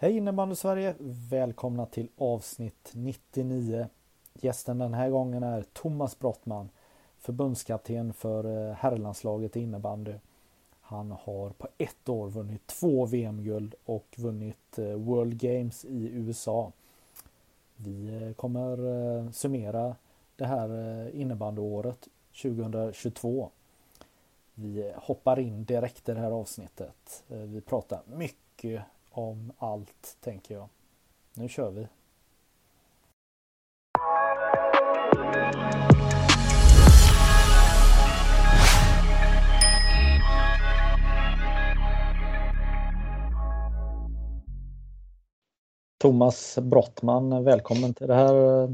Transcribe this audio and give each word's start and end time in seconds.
Hej 0.00 0.16
innebandy 0.16 0.54
Sverige! 0.54 0.94
Välkomna 1.30 1.86
till 1.86 2.08
avsnitt 2.18 2.90
99. 2.92 3.88
Gästen 4.34 4.78
den 4.78 4.94
här 4.94 5.10
gången 5.10 5.42
är 5.42 5.62
Thomas 5.72 6.18
Brottman, 6.18 6.68
förbundskapten 7.18 8.12
för 8.12 8.44
eh, 8.44 8.74
herrlandslaget 8.74 9.56
i 9.56 9.60
innebandy. 9.60 10.14
Han 10.80 11.10
har 11.10 11.50
på 11.50 11.68
ett 11.78 12.08
år 12.08 12.28
vunnit 12.28 12.66
två 12.66 13.06
VM-guld 13.06 13.74
och 13.84 14.14
vunnit 14.18 14.78
eh, 14.78 14.84
World 14.84 15.40
Games 15.40 15.84
i 15.84 16.08
USA. 16.08 16.72
Vi 17.76 18.22
eh, 18.22 18.32
kommer 18.32 19.32
summera 19.32 19.96
det 20.36 20.46
här 20.46 21.10
innebandyåret 21.14 22.08
2022. 22.42 23.50
Vi 24.54 24.92
hoppar 24.96 25.38
in 25.38 25.64
direkt 25.64 26.08
i 26.08 26.12
det 26.12 26.20
här 26.20 26.30
avsnittet. 26.30 27.24
Vi 27.28 27.60
pratar 27.60 28.00
mycket 28.06 28.82
om 29.10 29.52
allt, 29.58 30.16
tänker 30.20 30.54
jag. 30.54 30.68
Nu 31.34 31.48
kör 31.48 31.70
vi! 31.70 31.86
Thomas 45.98 46.58
Brottman, 46.62 47.44
välkommen 47.44 47.94
till 47.94 48.06
det 48.06 48.14
här 48.14 48.62
eh, 48.62 48.70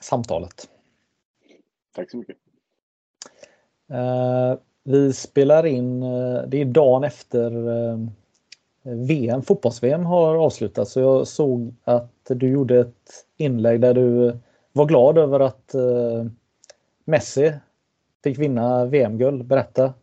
samtalet. 0.00 0.68
Tack 1.94 2.10
så 2.10 2.16
mycket. 2.16 2.36
Eh, 3.90 4.54
vi 4.84 5.12
spelar 5.12 5.66
in, 5.66 6.02
eh, 6.02 6.42
det 6.48 6.60
är 6.60 6.64
dagen 6.64 7.04
efter 7.04 7.50
VM, 8.82 9.42
fotbolls-VM 9.42 10.04
har 10.04 10.34
avslutats 10.34 10.92
så 10.92 11.00
jag 11.00 11.26
såg 11.26 11.74
att 11.84 12.24
du 12.28 12.48
gjorde 12.48 12.80
ett 12.80 13.26
inlägg 13.36 13.80
där 13.80 13.94
du 13.94 14.38
var 14.72 14.86
glad 14.86 15.18
över 15.18 15.40
att 15.40 15.74
eh, 15.74 16.26
Messi 17.04 17.52
fick 18.24 18.38
vinna 18.38 18.86
VM-guld. 18.86 19.44
Berätta. 19.44 19.94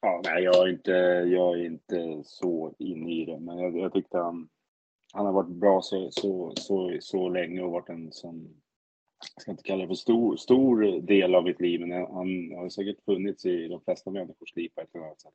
Ja, 0.00 0.22
nej, 0.24 0.44
jag 0.44 0.68
är 0.68 0.68
inte, 0.68 0.90
jag 1.36 1.60
är 1.60 1.64
inte 1.66 2.22
så 2.24 2.74
inne 2.78 3.12
i 3.12 3.24
det, 3.24 3.38
men 3.38 3.58
jag, 3.58 3.78
jag 3.78 3.92
tyckte 3.92 4.18
han, 4.18 4.48
han 5.12 5.26
har 5.26 5.32
varit 5.32 5.48
bra 5.48 5.80
så, 5.82 6.08
så, 6.10 6.52
så, 6.56 6.96
så 7.00 7.28
länge 7.28 7.62
och 7.62 7.72
varit 7.72 7.88
en 7.88 8.12
sån, 8.12 8.56
jag 9.34 9.42
ska 9.42 9.50
inte 9.50 9.62
kalla 9.62 9.82
det 9.82 9.88
för 9.88 9.94
stor, 9.94 10.36
stor 10.36 11.00
del 11.00 11.34
av 11.34 11.44
mitt 11.44 11.60
liv, 11.60 11.80
men 11.80 11.92
han 11.92 12.52
har 12.56 12.68
säkert 12.68 13.04
funnits 13.04 13.46
i 13.46 13.68
de 13.68 13.80
flesta 13.80 14.10
människors 14.10 14.56
liv 14.56 14.70
på 14.74 14.80
ett 14.80 14.94
eller 14.94 15.04
annat 15.04 15.20
sätt. 15.20 15.32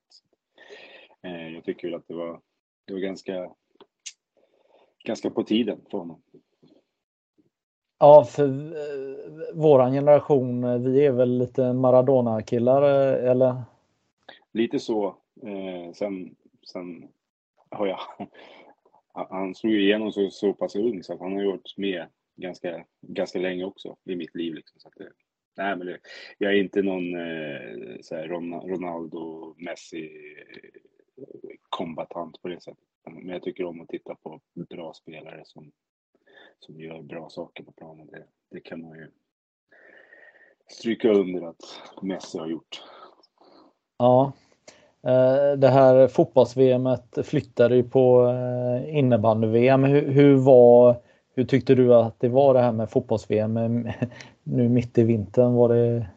Eh, 1.23 1.53
jag 1.53 1.63
tycker 1.63 1.91
att 1.91 2.07
det 2.07 2.13
var, 2.13 2.41
det 2.85 2.93
var 2.93 2.99
ganska, 2.99 3.51
ganska 5.03 5.29
på 5.29 5.43
tiden 5.43 5.81
för 5.91 5.97
honom. 5.97 6.21
Ja, 7.99 8.23
för 8.23 8.45
eh, 8.47 9.53
våran 9.53 9.93
generation, 9.93 10.83
vi 10.83 11.05
är 11.05 11.11
väl 11.11 11.37
lite 11.37 11.73
Maradona-killar, 11.73 12.83
eh, 12.83 13.31
eller? 13.31 13.61
Lite 14.51 14.79
så. 14.79 15.15
sen, 15.93 16.35
sen 16.67 17.07
har 17.69 17.87
jag 17.87 17.99
han 19.13 19.55
slog 19.55 19.73
igenom 19.73 20.11
så, 20.11 20.29
så 20.29 20.53
pass 20.53 20.75
ung 20.75 21.03
så 21.03 21.13
att 21.13 21.19
han 21.19 21.33
har 21.33 21.43
gjort 21.43 21.77
med 21.77 22.05
ganska, 22.35 22.85
ganska 23.01 23.39
länge 23.39 23.63
också 23.63 23.97
i 24.05 24.15
mitt 24.15 24.35
liv. 24.35 24.53
Liksom. 24.53 24.79
Så 24.79 24.87
att 24.87 24.93
det, 24.97 25.11
nej, 25.57 25.75
men 25.75 25.87
det, 25.87 25.99
jag 26.37 26.53
är 26.53 26.57
inte 26.57 26.81
någon 26.81 27.15
eh, 27.15 28.27
Ronaldo, 28.67 29.55
Messi 29.57 30.11
kombatant 31.69 32.41
på 32.41 32.47
det 32.47 32.63
sättet. 32.63 32.83
Men 33.05 33.27
jag 33.27 33.43
tycker 33.43 33.63
om 33.63 33.81
att 33.81 33.87
titta 33.87 34.15
på 34.15 34.39
bra 34.69 34.93
spelare 34.93 35.41
som, 35.45 35.71
som 36.59 36.79
gör 36.79 37.01
bra 37.01 37.29
saker 37.29 37.63
på 37.63 37.71
planen. 37.71 38.07
Det, 38.07 38.23
det 38.51 38.59
kan 38.59 38.81
man 38.81 38.97
ju 38.97 39.07
stryka 40.67 41.09
under 41.09 41.49
att 41.49 41.81
Messi 42.01 42.37
har 42.37 42.47
gjort. 42.47 42.83
Ja, 43.97 44.31
eh, 45.03 45.57
det 45.57 45.67
här 45.67 46.07
fotbolls-VM 46.07 46.89
flyttade 47.23 47.75
ju 47.75 47.83
på 47.83 48.27
eh, 48.27 48.97
innebandy-VM. 48.97 49.83
Hur, 49.83 50.11
hur, 50.11 50.35
var, 50.35 51.01
hur 51.33 51.43
tyckte 51.43 51.75
du 51.75 51.95
att 51.95 52.19
det 52.19 52.29
var 52.29 52.53
det 52.53 52.59
här 52.59 52.71
med 52.71 52.89
fotbolls-VM 52.89 53.53
nu 54.43 54.69
mitt 54.69 54.97
i 54.97 55.03
vintern? 55.03 55.53
Var 55.53 55.69
det, 55.69 56.07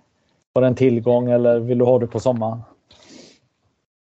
var 0.53 0.63
det 0.63 0.69
en 0.69 0.75
tillgång 0.75 1.31
eller 1.31 1.59
vill 1.59 1.79
du 1.79 1.85
ha 1.85 1.99
det 1.99 2.07
på 2.07 2.21
sommaren? 2.21 2.61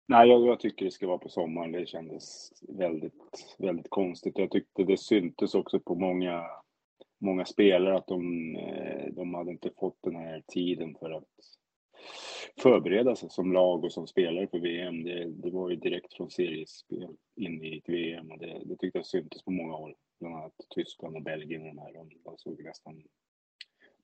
Nej, 0.09 0.29
jag, 0.29 0.47
jag, 0.47 0.61
tycker 0.61 0.85
det 0.85 0.91
ska 0.91 1.07
vara 1.07 1.19
på 1.19 1.29
sommaren. 1.29 1.73
Det 1.73 1.89
kändes 1.89 2.53
väldigt, 2.69 3.57
väldigt 3.59 3.91
konstigt. 3.91 4.39
Jag 4.39 4.51
tyckte 4.51 4.85
det 4.85 4.97
syntes 4.97 5.55
också 5.55 5.81
på 5.81 5.95
många, 5.95 6.45
många 7.19 7.45
spelare 7.45 7.97
att 7.97 8.07
de, 8.07 8.57
eh, 8.57 9.13
de 9.13 9.35
hade 9.35 9.51
inte 9.51 9.71
fått 9.79 9.99
den 10.03 10.17
här 10.17 10.43
tiden 10.47 10.95
för 11.01 11.11
att 11.11 11.25
förbereda 12.63 13.17
sig 13.17 13.31
som 13.31 13.53
lag 13.53 13.85
och 13.85 13.93
som 13.93 14.07
spelare 14.07 14.47
för 14.47 14.59
VM. 14.59 15.05
Det, 15.05 15.25
det 15.25 15.51
var 15.51 15.71
ju 15.71 15.77
direkt 15.77 16.15
från 16.15 16.31
seriespel 16.31 17.09
in 17.37 17.65
i 17.65 17.79
ett 17.79 17.89
VM 17.89 18.31
och 18.31 18.39
det, 18.39 18.63
det 18.65 18.77
tyckte 18.77 18.99
jag 18.99 19.07
syntes 19.07 19.43
på 19.43 19.51
många 19.51 19.73
håll. 19.73 19.95
Bland 20.21 20.35
annat 20.35 20.55
Tyskland 20.75 21.17
och 21.17 21.23
Belgien 21.23 21.63
och 21.63 21.69
de 21.69 21.79
här. 21.79 21.93
De 22.25 22.39
såg 22.39 22.65
nästan 22.65 23.03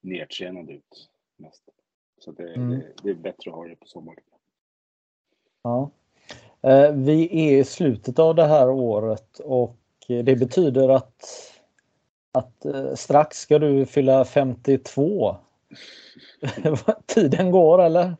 nedtränade 0.00 0.72
ut 0.72 1.10
mest. 1.36 1.68
Så 2.18 2.32
det, 2.32 2.54
mm. 2.54 2.70
det, 2.70 2.92
det, 3.02 3.10
är 3.10 3.14
bättre 3.14 3.50
att 3.50 3.56
ha 3.56 3.68
det 3.68 3.76
på 3.76 3.86
sommaren. 3.86 4.24
Ja. 5.62 5.90
Eh, 6.60 6.92
vi 6.92 7.48
är 7.48 7.58
i 7.58 7.64
slutet 7.64 8.18
av 8.18 8.34
det 8.34 8.46
här 8.46 8.70
året 8.70 9.38
och 9.38 9.76
det 10.06 10.36
betyder 10.36 10.88
att, 10.88 11.24
att 12.32 12.64
eh, 12.64 12.94
strax 12.94 13.36
ska 13.36 13.58
du 13.58 13.86
fylla 13.86 14.24
52. 14.24 15.36
Tiden 17.06 17.50
går 17.50 17.82
eller? 17.82 18.16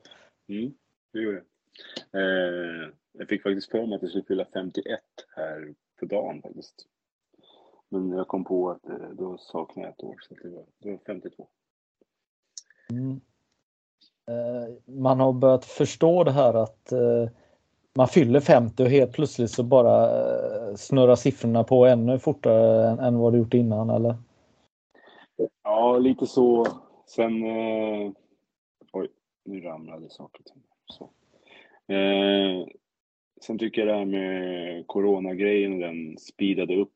Mm, 0.49 0.75
det 1.13 1.19
gjorde 1.19 1.43
det. 2.13 2.19
Eh, 2.19 2.91
jag 3.13 3.29
fick 3.29 3.43
faktiskt 3.43 3.71
för 3.71 3.87
mig 3.87 3.97
att 3.97 4.03
jag 4.03 4.11
skulle 4.11 4.25
fylla 4.25 4.47
51 4.53 5.01
här 5.37 5.75
på 6.01 6.07
dagen 6.07 6.43
faktiskt. 6.43 6.87
Men 7.89 8.11
jag 8.11 8.29
kom 8.29 8.45
på 8.45 8.71
att 8.71 8.89
eh, 8.89 9.09
då 9.13 9.39
saknar 9.39 9.83
jag 9.83 9.93
ett 9.93 10.05
år, 10.05 10.17
så 10.21 10.35
det 10.35 10.49
var, 10.49 10.65
det 10.79 10.91
var 10.91 10.99
52. 11.07 11.49
Mm. 12.91 13.21
Eh, 14.29 14.95
man 14.95 15.21
har 15.21 15.33
börjat 15.33 15.65
förstå 15.65 16.25
det 16.25 16.33
här 16.33 16.55
att 16.55 16.93
eh, 16.93 17.29
man 17.95 18.09
fyller 18.09 18.41
50 18.41 18.83
och 18.83 18.89
helt 18.89 19.13
plötsligt 19.13 19.51
så 19.51 19.63
bara 19.63 20.05
eh, 20.05 20.75
snurrar 20.75 21.17
siffrorna 21.17 21.65
på 21.65 21.87
ännu 21.87 22.19
fortare 22.19 22.89
än, 22.89 22.99
än 22.99 23.19
vad 23.19 23.33
det 23.33 23.39
gjort 23.39 23.55
innan, 23.55 23.91
eller? 23.91 24.15
Ja, 25.65 25.99
lite 25.99 26.27
så. 26.27 26.67
Sen... 27.07 27.45
Eh, 27.45 28.13
oj, 28.93 29.09
nu 29.45 29.61
ramlade 29.61 30.11
saker 30.11 30.43
till. 30.43 30.63
Så. 30.87 31.05
Eh, 31.95 32.67
sen 33.41 33.59
tycker 33.59 33.87
jag 33.87 33.89
det 33.89 33.99
här 33.99 34.05
med 34.05 34.87
coronagrejen, 34.87 35.79
den 35.79 36.19
speedade 36.19 36.77
upp. 36.77 36.93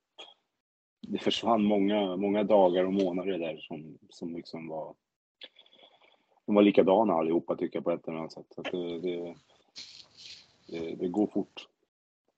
Det 1.09 1.19
försvann 1.19 1.65
många, 1.65 2.17
många 2.17 2.43
dagar 2.43 2.85
och 2.85 2.93
månader 2.93 3.39
där 3.39 3.57
som, 3.57 3.99
som 4.09 4.37
liksom 4.37 4.69
var... 4.69 4.95
De 6.47 6.55
var 6.55 6.63
likadana 6.63 7.15
allihopa 7.15 7.57
tycker 7.57 7.77
jag 7.77 7.85
på 7.85 7.91
ett 7.91 8.09
eller 8.09 8.19
annat 8.19 8.33
sätt. 8.33 8.47
Så 8.55 8.63
det, 8.63 8.99
det, 8.99 9.35
det, 10.67 10.95
det, 10.95 11.09
går 11.09 11.27
fort. 11.27 11.69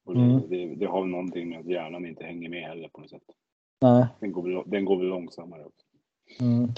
Och 0.04 0.14
det, 0.14 0.20
mm. 0.20 0.42
det, 0.48 0.74
det, 0.74 0.86
har 0.86 1.04
någonting 1.04 1.48
med 1.48 1.60
att 1.60 1.66
hjärnan 1.66 2.06
inte 2.06 2.24
hänger 2.24 2.48
med 2.48 2.62
heller 2.62 2.88
på 2.88 3.00
något 3.00 3.10
sätt. 3.10 3.22
Nej. 3.80 4.06
Den 4.20 4.32
går, 4.32 4.64
den 4.66 4.84
går 4.84 4.96
väl 4.96 5.06
långsammare 5.06 5.64
också. 5.64 5.86
Mm. 6.40 6.68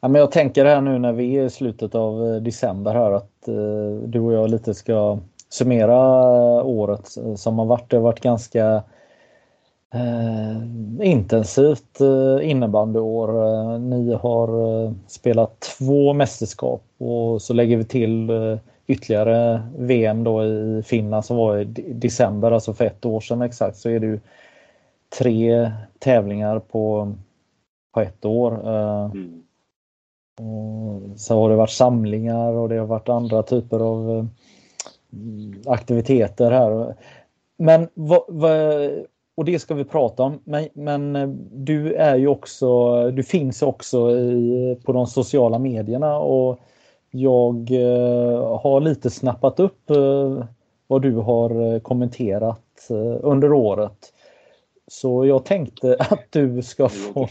Ja, 0.00 0.08
men 0.08 0.20
jag 0.20 0.32
tänker 0.32 0.64
här 0.64 0.80
nu 0.80 0.98
när 0.98 1.12
vi 1.12 1.36
är 1.36 1.44
i 1.44 1.50
slutet 1.50 1.94
av 1.94 2.26
eh, 2.26 2.42
december 2.42 2.94
här 2.94 3.12
att 3.12 3.48
eh, 3.48 4.08
du 4.08 4.20
och 4.20 4.32
jag 4.32 4.50
lite 4.50 4.74
ska 4.74 5.18
summera 5.48 5.96
eh, 6.58 6.66
året 6.66 7.08
som 7.36 7.58
har 7.58 7.66
varit. 7.66 7.90
Det 7.90 7.96
har 7.96 8.02
varit 8.02 8.20
ganska 8.20 8.82
eh, 9.94 10.56
intensivt 11.06 12.00
eh, 12.00 12.50
innebandyår. 12.50 13.78
Ni 13.78 14.14
har 14.14 14.84
eh, 14.84 14.92
spelat 15.06 15.60
två 15.60 16.12
mästerskap 16.12 16.82
och 16.98 17.42
så 17.42 17.54
lägger 17.54 17.76
vi 17.76 17.84
till 17.84 18.30
eh, 18.30 18.58
ytterligare 18.86 19.62
VM 19.78 20.24
då 20.24 20.44
i 20.44 20.82
Finland 20.86 21.24
som 21.24 21.36
var 21.36 21.58
i 21.58 21.64
december, 21.94 22.52
alltså 22.52 22.74
för 22.74 22.84
ett 22.84 23.06
år 23.06 23.20
sedan 23.20 23.42
exakt, 23.42 23.76
så 23.76 23.88
är 23.88 24.00
det 24.00 24.06
ju 24.06 24.20
tre 25.18 25.72
tävlingar 25.98 26.58
på, 26.58 27.12
på 27.94 28.00
ett 28.00 28.24
år. 28.24 28.52
Eh, 28.52 29.04
mm. 29.04 29.42
Och 30.40 31.20
så 31.20 31.40
har 31.40 31.50
det 31.50 31.56
varit 31.56 31.70
samlingar 31.70 32.52
och 32.52 32.68
det 32.68 32.76
har 32.76 32.86
varit 32.86 33.08
andra 33.08 33.42
typer 33.42 33.80
av 33.80 34.18
eh, 34.18 34.24
aktiviteter 35.72 36.50
här. 36.50 36.94
Men 37.56 37.88
vad, 37.94 38.22
vad, 38.28 38.90
och 39.34 39.44
det 39.44 39.58
ska 39.58 39.74
vi 39.74 39.84
prata 39.84 40.22
om. 40.22 40.40
Men, 40.44 40.68
men 40.74 41.16
eh, 41.16 41.28
du 41.52 41.94
är 41.94 42.16
ju 42.16 42.28
också, 42.28 43.10
du 43.10 43.22
finns 43.22 43.62
också 43.62 44.10
i, 44.10 44.76
på 44.84 44.92
de 44.92 45.06
sociala 45.06 45.58
medierna 45.58 46.18
och 46.18 46.58
jag 47.10 47.70
eh, 47.70 48.58
har 48.60 48.80
lite 48.80 49.10
snappat 49.10 49.60
upp 49.60 49.90
eh, 49.90 50.44
vad 50.86 51.02
du 51.02 51.14
har 51.14 51.80
kommenterat 51.80 52.88
under 53.20 53.52
året. 53.52 54.12
Så 54.86 55.26
jag 55.26 55.44
tänkte 55.44 55.96
att 56.10 56.26
du 56.30 56.62
ska 56.62 56.88
få... 56.88 57.28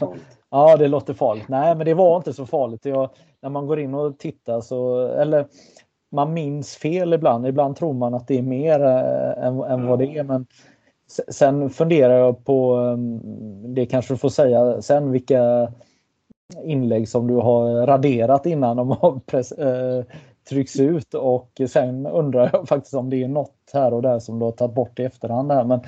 Ja, 0.51 0.77
det 0.77 0.87
låter 0.87 1.13
farligt. 1.13 1.49
Nej, 1.49 1.75
men 1.75 1.85
det 1.85 1.93
var 1.93 2.17
inte 2.17 2.33
så 2.33 2.45
farligt. 2.45 2.85
Jag, 2.85 3.09
när 3.41 3.49
man 3.49 3.67
går 3.67 3.79
in 3.79 3.93
och 3.93 4.17
tittar 4.17 4.61
så, 4.61 5.07
eller 5.07 5.45
man 6.11 6.33
minns 6.33 6.75
fel 6.75 7.13
ibland. 7.13 7.47
Ibland 7.47 7.75
tror 7.75 7.93
man 7.93 8.13
att 8.13 8.27
det 8.27 8.37
är 8.37 8.41
mer 8.41 8.79
än, 8.79 9.63
än 9.63 9.87
vad 9.87 9.99
det 9.99 10.17
är. 10.17 10.23
Men 10.23 10.45
Sen 11.27 11.69
funderar 11.69 12.13
jag 12.13 12.45
på, 12.45 12.75
um, 12.75 13.73
det 13.73 13.85
kanske 13.85 14.13
du 14.13 14.17
får 14.17 14.29
säga 14.29 14.81
sen, 14.81 15.11
vilka 15.11 15.71
inlägg 16.63 17.09
som 17.09 17.27
du 17.27 17.35
har 17.35 17.87
raderat 17.87 18.45
innan 18.45 18.77
de 18.77 18.91
har 18.91 19.19
press, 19.25 19.51
eh, 19.51 20.03
trycks 20.49 20.79
ut 20.79 21.13
och 21.13 21.61
sen 21.67 22.05
undrar 22.05 22.49
jag 22.53 22.67
faktiskt 22.67 22.93
om 22.93 23.09
det 23.09 23.23
är 23.23 23.27
något 23.27 23.71
här 23.73 23.93
och 23.93 24.01
där 24.01 24.19
som 24.19 24.39
du 24.39 24.45
har 24.45 24.51
tagit 24.51 24.75
bort 24.75 24.99
i 24.99 25.03
efterhand. 25.03 25.51
Här. 25.51 25.63
Men 25.63 25.79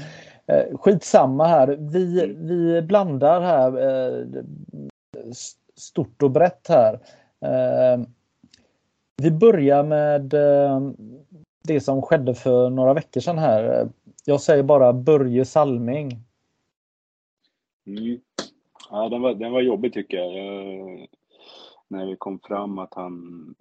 eh, 0.45 0.77
skitsamma 0.77 1.47
här, 1.47 1.67
vi, 1.67 2.35
vi 2.37 2.81
blandar 2.81 3.41
här 3.41 3.67
eh, 3.77 4.25
stort 5.75 6.23
och 6.23 6.31
brett 6.31 6.67
här. 6.69 6.99
Eh, 7.45 8.05
vi 9.17 9.31
börjar 9.31 9.83
med 9.83 10.33
eh, 10.33 10.81
det 11.63 11.81
som 11.81 12.01
skedde 12.01 12.33
för 12.33 12.69
några 12.69 12.93
veckor 12.93 13.21
sedan 13.21 13.37
här 13.37 13.89
jag 14.25 14.41
säger 14.41 14.63
bara 14.63 14.93
Börje 14.93 15.45
Salming. 15.45 16.11
Mm. 17.85 18.21
Ja, 18.89 19.09
den 19.09 19.21
var, 19.21 19.33
den 19.33 19.51
var 19.51 19.61
jobbig 19.61 19.93
tycker 19.93 20.17
jag. 20.17 20.37
jag. 20.37 21.07
När 21.87 22.05
det 22.05 22.15
kom 22.15 22.39
fram 22.39 22.79
att 22.79 22.93
han 22.93 23.55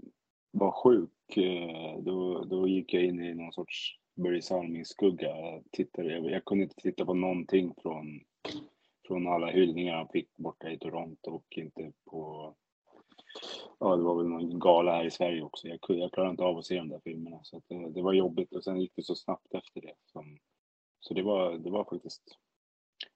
var 0.50 0.72
sjuk, 0.72 1.36
eh, 1.36 1.98
då, 2.02 2.44
då 2.44 2.68
gick 2.68 2.94
jag 2.94 3.04
in 3.04 3.20
i 3.20 3.34
någon 3.34 3.52
sorts 3.52 3.98
Börje 4.14 4.42
Salming-skugga. 4.42 5.28
Jag, 5.28 5.62
tittade, 5.72 6.12
jag, 6.12 6.30
jag 6.30 6.44
kunde 6.44 6.64
inte 6.64 6.76
titta 6.76 7.04
på 7.04 7.14
någonting 7.14 7.74
från, 7.82 8.20
från 9.06 9.26
alla 9.28 9.50
hyllningar 9.50 9.96
han 9.96 10.08
fick 10.08 10.36
borta 10.36 10.70
i 10.70 10.78
Toronto 10.78 11.30
och 11.30 11.58
inte 11.58 11.92
på 12.10 12.54
Ja, 13.78 13.96
det 13.96 14.02
var 14.02 14.16
väl 14.16 14.26
någon 14.26 14.58
gala 14.58 14.92
här 14.92 15.04
i 15.04 15.10
Sverige 15.10 15.42
också. 15.42 15.68
Jag, 15.68 15.78
jag 15.88 16.12
klarade 16.12 16.30
inte 16.30 16.42
av 16.42 16.58
att 16.58 16.66
se 16.66 16.76
de 16.76 16.88
där 16.88 17.00
filmerna. 17.04 17.40
Så 17.42 17.62
det, 17.68 17.90
det, 17.90 18.02
var 18.02 18.12
jobbigt 18.12 18.54
och 18.54 18.64
sen 18.64 18.80
gick 18.80 18.92
det 18.96 19.02
så 19.02 19.14
snabbt 19.14 19.54
efter 19.54 19.80
det. 19.80 19.94
Som, 20.12 20.38
så 21.00 21.14
det 21.14 21.22
var, 21.22 21.52
det 21.52 21.70
var 21.70 21.84
faktiskt 21.84 22.22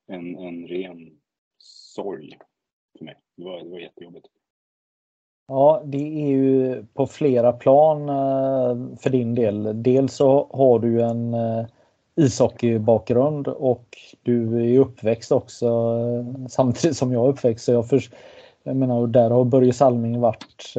en, 0.06 0.38
en 0.38 0.66
ren 0.66 1.20
sorg 1.94 2.38
för 2.98 3.04
mig. 3.04 3.16
Det 3.36 3.44
var, 3.44 3.60
det 3.60 3.70
var 3.70 3.78
jättejobbigt. 3.78 4.26
Ja, 5.46 5.82
det 5.84 6.22
är 6.22 6.28
ju 6.28 6.84
på 6.94 7.06
flera 7.06 7.52
plan 7.52 8.08
eh, 8.08 8.96
för 8.98 9.10
din 9.10 9.34
del. 9.34 9.82
Dels 9.82 10.14
så 10.14 10.48
har 10.52 10.78
du 10.78 11.02
en 11.02 11.34
eh, 11.34 11.66
ishockeybakgrund 12.16 13.48
och 13.48 13.98
du 14.22 14.64
är 14.64 14.78
uppväxt 14.78 15.32
också 15.32 15.66
eh, 15.66 16.46
samtidigt 16.48 16.96
som 16.96 17.12
jag 17.12 17.24
är 17.24 17.28
uppväxt. 17.28 17.64
Så 17.64 17.72
jag, 17.72 17.88
för, 17.88 18.04
jag 18.62 18.76
menar, 18.76 19.06
där 19.06 19.30
har 19.30 19.44
Börje 19.44 19.72
Salming 19.72 20.20
varit 20.20 20.74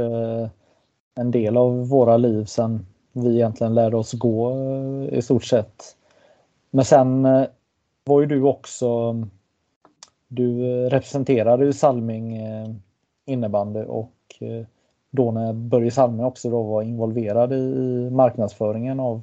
en 1.16 1.32
del 1.32 1.58
av 1.58 1.90
våra 1.90 2.18
liv 2.18 2.46
sedan 2.46 2.86
vi 3.12 3.36
egentligen 3.36 3.76
lärde 3.76 3.98
oss 3.98 4.14
gå 4.14 4.54
i 5.12 5.22
stort 5.22 5.44
sett. 5.44 5.96
Men 6.76 6.86
sen 6.86 7.26
eh, 7.26 7.46
var 8.04 8.22
ju 8.22 8.28
du 8.28 8.44
också 8.44 9.16
du 10.28 10.72
eh, 10.72 10.90
representerade 10.90 11.66
ju 11.66 11.74
Salming 11.74 12.38
eh, 12.38 12.70
innebandy 13.26 13.80
och 13.80 14.12
då 15.10 15.32
när 15.32 15.54
Börje 15.54 15.92
Salming 15.92 16.26
också 16.26 16.50
då 16.50 16.64
var 16.64 16.82
involverad 16.82 17.54
i 17.54 18.10
marknadsföringen 18.12 19.00
av, 19.00 19.22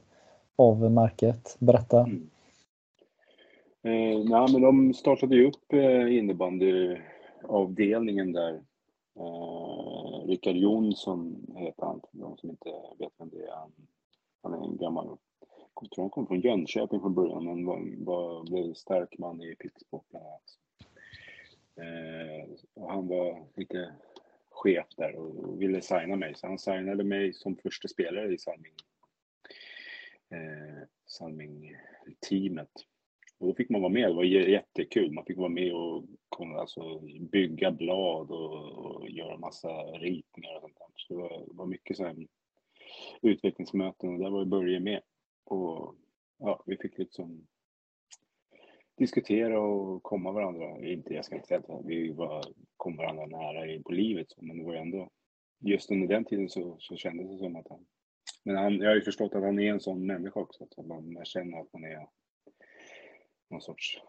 av 0.57 0.93
märket. 0.93 1.57
Berätta. 1.59 2.01
Mm. 2.01 2.31
Eh, 3.83 4.19
nej, 4.25 4.53
men 4.53 4.63
de 4.63 4.95
startade 4.95 5.37
ju 5.37 5.47
upp 5.47 5.73
innebandyavdelningen 6.11 8.33
där. 8.33 8.61
Eh, 9.19 10.27
Rickard 10.27 10.57
Jonsson 10.57 11.47
heter 11.57 11.87
han, 11.87 12.01
de 12.13 12.37
som 12.37 12.51
inte 12.51 12.71
vet 12.99 13.13
vem 13.19 13.29
det 13.29 13.45
är. 13.45 13.51
Han, 13.51 13.73
han 14.43 14.55
är 14.55 14.65
en 14.65 14.77
gammal 14.77 15.17
jag 15.81 15.91
tror 15.91 16.05
han 16.05 16.11
kom 16.11 16.27
från 16.27 16.41
Jönköping 16.41 17.01
från 17.01 17.15
början, 17.15 17.45
men 17.45 17.67
var, 17.67 18.05
var, 18.05 18.45
blev 18.45 18.75
stark 18.75 19.19
man 19.19 19.43
i 19.43 19.55
Pittsburgh 19.55 20.05
bland 20.11 20.27
annat. 20.27 20.59
Eh, 21.77 22.51
och 22.75 22.91
han 22.91 23.09
var 23.09 23.47
lite 23.55 23.95
chef 24.51 24.87
där 24.97 25.15
och 25.15 25.63
ville 25.63 25.83
signa 25.83 26.17
mig, 26.17 26.35
så 26.35 26.47
han 26.47 26.59
signade 26.59 27.05
mig 27.05 27.33
som 27.33 27.57
första 27.57 27.89
spelare 27.89 28.35
i 28.35 28.39
Salming, 28.39 28.73
eh, 30.31 30.89
Salming-teamet. 31.07 32.71
Och 33.39 33.49
då 33.49 33.55
fick 33.55 33.71
man 33.71 33.81
vara 33.81 33.93
med, 33.93 34.09
det 34.11 34.15
var 34.15 34.25
jättekul. 34.25 35.13
Man 35.13 35.25
fick 35.25 35.37
vara 35.37 35.49
med 35.49 35.75
och 35.75 36.05
alltså, 36.59 37.01
bygga 37.21 37.71
blad 37.71 38.31
och, 38.31 38.73
och 38.73 39.11
göra 39.11 39.39
massa 39.39 39.69
ritningar 39.83 40.55
och 40.55 40.61
sånt 40.61 40.79
där. 40.79 40.87
Så 40.97 41.15
det 41.15 41.21
var, 41.21 41.45
var 41.47 41.67
mycket 41.67 41.97
så 41.97 42.05
här 42.05 42.27
utvecklingsmöten 43.23 44.13
och 44.13 44.19
där 44.19 44.31
var 44.31 44.45
Börje 44.45 44.81
med. 44.81 45.01
Och 45.45 45.95
ja, 46.39 46.63
vi 46.67 46.77
fick 46.77 46.99
liksom 46.99 47.47
diskutera 48.97 49.61
och 49.61 50.03
komma 50.03 50.33
varandra. 50.33 50.87
Inte, 50.87 51.15
jag 51.15 51.25
ska 51.25 51.35
inte 51.35 51.49
säga 51.49 51.61
att 51.61 51.85
vi 51.85 52.13
var, 52.13 52.45
kom 52.77 52.97
varandra 52.97 53.27
nära 53.27 53.83
på 53.83 53.93
livet, 53.93 54.27
men 54.37 54.59
det 54.59 54.65
var 54.65 54.73
ju 54.73 54.79
ändå 54.79 55.11
just 55.61 55.91
under 55.91 56.09
den 56.09 56.25
tiden 56.25 56.49
så, 56.49 56.77
så 56.81 56.97
kändes 56.97 57.31
det 57.31 57.39
som 57.39 57.57
att 57.57 57.69
han... 57.69 57.87
Men 58.45 58.57
han, 58.57 58.79
jag 58.79 58.89
har 58.89 58.95
ju 58.95 59.03
förstått 59.03 59.35
att 59.35 59.43
han 59.43 59.59
är 59.59 59.73
en 59.73 59.81
sån 59.81 60.07
människa 60.07 60.41
också, 60.41 60.65
att 60.65 60.87
man 60.87 61.25
känner 61.25 61.61
att 61.61 61.73
man 61.73 61.85
är 61.85 62.09
någon 63.51 63.61
sorts... 63.61 64.03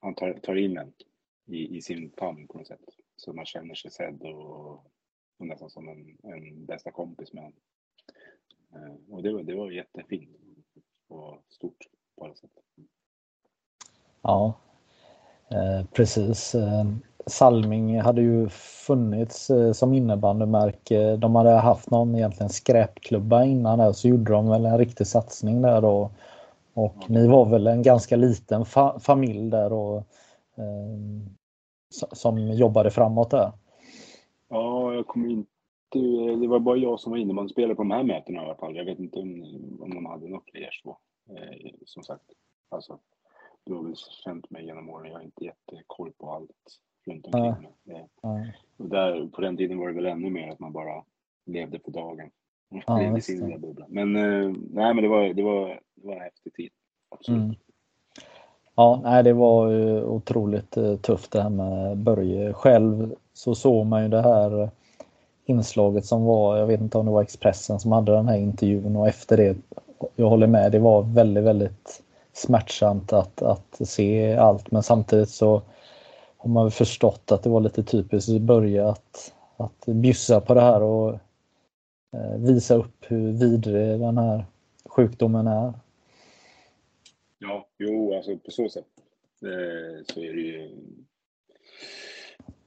Han 0.00 0.14
tar, 0.14 0.32
tar 0.32 0.56
in 0.56 0.78
en 0.78 0.92
i, 1.46 1.76
i 1.76 1.82
sin 1.82 2.10
famn 2.10 2.46
på 2.46 2.58
något 2.58 2.66
sätt. 2.66 2.84
Så 3.16 3.32
man 3.32 3.46
känner 3.46 3.74
sig 3.74 3.90
sedd 3.90 4.22
och, 4.22 4.74
och 5.38 5.46
nästan 5.46 5.70
som 5.70 5.88
en, 5.88 6.18
en 6.32 6.66
bästa 6.66 6.90
kompis 6.90 7.32
med 7.32 7.42
honom. 7.42 7.60
Eh, 8.74 9.14
och 9.14 9.22
det 9.22 9.32
var, 9.32 9.42
det 9.42 9.54
var 9.54 9.70
jättefint 9.70 10.45
och 11.08 11.38
stort 11.48 11.88
på 12.18 12.24
alla 12.24 12.34
sätt. 12.34 12.50
Ja, 14.22 14.54
eh, 15.48 15.86
precis. 15.92 16.54
Eh, 16.54 16.84
Salming 17.26 18.00
hade 18.00 18.22
ju 18.22 18.48
funnits 18.86 19.50
eh, 19.50 19.72
som 19.72 19.94
innebandymärke. 19.94 21.16
De 21.16 21.34
hade 21.34 21.50
haft 21.50 21.90
någon 21.90 22.14
egentligen 22.14 22.50
skräpklubba 22.50 23.44
innan 23.44 23.78
där 23.78 23.92
så 23.92 24.08
gjorde 24.08 24.32
de 24.32 24.48
väl 24.48 24.66
en 24.66 24.78
riktig 24.78 25.06
satsning 25.06 25.62
där 25.62 25.80
då. 25.80 26.10
Och 26.74 26.96
ja. 27.00 27.06
ni 27.08 27.28
var 27.28 27.46
väl 27.46 27.66
en 27.66 27.82
ganska 27.82 28.16
liten 28.16 28.64
fa 28.64 28.98
familj 29.00 29.50
där 29.50 29.72
och, 29.72 29.96
eh, 30.56 30.96
som 32.12 32.38
jobbade 32.38 32.90
framåt 32.90 33.30
där? 33.30 33.52
Ja, 34.48 34.94
jag 34.94 35.06
kommer 35.06 35.28
inte 35.28 35.50
det, 35.88 36.36
det 36.36 36.46
var 36.46 36.58
bara 36.58 36.76
jag 36.76 37.00
som 37.00 37.10
var 37.10 37.18
innebandyspelare 37.18 37.74
på 37.74 37.82
de 37.82 37.90
här 37.90 38.02
mötena 38.02 38.42
i 38.42 38.44
alla 38.44 38.54
fall. 38.54 38.76
Jag 38.76 38.84
vet 38.84 38.98
inte 38.98 39.18
om, 39.18 39.42
om 39.80 39.94
de 39.94 40.06
hade 40.06 40.28
något 40.28 40.50
fler 40.50 40.70
så. 40.82 40.98
Eh, 41.30 41.70
som 41.84 42.02
sagt, 42.02 42.24
alltså, 42.68 42.98
du 43.64 43.74
har 43.74 43.82
väl 43.82 43.96
känt 44.24 44.50
mig 44.50 44.64
genom 44.64 44.90
åren. 44.90 45.10
Jag 45.10 45.18
har 45.18 45.24
inte 45.24 45.44
jättekoll 45.44 46.12
på 46.18 46.30
allt 46.30 46.80
runt 47.06 47.26
omkring 47.26 47.70
mig. 47.84 48.08
Eh, 48.24 48.48
och 48.76 48.88
där, 48.88 49.26
på 49.26 49.40
den 49.40 49.56
tiden 49.56 49.78
var 49.78 49.88
det 49.88 49.94
väl 49.94 50.06
ännu 50.06 50.30
mer 50.30 50.48
att 50.48 50.58
man 50.58 50.72
bara 50.72 51.04
levde 51.46 51.78
på 51.78 51.90
dagen. 51.90 52.30
Ja, 52.86 52.98
levde 52.98 53.20
sin 53.20 53.46
lilla 53.46 53.58
bubbla. 53.58 53.86
Men, 53.88 54.16
eh, 54.16 54.52
nej, 54.70 54.94
men 54.94 55.02
det, 55.02 55.08
var, 55.08 55.34
det, 55.34 55.42
var, 55.42 55.80
det 55.94 56.06
var 56.06 56.14
en 56.14 56.20
häftig 56.20 56.54
tid. 56.54 56.70
Absolut. 57.08 57.42
Mm. 57.42 57.54
Ja, 58.74 59.00
nej, 59.04 59.22
det 59.22 59.32
var 59.32 59.72
otroligt 60.04 60.76
eh, 60.76 60.96
tufft 60.96 61.32
det 61.32 61.42
här 61.42 61.50
med 61.50 61.96
Börje. 61.96 62.52
Själv 62.52 63.14
så 63.32 63.54
såg 63.54 63.86
man 63.86 64.02
ju 64.02 64.08
det 64.08 64.22
här 64.22 64.70
inslaget 65.46 66.04
som 66.04 66.24
var, 66.24 66.56
jag 66.56 66.66
vet 66.66 66.80
inte 66.80 66.98
om 66.98 67.06
det 67.06 67.12
var 67.12 67.22
Expressen 67.22 67.80
som 67.80 67.92
hade 67.92 68.12
den 68.12 68.28
här 68.28 68.38
intervjun 68.38 68.96
och 68.96 69.08
efter 69.08 69.36
det, 69.36 69.56
jag 70.16 70.28
håller 70.28 70.46
med, 70.46 70.72
det 70.72 70.78
var 70.78 71.02
väldigt, 71.02 71.44
väldigt 71.44 72.02
smärtsamt 72.32 73.12
att, 73.12 73.42
att 73.42 73.80
se 73.88 74.34
allt 74.34 74.70
men 74.70 74.82
samtidigt 74.82 75.30
så 75.30 75.62
har 76.36 76.50
man 76.50 76.70
förstått 76.70 77.32
att 77.32 77.42
det 77.42 77.50
var 77.50 77.60
lite 77.60 77.82
typiskt 77.82 78.28
i 78.28 78.40
början 78.40 78.88
att, 78.88 79.34
att 79.56 79.86
bjussa 79.86 80.40
på 80.40 80.54
det 80.54 80.60
här 80.60 80.82
och 80.82 81.14
eh, 82.12 82.36
visa 82.38 82.74
upp 82.74 83.04
hur 83.08 83.32
vidrig 83.32 84.00
den 84.00 84.18
här 84.18 84.44
sjukdomen 84.84 85.46
är. 85.46 85.72
Ja, 87.38 87.66
jo, 87.78 88.14
alltså 88.14 88.36
på 88.36 88.50
så 88.50 88.68
sätt 88.68 88.86
eh, 89.42 90.04
så 90.14 90.20
är 90.20 90.32
det 90.34 90.40
ju 90.40 90.70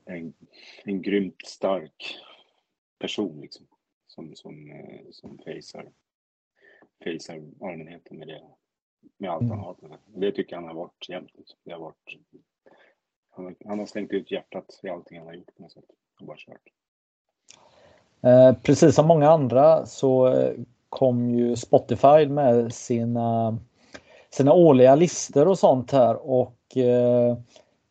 en, 0.05 0.33
en 0.83 1.01
grymt 1.01 1.45
stark 1.45 2.19
person 2.99 3.41
liksom 3.41 3.65
som, 4.07 4.35
som, 4.35 4.71
eh, 4.71 5.11
som 5.11 5.37
facear, 5.37 5.91
facear 7.03 7.41
allmänheten 7.61 8.17
med 8.17 8.27
det. 8.27 8.41
Med 9.17 9.29
allt 9.29 9.49
han 9.49 9.59
har. 9.59 9.75
Det 10.05 10.31
tycker 10.31 10.53
jag 10.53 10.61
han 10.61 10.67
har 10.67 10.75
varit 10.75 11.09
jämt. 11.09 11.31
Liksom. 11.37 11.59
Det 11.63 11.71
har 11.71 11.79
varit, 11.79 12.17
han, 13.29 13.45
har, 13.45 13.55
han 13.65 13.79
har 13.79 13.85
slängt 13.85 14.11
ut 14.11 14.31
hjärtat 14.31 14.79
i 14.83 14.89
allting 14.89 15.17
han 15.17 15.27
har 15.27 15.33
gjort 15.33 15.55
på 15.55 15.61
något 15.61 15.71
sätt. 15.71 15.85
Och 16.19 16.25
bara 16.25 16.37
kört. 16.37 16.69
Eh, 18.21 18.53
precis 18.63 18.95
som 18.95 19.07
många 19.07 19.29
andra 19.29 19.85
så 19.85 20.27
eh, 20.27 20.53
kom 20.89 21.29
ju 21.29 21.55
Spotify 21.55 22.27
med 22.27 22.73
sina, 22.73 23.57
sina 24.29 24.53
årliga 24.53 24.95
listor 24.95 25.47
och 25.47 25.59
sånt 25.59 25.91
här 25.91 26.29
och 26.29 26.77
eh, 26.77 27.37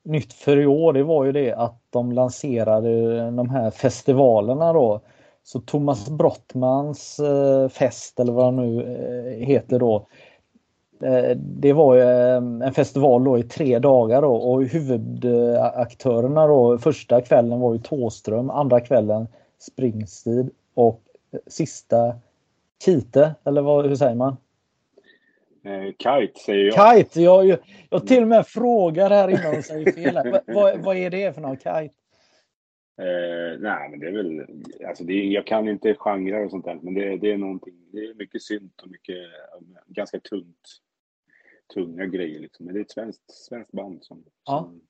nytt 0.09 0.33
för 0.33 0.57
i 0.57 0.67
år 0.67 0.93
det 0.93 1.03
var 1.03 1.25
ju 1.25 1.33
det 1.33 1.53
att 1.53 1.81
de 1.91 2.12
lanserade 2.12 3.31
de 3.31 3.50
här 3.50 3.71
festivalerna 3.71 4.73
då. 4.73 5.00
Så 5.43 5.61
Thomas 5.61 6.11
Brottmans 6.11 7.19
eh, 7.19 7.69
fest 7.69 8.21
eller 8.21 8.33
vad 8.33 8.45
han 8.45 8.57
nu 8.57 8.83
eh, 8.83 9.47
heter 9.47 9.79
då. 9.79 10.07
Eh, 11.03 11.37
det 11.37 11.73
var 11.73 11.95
ju 11.95 12.03
en 12.03 12.75
festival 12.75 13.25
då 13.25 13.38
i 13.38 13.43
tre 13.43 13.79
dagar 13.79 14.23
då 14.23 14.37
och 14.37 14.62
huvudaktörerna 14.62 16.47
då 16.47 16.79
första 16.79 17.21
kvällen 17.21 17.61
var 17.61 17.73
ju 17.73 17.79
Tåström, 17.79 18.50
andra 18.50 18.81
kvällen 18.81 19.29
Springsteen 19.59 20.50
och 20.75 21.00
sista 21.47 22.15
Kite 22.85 23.35
eller 23.45 23.62
vad, 23.62 23.87
hur 23.87 23.97
säger 23.97 24.15
man? 24.15 24.37
Eh, 25.65 25.93
kite 25.93 26.41
säger 26.41 26.65
jag. 26.65 26.99
Kite! 26.99 27.21
Jag, 27.21 27.59
jag, 27.91 28.07
till 28.07 28.23
och 28.23 28.29
med 28.29 28.47
frågar 28.47 29.11
här 29.11 29.29
innan 29.29 29.59
och 29.59 29.65
säger 29.65 29.93
fel. 29.93 30.15
vad, 30.15 30.43
vad, 30.47 30.85
vad 30.85 30.97
är 30.97 31.11
det 31.11 31.35
för 31.35 31.41
någon 31.41 31.57
kite? 31.57 31.91
Eh, 32.99 33.59
nej, 33.59 33.88
men 33.91 34.00
det 34.00 34.07
är 34.07 34.12
väl, 34.12 34.47
alltså 34.88 35.05
det, 35.05 35.12
jag 35.12 35.47
kan 35.47 35.69
inte 35.69 35.95
genrer 35.95 36.45
och 36.45 36.50
sånt 36.50 36.65
där, 36.65 36.79
men 36.83 36.95
det, 36.95 37.17
det 37.17 37.33
är 37.33 37.38
någonting, 37.38 37.75
det 37.93 37.99
är 37.99 38.15
mycket 38.15 38.43
synt 38.43 38.83
och 38.83 38.91
mycket, 38.91 39.17
ganska 39.87 40.21
tungt, 40.21 40.69
tunga 41.75 42.07
grejer 42.07 42.41
liksom. 42.41 42.67
Men 42.67 42.75
det 42.75 42.81
är 42.81 42.85
ett 42.85 42.91
svenskt, 42.91 43.31
svenskt 43.31 43.73
band 43.73 44.05
som, 44.05 44.25
ja. 44.45 44.59
som, 44.59 44.81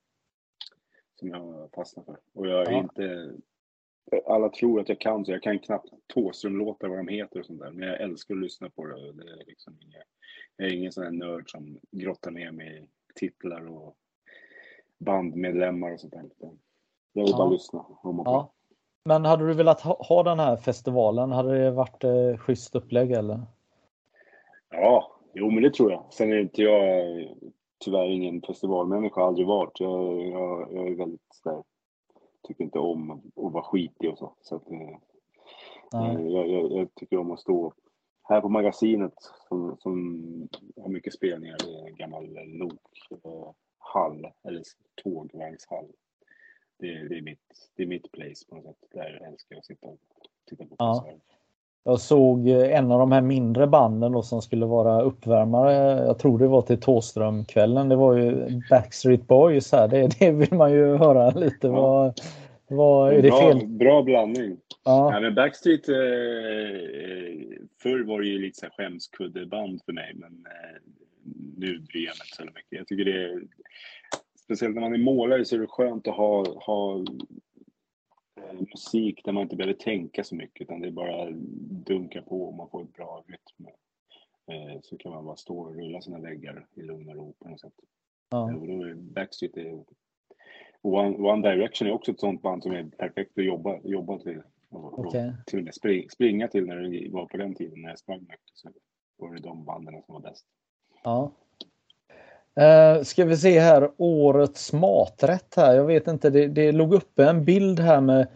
som 1.18 1.28
jag 1.28 1.70
fastnar 1.74 2.04
för. 2.04 2.18
Och 2.34 2.46
jag 2.46 2.68
är 2.68 2.72
ja. 2.72 2.78
inte, 2.78 3.32
alla 4.26 4.48
tror 4.48 4.80
att 4.80 4.88
jag 4.88 5.00
kan, 5.00 5.24
så 5.24 5.32
jag 5.32 5.42
kan 5.42 5.58
knappt 5.58 5.88
Thåström-låtar 6.14 6.88
vad 6.88 6.98
de 6.98 7.08
heter 7.08 7.40
och 7.40 7.46
sånt 7.46 7.60
där, 7.60 7.70
men 7.70 7.88
jag 7.88 8.00
älskar 8.00 8.34
att 8.34 8.40
lyssna 8.40 8.70
på 8.70 8.86
det. 8.86 9.12
det 9.12 9.32
är 9.32 9.46
liksom 9.46 9.78
inga, 9.80 9.98
jag 10.56 10.68
är 10.68 10.72
ingen 10.72 10.92
sån 10.92 11.04
här 11.04 11.10
nörd 11.10 11.50
som 11.50 11.78
grottar 11.90 12.30
ner 12.30 12.52
mig 12.52 12.78
i 12.78 12.86
titlar 13.14 13.66
och 13.66 13.96
bandmedlemmar 14.98 15.92
och 15.92 16.00
sånt 16.00 16.12
där. 16.12 16.24
Jag 17.12 17.22
vill 17.22 17.30
ja. 17.30 17.36
bara 17.36 17.50
lyssna. 17.50 17.84
Ja. 18.02 18.52
Men 19.04 19.24
hade 19.24 19.46
du 19.46 19.54
velat 19.54 19.80
ha, 19.80 19.96
ha 20.08 20.22
den 20.22 20.38
här 20.38 20.56
festivalen? 20.56 21.32
Hade 21.32 21.58
det 21.58 21.70
varit 21.70 22.04
eh, 22.04 22.36
schysst 22.36 22.74
upplägg 22.74 23.12
eller? 23.12 23.40
Ja, 24.70 25.12
jo 25.32 25.50
men 25.50 25.62
det 25.62 25.74
tror 25.74 25.92
jag. 25.92 26.04
Sen 26.10 26.32
är 26.32 26.38
inte 26.38 26.62
jag 26.62 27.28
tyvärr 27.78 28.10
ingen 28.10 28.42
festivalmänniska, 28.42 29.20
aldrig 29.20 29.46
varit. 29.46 29.80
Jag, 29.80 30.26
jag, 30.26 30.68
jag 30.72 30.88
är 30.88 30.96
väldigt 30.96 31.40
där, 31.44 31.62
tycker 32.48 32.64
inte 32.64 32.78
om 32.78 33.10
att 33.10 33.52
vara 33.52 33.64
skitig 33.64 34.10
och 34.10 34.18
så. 34.18 34.32
så 34.40 34.56
att, 34.56 34.70
eh, 34.70 34.98
jag, 35.90 36.48
jag, 36.48 36.72
jag, 36.72 36.94
tycker 36.94 37.16
om 37.16 37.30
att 37.30 37.40
stå 37.40 37.72
här 38.22 38.40
på 38.40 38.48
magasinet 38.48 39.14
som, 39.48 39.76
som 39.80 40.48
har 40.82 40.88
mycket 40.88 41.14
spelningar 41.14 41.68
i 41.68 41.88
en 41.88 41.96
gammal 41.96 42.38
lokhall 42.46 44.32
eller 44.42 44.62
tågvagnshall 45.02 45.86
det, 46.78 47.08
det, 47.08 47.18
är 47.18 47.22
mitt, 47.22 47.70
det 47.76 47.82
är 47.82 47.86
mitt 47.86 48.12
place 48.12 48.46
på 48.48 48.54
något 48.54 48.64
sätt. 48.64 48.90
Där 48.90 49.28
älskar 49.28 49.54
jag 49.54 49.58
att 49.58 49.66
sitta 49.66 49.86
och 49.86 49.98
titta 50.44 50.66
på 50.66 50.76
ja. 50.78 51.18
Jag 51.88 52.00
såg 52.00 52.48
eh, 52.48 52.78
en 52.78 52.92
av 52.92 52.98
de 52.98 53.12
här 53.12 53.20
mindre 53.20 53.66
banden 53.66 54.12
då 54.12 54.22
som 54.22 54.42
skulle 54.42 54.66
vara 54.66 55.02
uppvärmare. 55.02 56.04
Jag 56.06 56.18
tror 56.18 56.38
det 56.38 56.46
var 56.46 56.62
till 56.62 56.80
Tåströmkvällen. 56.80 57.88
Det 57.88 57.96
var 57.96 58.16
ju 58.16 58.60
Backstreet 58.70 59.26
Boys 59.26 59.72
här. 59.72 59.88
Det, 59.88 60.18
det 60.18 60.30
vill 60.30 60.54
man 60.54 60.72
ju 60.72 60.96
höra 60.96 61.30
lite. 61.30 61.66
Ja. 61.66 61.72
Vad, 61.72 62.20
vad, 62.68 63.12
är 63.12 63.22
det 63.22 63.28
bra, 63.28 63.40
fel? 63.40 63.66
Bra 63.66 64.02
blandning. 64.02 64.56
Ja. 64.84 65.14
ja 65.14 65.20
men 65.20 65.34
Backstreet, 65.34 65.88
eh, 65.88 65.94
förr 67.82 68.04
var 68.04 68.20
det 68.20 68.26
ju 68.26 68.38
lite 68.38 68.70
skämskuddeband 68.70 69.80
för 69.84 69.92
mig, 69.92 70.12
men 70.14 70.46
eh, 70.46 70.80
nu 71.56 71.78
bryr 71.78 72.04
jag 72.04 72.16
mig 72.18 72.26
inte 72.26 72.36
så 72.36 72.44
mycket. 72.44 72.78
Jag 72.78 72.86
tycker 72.86 73.04
det 73.04 73.24
är, 73.24 73.42
speciellt 74.44 74.74
när 74.74 74.82
man 74.82 74.94
är 74.94 74.98
målare 74.98 75.44
så 75.44 75.56
är 75.56 75.60
det 75.60 75.66
skönt 75.66 76.08
att 76.08 76.14
ha, 76.14 76.44
ha 76.66 76.96
eh, 76.96 77.02
musik 78.52 79.24
där 79.24 79.32
man 79.32 79.42
inte 79.42 79.56
behöver 79.56 79.74
tänka 79.74 80.24
så 80.24 80.34
mycket 80.34 80.62
utan 80.62 80.80
det 80.80 80.86
är 80.86 80.92
bara 80.92 81.30
dunka 81.86 82.22
på 82.22 82.42
och 82.42 82.54
man 82.54 82.70
får 82.70 82.82
ett 82.82 82.92
bra 82.92 83.24
rytm. 83.26 83.68
Eh, 84.50 84.80
så 84.82 84.96
kan 84.96 85.12
man 85.12 85.24
bara 85.24 85.36
stå 85.36 85.58
och 85.58 85.74
rulla 85.74 86.00
sina 86.00 86.18
väggar 86.18 86.66
i 86.74 86.82
lugn 86.82 87.08
och 87.08 87.16
ro 87.16 87.34
på 87.38 87.48
något 87.48 87.60
sätt. 87.60 87.72
Ja. 88.30 88.54
Och 88.54 88.66
då 88.66 88.82
är 88.82 88.94
Backstreet 88.94 89.56
är, 89.56 89.84
One, 90.82 91.16
One 91.16 91.50
Direction 91.50 91.88
är 91.88 91.92
också 91.92 92.10
ett 92.10 92.20
sånt 92.20 92.42
band 92.42 92.62
som 92.62 92.72
är 92.72 92.84
perfekt 92.84 93.38
att 93.38 93.44
jobba, 93.44 93.80
jobba 93.84 94.18
till. 94.18 94.42
Och, 94.70 94.98
okay. 94.98 95.28
och 95.28 95.46
till 95.46 95.58
och 95.58 95.64
med 95.64 95.74
spring, 95.74 96.10
springa 96.10 96.48
till 96.48 96.66
när 96.66 96.76
det 96.76 97.10
var 97.10 97.26
på 97.26 97.36
den 97.36 97.54
tiden 97.54 97.82
när 97.82 97.88
jag 97.88 97.98
sprang 97.98 98.20
mycket. 98.20 98.40
Så 98.52 98.70
var 99.16 99.34
det 99.34 99.40
de 99.40 99.64
banden 99.64 100.02
som 100.02 100.14
var 100.14 100.20
bäst. 100.20 100.46
Ja. 101.04 101.32
Uh, 102.58 103.02
ska 103.02 103.24
vi 103.24 103.36
se 103.36 103.60
här, 103.60 103.90
årets 103.96 104.72
maträtt 104.72 105.54
här. 105.56 105.74
Jag 105.74 105.84
vet 105.84 106.08
inte, 106.08 106.30
det, 106.30 106.46
det 106.46 106.72
låg 106.72 106.94
uppe 106.94 107.24
en 107.24 107.44
bild 107.44 107.80
här 107.80 108.00
med 108.00 108.26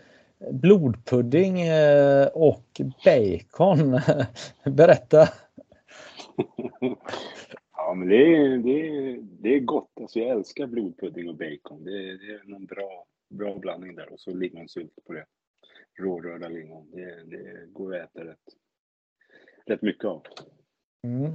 blodpudding 0.50 1.70
uh, 1.70 2.26
och 2.26 2.80
bacon. 3.04 4.00
Berätta. 4.76 5.28
ja, 7.76 7.94
men 7.94 8.08
det 8.08 8.16
är, 8.16 8.58
det, 8.58 8.88
är, 8.88 9.18
det 9.20 9.54
är 9.54 9.60
gott. 9.60 9.90
Alltså, 10.00 10.18
jag 10.18 10.28
älskar 10.28 10.66
blodpudding 10.66 11.28
och 11.28 11.36
bacon. 11.36 11.84
Det, 11.84 11.90
är, 11.90 12.18
det 12.18 12.52
är 12.52 12.54
en 12.54 12.66
bra, 12.66 13.04
bra 13.30 13.58
blandning 13.58 13.94
där 13.94 14.12
och 14.12 14.20
så 14.20 14.34
lingonsylt 14.34 15.04
på 15.06 15.12
det. 15.12 15.24
Rårörda 15.98 16.48
lingon. 16.48 16.90
Det, 16.92 17.24
det 17.24 17.66
går 17.72 17.96
att 17.96 18.10
äta 18.10 18.24
rätt, 18.24 18.38
rätt 19.66 19.82
mycket 19.82 20.04
av. 20.04 20.22
Mm. 21.04 21.32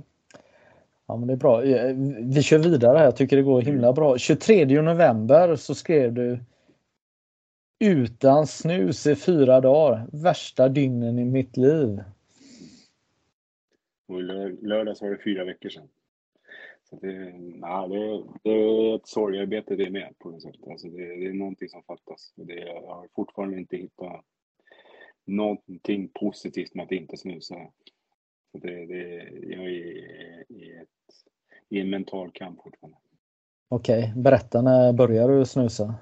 Ja 1.07 1.17
men 1.17 1.27
det 1.27 1.33
är 1.33 1.37
bra. 1.37 1.63
Eh, 1.63 1.95
vi 2.19 2.43
kör 2.43 2.59
vidare 2.59 2.97
här. 2.97 3.05
Jag 3.05 3.15
tycker 3.15 3.37
det 3.37 3.43
går 3.43 3.61
himla 3.61 3.93
bra. 3.93 4.17
23 4.17 4.81
november 4.81 5.55
så 5.55 5.75
skrev 5.75 6.13
du 6.13 6.39
Utan 7.79 8.47
snus 8.47 9.07
i 9.07 9.15
fyra 9.15 9.61
dagar. 9.61 10.07
Värsta 10.11 10.69
dygnen 10.69 11.19
i 11.19 11.25
mitt 11.25 11.57
liv. 11.57 12.03
Och 14.07 14.23
lördags 14.61 15.01
var 15.01 15.09
det 15.09 15.23
fyra 15.23 15.43
veckor 15.43 15.69
sedan. 15.69 15.87
Så 16.89 16.95
det, 16.95 17.33
na, 17.39 17.87
det, 17.87 18.23
det 18.43 18.49
är 18.49 18.95
ett 18.95 19.07
sorgarbete 19.07 19.75
det 19.75 19.89
med 19.89 20.19
på 20.19 20.29
något 20.29 20.41
sätt. 20.41 20.55
Alltså 20.69 20.87
det, 20.87 21.05
det 21.05 21.25
är 21.25 21.33
någonting 21.33 21.69
som 21.69 21.83
fattas. 21.83 22.33
Det, 22.35 22.53
jag 22.53 22.81
har 22.81 23.07
fortfarande 23.15 23.57
inte 23.57 23.77
hittat 23.77 24.25
någonting 25.25 26.09
positivt 26.13 26.75
med 26.75 26.85
att 26.85 26.91
inte 26.91 27.17
snusa. 27.17 27.55
Så 28.51 28.57
det, 28.57 28.85
det, 28.85 29.29
jag 29.41 29.65
är 29.71 30.43
i, 31.69 31.79
en 31.79 31.89
mental 31.89 32.31
kamp 32.31 32.63
fortfarande. 32.63 32.97
Okej, 33.69 33.99
okay. 33.99 34.21
berätta 34.21 34.61
när 34.61 34.93
började 34.93 35.39
du 35.39 35.45
snusa? 35.45 35.95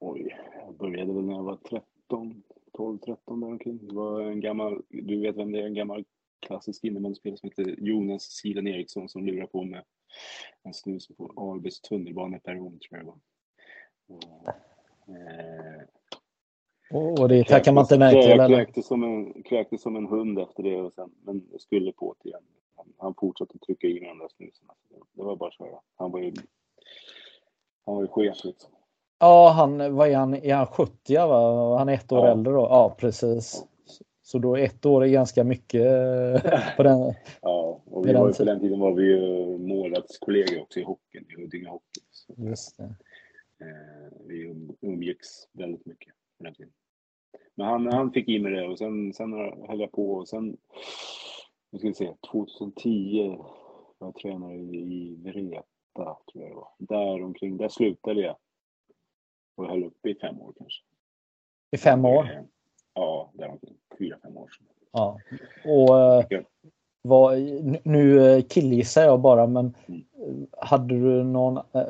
Oj, 0.00 0.36
jag 0.66 0.76
började 0.76 1.12
väl 1.12 1.24
när 1.24 1.34
jag 1.34 1.42
var 1.42 1.56
13, 1.56 2.42
12, 2.72 2.98
13 2.98 3.40
däromkring. 3.40 3.86
Det 3.86 3.94
var 3.94 4.20
en 4.20 4.40
gammal, 4.40 4.82
du 4.88 5.20
vet 5.20 5.36
vem 5.36 5.52
det 5.52 5.60
är, 5.60 5.66
en 5.66 5.74
gammal 5.74 6.04
klassisk 6.46 6.84
innebandyspelare 6.84 7.38
som 7.38 7.48
heter 7.48 7.74
Jonas 7.78 8.22
Silen 8.22 8.66
Eriksson 8.66 9.08
som 9.08 9.26
lurar 9.26 9.46
på 9.46 9.64
med 9.64 9.84
en 10.62 10.74
snus 10.74 11.08
på 11.08 11.32
Albys 11.36 11.80
tunnelbaneperron 11.80 12.78
tror 12.78 12.98
jag 12.98 13.00
det 13.00 13.06
var. 13.06 13.18
Och, 14.06 14.48
eh, 15.14 15.82
och 16.90 17.28
det 17.28 17.44
tackar 17.44 17.72
man 17.72 17.84
inte 17.84 17.98
nej 17.98 18.22
till? 18.22 18.30
Jag 18.30 18.48
kräktes 18.48 18.86
som, 18.86 19.02
en, 19.02 19.42
kräktes 19.42 19.82
som 19.82 19.96
en 19.96 20.06
hund 20.06 20.38
efter 20.38 20.62
det, 20.62 20.76
och 20.76 20.92
sen, 20.92 21.10
men 21.22 21.42
skulle 21.58 21.92
på 21.92 22.14
det 22.22 22.28
igen. 22.28 22.42
Han, 22.78 22.92
han 22.98 23.14
fortsatte 23.14 23.58
trycka 23.58 23.86
i 23.86 23.98
den 23.98 24.18
där 24.18 24.28
snusen. 24.36 24.68
Det 25.12 25.22
var 25.22 25.36
bara 25.36 25.48
att 25.48 25.54
köra. 25.54 25.80
Han 25.96 26.10
var 26.10 26.20
ju, 26.20 26.32
han 27.86 27.94
var 27.94 28.02
ju 28.02 28.08
chef 28.08 28.44
liksom. 28.44 28.70
Ja, 29.18 29.50
han, 29.50 29.94
vad 29.94 30.08
är 30.08 30.16
han, 30.16 30.34
är 30.34 30.54
han 30.54 30.66
70 30.66 31.14
va? 31.16 31.78
Han 31.78 31.88
är 31.88 31.94
ett 31.94 32.12
år 32.12 32.26
ja. 32.26 32.32
äldre 32.32 32.52
då? 32.52 32.60
Ja, 32.60 32.96
precis. 32.98 33.64
Så 34.22 34.38
då 34.38 34.56
ett 34.56 34.86
år 34.86 35.04
är 35.04 35.08
ganska 35.08 35.44
mycket 35.44 35.82
eh, 35.82 36.76
på 36.76 36.82
den 36.82 37.14
Ja, 37.42 37.82
och 37.84 38.06
vi 38.06 38.12
var, 38.12 38.32
på 38.32 38.44
den 38.44 38.60
tiden 38.60 38.80
var 38.80 38.92
vi 38.92 39.04
ju 39.04 39.58
målvaktskollegor 39.58 40.62
också 40.62 40.80
i 40.80 40.82
hockeyn, 40.82 41.24
i 41.28 41.40
Huddinge 41.40 41.68
Hockey. 41.68 42.00
Just 42.36 42.76
det. 42.76 42.84
Eh, 43.60 44.18
vi 44.26 44.50
um, 44.50 44.76
umgicks 44.80 45.28
väldigt 45.52 45.86
mycket 45.86 46.14
på 46.38 46.44
den 46.44 46.54
tiden. 46.54 46.72
Men 47.54 47.66
han, 47.66 47.86
han 47.86 48.12
fick 48.12 48.28
i 48.28 48.38
mig 48.38 48.52
det 48.52 48.68
och 48.68 48.78
sen, 48.78 49.12
sen 49.12 49.32
höll 49.68 49.80
jag 49.80 49.92
på 49.92 50.12
och 50.12 50.28
sen, 50.28 50.56
nu 51.70 51.78
ska 51.78 51.88
vi 51.88 51.94
se, 51.94 52.14
2010 52.30 53.36
var 53.98 54.08
jag 54.08 54.14
tränare 54.14 54.56
i 54.56 55.16
Vreta, 55.24 55.62
tror 56.32 56.44
jag 56.44 56.50
det 56.50 56.54
var. 56.54 56.68
Där 56.78 57.24
omkring, 57.24 57.56
där 57.56 57.68
slutade 57.68 58.20
jag. 58.20 58.36
Och 59.56 59.66
höll 59.66 59.84
uppe 59.84 60.10
i 60.10 60.14
fem 60.14 60.40
år 60.40 60.52
kanske. 60.58 60.82
I 61.70 61.76
fem 61.78 62.04
år? 62.04 62.46
Ja, 62.94 63.30
där 63.34 63.48
omkring. 63.48 63.76
Fyra, 63.98 64.16
fem 64.22 64.36
år 64.36 64.48
sedan. 64.48 64.66
Ja. 64.92 65.18
Och 65.64 65.98
eh, 66.32 66.42
vad, 67.02 67.38
nu 67.82 68.32
eh, 68.34 68.42
killgissar 68.42 69.02
jag 69.02 69.20
bara, 69.20 69.46
men 69.46 69.74
mm. 69.88 70.46
hade 70.58 70.94
du 70.94 71.24
någon 71.24 71.56
eh, 71.56 71.82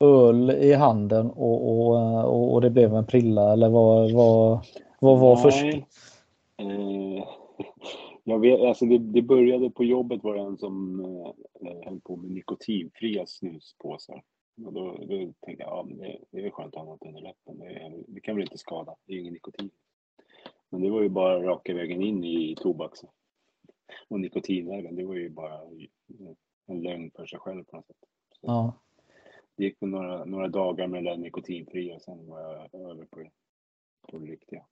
öl 0.00 0.50
i 0.50 0.72
handen 0.72 1.30
och, 1.30 1.88
och, 1.88 2.54
och 2.54 2.60
det 2.60 2.70
blev 2.70 2.94
en 2.94 3.06
prilla 3.06 3.52
eller 3.52 3.68
vad, 3.68 4.12
vad, 4.12 4.66
vad 5.00 5.18
var 5.18 5.36
först? 5.36 5.64
Eh, 5.64 5.84
jag 8.24 8.38
vet, 8.38 8.60
alltså 8.60 8.86
det, 8.86 8.98
det, 8.98 9.22
började 9.22 9.70
på 9.70 9.84
jobbet 9.84 10.24
var 10.24 10.34
det 10.34 10.40
en 10.40 10.58
som 10.58 11.00
eh, 11.00 11.84
höll 11.84 12.00
på 12.00 12.16
med 12.16 12.30
nikotinfria 12.30 13.26
snuspåsar. 13.26 14.22
Och 14.66 14.72
då, 14.72 14.92
då 15.08 15.32
tänkte 15.40 15.64
jag, 15.64 15.68
ja, 15.68 15.86
det, 15.88 16.18
det 16.30 16.46
är 16.46 16.50
skönt 16.50 16.76
att 16.76 16.82
ha 16.82 16.84
något 16.84 17.06
under 17.06 17.20
läppen. 17.20 17.58
Det, 17.58 18.04
det, 18.06 18.20
kan 18.20 18.36
väl 18.36 18.44
inte 18.44 18.58
skada, 18.58 18.96
det 19.04 19.12
är 19.12 19.14
ju 19.14 19.20
ingen 19.20 19.32
nikotin. 19.32 19.70
Men 20.68 20.82
det 20.82 20.90
var 20.90 21.02
ju 21.02 21.08
bara 21.08 21.42
raka 21.42 21.74
vägen 21.74 22.02
in 22.02 22.24
i 22.24 22.56
tobaks 22.56 23.00
och 24.08 24.20
nikotinvägen. 24.20 24.96
Det 24.96 25.04
var 25.04 25.14
ju 25.14 25.30
bara 25.30 25.60
en 26.66 26.82
lögn 26.82 27.10
för 27.10 27.26
sig 27.26 27.38
själv 27.38 27.64
på 27.64 27.76
något 27.76 27.86
sätt. 27.86 27.96
Så. 28.40 28.46
Ja. 28.46 28.72
Det 29.56 29.64
gick 29.64 29.80
några, 29.80 30.24
några 30.24 30.48
dagar 30.48 30.86
med 30.86 31.04
den 31.04 31.20
nikotinfria 31.20 31.94
och 31.94 32.02
sen 32.02 32.26
var 32.26 32.40
jag 32.40 32.90
över 32.90 33.04
på 33.04 33.18
det, 33.18 33.30
på 34.08 34.18
det 34.18 34.26
riktiga. 34.26 34.64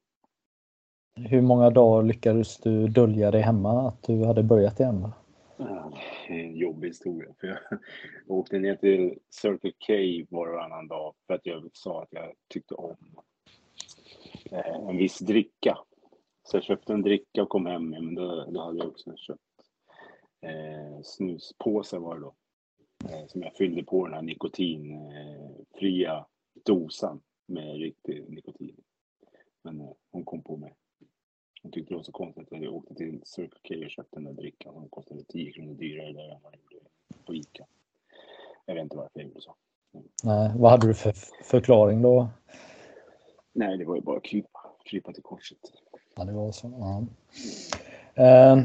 Hur 1.15 1.41
många 1.41 1.71
dagar 1.71 2.03
lyckades 2.03 2.59
du 2.59 2.89
dölja 2.89 3.31
dig 3.31 3.41
hemma 3.41 3.89
att 3.89 4.03
du 4.03 4.25
hade 4.25 4.43
börjat 4.43 4.81
igen? 4.81 5.09
Ja, 5.57 5.93
en 6.29 6.57
jobbig 6.57 6.89
historia. 6.89 7.35
För 7.41 7.47
jag 7.47 7.59
åkte 8.27 8.59
ner 8.59 8.77
till 8.77 9.19
Circle 9.31 9.73
K 9.87 9.93
var 10.37 10.47
och 10.47 10.55
varannan 10.55 10.89
dag 10.89 11.15
för 11.27 11.35
att 11.35 11.47
jag 11.47 11.71
sa 11.73 12.03
att 12.03 12.09
jag 12.11 12.33
tyckte 12.49 12.75
om 12.75 12.97
eh, 14.51 14.89
en 14.89 14.97
viss 14.97 15.19
dricka. 15.19 15.79
Så 16.43 16.57
jag 16.57 16.65
köpte 16.65 16.93
en 16.93 17.03
dricka 17.03 17.43
och 17.43 17.49
kom 17.49 17.67
hem 17.67 17.91
med, 17.91 18.03
men 18.03 18.15
då, 18.15 18.45
då 18.51 18.61
hade 18.61 18.79
jag 18.79 18.89
också 18.89 19.17
köpt 19.17 19.41
eh, 20.41 21.03
snuspåsar 21.03 21.99
var 21.99 22.15
det 22.15 22.21
då. 22.21 22.35
Eh, 23.11 23.27
som 23.27 23.43
jag 23.43 23.57
fyllde 23.57 23.85
på 23.85 24.07
den 24.07 24.15
här 24.15 24.23
nikotinfria 24.23 26.27
dosan 26.65 27.21
med 27.47 27.77
riktig 27.77 28.25
nikotin. 28.29 28.77
Men 29.63 29.81
eh, 29.81 29.93
hon 30.11 30.25
kom 30.25 30.43
på 30.43 30.57
mig. 30.57 30.75
Hon 31.63 31.73
tyckte 31.73 31.95
det 31.95 31.97
var 31.97 32.03
så 32.03 32.13
konstigt 32.13 32.53
att 32.53 32.63
jag 32.63 32.75
åkte 32.75 32.95
till 32.95 33.21
Circle 33.25 33.61
K 33.69 33.85
och 33.85 33.91
köpte 33.91 34.17
den 34.17 34.25
där 34.25 34.33
drickan 34.33 34.75
som 34.75 34.89
kostade 34.89 35.25
10 35.25 35.53
kronor 35.53 35.75
dyrare 35.75 36.13
där 36.13 36.29
än 36.29 36.41
vad 36.43 36.53
den 36.53 36.61
gjorde 36.71 36.87
på 37.27 37.35
Ica. 37.35 37.67
Jag 38.67 38.75
vet 38.75 38.83
inte 38.83 38.97
varför 38.97 39.21
jag 39.21 39.29
gjorde 39.29 39.41
så. 39.41 39.55
Nej, 40.23 40.53
vad 40.57 40.71
hade 40.71 40.87
du 40.87 40.95
för 40.95 41.13
förklaring 41.45 42.03
då? 42.03 42.29
Nej, 43.53 43.79
det 43.79 43.85
var 43.85 43.97
ju 43.97 44.03
bara 44.03 44.17
att 44.17 44.25
krypa, 44.25 44.61
krypa 44.85 45.13
till 45.13 45.23
korset. 45.23 45.59
Ja, 46.17 46.25
det 46.25 46.33
var 46.33 46.53
så. 46.53 46.73
Ja. 46.79 47.07
Eh, 48.25 48.63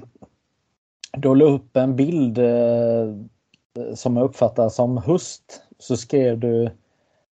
du 1.12 1.36
la 1.36 1.46
upp 1.46 1.78
en 1.78 1.96
bild 1.96 2.38
eh, 2.38 3.16
som 3.96 4.18
jag 4.18 4.26
uppfattar 4.26 4.70
som 4.70 4.98
höst. 4.98 5.62
Så 5.78 5.98
skrev 5.98 6.40
du 6.40 6.64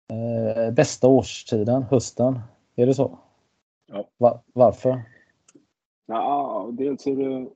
eh, 0.08 0.70
bästa 0.72 1.08
årstiden, 1.08 1.82
hösten. 1.82 2.40
Är 2.76 2.86
det 2.86 2.94
så? 2.94 3.18
Ja. 3.86 4.08
Va 4.18 4.42
varför? 4.52 5.02
Ja, 6.06 6.70
dels 6.72 7.06
är 7.06 7.16
det... 7.16 7.50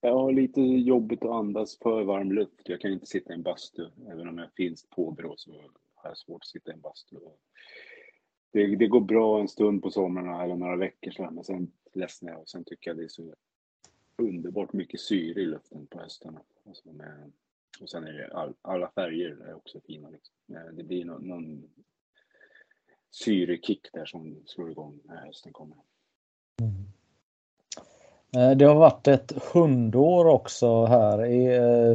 Jag 0.00 0.14
har 0.14 0.32
lite 0.32 0.60
jobbigt 0.60 1.24
att 1.24 1.30
andas 1.30 1.78
för 1.78 2.04
varm 2.04 2.32
luft. 2.32 2.62
Jag 2.64 2.80
kan 2.80 2.92
inte 2.92 3.06
sitta 3.06 3.32
i 3.32 3.34
en 3.34 3.42
bastu. 3.42 3.90
Även 4.10 4.28
om 4.28 4.38
jag 4.38 4.52
finns 4.52 4.86
på 4.90 5.10
Brå 5.10 5.34
så 5.36 5.52
har 5.94 6.10
jag 6.10 6.18
svårt 6.18 6.42
att 6.42 6.46
sitta 6.46 6.70
i 6.70 6.74
en 6.74 6.80
bastu. 6.80 7.16
Det, 8.52 8.76
det 8.76 8.86
går 8.86 9.00
bra 9.00 9.40
en 9.40 9.48
stund 9.48 9.82
på 9.82 9.90
somrarna 9.90 10.44
eller 10.44 10.56
några 10.56 10.76
veckor 10.76 11.10
sedan. 11.10 11.34
men 11.34 11.44
sen 11.44 11.72
ledsnar 11.92 12.32
jag 12.32 12.40
och 12.40 12.48
sen 12.48 12.64
tycker 12.64 12.90
jag 12.90 12.96
det 12.96 13.04
är 13.04 13.08
så 13.08 13.34
underbart 14.16 14.72
mycket 14.72 15.00
syre 15.00 15.40
i 15.40 15.46
luften 15.46 15.86
på 15.86 15.98
hösten. 15.98 16.38
Alltså 16.66 16.92
med, 16.92 17.32
och 17.80 17.90
sen 17.90 18.04
är 18.04 18.12
det 18.12 18.32
all, 18.32 18.54
alla 18.62 18.90
färger 18.90 19.30
är 19.30 19.54
också 19.54 19.80
fina. 19.80 20.10
Liksom. 20.10 20.34
Det 20.72 20.84
blir 20.84 21.04
någon, 21.04 21.28
någon 21.28 21.70
syrekick 23.10 23.92
där 23.92 24.06
som 24.06 24.42
slår 24.46 24.70
igång 24.70 25.00
när 25.04 25.16
hösten 25.16 25.52
kommer. 25.52 25.76
Mm. 26.60 26.97
Eh, 28.36 28.50
det 28.50 28.64
har 28.64 28.74
varit 28.74 29.08
ett 29.08 29.32
hundår 29.52 30.26
också 30.26 30.84
här. 30.84 31.26
I, 31.26 31.56
eh, 31.56 31.90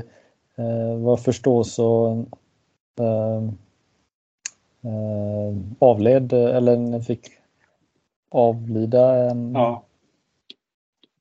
eh 0.66 0.98
vad 0.98 1.12
jag 1.12 1.24
förstår 1.24 1.64
så 1.64 2.12
eh, 3.00 3.44
eh, 4.92 5.58
avled 5.80 6.34
eller 6.34 7.00
fick 7.00 7.28
avlida 8.30 9.30
en... 9.30 9.54
Ja. 9.54 9.86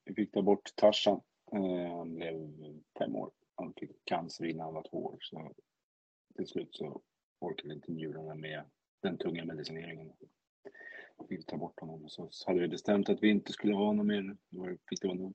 Vi 0.05 0.14
fick 0.14 0.33
ta 0.33 0.42
bort 0.42 0.77
Tarzan. 0.77 1.20
Eh, 1.53 1.96
han 1.96 2.14
blev 2.14 2.53
fem 2.98 3.16
år. 3.16 3.31
Han 3.55 3.72
fick 3.77 3.90
cancer 4.05 4.44
innan 4.44 4.64
han 4.64 4.75
var 4.75 4.83
två 4.90 5.05
år. 5.05 5.16
Så 5.20 5.53
till 6.37 6.46
slut 6.46 6.68
så 6.72 7.01
orkade 7.40 7.75
inte 7.75 7.92
njurarna 7.92 8.35
med 8.35 8.62
den 9.01 9.18
tunga 9.18 9.44
medicineringen. 9.44 10.12
Vi 11.28 11.37
fick 11.37 11.46
ta 11.46 11.56
bort 11.56 11.80
honom. 11.80 12.08
Så 12.08 12.30
hade 12.46 12.61
vi 12.61 12.68
bestämt 12.68 13.08
att 13.08 13.22
vi 13.22 13.28
inte 13.28 13.52
skulle 13.52 13.74
ha 13.74 13.87
honom 13.87 14.06
mer. 14.06 14.37
Då 14.48 14.66
fick 14.66 15.00
det 15.00 15.08
vara 15.08 15.18
nog. 15.18 15.35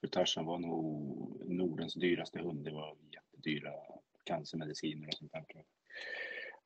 För 0.00 0.06
Tarzan 0.06 0.46
var 0.46 0.58
nog 0.58 1.42
Nordens 1.46 1.94
dyraste 1.94 2.38
hund. 2.38 2.64
Det 2.64 2.70
var 2.70 2.96
jättedyra 3.10 3.72
cancermediciner 4.24 5.08
och 5.08 5.14
sånt 5.14 5.32
där. 5.32 5.64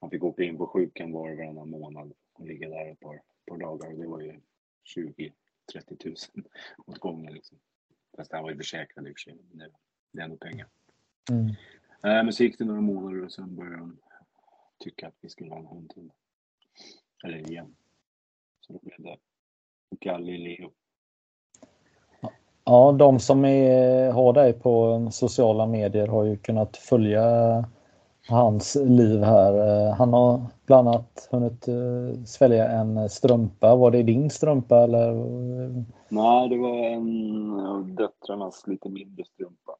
Han 0.01 0.11
fick 0.11 0.25
åka 0.25 0.43
in 0.43 0.57
på 0.57 0.67
sjukan 0.67 1.13
var 1.13 1.31
och 1.31 1.37
varannan 1.39 1.71
månad 1.71 2.13
och 2.33 2.47
ligga 2.47 2.69
där 2.69 2.93
ett 2.93 3.01
par, 3.01 3.23
par 3.47 3.59
dagar. 3.59 3.93
Det 3.93 4.07
var 4.07 4.21
ju 4.21 4.41
20 4.85 5.33
30 5.73 5.97
000 6.05 6.17
åt 6.87 6.99
gången. 6.99 7.35
Liksom. 7.35 7.59
Fast 8.17 8.33
han 8.33 8.43
var 8.43 8.51
ju 8.51 8.57
försäkrad 8.57 9.09
i 9.09 9.11
och 9.11 9.15
för 9.15 9.31
sig. 9.31 9.35
Men 9.51 9.59
det, 9.59 9.71
det 10.13 10.21
är 10.21 10.25
ändå 10.25 10.37
pengar. 10.37 10.69
Mm. 11.31 11.49
Äh, 11.49 12.25
men 12.25 12.33
så 12.33 12.45
gick 12.45 12.59
det 12.59 12.65
några 12.65 12.81
månader 12.81 13.25
och 13.25 13.33
sen 13.33 13.57
började 13.57 13.77
de 13.77 13.99
tycka 14.79 15.09
att 15.09 15.17
vi 15.21 15.29
skulle 15.29 15.51
ha 15.51 15.59
en 15.59 15.67
hund 15.67 15.91
till. 15.91 16.11
Eller 17.25 17.51
igen. 17.51 17.77
Så 18.67 18.73
då 18.73 18.79
blev 18.83 18.97
det 18.99 19.17
Galileo. 20.01 20.71
Ja, 22.65 22.93
de 22.93 23.19
som 23.19 23.45
är, 23.45 24.11
har 24.13 24.33
dig 24.33 24.53
på 24.53 25.09
sociala 25.13 25.67
medier 25.67 26.07
har 26.07 26.25
ju 26.25 26.37
kunnat 26.37 26.77
följa 26.77 27.25
hans 28.29 28.75
liv 28.75 29.23
här. 29.23 29.91
Han 29.95 30.13
har 30.13 30.47
bland 30.67 30.89
annat 30.89 31.29
hunnit 31.31 31.69
eh, 31.69 32.25
svälja 32.25 32.69
en 32.69 33.09
strumpa. 33.09 33.77
Var 33.77 33.91
det 33.91 34.03
din 34.03 34.31
strumpa 34.31 34.83
eller? 34.83 35.13
Nej, 36.09 36.49
det 36.49 36.57
var 36.57 36.87
en 36.87 37.61
av 37.61 37.95
döttrarnas 37.95 38.67
lite 38.67 38.89
mindre 38.89 39.25
strumpa. 39.25 39.77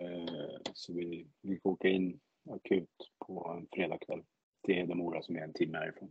Eh, 0.00 0.60
så 0.74 0.92
vi 0.92 1.26
fick 1.42 1.66
åka 1.66 1.88
in 1.88 2.20
akut 2.50 3.10
på 3.26 3.56
en 3.58 3.66
fredagkväll 3.72 4.22
till 4.64 4.74
Hedemora 4.74 5.22
som 5.22 5.36
är 5.36 5.40
en 5.40 5.52
timme 5.52 5.78
härifrån. 5.78 6.10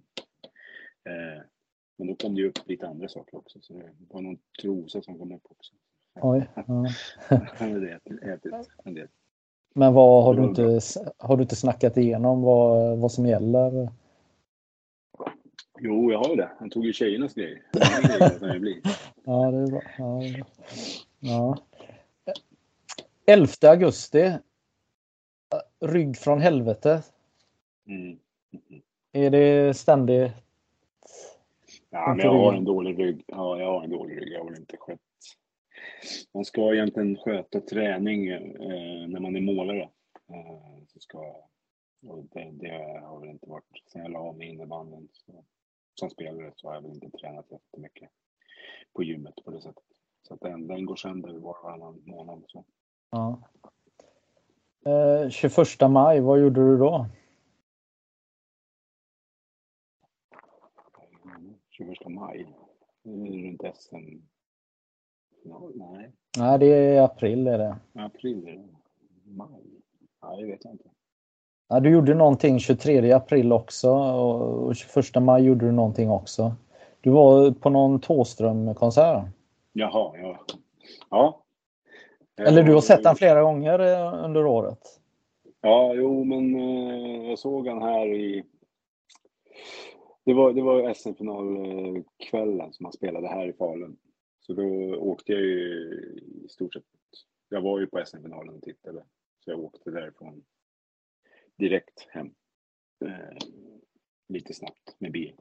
Men 1.98 2.08
då 2.08 2.16
kom 2.16 2.36
det 2.36 2.42
ju 2.42 2.48
upp 2.48 2.60
lite 2.66 2.88
andra 2.88 3.08
saker 3.08 3.38
också. 3.38 3.60
Så 3.62 3.74
det 3.74 3.90
var 4.10 4.22
någon 4.22 4.38
trosa 4.62 5.02
som 5.02 5.20
kom 5.20 5.32
upp 5.32 5.46
också. 5.50 5.74
Oj. 6.22 6.50
Ja. 6.56 6.86
det 7.60 8.00
ätit 8.34 8.54
en 8.84 8.94
del. 8.94 9.08
Men 9.74 9.94
vad, 9.94 10.24
har, 10.24 10.34
du 10.34 10.44
inte, 10.44 10.80
har 11.18 11.38
du 11.38 11.44
inte 11.44 11.56
snackat 11.56 11.98
igenom 11.98 12.42
vad, 12.42 12.98
vad 12.98 13.12
som 13.12 13.26
gäller? 13.26 13.90
Jo, 15.80 16.12
jag 16.12 16.20
har 16.20 16.36
det. 16.36 16.52
Han 16.60 16.70
tog 16.70 16.86
ju 16.86 16.94
tjejernas 16.94 17.34
grej. 17.34 17.64
ja, 17.74 17.80
det 18.10 18.46
är 18.46 18.60
bra. 18.60 18.82
Ja, 19.24 19.52
det 19.52 19.58
är 19.58 19.68
bra. 19.68 19.82
Ja. 21.20 21.58
11 23.26 23.48
augusti. 23.62 24.34
Rygg 25.80 26.18
från 26.18 26.42
helvete. 26.42 27.04
Mm. 27.88 28.02
Mm. 28.70 28.82
Är 29.12 29.30
det 29.30 29.78
ständigt? 29.78 30.32
Ja, 31.96 32.14
men 32.18 32.26
jag 32.26 32.34
har 32.34 32.54
en 32.54 32.66
dålig 32.66 33.00
rygg. 33.00 33.24
Ja, 33.28 33.60
jag 33.60 33.68
har 33.68 33.84
en 33.84 33.90
dålig 33.90 34.22
rygg. 34.22 34.34
Jag 34.34 34.40
har 34.40 34.50
väl 34.50 34.60
inte 34.60 34.78
skött 34.78 35.00
man 36.34 36.46
ska 36.46 36.74
egentligen 36.74 37.18
sköta 37.18 37.62
träning 37.62 38.28
eh, 38.28 39.08
när 39.08 39.20
man 39.20 39.36
är 39.36 39.42
målare. 39.42 39.82
Eh, 40.30 40.84
så 40.88 41.00
ska, 41.00 41.20
och 42.08 42.26
det, 42.32 42.52
det, 42.52 43.02
har 43.04 43.20
väl 43.20 43.30
inte 43.30 43.50
varit, 43.50 43.84
sen 43.92 44.02
jag 44.02 44.12
la 44.12 44.20
av 44.20 44.38
med 44.38 44.50
innebandyn 44.50 45.08
som 45.96 46.10
spelare 46.10 46.52
så 46.56 46.68
har 46.68 46.76
jag 46.76 46.82
väl 46.82 46.92
inte 46.92 47.10
tränat 47.10 47.52
jättemycket 47.52 48.10
på 48.94 49.04
gymmet 49.04 49.36
på 49.46 49.52
det 49.52 49.62
sättet. 49.62 49.84
Så 50.28 50.34
att 50.34 50.40
den, 50.40 50.68
den 50.68 50.86
går 50.86 50.96
sönder 50.96 51.34
var 51.34 51.50
och 51.50 51.64
varannan 51.64 52.02
månad. 52.06 52.44
Så. 52.48 52.66
Ja. 53.12 53.42
Eh, 54.86 55.30
21 55.30 55.58
maj, 55.90 56.20
vad 56.20 56.40
gjorde 56.40 56.62
du 56.62 56.78
då? 56.78 57.06
21 61.78 62.08
maj, 62.10 62.46
runt 63.04 63.62
SM? 63.76 63.96
Ja, 65.44 65.70
nej, 65.76 66.12
Nej, 66.38 66.60
det 66.60 66.66
är 66.66 67.02
april 67.02 67.48
är 67.48 67.58
det. 67.58 67.76
april 67.94 68.48
är 68.48 68.52
det. 68.52 68.68
Maj? 69.24 69.50
Nej, 70.24 70.42
det 70.42 70.48
vet 70.48 70.60
jag 70.64 70.74
inte. 70.74 70.90
Ja, 71.68 71.80
du 71.80 71.90
gjorde 71.90 72.14
någonting 72.14 72.60
23 72.60 73.12
april 73.12 73.52
också 73.52 73.90
och 73.92 74.76
21 74.76 75.24
maj 75.24 75.44
gjorde 75.44 75.66
du 75.66 75.72
någonting 75.72 76.10
också. 76.10 76.56
Du 77.02 77.10
var 77.10 77.52
på 77.52 77.70
någon 77.70 78.00
Thåström-konsert. 78.00 79.24
Jaha, 79.74 80.18
ja. 80.18 80.40
Ja. 81.10 81.42
Eller 82.38 82.64
du 82.64 82.74
har 82.74 82.82
sett 82.82 83.04
den 83.04 83.16
flera 83.16 83.42
gånger 83.42 83.80
eh, 83.80 84.24
under 84.26 84.46
året. 84.46 84.80
Ja, 85.62 85.94
jo, 85.94 86.24
men 86.24 86.56
eh, 86.56 87.30
jag 87.30 87.40
såg 87.40 87.68
han 87.68 87.82
här 87.82 88.06
i... 88.14 88.44
Det 90.26 90.34
var, 90.34 90.54
det 90.54 90.62
var 90.62 90.94
SM-finalkvällen 90.94 92.60
eh, 92.60 92.72
som 92.72 92.86
han 92.86 92.94
spelade 92.94 93.28
här 93.28 93.48
i 93.48 93.54
Falun. 93.54 93.98
Så 94.40 94.54
då 94.54 94.96
åkte 94.96 95.32
jag 95.32 95.42
ju 95.42 95.84
i 96.46 96.50
stort 96.50 96.74
sett... 96.74 96.84
Jag 97.50 97.62
var 97.62 97.80
ju 97.80 97.88
på 97.88 98.06
SM-finalen 98.06 98.56
och 98.56 98.62
tittade. 98.62 99.06
Så 99.40 99.52
jag 99.52 99.60
åkte 99.60 99.92
därifrån 99.92 100.46
direkt 101.58 102.08
hem. 102.10 102.34
Eh, 103.06 103.38
lite 104.28 104.54
snabbt 104.54 104.96
med 105.00 105.12
bil. 105.12 105.36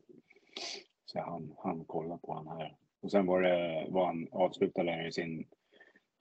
Så 1.04 1.20
han, 1.20 1.54
han 1.58 1.84
kollade 1.84 2.20
på 2.20 2.32
han 2.32 2.46
här. 2.46 2.76
Och 3.00 3.10
sen 3.10 3.26
var 3.26 3.42
det, 3.42 3.86
var 3.88 4.06
han 4.06 4.28
avslutade 4.32 4.90
han 4.90 5.04
ju 5.04 5.12
sin 5.12 5.46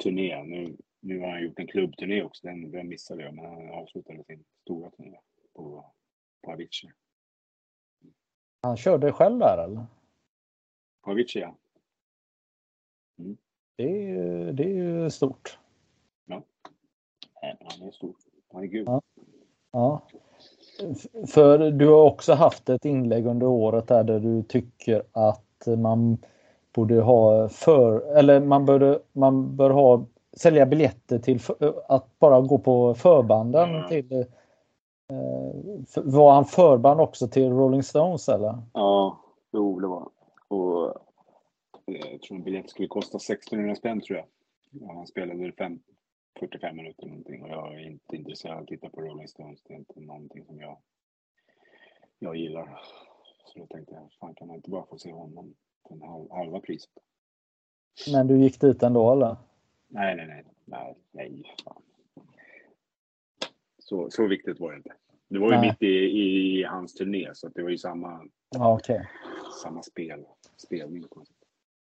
turné. 0.03 0.43
Nu, 0.43 0.77
nu 0.99 1.19
har 1.19 1.27
han 1.27 1.43
gjort 1.43 1.59
en 1.59 1.67
klubbturné 1.67 2.23
också, 2.23 2.47
den, 2.47 2.71
den 2.71 2.87
missade 2.87 3.23
jag, 3.23 3.33
men 3.33 3.45
han 3.45 3.69
avslutade 3.69 4.23
sin 4.23 4.43
stora 4.61 4.89
turné 4.89 5.19
på, 5.53 5.85
på 6.41 6.51
Avicii. 6.51 6.91
Han 8.63 8.77
körde 8.77 9.11
själv 9.11 9.39
där 9.39 9.57
eller? 9.57 9.85
Avicii, 11.07 11.41
ja. 11.41 11.55
Det 13.77 13.83
är, 13.83 14.01
ju- 14.07 14.51
det 14.51 14.63
är 14.63 14.67
ju 14.73 15.09
stort. 15.09 15.57
Men 16.25 16.41
Han 17.41 17.87
är 17.87 17.91
stor. 17.91 18.15
Han 18.53 18.63
är 18.63 18.67
gud. 18.67 18.87
Ja. 18.87 19.01
Ja. 19.71 20.01
För 21.27 21.71
du 21.71 21.87
har 21.87 22.03
också 22.03 22.33
haft 22.33 22.69
ett 22.69 22.85
inlägg 22.85 23.25
under 23.25 23.47
året 23.47 23.87
där, 23.87 24.03
där 24.03 24.19
du 24.19 24.43
tycker 24.43 25.03
att 25.11 25.67
man 25.77 26.17
borde 26.73 27.01
ha 27.01 27.49
för, 27.49 28.15
eller 28.17 28.39
man 28.39 28.65
bör, 28.65 28.99
man 29.11 29.55
bör 29.55 29.69
ha, 29.69 30.05
sälja 30.37 30.65
biljetter 30.65 31.19
till 31.19 31.39
för, 31.39 31.83
att 31.87 32.19
bara 32.19 32.41
gå 32.41 32.57
på 32.57 32.93
förbanden 32.93 33.69
Ja. 33.73 33.87
till 33.87 34.25
var 36.03 36.33
han 36.33 36.45
förband 36.45 37.01
också 37.01 37.27
till 37.27 37.49
Rolling 37.49 37.83
Stones 37.83 38.29
eller? 38.29 38.61
Ja, 38.73 39.21
jo, 39.51 39.79
det 39.79 39.87
var 39.87 40.09
Och 40.47 40.87
eh, 41.85 42.11
jag 42.11 42.21
tror 42.21 42.37
en 42.37 42.43
biljett 42.43 42.69
skulle 42.69 42.87
kosta 42.87 43.17
1600 43.17 43.75
spänn 43.75 44.01
tror 44.01 44.17
jag. 44.17 44.27
Ja, 44.71 44.93
han 44.93 45.07
spelade 45.07 45.51
fem, 45.51 45.79
45 46.39 46.75
minuter 46.75 47.05
någonting 47.07 47.43
och 47.43 47.49
jag 47.49 47.73
är 47.73 47.79
inte 47.79 48.15
intresserad 48.15 48.55
av 48.55 48.61
att 48.61 48.67
titta 48.67 48.89
på 48.89 49.01
Rolling 49.01 49.27
Stones. 49.27 49.59
Det 49.63 49.73
är 49.73 49.77
inte 49.77 49.99
någonting 49.99 50.45
som 50.45 50.59
jag, 50.59 50.77
jag 52.19 52.35
gillar. 52.35 52.81
Så 53.45 53.59
då 53.59 53.67
tänkte 53.67 53.93
jag, 53.93 54.11
fan 54.19 54.35
kan 54.35 54.47
man 54.47 54.55
inte 54.55 54.69
bara 54.69 54.85
få 54.85 54.97
se 54.97 55.11
honom 55.11 55.53
för 55.87 55.95
en 55.95 56.01
halv, 56.01 56.31
halva 56.31 56.59
priset? 56.59 56.91
Men 58.13 58.27
du 58.27 58.37
gick 58.37 58.61
dit 58.61 58.83
ändå 58.83 59.11
eller? 59.11 59.35
Nej, 59.87 60.15
nej, 60.15 60.27
nej. 60.27 60.43
Nej, 60.65 60.95
nej. 61.11 61.55
Fan. 61.65 61.81
Så, 63.79 64.09
så 64.09 64.27
viktigt 64.27 64.59
var 64.59 64.71
det 64.71 64.77
inte. 64.77 64.93
Det 65.33 65.39
var 65.39 65.51
ju 65.51 65.57
Nej. 65.57 65.67
mitt 65.69 65.81
i, 65.81 65.87
i 65.87 66.63
hans 66.63 66.93
turné 66.93 67.29
så 67.33 67.47
det 67.47 67.63
var 67.63 67.69
ju 67.69 67.77
samma, 67.77 68.19
Ja, 68.55 68.73
okej. 68.73 69.07
samma 69.63 69.83
spel, 69.83 70.19
spelning. 70.57 71.03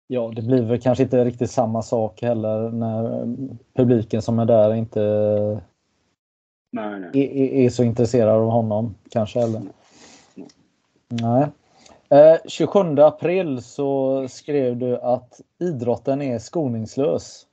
Ja, 0.07 0.31
det 0.35 0.41
blir 0.41 0.63
väl 0.63 0.81
kanske 0.81 1.03
inte 1.03 1.25
riktigt 1.25 1.51
samma 1.51 1.81
sak 1.81 2.21
heller 2.21 2.69
när 2.71 3.25
publiken 3.73 4.21
som 4.21 4.39
är 4.39 4.45
där 4.45 4.73
inte 4.73 5.01
Nej, 6.71 6.99
nej. 6.99 7.09
är, 7.13 7.65
är- 7.65 7.69
så 7.69 7.83
intresserad 7.83 8.29
av 8.35 8.49
honom 8.49 8.95
kanske 9.09 9.39
heller. 9.39 9.61
Nej. 11.07 11.47
Eh, 12.09 12.37
27 12.47 12.79
april 12.99 13.61
så 13.61 14.25
skrev 14.27 14.77
du 14.77 14.97
att 14.97 15.41
idrotten 15.59 16.21
är 16.21 16.39
skoningslös. 16.39 17.47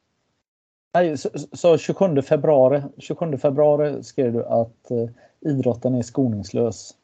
Nej, 0.94 1.18
så, 1.18 1.28
så 1.52 1.78
27 1.78 2.22
februari, 2.22 2.82
27 2.98 3.38
februari 3.38 4.02
skrev 4.02 4.32
du 4.32 4.44
att 4.44 4.90
eh, 4.90 5.08
idrotten 5.40 5.94
är 5.94 6.02
skoningslös. 6.02 6.96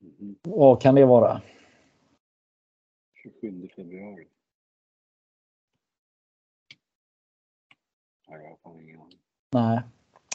Mhm. 0.00 0.36
Vad 0.42 0.82
kan 0.82 0.94
det 0.94 1.04
vara? 1.04 1.42
27 3.22 3.68
februari. 3.76 4.28
Ja, 8.26 8.36
jag 8.36 8.48
har 8.48 8.56
fan 8.62 8.80
ingen 8.80 9.00
aning. 9.00 9.18
Nej. 9.52 9.80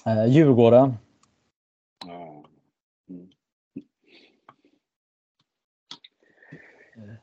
Eh, 0.06 0.26
Djurgården. 0.26 0.94
Ja. 2.06 2.44
Mm. 3.10 3.30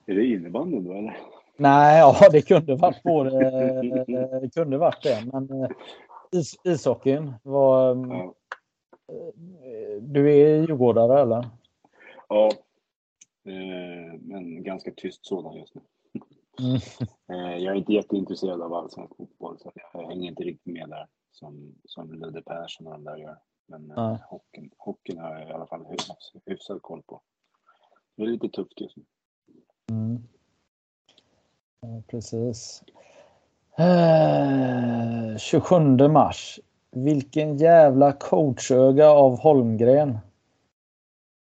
Är 0.07 0.15
det 0.15 0.27
innebandyn 0.27 0.85
då 0.85 0.93
eller? 0.93 1.34
Nej, 1.57 1.99
ja 1.99 2.29
det 2.33 2.43
kunde 2.43 2.77
varit 2.77 3.03
både, 3.03 3.47
eh, 3.47 4.41
det 4.41 4.55
kunde 4.55 4.79
varit 4.79 5.03
det. 5.03 5.25
Men 5.33 5.63
eh, 5.63 5.71
is, 6.33 6.55
ishockeyn 6.65 7.33
var... 7.43 7.91
eh, 7.91 8.19
Ja. 8.19 8.35
Du 10.01 10.33
är 10.33 10.57
djurgårdare 10.61 11.21
eller? 11.21 11.49
ja. 12.29 12.51
Eh, 13.47 14.21
men 14.21 14.63
ganska 14.63 14.93
tyst 14.97 15.27
sådan 15.27 15.55
just 15.57 15.75
nu. 15.75 15.81
Mm. 16.61 16.81
Eh, 17.33 17.57
jag 17.65 17.73
är 17.75 17.79
inte 17.79 17.93
jätteintresserad 17.93 18.63
av 18.63 18.75
allsvensk 18.75 19.17
fotboll 19.17 19.59
så 19.59 19.73
jag 19.93 20.09
hänger 20.09 20.31
inte 20.31 20.43
riktigt 20.43 20.73
med 20.73 20.89
där 20.89 21.07
som, 21.33 21.75
som 21.85 22.13
Ludde 22.13 22.43
Persson 22.43 22.87
och 22.87 22.93
de 22.93 23.05
där 23.05 23.17
gör. 23.17 23.37
Men 23.67 23.91
eh, 23.91 23.97
Nej. 23.97 24.19
hockeyn, 24.29 24.71
hockeyn 24.79 25.19
har 25.19 25.39
jag 25.39 25.49
i 25.49 25.53
alla 25.53 25.67
fall 25.67 25.87
hyfs, 25.91 26.09
hyfsad 26.47 26.83
koll 26.83 27.03
på. 27.07 27.21
Det 28.17 28.23
är 28.23 28.27
lite 28.27 28.49
tufft 28.49 28.81
just 28.81 28.97
nu. 28.97 29.05
Mm. 29.91 30.23
Precis. 32.07 32.83
Eh, 33.79 35.37
27 35.39 36.09
mars. 36.09 36.61
Vilken 36.91 37.57
jävla 37.57 38.13
coachöga 38.13 39.11
av 39.11 39.39
Holmgren. 39.39 40.19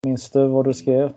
Minns 0.06 0.32
du 0.32 0.48
vad 0.48 0.65
du 0.65 0.74
skrev? 0.74 1.13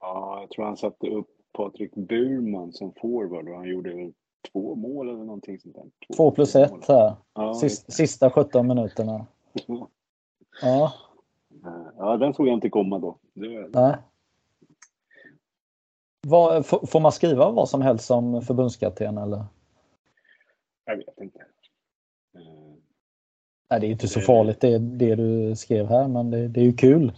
Ja, 0.00 0.38
jag 0.40 0.50
tror 0.50 0.64
han 0.64 0.76
satte 0.76 1.06
upp 1.06 1.28
Patrik 1.52 1.94
Burman 1.94 2.72
som 2.72 2.92
forward 3.00 3.48
och 3.48 3.56
han 3.56 3.68
gjorde 3.68 4.12
två 4.52 4.74
mål 4.74 5.08
eller 5.08 5.24
någonting 5.24 5.58
sånt 5.60 5.74
där. 5.74 5.84
Två 6.16 6.30
plus 6.30 6.54
mål. 6.54 6.64
ett 6.64 6.88
här. 6.88 7.14
Ja, 7.34 7.54
Sista, 7.54 7.92
sista 7.92 8.30
17 8.30 8.66
minuterna. 8.66 9.26
Ja, 10.62 10.92
ja, 11.98 12.16
den 12.16 12.34
såg 12.34 12.48
jag 12.48 12.54
inte 12.54 12.68
komma 12.70 12.98
då. 12.98 13.18
Det 13.34 13.48
var, 13.48 13.68
nej. 13.72 13.96
Vad, 16.28 16.66
får, 16.66 17.00
man 17.00 17.12
skriva 17.12 17.50
vad 17.50 17.68
som 17.68 17.82
helst 17.82 18.06
som 18.06 18.42
förbundskapten 18.42 19.18
eller? 19.18 19.44
jag 20.84 20.96
vet 20.96 21.20
inte. 21.20 21.38
Eh, 22.34 22.74
Nej, 23.70 23.80
det 23.80 23.86
är 23.86 23.90
inte 23.90 24.08
så 24.08 24.20
farligt 24.20 24.60
det, 24.60 24.78
det 24.78 25.14
du 25.14 25.56
skrev 25.56 25.86
här, 25.86 26.08
men 26.08 26.30
det, 26.30 26.48
det 26.48 26.60
är 26.60 26.64
ju 26.64 26.72
kul. 26.72 27.12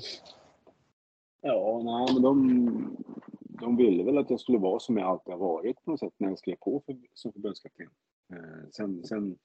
Ja, 1.41 1.83
nej, 1.85 2.15
men 2.15 2.23
de, 2.23 2.97
de 3.61 3.77
ville 3.77 4.05
väl 4.05 4.19
att 4.19 4.31
jag 4.31 4.41
skulle 4.41 4.59
vara 4.59 4.79
som 4.79 4.97
jag 4.97 5.09
alltid 5.09 5.33
har 5.33 5.39
varit 5.39 5.85
på 5.85 5.91
något 5.91 6.01
sätt 6.01 6.15
när 6.17 6.29
jag 6.29 6.39
skrev 6.39 6.57
på 6.57 6.83
för, 6.87 6.97
som 7.15 7.33
förbundskapten. 7.33 7.91
Eh, 8.33 8.69
sen, 8.71 9.05
sen 9.05 9.39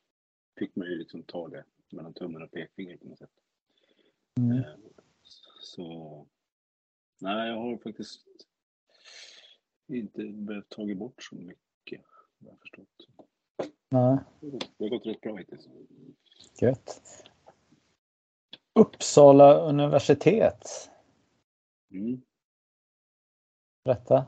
fick 0.60 0.75
man 0.75 0.88
ju 0.88 0.97
liksom 0.97 1.23
ta 1.23 1.47
det 1.47 1.63
mellan 1.89 2.13
tummen 2.13 2.43
och 2.43 2.51
pekfingret 2.51 3.01
på 3.01 3.08
något 3.08 3.19
sätt. 3.19 3.30
Mm. 4.39 4.58
Eh, 4.58 4.65
så 5.62 6.25
nej, 7.21 7.49
jag 7.49 7.58
har 7.58 7.78
faktiskt 7.78 8.25
inte 9.88 10.24
behövt 10.24 10.69
tagit 10.69 10.98
bort 10.98 11.24
så 11.24 11.36
mycket. 11.36 12.02
Jag 12.39 12.50
har 12.52 12.58
förstått. 12.58 13.08
Nej, 13.89 14.17
Det 14.78 14.84
har 14.86 14.89
gått 14.89 15.06
rätt 15.06 15.21
bra 15.21 15.36
hittills. 15.36 15.67
gött. 16.62 17.02
Uppsala 18.80 19.60
universitet. 19.69 20.67
Mm. 21.91 22.21
Berätta. 23.84 24.26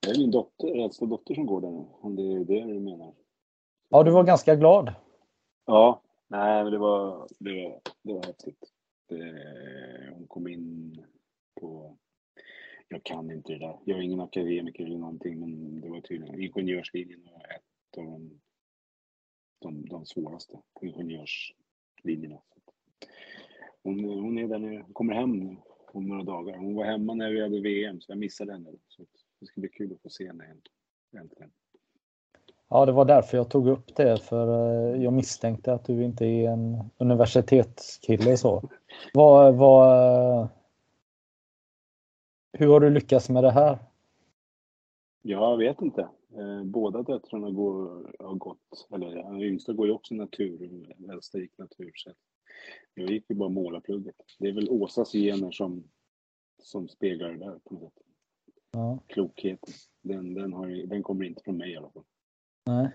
Det 0.00 0.10
är 0.10 0.18
min 0.18 0.30
dotter, 0.30 0.84
äldsta 0.84 1.06
dotter 1.06 1.34
som 1.34 1.46
går 1.46 1.60
där 1.60 1.70
nu, 1.70 1.86
om 2.00 2.16
det 2.16 2.22
är 2.22 2.44
det 2.44 2.60
du 2.74 2.80
menar. 2.80 3.14
Ja, 3.88 4.02
du 4.02 4.10
var 4.10 4.24
ganska 4.24 4.54
glad. 4.56 4.94
Ja, 5.64 6.02
nej 6.28 6.62
men 6.64 6.72
det 6.72 6.78
var, 6.78 7.28
det 7.38 7.62
var, 7.64 7.80
det 8.02 8.12
var 8.12 8.24
häftigt. 8.26 8.72
Det, 9.06 10.10
hon 10.14 10.26
kom 10.26 10.48
in 10.48 10.96
på, 11.60 11.96
jag 12.90 13.04
kan 13.04 13.30
inte 13.30 13.52
det 13.52 13.58
där. 13.58 13.78
Jag 13.84 13.98
är 13.98 14.02
ingen 14.02 14.20
akademiker 14.20 14.84
eller 14.84 14.98
någonting 14.98 15.40
men 15.40 15.80
det 15.80 15.88
var 15.88 16.00
tydligen, 16.00 16.40
ingenjörslinjen 16.40 17.20
var 17.24 17.40
ett 17.40 17.98
av 17.98 18.04
de, 18.04 18.40
de, 19.58 19.88
de 19.88 20.06
svåraste 20.06 20.58
på 20.80 20.86
ingenjörslinjerna. 20.86 22.40
Hon, 23.82 24.04
hon 24.04 24.38
är 24.38 24.48
där 24.48 24.58
nu, 24.58 24.84
kommer 24.92 25.14
hem 25.14 25.30
nu 25.30 25.56
om 25.92 26.08
några 26.08 26.22
dagar. 26.22 26.56
Hon 26.56 26.74
var 26.74 26.84
hemma 26.84 27.14
när 27.14 27.30
vi 27.30 27.42
hade 27.42 27.60
VM 27.60 28.00
så 28.00 28.12
jag 28.12 28.18
missade 28.18 28.52
henne. 28.52 28.70
Så 28.88 29.02
det 29.40 29.46
ska 29.46 29.60
bli 29.60 29.70
kul 29.70 29.92
att 29.92 30.02
få 30.02 30.10
se 30.10 30.26
henne 30.26 30.44
äntligen. 31.12 31.50
Ja, 32.68 32.86
det 32.86 32.92
var 32.92 33.04
därför 33.04 33.36
jag 33.36 33.50
tog 33.50 33.68
upp 33.68 33.96
det, 33.96 34.22
för 34.22 34.46
eh, 34.94 35.02
jag 35.02 35.12
misstänkte 35.12 35.72
att 35.72 35.84
du 35.84 36.04
inte 36.04 36.26
är 36.26 36.50
en 36.50 36.90
universitetskille 36.98 38.36
så. 38.36 38.70
Vad, 39.14 39.54
vad, 39.54 40.48
hur 42.60 42.68
har 42.68 42.80
du 42.80 42.90
lyckats 42.90 43.28
med 43.28 43.44
det 43.44 43.50
här? 43.50 43.78
Jag 45.22 45.56
vet 45.56 45.82
inte. 45.82 46.08
Eh, 46.36 46.64
båda 46.64 47.02
döttrarna 47.02 47.50
går, 47.50 48.06
har 48.18 48.34
gått, 48.34 48.88
eller 48.94 49.14
den 49.14 49.42
yngsta 49.42 49.72
går 49.72 49.86
ju 49.86 49.92
också 49.92 50.14
natur, 50.14 50.58
den 50.98 51.10
äldsta 51.10 51.38
gick 51.38 51.58
natur. 51.58 51.92
Så 51.94 52.12
jag 52.94 53.10
gick 53.10 53.24
ju 53.28 53.36
bara 53.36 53.48
målarplugget. 53.48 54.16
Det 54.38 54.48
är 54.48 54.52
väl 54.52 54.70
Åsas 54.70 55.12
gener 55.12 55.50
som, 55.50 55.84
som 56.62 56.88
speglar 56.88 57.32
det 57.32 57.38
där 57.38 57.58
på 57.64 57.74
något 57.74 57.94
sätt. 57.94 58.02
Ja. 58.72 58.98
Klokheten. 59.06 59.74
Den, 60.02 60.34
den, 60.34 60.52
har, 60.52 60.86
den 60.86 61.02
kommer 61.02 61.24
inte 61.24 61.42
från 61.44 61.56
mig 61.56 61.72
i 61.72 61.76
alla 61.76 61.90
fall. 61.90 62.04
Nej. 62.66 62.90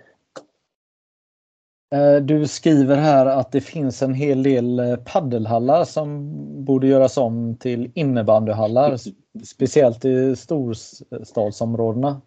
Eh, 1.96 2.22
du 2.22 2.48
skriver 2.48 2.96
här 2.96 3.26
att 3.26 3.52
det 3.52 3.62
finns 3.62 4.02
en 4.02 4.14
hel 4.14 4.44
del 4.44 4.80
eh, 4.80 4.96
paddelhallar 4.96 5.84
som 5.84 6.32
borde 6.66 6.88
göras 6.88 7.18
om 7.18 7.56
till 7.56 7.92
innebandyhallar, 7.96 8.98
speciellt 9.44 10.06
i 10.06 10.36
storstadsområdena. 10.36 12.22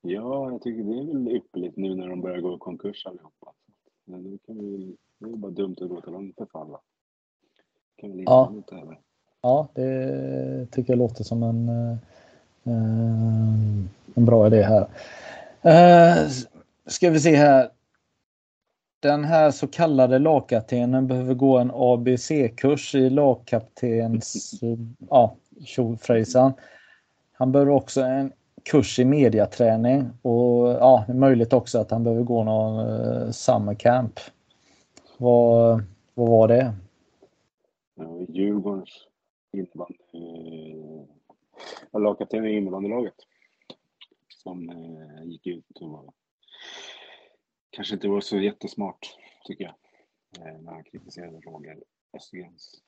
Ja, 0.00 0.50
jag 0.50 0.62
tycker 0.62 0.82
det 0.82 1.00
är 1.00 1.04
väl 1.04 1.28
ypperligt 1.36 1.76
nu 1.76 1.94
när 1.94 2.08
de 2.08 2.20
börjar 2.20 2.40
gå 2.40 2.54
i 2.54 2.58
konkurs 2.58 3.06
allihopa. 3.06 3.52
Men 4.04 4.22
nu 4.22 4.38
kan 4.46 4.58
vi, 4.58 4.96
det 5.18 5.30
är 5.30 5.36
bara 5.36 5.52
dumt 5.52 5.76
att 5.80 5.88
låta 5.88 6.10
dem 6.10 6.32
förfalla. 6.38 6.80
Kan 7.96 8.16
vi 8.16 8.22
ja. 8.22 8.52
ja, 9.42 9.68
det 9.74 10.66
tycker 10.70 10.92
jag 10.92 10.98
låter 10.98 11.24
som 11.24 11.42
en, 11.42 11.68
eh, 11.68 11.96
en 14.14 14.24
bra 14.24 14.46
idé 14.46 14.62
här. 14.62 14.86
Ska 16.86 17.10
vi 17.10 17.20
se 17.20 17.36
här. 17.36 17.70
Den 19.00 19.24
här 19.24 19.50
så 19.50 19.66
kallade 19.66 20.18
lagkaptenen 20.18 21.06
behöver 21.06 21.34
gå 21.34 21.58
en 21.58 21.70
ABC-kurs 21.74 22.94
i 22.94 23.10
lagkaptens 23.10 24.60
ja, 25.10 25.36
tjofrejsan. 25.64 26.52
Han 27.32 27.52
behöver 27.52 27.72
också 27.72 28.00
en 28.00 28.32
kurs 28.64 28.98
i 28.98 29.04
mediaträning 29.04 30.10
och 30.22 30.68
ja, 30.68 31.04
det 31.06 31.12
är 31.12 31.16
möjligt 31.16 31.52
också 31.52 31.78
att 31.78 31.90
han 31.90 32.04
behöver 32.04 32.22
gå 32.24 32.44
någon 32.44 32.86
uh, 32.86 33.30
summer 33.30 33.74
camp. 33.74 34.20
Vad, 35.18 35.82
vad 36.14 36.28
var 36.28 36.48
det? 36.48 36.74
Djurgårdens 38.28 39.06
innebandy... 39.52 39.98
Lagkapten 41.92 42.46
i 42.46 42.56
innebandylaget 42.56 43.14
som 44.28 44.70
eh, 44.70 45.24
gick 45.24 45.46
ut 45.46 45.78
och 45.80 45.90
var, 45.90 46.04
kanske 47.70 47.94
inte 47.94 48.08
var 48.08 48.20
så 48.20 48.38
jättesmart, 48.38 49.16
tycker 49.44 49.64
jag, 49.64 49.74
eh, 50.46 50.60
när 50.60 50.72
han 50.72 50.84
kritiserade 50.84 51.40
Roger 51.40 51.82
Östergrens 52.16 52.82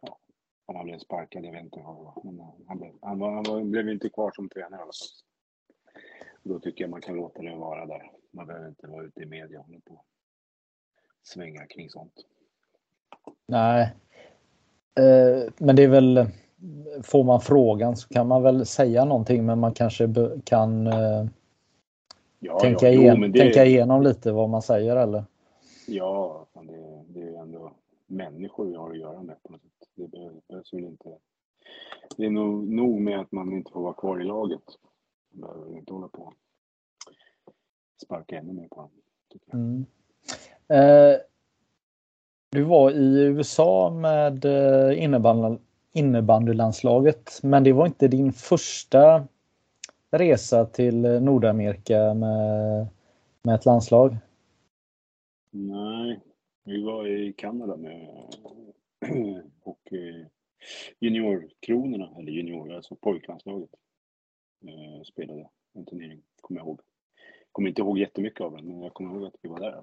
ja, 0.00 0.18
om 0.66 0.76
han 0.76 0.86
blev 0.86 0.98
sparkad, 0.98 1.44
jag 1.44 1.52
vet 1.52 1.64
inte 1.64 1.80
vad 1.80 2.24
Men 2.24 2.40
eh, 2.40 2.46
han, 2.68 2.78
blev, 2.78 2.92
han, 3.02 3.18
var, 3.18 3.32
han 3.32 3.44
var, 3.48 3.64
blev 3.64 3.88
inte 3.88 4.08
kvar 4.08 4.32
som 4.34 4.48
tränare 4.48 4.80
i 4.80 4.82
alla 4.82 4.92
fall. 4.92 6.02
Då 6.42 6.60
tycker 6.60 6.84
jag 6.84 6.90
man 6.90 7.00
kan 7.00 7.16
låta 7.16 7.42
det 7.42 7.56
vara 7.56 7.86
där. 7.86 8.10
Man 8.30 8.46
behöver 8.46 8.68
inte 8.68 8.86
vara 8.86 9.04
ute 9.04 9.22
i 9.22 9.26
media 9.26 9.60
och 9.60 9.84
på 9.84 10.04
svänga 11.22 11.66
kring 11.66 11.90
sånt. 11.90 12.26
Nej. 13.46 13.94
Eh, 14.98 15.52
men 15.58 15.76
det 15.76 15.82
är 15.82 15.88
väl 15.88 16.26
får 17.02 17.24
man 17.24 17.40
frågan 17.40 17.96
så 17.96 18.08
kan 18.08 18.28
man 18.28 18.42
väl 18.42 18.66
säga 18.66 19.04
någonting 19.04 19.46
men 19.46 19.58
man 19.58 19.74
kanske 19.74 20.08
kan 20.44 20.86
eh, 20.86 21.26
ja, 22.38 22.60
tänka, 22.60 22.90
ja, 22.90 23.00
igen, 23.00 23.32
det... 23.32 23.38
tänka 23.38 23.64
igenom 23.64 24.02
lite 24.02 24.32
vad 24.32 24.48
man 24.48 24.62
säger 24.62 24.96
eller? 24.96 25.24
Ja, 25.86 26.46
det, 26.52 27.04
det 27.08 27.20
är 27.20 27.42
ändå 27.42 27.72
människor 28.06 28.66
vi 28.66 28.74
har 28.74 28.90
att 28.90 28.98
göra 28.98 29.22
med 29.22 29.42
på 29.42 29.52
något 29.52 29.60
sätt. 29.60 29.88
Det 29.94 30.10
behövs 30.48 30.72
väl 30.72 30.84
inte. 30.84 31.18
Det 32.16 32.26
är 32.26 32.30
nog, 32.30 32.68
nog 32.68 33.00
med 33.00 33.20
att 33.20 33.32
man 33.32 33.52
inte 33.52 33.72
får 33.72 33.82
vara 33.82 33.94
kvar 33.94 34.20
i 34.20 34.24
laget. 34.24 34.62
Man 35.30 35.50
behöver 35.50 35.78
inte 35.78 35.92
hålla 35.92 36.08
på 36.08 36.32
sparka 38.02 38.38
ännu 38.38 38.52
mer 38.52 38.68
på 38.68 38.76
honom. 38.76 38.90
Mm. 39.52 39.86
Eh, 40.68 41.16
du 42.50 42.62
var 42.62 42.90
i 42.90 43.22
USA 43.22 43.90
med 43.90 44.44
eh, 44.44 45.02
innebandy, 45.02 45.58
innebandylandslaget. 45.92 47.40
Men 47.42 47.64
det 47.64 47.72
var 47.72 47.86
inte 47.86 48.08
din 48.08 48.32
första 48.32 49.26
resa 50.18 50.64
till 50.64 51.00
Nordamerika 51.00 52.14
med, 52.14 52.86
med 53.42 53.54
ett 53.54 53.64
landslag? 53.64 54.16
Nej, 55.50 56.20
vi 56.64 56.82
var 56.82 57.06
i 57.06 57.32
Kanada 57.32 57.76
med 57.76 58.08
och 59.62 59.92
eh, 59.92 60.26
juniorkronorna, 61.00 62.10
eller 62.18 62.32
junior, 62.32 62.72
alltså 62.72 62.94
pojklandslaget. 62.94 63.70
Eh, 64.64 65.02
spelade 65.04 65.48
en 65.74 65.84
turnering, 65.84 66.22
kommer 66.40 66.60
jag 66.60 66.66
ihåg. 66.66 66.80
Kommer 67.52 67.68
inte 67.68 67.82
ihåg 67.82 67.98
jättemycket 67.98 68.40
av 68.40 68.56
den, 68.56 68.66
men 68.66 68.82
jag 68.82 68.94
kommer 68.94 69.14
ihåg 69.14 69.24
att 69.26 69.36
vi 69.42 69.48
var 69.48 69.60
där. 69.60 69.82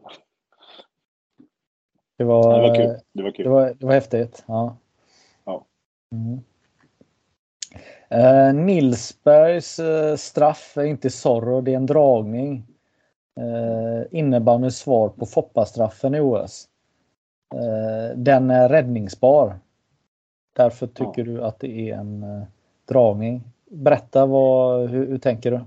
Det 2.18 2.24
var, 2.24 2.62
det 2.62 2.68
var 2.68 2.76
kul. 2.76 3.00
Det 3.14 3.24
var, 3.24 3.32
kul. 3.32 3.44
Det 3.44 3.50
var, 3.50 3.74
det 3.80 3.86
var 3.86 3.94
häftigt. 3.94 4.44
Ja. 4.48 4.78
Mm. 6.14 6.40
Eh, 8.10 8.54
Nilsbergs 8.54 9.80
eh, 9.80 10.16
straff 10.16 10.78
är 10.78 10.84
inte 10.84 11.10
Zorro, 11.10 11.62
det 11.62 11.72
är 11.72 11.76
en 11.76 11.86
dragning. 11.86 12.64
Eh, 13.36 14.20
innebandyns 14.20 14.78
svar 14.78 15.10
på 15.10 15.26
Foppa-straffen 15.26 16.16
i 16.16 16.20
OS. 16.20 16.68
Eh, 17.54 18.18
den 18.18 18.52
är 18.52 18.70
räddningsbar. 18.70 19.60
Därför 20.54 20.88
tycker 20.88 21.18
ja. 21.18 21.24
du 21.24 21.44
att 21.44 21.60
det 21.60 21.90
är 21.90 21.98
en 21.98 22.24
eh, 22.24 22.44
dragning. 22.86 23.42
Berätta, 23.66 24.26
vad, 24.26 24.90
hur, 24.90 25.08
hur, 25.08 25.18
tänker 25.18 25.52
du? 25.52 25.60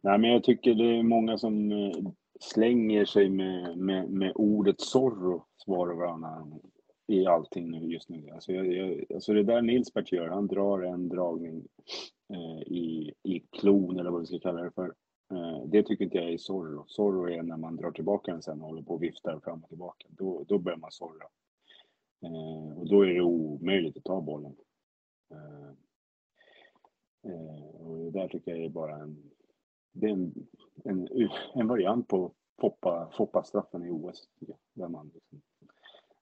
Nej, 0.00 0.18
men 0.18 0.30
jag 0.30 0.44
tycker 0.44 0.74
det 0.74 0.98
är 0.98 1.02
många 1.02 1.38
som 1.38 1.72
eh, 1.72 1.96
slänger 2.40 3.04
sig 3.04 3.28
med, 3.28 3.76
med, 3.76 4.10
med 4.10 4.32
ordet 4.34 4.80
Zorro, 4.80 5.42
svarar 5.64 5.94
varandra 5.94 6.46
i 7.06 7.26
allting 7.26 7.70
nu 7.70 7.92
just 7.92 8.08
nu. 8.08 8.30
Alltså, 8.30 8.52
jag, 8.52 8.66
jag, 8.66 9.04
alltså 9.14 9.32
det 9.32 9.42
där 9.42 9.62
Nilsbert 9.62 10.12
gör, 10.12 10.28
han 10.28 10.46
drar 10.46 10.82
en 10.82 11.08
dragning 11.08 11.66
eh, 12.32 12.62
i, 12.62 13.14
i 13.22 13.40
klon 13.40 13.98
eller 13.98 14.10
vad 14.10 14.20
vi 14.20 14.26
ska 14.26 14.38
kalla 14.38 14.62
det 14.62 14.70
för. 14.70 14.94
Eh, 15.32 15.64
det 15.66 15.82
tycker 15.82 16.04
inte 16.04 16.18
jag 16.18 16.32
är 16.32 16.38
Zorro. 16.38 16.84
Zorro 16.86 17.28
är 17.28 17.42
när 17.42 17.56
man 17.56 17.76
drar 17.76 17.90
tillbaka 17.90 18.32
den 18.32 18.42
sen 18.42 18.60
och 18.60 18.68
håller 18.68 18.82
på 18.82 18.94
och 18.94 19.02
viftar 19.02 19.40
fram 19.40 19.62
och 19.62 19.68
tillbaka. 19.68 20.08
Då, 20.10 20.44
då 20.48 20.58
börjar 20.58 20.78
man 20.78 20.90
zorra. 20.90 21.26
Eh, 22.24 22.78
och 22.78 22.88
då 22.88 23.02
är 23.02 23.14
det 23.14 23.20
omöjligt 23.20 23.96
att 23.96 24.04
ta 24.04 24.20
bollen. 24.20 24.56
Eh, 25.30 25.70
eh 27.32 27.64
och 27.76 27.98
det 27.98 28.10
där 28.10 28.28
tycker 28.28 28.50
jag 28.50 28.64
är 28.64 28.68
bara 28.68 28.96
en, 28.96 29.30
det 29.92 30.06
är 30.06 30.12
en, 30.12 30.34
en, 30.84 31.08
en 31.54 31.68
variant 31.68 32.08
på 32.08 32.32
Foppa, 32.60 33.10
Foppa-straffen 33.12 33.84
i 33.84 33.90
OS. 33.90 34.28
Där 34.74 34.88
man 34.88 35.10
liksom 35.14 35.42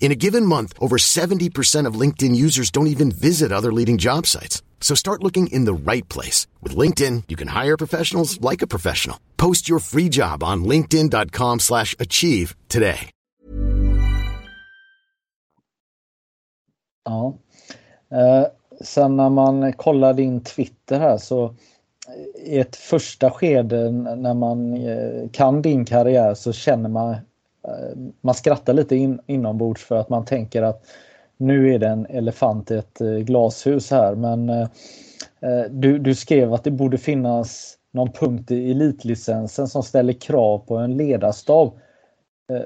In 0.00 0.12
a 0.12 0.20
given 0.26 0.44
month, 0.46 0.74
over 0.78 0.98
70% 0.98 1.88
of 1.88 2.00
LinkedIn 2.00 2.36
users 2.36 2.70
don't 2.70 2.88
even 2.88 3.10
visit 3.10 3.50
other 3.50 3.72
leading 3.72 3.96
job 3.96 4.26
sites. 4.26 4.62
So 4.80 4.94
start 4.94 5.22
looking 5.22 5.46
in 5.46 5.64
the 5.64 5.72
right 5.92 6.06
place. 6.08 6.46
With 6.62 6.76
LinkedIn, 6.76 7.24
you 7.28 7.36
can 7.36 7.48
hire 7.48 7.76
professionals 7.78 8.38
like 8.40 8.60
a 8.62 8.66
professional. 8.66 9.18
Post 9.38 9.66
your 9.66 9.80
free 9.80 10.10
job 10.10 10.44
on 10.44 10.64
linkedin.com 10.64 11.60
slash 11.60 11.96
achieve 11.98 12.54
today. 12.68 13.10
Ja. 17.04 17.34
Eh, 18.12 18.46
sen 18.80 19.16
när 19.16 19.30
man 19.30 19.72
kollar 19.72 20.12
din 20.14 20.40
Twitter 20.40 21.00
här 21.00 21.18
så 21.18 21.54
i 22.44 22.58
ett 22.58 22.76
första 22.76 23.30
skede 23.30 23.90
när 23.90 24.34
man 24.34 24.74
eh, 24.74 25.30
kan 25.32 25.62
din 25.62 25.84
karriär 25.84 26.34
så 26.34 26.52
känner 26.52 26.88
man 26.88 27.16
Eh, 27.68 27.96
man 28.20 28.34
skrattar 28.34 28.72
lite 28.72 28.96
in, 28.96 29.20
inombords 29.26 29.84
för 29.84 29.96
att 29.96 30.08
man 30.08 30.24
tänker 30.24 30.62
att 30.62 30.84
nu 31.36 31.74
är 31.74 31.78
det 31.78 31.88
en 31.88 32.06
elefant 32.06 32.70
i 32.70 32.74
ett 32.74 33.00
eh, 33.00 33.08
glashus 33.08 33.90
här 33.90 34.14
men 34.14 34.48
eh, 34.48 34.68
du, 35.70 35.98
du 35.98 36.14
skrev 36.14 36.54
att 36.54 36.64
det 36.64 36.70
borde 36.70 36.98
finnas 36.98 37.78
någon 37.90 38.12
punkt 38.12 38.50
i 38.50 38.70
elitlicensen 38.70 39.68
som 39.68 39.82
ställer 39.82 40.12
krav 40.12 40.58
på 40.58 40.76
en 40.76 40.96
ledarstab 40.96 41.78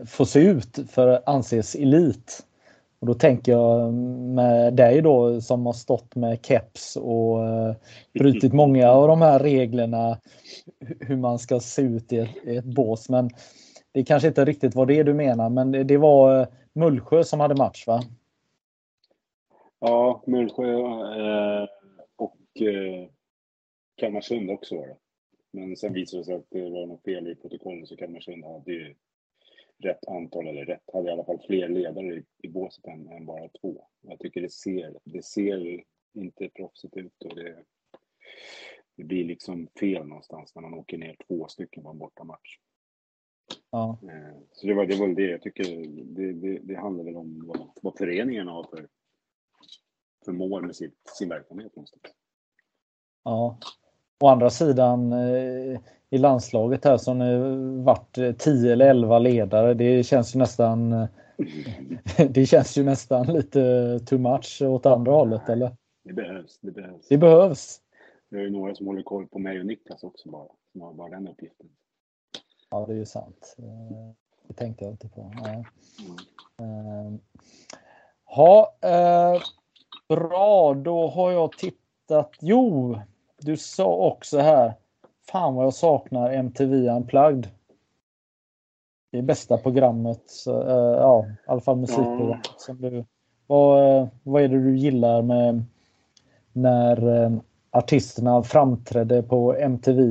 får 0.07 0.25
se 0.25 0.41
ut 0.41 0.79
för 0.91 1.09
att 1.09 1.29
anses 1.29 1.75
elit. 1.75 2.47
Och 3.01 3.07
då 3.07 3.15
tänker 3.15 3.53
jag 3.53 3.95
med 3.95 4.75
dig 4.75 5.03
då 5.03 5.41
som 5.41 5.67
har 5.67 5.73
stått 5.73 6.15
med 6.15 6.39
keps 6.47 6.97
och 6.97 7.47
eh, 7.47 7.75
brutit 8.15 8.53
många 8.53 8.91
av 8.91 9.09
de 9.09 9.23
här 9.23 9.39
reglerna 9.39 10.19
hur 11.01 11.17
man 11.17 11.39
ska 11.39 11.61
se 11.61 11.83
ut 11.83 12.13
i 12.13 12.19
ett, 12.19 12.37
i 12.45 12.57
ett 12.57 12.65
bås. 12.65 13.09
Men 13.09 13.31
det 13.93 14.05
kanske 14.05 14.29
inte 14.29 14.45
riktigt 14.45 14.75
var 14.75 14.87
det 14.87 15.03
du 15.03 15.15
menar, 15.15 15.51
men 15.51 15.73
det, 15.73 15.85
det 15.85 15.97
var 15.97 16.41
eh, 16.41 16.49
Mullsjö 16.73 17.25
som 17.25 17.41
hade 17.41 17.55
match 17.55 17.87
va? 17.87 18.01
Ja, 19.79 20.23
Mullsjö 20.27 20.73
eh, 20.73 21.69
och 22.17 22.63
eh, 22.63 23.09
Kalmarsund 23.97 24.51
också 24.51 24.77
var 24.77 24.87
det. 24.87 24.97
Men 25.51 25.77
sen 25.77 25.93
visade 25.93 26.21
det 26.21 26.25
sig 26.25 26.35
att 26.35 26.51
det 26.51 26.71
var 26.71 26.87
något 26.87 27.05
fel 27.05 27.29
i 27.29 27.35
protokollet 27.35 27.89
så 27.89 27.97
Kalmarsund 27.97 28.45
hade 28.45 28.73
ju 28.73 28.95
rätt 29.79 30.09
antal, 30.09 30.47
eller 30.47 30.65
rätt, 30.65 30.91
hade 30.93 31.09
i 31.09 31.13
alla 31.13 31.25
fall 31.25 31.43
fler 31.47 31.69
ledare 31.69 32.15
i, 32.15 32.25
i 32.43 32.49
båset 32.49 32.87
än, 32.87 33.09
än, 33.09 33.27
bara 33.27 33.49
två. 33.49 33.85
Jag 34.01 34.19
tycker 34.19 34.41
det 34.41 34.53
ser, 34.53 34.99
det 35.05 35.25
ser 35.25 35.85
inte 36.15 36.49
proffsigt 36.49 36.97
ut 36.97 37.23
och 37.25 37.37
det, 37.37 37.65
det 38.97 39.05
blir 39.05 39.25
liksom 39.25 39.69
fel 39.81 40.07
någonstans 40.07 40.55
när 40.55 40.63
man 40.63 40.75
åker 40.75 40.99
ner 40.99 41.17
två 41.29 41.49
stycken 41.49 41.83
på 41.83 41.91
en 41.91 41.99
bortamatch. 41.99 42.59
Ja. 43.71 43.99
Eh, 44.03 44.37
så 44.53 44.67
det 44.67 44.75
var, 44.75 44.87
det 44.87 44.97
var 44.97 45.07
väl 45.07 45.17
det 45.17 45.31
jag 45.31 45.43
tycker, 45.43 45.65
det, 46.05 46.33
det, 46.33 46.59
det 46.59 46.75
handlar 46.75 47.05
väl 47.05 47.17
om 47.17 47.43
vad, 47.47 47.71
vad 47.83 47.99
föreningen 47.99 48.49
har 48.49 48.63
för, 48.63 48.87
för 50.25 50.33
mål 50.33 50.67
med 50.67 50.77
sitt, 50.77 50.99
sin 51.19 51.29
verksamhet 51.29 51.77
någonstans. 51.77 52.03
Ja. 53.25 53.59
Å 54.21 54.29
andra 54.29 54.51
sidan 54.51 55.13
eh, 55.13 55.81
i 56.11 56.19
landslaget 56.19 56.85
här 56.85 56.97
som 56.97 57.19
varit 57.85 58.39
10 58.39 58.73
eller 58.73 58.91
11 58.91 59.19
ledare. 59.19 59.75
Det 59.75 60.07
känns 60.07 60.35
ju 60.35 60.39
nästan 60.39 61.09
det 62.31 62.47
känns 62.47 62.79
ju 62.79 62.85
nästan 62.85 63.27
lite 63.27 63.61
too 64.07 64.19
much 64.19 64.63
åt 64.63 64.87
andra 64.87 65.13
hållet 65.13 65.49
eller? 65.49 65.77
Det 66.05 66.13
behövs. 66.13 66.59
Det 66.61 66.71
behövs. 66.71 67.09
Det 67.09 67.19
behövs. 67.19 67.81
Det 68.31 68.37
är 68.37 68.41
ju 68.41 68.51
några 68.51 68.75
som 68.75 68.87
håller 68.87 69.03
koll 69.03 69.27
på 69.27 69.39
mig 69.39 69.61
och 69.61 69.67
Niklas 69.67 70.03
också 70.03 70.29
bara. 70.29 70.49
Som 70.73 70.81
har 70.81 70.95
bara 70.95 71.09
den 71.09 71.29
uppgiften. 71.29 71.67
Ja, 72.71 72.85
det 72.87 72.93
är 72.93 72.97
ju 72.97 73.07
sant. 73.07 73.57
Det 74.49 74.55
tänkte 74.55 74.85
jag 74.85 74.93
inte 74.93 75.09
på. 75.09 75.33
Nej. 75.43 75.65
Mm. 76.59 77.21
Ha, 78.25 78.77
eh, 78.81 79.43
bra, 80.09 80.75
då 80.75 81.09
har 81.09 81.33
jag 81.33 81.53
tittat. 81.53 82.31
Jo, 82.41 82.99
du 83.39 83.57
sa 83.57 83.95
också 83.95 84.39
här 84.39 84.75
Fan 85.31 85.55
vad 85.55 85.67
jag 85.67 85.75
saknar 85.75 86.31
MTV 86.31 86.89
Unplugged. 86.89 87.49
Det 89.11 89.19
är 89.19 89.23
bästa 89.23 89.59
programmet, 89.59 90.45
uh, 90.49 90.55
ja, 90.75 91.27
i 91.27 91.51
alla 91.51 91.61
fall 91.61 91.77
musikprogrammet. 91.77 92.41
Ja. 92.45 92.55
Som 92.57 92.81
du, 92.81 93.05
vad, 93.47 94.03
uh, 94.03 94.09
vad 94.23 94.43
är 94.43 94.49
det 94.49 94.63
du 94.63 94.77
gillar 94.77 95.23
med 95.23 95.65
när 96.53 97.41
artisterna 97.79 98.43
framträdde 98.43 99.23
på 99.23 99.55
MTV 99.55 100.03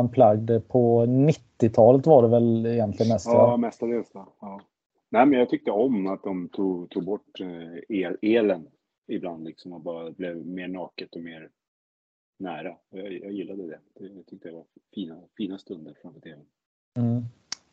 Unplugged 0.00 0.68
på 0.68 1.06
90-talet 1.06 2.06
var 2.06 2.22
det 2.22 2.28
väl 2.28 2.66
egentligen 2.66 3.12
mest? 3.12 3.26
Ja, 3.26 3.56
mestadels. 3.56 4.10
Ja. 4.14 4.60
Nej, 5.10 5.26
men 5.26 5.38
jag 5.38 5.48
tyckte 5.48 5.70
om 5.70 6.06
att 6.06 6.22
de 6.22 6.48
tog, 6.48 6.90
tog 6.90 7.04
bort 7.04 7.40
el, 7.88 8.16
elen 8.22 8.68
ibland 9.08 9.44
liksom 9.44 9.72
och 9.72 9.80
bara 9.80 10.10
blev 10.10 10.46
mer 10.46 10.68
naket 10.68 11.14
och 11.14 11.22
mer 11.22 11.48
nära. 12.38 12.76
Jag, 12.90 13.12
jag 13.12 13.32
gillade 13.32 13.66
det. 13.66 13.78
Jag 13.94 14.26
tyckte 14.26 14.48
det 14.48 14.54
var 14.54 14.64
fina, 14.94 15.16
fina 15.36 15.58
stunder 15.58 15.94
framför 16.02 16.20
tvn. 16.20 16.44
Mm. 16.96 17.24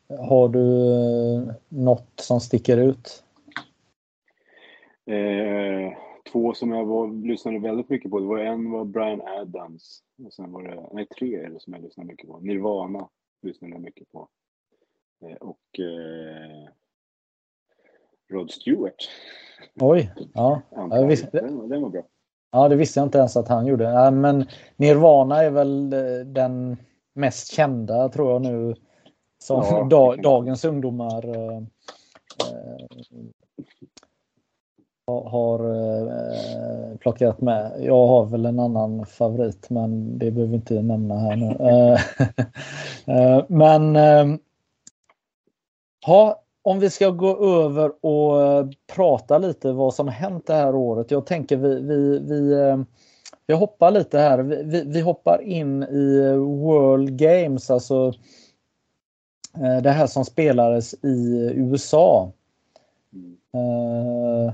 Har 0.08 0.48
du 0.48 0.92
eh, 1.36 1.54
något 1.68 2.12
som 2.20 2.40
sticker 2.40 2.76
ut? 2.76 3.24
Eh, 5.06 5.92
två 6.32 6.54
som 6.54 6.72
jag 6.72 6.84
var, 6.84 7.26
lyssnade 7.26 7.58
väldigt 7.58 7.88
mycket 7.88 8.10
på. 8.10 8.20
Det 8.20 8.26
var 8.26 8.38
en 8.38 8.70
var 8.70 8.84
Brian 8.84 9.20
Adams. 9.20 10.00
Och 10.24 10.32
sen 10.32 10.52
var 10.52 10.62
det, 10.62 10.88
nej 10.92 11.06
tre 11.06 11.34
är 11.34 11.50
det 11.50 11.60
som 11.60 11.72
jag 11.72 11.82
lyssnade 11.82 12.06
mycket 12.06 12.28
på. 12.28 12.40
Nirvana 12.40 13.08
lyssnade 13.42 13.74
jag 13.74 13.82
mycket 13.82 14.12
på. 14.12 14.28
Eh, 15.24 15.36
och 15.36 15.80
eh, 15.80 16.68
Rod 18.30 18.50
Stewart. 18.50 19.08
Oj, 19.80 20.14
ja. 20.34 20.62
ja 20.70 21.06
visst, 21.06 21.32
den, 21.32 21.68
den 21.68 21.82
var 21.82 21.90
bra. 21.90 22.02
Ja, 22.50 22.68
det 22.68 22.76
visste 22.76 23.00
jag 23.00 23.06
inte 23.06 23.18
ens 23.18 23.36
att 23.36 23.48
han 23.48 23.66
gjorde. 23.66 24.10
Men 24.10 24.46
Nirvana 24.76 25.42
är 25.42 25.50
väl 25.50 25.92
eh, 25.92 26.26
den 26.26 26.76
mest 27.14 27.52
kända 27.52 28.08
tror 28.08 28.32
jag 28.32 28.42
nu 28.42 28.74
som 29.38 29.62
ja, 29.64 29.84
da, 29.90 30.16
dagens 30.16 30.64
ungdomar 30.64 31.28
eh, 31.28 31.56
eh, 32.50 32.86
har 35.06 35.58
eh, 35.70 36.96
plockat 36.96 37.40
med. 37.40 37.72
Jag 37.80 38.06
har 38.06 38.24
väl 38.24 38.46
en 38.46 38.58
annan 38.58 39.06
favorit 39.06 39.70
men 39.70 40.18
det 40.18 40.30
behöver 40.30 40.50
vi 40.50 40.56
inte 40.56 40.82
nämna 40.82 41.18
här 41.18 41.36
nu. 41.36 41.56
Eh, 43.06 43.44
men 43.48 43.96
ha, 46.06 46.44
om 46.62 46.78
vi 46.78 46.90
ska 46.90 47.10
gå 47.10 47.62
över 47.64 47.92
och 48.00 48.42
eh, 48.42 48.66
prata 48.94 49.38
lite 49.38 49.72
vad 49.72 49.94
som 49.94 50.08
hänt 50.08 50.46
det 50.46 50.54
här 50.54 50.74
året. 50.74 51.10
Jag 51.10 51.26
tänker 51.26 51.56
vi, 51.56 51.80
vi, 51.80 52.18
vi, 52.18 52.52
eh, 52.52 52.78
vi 53.46 53.54
hoppar 53.54 53.90
lite 53.90 54.18
här. 54.18 54.38
Vi, 54.38 54.84
vi 54.86 55.00
hoppar 55.00 55.42
in 55.42 55.82
i 55.82 56.36
World 56.36 57.18
Games, 57.18 57.70
alltså 57.70 58.12
eh, 59.56 59.82
det 59.82 59.90
här 59.90 60.06
som 60.06 60.24
spelades 60.24 60.94
i 60.94 61.52
USA. 61.56 62.32
Uh, 63.54 64.52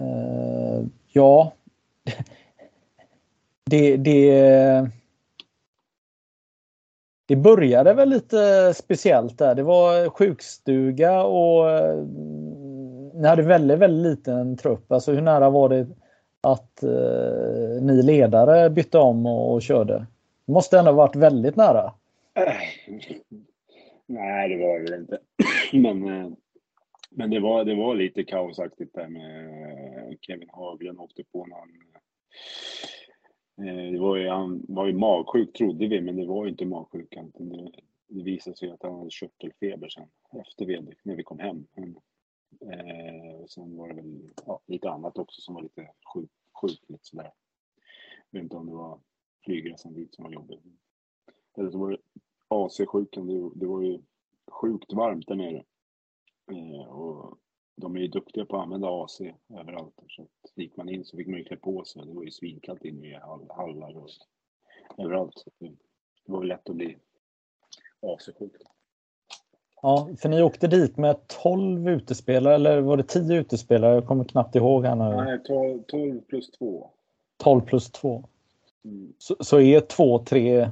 uh, 0.00 0.86
ja, 1.12 1.52
det, 3.70 3.96
det 3.96 4.90
det 7.26 7.36
började 7.36 7.94
väl 7.94 8.08
lite 8.08 8.74
speciellt 8.74 9.38
där. 9.38 9.54
Det 9.54 9.62
var 9.62 10.10
sjukstuga 10.10 11.22
och 11.22 11.70
eh, 11.70 12.06
ni 13.14 13.28
hade 13.28 13.42
väldigt, 13.42 13.78
väldigt 13.78 14.18
liten 14.18 14.56
trupp. 14.56 14.92
Alltså 14.92 15.12
hur 15.12 15.20
nära 15.20 15.50
var 15.50 15.68
det 15.68 15.86
att 16.40 16.82
eh, 16.82 17.82
ni 17.82 18.02
ledare 18.02 18.70
bytte 18.70 18.98
om 18.98 19.26
och, 19.26 19.52
och 19.52 19.62
körde? 19.62 20.06
Det 20.46 20.52
måste 20.52 20.78
ändå 20.78 20.92
varit 20.92 21.16
väldigt 21.16 21.56
nära. 21.56 21.92
Eh, 22.34 22.54
nej, 24.06 24.48
det 24.48 24.66
var 24.66 24.78
det 24.78 24.90
väl 24.90 25.00
inte. 25.00 25.18
Men, 25.72 26.36
men 27.16 27.30
det, 27.30 27.40
var, 27.40 27.64
det 27.64 27.74
var 27.74 27.94
lite 27.94 28.24
kaosaktigt 28.24 28.94
där 28.94 29.08
med 29.08 29.73
Kevin 30.26 30.50
Haglund 30.52 31.00
åkte 31.00 31.24
på 31.24 31.46
någon 31.46 31.68
eh, 33.68 33.92
det 33.92 33.98
var 33.98 34.16
ju, 34.16 34.28
han 34.28 34.64
var 34.68 34.86
ju 34.86 34.92
magsjuk 34.92 35.52
trodde 35.52 35.88
vi, 35.88 36.00
men 36.00 36.16
det 36.16 36.26
var 36.26 36.44
ju 36.44 36.50
inte 36.50 36.66
magsjukan. 36.66 37.32
Det, 37.34 37.70
det 38.06 38.22
visade 38.22 38.56
sig 38.56 38.70
att 38.70 38.82
han 38.82 38.98
hade 38.98 39.10
körtelfeber 39.10 39.88
sen 39.88 40.08
efter 40.40 40.66
VD, 40.66 40.92
när 41.02 41.16
vi 41.16 41.22
kom 41.22 41.38
hem. 41.38 41.66
Eh, 42.60 43.46
sen 43.48 43.76
var 43.76 43.88
det 43.88 43.94
väl 43.94 44.30
ja, 44.46 44.60
lite 44.66 44.90
annat 44.90 45.18
också 45.18 45.40
som 45.40 45.54
var 45.54 45.62
lite 45.62 45.90
sjukt, 46.14 46.32
sjuk, 46.62 46.80
lite 46.88 47.04
sådär. 47.04 47.32
Jag 48.30 48.38
vet 48.38 48.44
inte 48.44 48.56
om 48.56 48.66
det 48.66 48.74
var 48.74 49.00
flygresan 49.44 49.94
dit 49.94 50.14
som 50.14 50.24
var 50.24 50.32
jobbig. 50.32 50.60
Eller 51.56 51.70
så 51.70 51.78
var 51.78 51.90
det 51.90 51.98
AC-sjukan, 52.48 53.26
det, 53.26 53.60
det 53.60 53.66
var 53.66 53.82
ju 53.82 54.02
sjukt 54.50 54.92
varmt 54.92 55.26
där 55.26 55.34
nere. 55.34 55.64
Eh, 56.52 56.88
och 56.88 57.38
de 57.76 57.96
är 57.96 58.00
ju 58.00 58.08
duktiga 58.08 58.44
på 58.44 58.56
att 58.56 58.62
använda 58.62 59.04
AC 59.04 59.20
överallt. 59.60 59.94
Så 60.08 60.26
gick 60.54 60.76
man 60.76 60.88
in 60.88 61.04
så 61.04 61.16
fick 61.16 61.26
man 61.26 61.38
ju 61.38 61.44
klä 61.44 61.56
på 61.56 61.84
sig. 61.84 62.02
Det 62.06 62.12
var 62.12 62.22
ju 62.22 62.30
svinkallt 62.30 62.84
inne 62.84 63.06
i 63.06 63.18
hallar 63.48 63.96
och 63.96 64.08
överallt. 64.98 65.38
Så 65.38 65.50
det, 65.58 65.72
var 66.26 66.38
väl 66.38 66.48
lätt 66.48 66.68
att 66.68 66.76
bli 66.76 66.96
AC-sjuk. 68.00 68.52
Ja, 69.82 70.08
för 70.18 70.28
ni 70.28 70.42
åkte 70.42 70.66
dit 70.66 70.96
med 70.96 71.26
12 71.26 71.88
utespelare 71.88 72.54
eller 72.54 72.80
var 72.80 72.96
det 72.96 73.02
10 73.02 73.40
utespelare? 73.40 73.94
Jag 73.94 74.06
kommer 74.06 74.24
knappt 74.24 74.56
ihåg 74.56 74.84
här 74.84 74.96
nu. 74.96 75.16
Nej, 75.16 75.42
12, 75.44 75.82
12 75.82 76.20
plus 76.20 76.50
2. 76.50 76.90
12 77.36 77.60
plus 77.60 77.90
2. 77.90 78.24
Mm. 78.84 79.12
Så, 79.18 79.36
så 79.40 79.60
är 79.60 79.80
två, 79.80 80.18
tre 80.18 80.70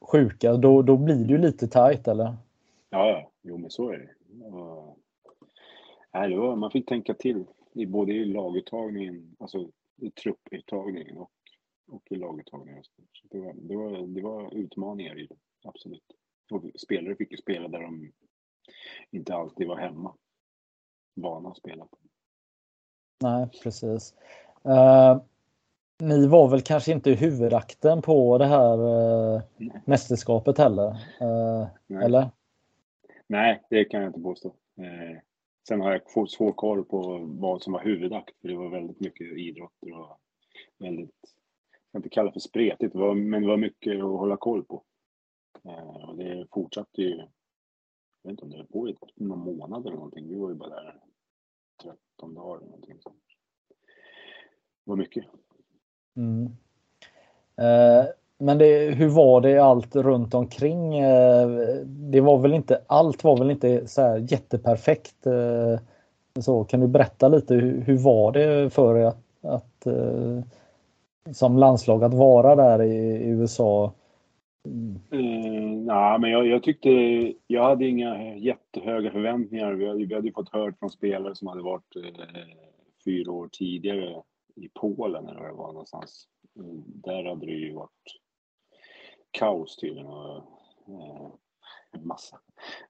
sjuka, 0.00 0.56
då, 0.56 0.82
då 0.82 0.96
blir 0.96 1.24
det 1.24 1.32
ju 1.32 1.38
lite 1.38 1.68
tajt 1.68 2.08
eller? 2.08 2.36
Ja, 2.90 3.10
ja. 3.10 3.30
Jo 3.42 3.58
men 3.58 3.70
så 3.70 3.90
är 3.90 3.98
det. 3.98 4.08
Nej, 6.14 6.28
det 6.28 6.36
var, 6.36 6.56
man 6.56 6.70
fick 6.70 6.88
tänka 6.88 7.14
till 7.14 7.44
i 7.72 7.86
både 7.86 8.12
i 8.12 8.24
laguttagningen, 8.24 9.36
alltså 9.38 9.70
i 9.96 10.10
trupputtagningen 10.10 11.16
och, 11.16 11.30
och 11.88 12.02
i 12.10 12.16
laguttagningen. 12.16 12.84
Så 12.84 12.92
det, 13.30 13.38
var, 13.38 13.54
det, 13.54 13.76
var, 13.76 14.06
det 14.06 14.22
var 14.22 14.54
utmaningar 14.54 15.18
i 15.20 15.26
det, 15.26 15.36
absolut. 15.64 16.04
Och 16.50 16.62
spelare 16.80 17.16
fick 17.16 17.30
ju 17.30 17.36
spela 17.36 17.68
där 17.68 17.80
de 17.80 18.12
inte 19.10 19.34
alltid 19.34 19.68
var 19.68 19.76
hemma. 19.76 20.14
Vana 21.14 21.48
att 21.48 21.56
spela. 21.56 21.88
Nej, 23.22 23.48
precis. 23.62 24.14
Uh, 24.66 25.22
ni 25.98 26.26
var 26.26 26.48
väl 26.50 26.62
kanske 26.62 26.92
inte 26.92 27.10
huvudakten 27.10 28.02
på 28.02 28.38
det 28.38 28.46
här 28.46 28.78
uh, 28.78 29.42
mästerskapet 29.84 30.58
heller? 30.58 30.88
Uh, 31.22 31.66
Nej. 31.86 32.04
eller? 32.04 32.30
Nej, 33.26 33.62
det 33.70 33.84
kan 33.84 34.00
jag 34.00 34.08
inte 34.08 34.20
påstå. 34.20 34.54
Sen 35.68 35.80
har 35.80 35.92
jag 35.92 36.30
svår 36.30 36.52
koll 36.52 36.84
på 36.84 37.18
vad 37.18 37.62
som 37.62 37.72
var 37.72 37.84
huvudakt, 37.84 38.40
för 38.40 38.48
det 38.48 38.56
var 38.56 38.68
väldigt 38.68 39.00
mycket 39.00 39.38
idrotter 39.38 39.92
och 39.92 40.20
väldigt, 40.78 41.34
jag 41.70 41.92
kan 41.92 41.98
inte 41.98 42.08
kalla 42.08 42.26
det 42.26 42.32
för 42.32 42.40
spretigt, 42.40 42.94
men 42.94 43.42
det 43.42 43.48
var 43.48 43.56
mycket 43.56 43.96
att 43.96 44.02
hålla 44.02 44.36
koll 44.36 44.64
på. 44.64 44.82
Eh, 45.64 46.08
och 46.08 46.16
det 46.16 46.46
fortsatte 46.52 47.02
ju, 47.02 47.16
jag 47.16 47.26
vet 48.22 48.30
inte 48.30 48.44
om 48.44 48.50
det 48.50 48.56
var 48.56 48.64
på 48.64 48.88
i 48.88 48.96
någon 49.14 49.38
månad 49.38 49.86
eller 49.86 49.96
någonting, 49.96 50.28
vi 50.28 50.36
var 50.36 50.48
ju 50.48 50.54
bara 50.54 50.70
där 50.70 51.00
13 51.82 52.34
dagar 52.34 52.56
eller 52.56 52.66
någonting. 52.66 53.00
Det 53.04 54.90
var 54.90 54.96
mycket. 54.96 55.24
Mm. 56.16 56.44
Eh, 57.56 58.06
men 58.38 58.58
det, 58.58 58.94
hur 58.94 59.08
var 59.08 59.40
det 59.40 59.58
allt 59.58 59.96
runt 59.96 60.34
omkring? 60.34 60.98
Eh, 60.98 61.48
det 61.86 62.20
var 62.20 62.38
väl 62.38 62.54
inte, 62.54 62.80
allt 62.86 63.24
var 63.24 63.36
väl 63.36 63.50
inte 63.50 63.86
så 63.86 64.02
här 64.02 64.18
jätteperfekt. 64.18 65.26
Eh, 65.26 65.80
så, 66.40 66.64
kan 66.64 66.80
du 66.80 66.86
berätta 66.86 67.28
lite, 67.28 67.54
hur, 67.54 67.80
hur 67.80 67.98
var 67.98 68.32
det 68.32 68.70
för 68.70 68.98
er 68.98 69.04
att, 69.04 69.44
att 69.44 69.86
som 71.32 71.58
landslag 71.58 72.04
att 72.04 72.14
vara 72.14 72.56
där 72.56 72.82
i, 72.82 72.96
i 72.96 73.28
USA? 73.28 73.92
Eh, 75.10 75.20
nej, 75.84 76.18
men 76.18 76.30
jag, 76.30 76.46
jag 76.46 76.62
tyckte, 76.62 76.90
jag 77.46 77.64
hade 77.64 77.86
inga 77.86 78.36
jättehöga 78.36 79.10
förväntningar. 79.10 79.72
Vi 79.72 79.86
hade, 79.86 80.06
vi 80.06 80.14
hade 80.14 80.26
ju 80.26 80.32
fått 80.32 80.52
hört 80.52 80.78
från 80.78 80.90
spelare 80.90 81.34
som 81.34 81.48
hade 81.48 81.62
varit 81.62 81.96
eh, 81.96 82.42
fyra 83.04 83.32
år 83.32 83.48
tidigare 83.52 84.22
i 84.54 84.68
Polen 84.74 85.28
eller 85.28 85.40
vad 85.40 85.50
det 85.50 85.56
var 85.56 85.72
någonstans. 85.72 86.28
Mm, 86.56 86.82
Där 86.86 87.24
hade 87.24 87.46
det 87.46 87.52
ju 87.52 87.74
varit 87.74 88.20
kaos 89.34 89.76
tydligen 89.76 90.06
och 90.06 90.36
eh, 90.88 91.32
massa, 92.02 92.40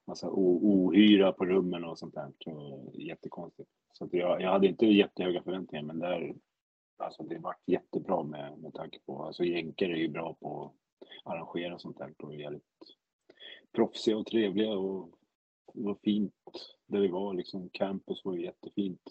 massa 0.05 0.29
ohyra 0.31 1.31
på 1.31 1.45
rummen 1.45 1.83
och 1.83 1.99
sånt 1.99 2.13
där. 2.13 2.55
Och 2.55 2.95
jättekonstigt. 2.95 3.69
Så 3.93 4.05
att 4.05 4.13
jag, 4.13 4.41
jag 4.41 4.51
hade 4.51 4.67
inte 4.67 4.85
jättehöga 4.85 5.43
förväntningar 5.43 5.83
men 5.83 5.99
där, 5.99 6.35
alltså 6.97 7.23
det 7.23 7.37
vart 7.37 7.61
jättebra 7.65 8.23
med, 8.23 8.57
med 8.57 8.73
tanke 8.73 8.99
på, 9.05 9.23
alltså 9.23 9.43
jänkare 9.43 9.91
är 9.91 9.97
ju 9.97 10.09
bra 10.09 10.33
på 10.33 10.63
att 10.63 11.33
arrangera 11.33 11.79
sånt 11.79 11.97
där 11.97 12.13
och 12.17 12.33
är 12.33 12.37
jävligt 12.37 12.63
proffsiga 13.71 14.17
och 14.17 14.25
trevliga 14.25 14.73
och 14.73 15.09
det 15.73 15.83
var 15.83 15.97
fint 16.03 16.33
där 16.85 16.99
vi 16.99 17.07
var 17.07 17.33
liksom. 17.33 17.69
Campus 17.69 18.25
var 18.25 18.35
ju 18.35 18.43
jättefint. 18.43 19.01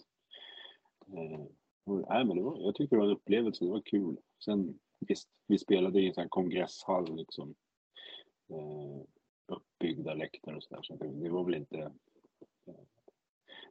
Eh, 1.07 1.45
och, 1.85 2.05
nej, 2.09 2.25
men 2.25 2.37
det 2.37 2.43
var, 2.43 2.59
jag 2.59 2.75
tyckte 2.75 2.95
det 2.95 2.99
var 2.99 3.05
en 3.05 3.15
upplevelse, 3.15 3.65
det 3.65 3.71
var 3.71 3.81
kul. 3.81 4.17
Sen 4.45 4.79
visst, 4.99 5.29
vi 5.47 5.57
spelade 5.57 6.01
i 6.01 6.07
en 6.07 6.13
sån 6.13 6.21
här 6.21 6.29
kongresshall 6.29 7.15
liksom. 7.15 7.55
Eh, 8.49 9.01
uppbyggda 9.47 10.13
läktare 10.13 10.55
och 10.55 10.63
sådär. 10.63 10.81
Så 10.83 10.95
det, 10.95 11.07
det 11.07 11.29
var 11.29 11.43
väl 11.43 11.55
inte 11.55 11.77
eh, 12.67 12.73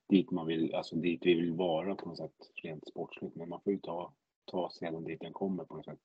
dit 0.08 0.30
man 0.30 0.46
vill, 0.46 0.74
alltså 0.74 0.96
dit 0.96 1.20
vi 1.22 1.34
vill 1.34 1.52
vara 1.52 1.94
på 1.94 2.08
något 2.08 2.18
sätt 2.18 2.50
rent 2.62 2.88
sportsligt. 2.88 3.36
Men 3.36 3.48
man 3.48 3.60
får 3.60 3.72
ju 3.72 3.78
ta, 3.78 4.12
ta 4.44 4.70
sedan 4.70 5.04
dit 5.04 5.20
den 5.20 5.32
kommer 5.32 5.64
på 5.64 5.74
något 5.74 5.84
sätt. 5.84 5.98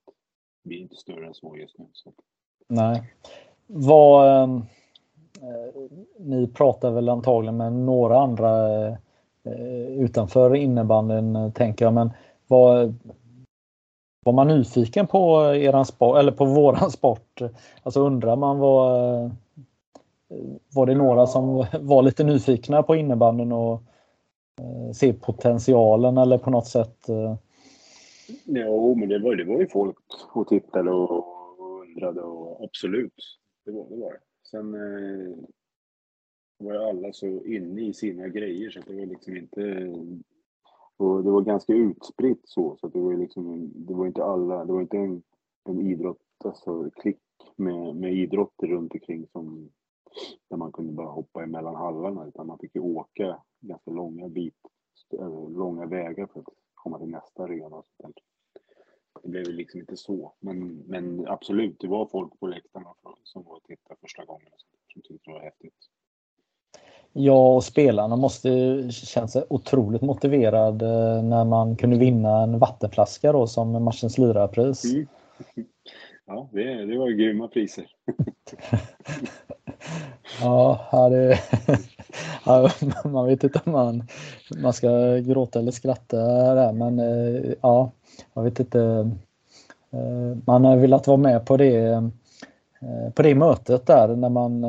Vi 0.63 0.75
är 0.75 0.79
inte 0.79 0.95
större 0.95 1.27
än 1.27 1.33
så 1.33 1.57
just 1.57 1.77
nu. 1.77 1.85
Så. 1.93 2.13
Nej. 2.67 3.13
Vad, 3.67 4.43
ehm, 4.43 4.57
eh, 5.41 5.81
ni 6.17 6.47
pratar 6.47 6.91
väl 6.91 7.09
antagligen 7.09 7.57
med 7.57 7.73
några 7.73 8.19
andra 8.19 8.85
eh, 8.87 8.97
eh 9.43 9.87
utanför 9.87 10.55
innebandyn 10.55 11.35
eh, 11.35 11.51
tänker 11.51 11.85
jag. 11.85 11.93
Men 11.93 12.11
vad, 12.47 12.95
var 14.29 14.33
man 14.33 14.47
nyfiken 14.47 15.07
på 15.07 15.41
eran 15.55 15.85
sport 15.85 16.17
eller 16.17 16.31
på 16.31 16.45
våran 16.45 16.91
sport? 16.99 17.41
Alltså 17.83 17.99
undrar 17.99 18.35
man 18.35 18.59
vad 18.59 19.23
eh, 19.25 19.31
var 20.73 20.85
det 20.85 20.95
några 20.95 21.27
som 21.27 21.65
var 21.79 22.01
lite 22.01 22.23
nyfikna 22.23 22.83
på 22.83 22.95
innebandyn 22.95 23.51
och 23.51 23.73
eh, 24.61 24.91
se 24.93 25.13
potentialen 25.13 26.17
eller 26.17 26.37
på 26.37 26.49
något 26.49 26.67
sätt? 26.67 27.09
Eh? 27.09 27.35
Jo, 28.45 28.95
men 28.95 29.09
det 29.09 29.19
var, 29.19 29.35
det 29.35 29.43
var 29.43 29.59
ju 29.59 29.67
folk 29.67 29.97
och 30.33 30.47
tittade 30.47 30.91
och, 30.91 31.25
undrade 31.81 32.21
och 32.21 32.63
absolut, 32.63 33.37
det 33.65 33.71
var 33.71 33.85
det. 33.89 33.95
Var. 33.95 34.17
Sen 34.51 34.73
eh, 34.73 35.35
var 36.57 36.73
ju 36.73 36.83
alla 36.83 37.13
så 37.13 37.25
inne 37.45 37.81
i 37.81 37.93
sina 37.93 38.27
grejer 38.27 38.69
så 38.69 38.79
att 38.79 38.87
det 38.87 38.93
var 38.93 39.05
liksom 39.05 39.37
inte... 39.37 39.61
Och 40.99 41.23
det 41.23 41.31
var 41.31 41.41
ganska 41.41 41.73
utspritt 41.73 42.41
så, 42.43 42.75
så 42.79 42.87
att 42.87 42.93
det 42.93 42.99
var 42.99 43.11
ju 43.11 43.17
liksom, 43.17 43.71
det 43.75 43.93
var 43.93 44.07
inte 44.07 44.23
alla, 44.23 44.65
det 44.65 44.73
var 44.73 44.81
inte 44.81 44.97
en, 44.97 45.23
en 45.63 45.81
idrott, 45.81 46.21
alltså 46.43 46.89
klick 46.89 47.19
med, 47.55 47.95
med 47.95 48.13
idrotter 48.13 48.67
runt 48.67 48.93
omkring 48.93 49.27
som 49.27 49.69
där 50.49 50.57
man 50.57 50.71
kunde 50.71 50.93
bara 50.93 51.07
hoppa 51.07 51.43
emellan 51.43 51.75
hallarna 51.75 52.27
utan 52.27 52.47
man 52.47 52.59
fick 52.59 52.75
ju 52.75 52.81
åka 52.81 53.41
ganska 53.59 53.91
långa 53.91 54.29
bit, 54.29 54.57
långa 55.49 55.85
vägar 55.85 56.27
för 56.27 56.39
att 56.39 56.45
komma 56.73 56.99
till 56.99 57.09
nästa 57.09 57.43
arena 57.43 57.75
och 57.75 57.85
sånt. 58.01 58.17
Det 59.23 59.29
blev 59.29 59.47
ju 59.47 59.53
liksom 59.53 59.79
inte 59.79 59.97
så. 59.97 60.33
Men, 60.39 60.77
men 60.77 61.27
absolut, 61.27 61.79
det 61.79 61.87
var 61.87 62.05
folk 62.05 62.39
på 62.39 62.47
läktaren 62.47 62.85
som 63.23 63.43
var 63.43 63.55
och 63.55 63.63
tittade 63.63 63.99
första 64.01 64.25
gången 64.25 64.47
och 64.53 64.59
sånt, 64.59 64.81
som 64.93 65.01
tyckte 65.01 65.31
det 65.31 65.33
var 65.33 65.41
häftigt. 65.41 65.89
Jag 67.21 67.55
och 67.55 67.63
spelarna 67.63 68.15
måste 68.15 68.49
känna 68.91 69.27
sig 69.27 69.43
otroligt 69.49 70.01
motiverad 70.01 70.81
eh, 70.81 71.23
när 71.23 71.45
man 71.45 71.75
kunde 71.75 71.97
vinna 71.97 72.43
en 72.43 72.59
vattenflaska 72.59 73.31
då 73.31 73.47
som 73.47 73.83
matchens 73.83 74.17
lirarpris. 74.17 74.85
Mm. 74.85 75.07
Ja, 76.27 76.49
det, 76.51 76.85
det 76.85 76.97
var 76.97 77.09
ju 77.09 77.15
grymma 77.15 77.47
priser. 77.47 77.85
Ja, 80.41 81.09
det, 81.09 81.39
ja, 82.45 82.71
man 83.09 83.25
vet 83.25 83.43
inte 83.43 83.61
om 83.65 83.71
man, 83.71 84.03
man 84.61 84.73
ska 84.73 85.17
gråta 85.17 85.59
eller 85.59 85.71
skratta 85.71 86.17
där, 86.55 86.73
men 86.73 86.99
eh, 86.99 87.53
ja, 87.61 87.91
jag 88.33 88.43
vet 88.43 88.59
inte. 88.59 89.11
Eh, 89.91 90.37
Man 90.45 90.65
har 90.65 90.77
velat 90.77 91.07
vara 91.07 91.17
med 91.17 91.45
på 91.45 91.57
det, 91.57 92.09
på 93.15 93.21
det 93.21 93.35
mötet 93.35 93.85
där 93.85 94.15
när 94.15 94.29
man 94.29 94.65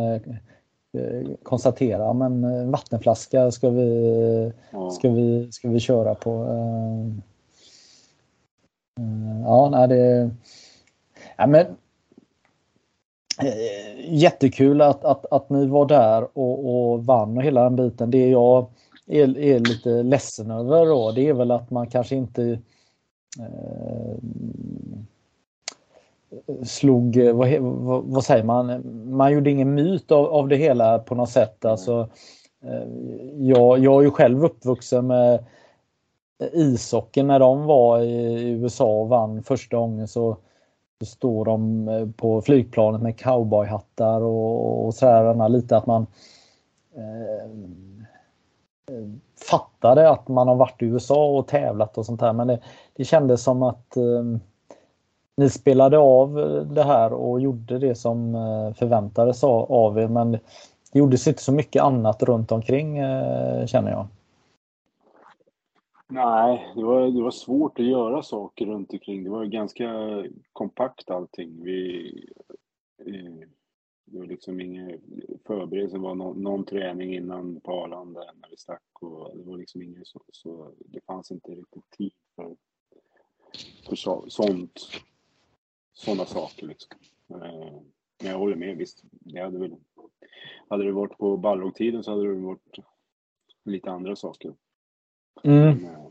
eh, 0.98 1.28
konstaterar 1.42 2.14
men 2.14 2.44
eh, 2.44 2.70
vattenflaska 2.70 3.50
ska 3.50 3.70
vi, 3.70 4.52
Ja. 4.72 4.90
ska 4.90 5.10
vi, 5.10 5.52
ska 5.52 5.68
vi 5.68 5.80
köra 5.80 6.14
på. 6.14 6.30
eh. 6.44 7.24
Ja, 9.44 9.68
nej, 9.70 9.88
det, 9.88 10.30
ja, 11.36 11.46
men, 11.46 11.66
jättekul 14.08 14.80
att, 14.80 15.04
att, 15.04 15.26
att 15.32 15.50
ni 15.50 15.66
var 15.66 15.86
där 15.86 16.38
och, 16.38 16.90
och 16.92 17.04
vann 17.04 17.36
och 17.36 17.42
hela 17.42 17.62
den 17.64 17.76
biten. 17.76 18.10
Det 18.10 18.28
jag 18.28 18.66
är, 19.06 19.38
är 19.38 19.58
lite 19.58 20.02
ledsen 20.02 20.50
över 20.50 20.86
då, 20.86 21.12
det 21.12 21.28
är 21.28 21.32
väl 21.32 21.50
att 21.50 21.70
man 21.70 21.86
kanske 21.86 22.16
inte 22.16 22.58
eh, 23.40 24.16
slog, 26.64 27.16
eh, 27.16 27.32
vad, 27.34 27.58
vad, 27.60 28.04
vad 28.04 28.24
säger 28.24 28.44
man, 28.44 28.82
man 29.16 29.32
gjorde 29.32 29.50
ingen 29.50 29.74
myt 29.74 30.12
av, 30.12 30.26
av 30.26 30.48
det 30.48 30.56
hela 30.56 30.98
på 30.98 31.14
något 31.14 31.30
sätt. 31.30 31.64
Alltså, 31.64 32.08
eh, 32.64 32.88
jag, 33.38 33.78
jag 33.78 34.00
är 34.00 34.04
ju 34.04 34.10
själv 34.10 34.44
uppvuxen 34.44 35.06
med 35.06 35.44
ishockeyn 36.52 37.26
när 37.26 37.38
de 37.38 37.64
var 37.64 38.00
i 38.00 38.48
USA 38.50 39.00
och 39.00 39.08
vann 39.08 39.42
första 39.42 39.76
gången 39.76 40.08
så, 40.08 40.36
så 41.00 41.06
står 41.06 41.44
de 41.44 41.88
eh, 41.88 42.08
på 42.16 42.42
flygplanet 42.42 43.02
med 43.02 43.18
cowboyhattar 43.18 44.20
och, 44.20 44.86
och 44.86 44.94
sådär. 44.94 45.48
Lite 45.48 45.76
att 45.76 45.86
man 45.86 46.06
eh, 46.96 47.50
fattade 49.50 50.10
att 50.10 50.28
man 50.28 50.48
har 50.48 50.54
varit 50.54 50.82
i 50.82 50.84
USA 50.84 51.26
och 51.26 51.48
tävlat 51.48 51.98
och 51.98 52.06
sånt 52.06 52.20
här. 52.20 52.32
Men 52.32 52.46
det, 52.46 52.60
det 52.96 53.04
kändes 53.04 53.42
som 53.42 53.62
att 53.62 53.96
eh, 53.96 54.02
ni 55.40 55.50
spelade 55.50 55.98
av 55.98 56.34
det 56.70 56.82
här 56.82 57.12
och 57.12 57.40
gjorde 57.40 57.78
det 57.78 57.94
som 57.94 58.34
eh, 58.34 58.74
förväntades 58.74 59.44
av, 59.44 59.98
er. 59.98 60.08
Men 60.08 60.32
det 60.92 60.98
gjordes 60.98 61.28
inte 61.28 61.42
så 61.42 61.52
mycket 61.52 61.82
annat 61.82 62.22
runt 62.22 62.52
omkring 62.52 62.98
eh, 62.98 63.66
känner 63.66 63.90
jag. 63.90 64.06
Nej, 66.08 66.72
det 66.76 66.84
var, 66.84 67.10
det 67.10 67.22
var 67.22 67.30
svårt 67.30 67.78
att 67.78 67.86
göra 67.86 68.22
saker 68.22 68.66
runt 68.66 68.92
omkring. 68.92 69.24
Det 69.24 69.30
var 69.30 69.44
ganska 69.44 69.88
kompakt 70.52 71.10
allting. 71.10 71.64
Vi, 71.64 72.10
eh, 73.06 73.48
det 74.04 74.18
var 74.18 74.26
liksom 74.26 74.60
ingen 74.60 75.00
förberedelse, 75.46 75.96
det 75.96 76.02
var 76.02 76.14
någon, 76.14 76.42
någon 76.42 76.64
träning 76.64 77.14
innan 77.14 77.60
på 77.60 77.72
Arlanda 77.72 78.20
när 78.20 78.50
vi 78.50 78.56
stack 78.56 78.82
och 79.00 79.36
det 79.36 79.42
var 79.42 79.58
liksom 79.58 79.82
inget 79.82 80.06
så, 80.06 80.20
så 80.32 80.72
det 80.78 81.00
fanns 81.06 81.30
inte 81.30 81.50
riktigt 81.50 81.90
tid 81.98 82.12
för, 82.36 82.56
för 83.88 83.96
så, 83.96 84.24
sånt, 84.28 84.80
sådana 86.00 86.26
saker 86.26 86.66
liksom. 86.66 86.98
Eh, 87.28 87.72
men 88.22 88.30
jag 88.30 88.38
håller 88.38 88.56
med, 88.56 88.76
visst, 88.76 89.02
det 89.10 89.40
hade 89.40 89.58
väl, 89.58 89.76
hade 90.68 90.84
det 90.84 90.92
varit 90.92 91.18
på 91.18 91.36
Balrog-tiden 91.36 92.04
så 92.04 92.10
hade 92.10 92.34
det 92.34 92.40
varit 92.40 92.78
lite 93.64 93.90
andra 93.90 94.16
saker. 94.16 94.54
Mm. 95.44 95.76
Men, 95.76 95.84
eh, 95.84 96.06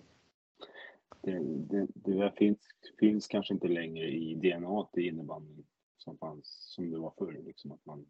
det, 1.22 1.40
det, 1.40 1.88
det 1.94 2.14
där 2.14 2.30
finns, 2.30 2.60
finns 3.00 3.28
kanske 3.28 3.54
inte 3.54 3.68
längre 3.68 4.08
i 4.08 4.36
DNA 4.36 4.88
i 4.94 5.08
innebandyn 5.08 5.66
som 5.98 6.18
fanns, 6.18 6.46
som 6.76 6.92
det 6.92 6.98
var 6.98 7.14
förr. 7.18 7.42
Liksom, 7.46 7.72
att 7.72 7.86
man 7.86 8.06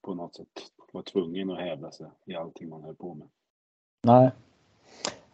på 0.00 0.14
något 0.14 0.36
sätt 0.36 0.72
var 0.92 1.02
tvungen 1.02 1.50
att 1.50 1.60
hävda 1.60 1.90
sig 1.90 2.06
i 2.24 2.34
allting 2.34 2.68
man 2.68 2.82
höll 2.82 2.96
på 2.96 3.14
med. 3.14 3.28
Nej, 4.02 4.30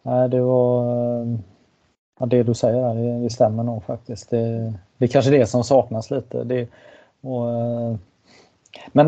Nej 0.01 0.29
det 0.29 0.41
var 0.41 1.25
ja, 2.19 2.25
det 2.25 2.43
du 2.43 2.53
säger 2.53 2.81
där, 2.81 2.95
det, 2.95 3.23
det 3.23 3.29
stämmer 3.29 3.63
nog 3.63 3.83
faktiskt. 3.83 4.29
Det, 4.29 4.73
det 4.97 5.05
är 5.05 5.09
kanske 5.09 5.31
det 5.31 5.47
som 5.47 5.63
saknas 5.63 6.11
lite. 6.11 6.43
Det, 6.43 6.67
och, 7.21 7.49
eh, 7.51 7.95
men 8.91 9.07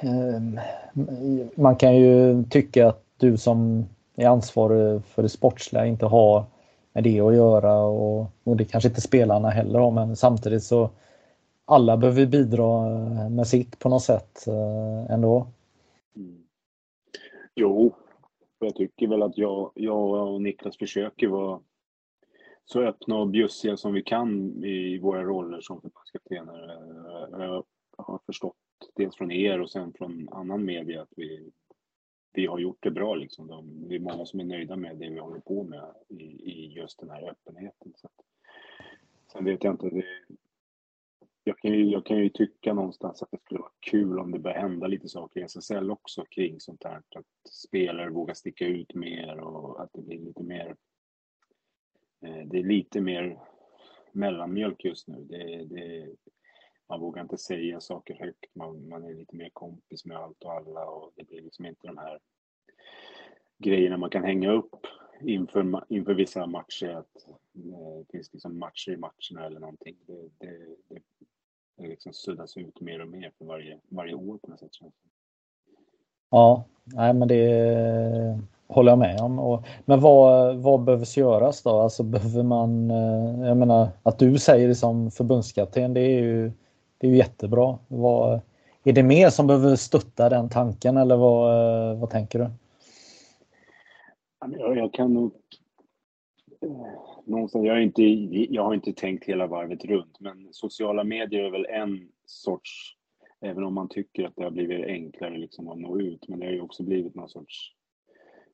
eh, 0.00 1.46
man 1.54 1.76
kan 1.76 1.96
ju 1.96 2.44
tycka 2.44 2.88
att 2.88 3.02
du 3.16 3.36
som 3.36 3.86
är 4.16 4.28
ansvarig 4.28 5.04
för 5.04 5.22
det 5.22 5.28
sportsliga 5.28 5.86
inte 5.86 6.06
har 6.06 6.44
med 6.92 7.04
det 7.04 7.20
att 7.20 7.34
göra 7.34 7.78
och, 7.78 8.26
och 8.44 8.56
det 8.56 8.64
kanske 8.64 8.88
inte 8.88 9.00
spelarna 9.00 9.50
heller 9.50 9.78
har 9.78 9.90
men 9.90 10.16
samtidigt 10.16 10.62
så 10.62 10.90
alla 11.64 11.96
behöver 11.96 12.26
bidra 12.26 12.88
med 13.28 13.46
sitt 13.46 13.78
på 13.78 13.88
något 13.88 14.02
sätt 14.02 14.46
eh, 14.46 15.14
ändå. 15.14 15.46
Mm. 16.16 16.42
Jo, 17.54 17.92
jag 18.58 18.74
tycker 18.74 19.08
väl 19.08 19.22
att 19.22 19.38
jag, 19.38 19.70
jag 19.74 20.32
och 20.34 20.42
Niklas 20.42 20.76
försöker 20.76 21.28
vara 21.28 21.60
så 22.66 22.82
öppna 22.82 23.16
och 23.16 23.28
bjussiga 23.28 23.76
som 23.76 23.92
vi 23.92 24.02
kan 24.02 24.64
i 24.64 24.98
våra 24.98 25.22
roller 25.22 25.60
som 25.60 25.80
förbundskaptener. 25.80 26.68
Eh, 27.34 27.44
jag 27.44 27.64
har 27.96 28.20
förstått 28.26 28.56
dels 28.94 29.16
från 29.16 29.30
er 29.30 29.60
och 29.60 29.70
sen 29.70 29.92
från 29.92 30.28
annan 30.32 30.64
media 30.64 31.02
att 31.02 31.12
vi 31.16 31.52
vi 32.36 32.46
har 32.46 32.58
gjort 32.58 32.78
det 32.80 32.90
bra. 32.90 33.14
Liksom. 33.14 33.46
De, 33.46 33.88
det 33.88 33.94
är 33.94 33.98
många 33.98 34.26
som 34.26 34.40
är 34.40 34.44
nöjda 34.44 34.76
med 34.76 34.96
det 34.96 35.10
vi 35.10 35.18
håller 35.18 35.40
på 35.40 35.64
med 35.64 35.94
i, 36.08 36.24
i 36.24 36.72
just 36.72 36.98
den 36.98 37.10
här 37.10 37.30
öppenheten. 37.30 37.92
Så 37.96 38.06
att, 38.06 38.24
sen 39.32 39.44
vet 39.44 39.64
jag 39.64 39.74
inte. 39.74 39.88
Det, 39.88 40.04
jag, 41.44 41.58
kan 41.58 41.72
ju, 41.72 41.84
jag 41.84 42.06
kan 42.06 42.18
ju 42.18 42.28
tycka 42.28 42.74
någonstans 42.74 43.22
att 43.22 43.30
det 43.30 43.38
skulle 43.38 43.60
vara 43.60 43.72
kul 43.80 44.18
om 44.18 44.32
det 44.32 44.38
börjar 44.38 44.58
hända 44.58 44.86
lite 44.86 45.08
saker 45.08 45.40
i 45.40 45.42
SSL 45.42 45.90
också 45.90 46.24
kring 46.24 46.60
sånt 46.60 46.84
här. 46.84 46.96
Att 46.96 47.52
spelare 47.52 48.10
vågar 48.10 48.34
sticka 48.34 48.66
ut 48.66 48.94
mer 48.94 49.40
och 49.40 49.82
att 49.82 49.90
det 49.92 50.02
blir 50.02 50.20
lite 50.20 50.42
mer. 50.42 50.76
Eh, 52.26 52.46
det 52.46 52.58
är 52.58 52.64
lite 52.64 53.00
mer 53.00 53.38
mellanmjölk 54.12 54.84
just 54.84 55.08
nu. 55.08 55.24
Det, 55.24 55.64
det, 55.64 56.14
man 56.88 57.00
vågar 57.00 57.22
inte 57.22 57.38
säga 57.38 57.80
saker 57.80 58.14
högt. 58.14 58.54
Man, 58.54 58.88
man 58.88 59.04
är 59.04 59.14
lite 59.14 59.36
mer 59.36 59.50
kompis 59.52 60.04
med 60.04 60.16
allt 60.16 60.42
och 60.42 60.52
alla 60.52 60.86
och 60.86 61.12
det 61.16 61.24
blir 61.24 61.42
liksom 61.42 61.66
inte 61.66 61.86
de 61.86 61.98
här 61.98 62.18
grejerna 63.58 63.96
man 63.96 64.10
kan 64.10 64.24
hänga 64.24 64.50
upp 64.50 64.86
inför, 65.20 65.84
inför 65.88 66.14
vissa 66.14 66.46
matcher. 66.46 66.88
Att 66.88 67.28
eh, 67.28 67.98
det 67.98 68.04
finns 68.10 68.32
liksom 68.32 68.58
matcher 68.58 68.92
i 68.92 68.96
matcherna 68.96 69.46
eller 69.46 69.60
någonting. 69.60 69.96
Det, 70.06 70.28
det, 70.38 70.76
det, 70.88 71.02
det 71.76 71.88
liksom 71.88 72.12
suddas 72.12 72.56
ut 72.56 72.80
mer 72.80 73.00
och 73.00 73.08
mer 73.08 73.32
för 73.38 73.44
varje, 73.44 73.80
varje 73.88 74.14
år 74.14 74.38
på 74.38 74.50
något 74.50 74.60
sätt. 74.60 74.72
Ja, 76.30 76.64
nej 76.84 77.14
men 77.14 77.28
det 77.28 78.40
håller 78.68 78.92
jag 78.92 78.98
med 78.98 79.20
om. 79.20 79.38
Och, 79.38 79.64
men 79.84 80.00
vad, 80.00 80.56
vad 80.56 80.84
behövs 80.84 81.16
göras 81.16 81.62
då? 81.62 81.70
Alltså 81.70 82.02
behöver 82.02 82.42
man, 82.42 82.90
eh, 82.90 83.48
jag 83.48 83.56
menar 83.56 83.88
att 84.02 84.18
du 84.18 84.38
säger 84.38 84.68
det 84.68 84.74
som 84.74 85.10
förbundskapten, 85.10 85.94
det 85.94 86.00
är 86.00 86.20
ju 86.20 86.52
det 86.98 87.06
är 87.06 87.10
ju 87.10 87.16
jättebra. 87.16 87.78
Vad, 87.88 88.40
är 88.84 88.92
det 88.92 89.02
mer 89.02 89.30
som 89.30 89.46
behöver 89.46 89.76
stötta 89.76 90.28
den 90.28 90.48
tanken 90.48 90.96
eller 90.96 91.16
vad, 91.16 91.90
eh, 91.92 91.98
vad 92.00 92.10
tänker 92.10 92.38
du? 92.38 92.50
Jag, 94.58 94.76
jag 94.76 94.92
kan 94.92 95.14
nog... 95.14 95.32
Eh, 96.60 96.70
någonstans, 97.24 97.64
jag, 97.64 97.74
har 97.74 97.80
inte, 97.80 98.02
jag 98.54 98.64
har 98.64 98.74
inte 98.74 98.92
tänkt 98.92 99.24
hela 99.24 99.46
varvet 99.46 99.84
runt, 99.84 100.20
men 100.20 100.48
sociala 100.50 101.04
medier 101.04 101.44
är 101.44 101.50
väl 101.50 101.66
en 101.66 102.08
sorts... 102.26 102.92
Även 103.40 103.64
om 103.64 103.74
man 103.74 103.88
tycker 103.88 104.24
att 104.24 104.36
det 104.36 104.44
har 104.44 104.50
blivit 104.50 104.86
enklare 104.86 105.38
liksom 105.38 105.68
att 105.68 105.78
nå 105.78 106.00
ut, 106.00 106.28
men 106.28 106.40
det 106.40 106.46
har 106.46 106.52
ju 106.52 106.60
också 106.60 106.82
blivit 106.82 107.14
någon 107.14 107.28
sorts... 107.28 107.75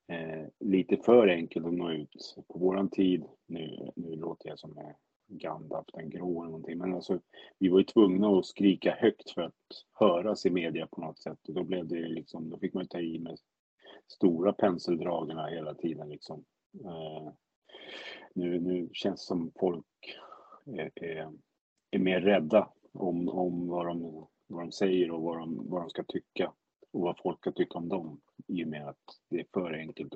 Eh, 0.07 0.47
lite 0.61 0.97
för 0.97 1.29
enkelt 1.29 1.67
att 1.67 1.73
nå 1.73 1.91
ut. 1.91 2.37
På 2.49 2.59
våran 2.59 2.89
tid, 2.89 3.25
nu, 3.47 3.91
nu 3.97 4.17
låter 4.17 4.49
jag 4.49 4.59
som 4.59 4.79
Gandalf 5.27 5.87
den 5.93 6.11
grå 6.11 6.43
eller 6.43 6.51
någonting. 6.51 6.79
Men 6.79 6.95
alltså, 6.95 7.21
vi 7.59 7.69
var 7.69 7.79
ju 7.79 7.85
tvungna 7.85 8.29
att 8.29 8.47
skrika 8.47 8.95
högt 8.95 9.31
för 9.31 9.43
att 9.43 9.85
höras 9.93 10.47
i 10.47 10.51
media 10.51 10.87
på 10.87 11.01
något 11.01 11.19
sätt. 11.19 11.49
Och 11.49 11.55
då 11.55 11.65
blev 11.65 11.89
det 11.89 12.09
liksom, 12.09 12.51
då 12.51 12.59
fick 12.59 12.75
man 12.75 12.83
ju 12.83 12.89
ta 12.89 13.01
i 13.01 13.19
med 13.19 13.39
stora 14.09 14.53
penseldragarna 14.53 15.47
hela 15.47 15.75
tiden 15.75 16.09
liksom. 16.09 16.45
Eh, 16.85 17.33
nu, 18.35 18.61
nu 18.61 18.89
känns 18.93 19.21
det 19.21 19.27
som 19.27 19.53
folk 19.61 20.19
är, 20.67 20.91
är, 20.95 21.33
är, 21.91 21.99
mer 21.99 22.21
rädda 22.21 22.69
om, 22.93 23.29
om 23.29 23.69
vad, 23.69 23.87
de, 23.87 24.27
vad 24.47 24.63
de 24.63 24.73
säger 24.73 25.11
och 25.11 25.23
vad 25.23 25.39
de, 25.39 25.71
vad 25.71 25.83
de 25.83 25.91
ska 25.91 26.05
tycka 26.05 26.53
och 26.93 27.01
vad 27.01 27.19
folk 27.23 27.39
ska 27.39 27.53
tycka 27.53 27.79
om 27.79 27.89
dem 27.89 28.21
i 28.47 28.65
och 28.65 28.69
med 28.69 28.89
att 28.89 28.97
det 29.29 29.41
är 29.41 29.47
för 29.53 29.73
enkelt. 29.73 30.15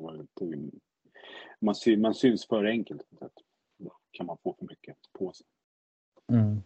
Man, 1.60 1.74
sy, 1.74 1.96
man 1.96 2.14
syns 2.14 2.46
för 2.46 2.64
enkelt. 2.64 3.02
På 3.18 3.28
kan 4.16 4.26
man 4.26 4.36
få 4.42 4.54
för 4.58 4.66
mycket 4.66 4.96
på 5.18 5.32
sig. 5.32 5.46
Mm. 6.32 6.62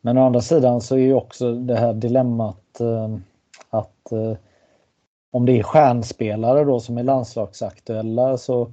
Men 0.00 0.18
å 0.18 0.26
andra 0.26 0.40
sidan 0.40 0.80
så 0.80 0.94
är 0.94 1.00
ju 1.00 1.14
också 1.14 1.54
det 1.54 1.76
här 1.76 1.94
dilemmat 1.94 2.80
eh, 2.80 3.16
att 3.70 4.12
eh, 4.12 4.36
om 5.30 5.46
det 5.46 5.58
är 5.58 5.62
stjärnspelare 5.62 6.64
då 6.64 6.80
som 6.80 6.98
är 6.98 7.02
landslagsaktuella 7.02 8.38
så, 8.38 8.72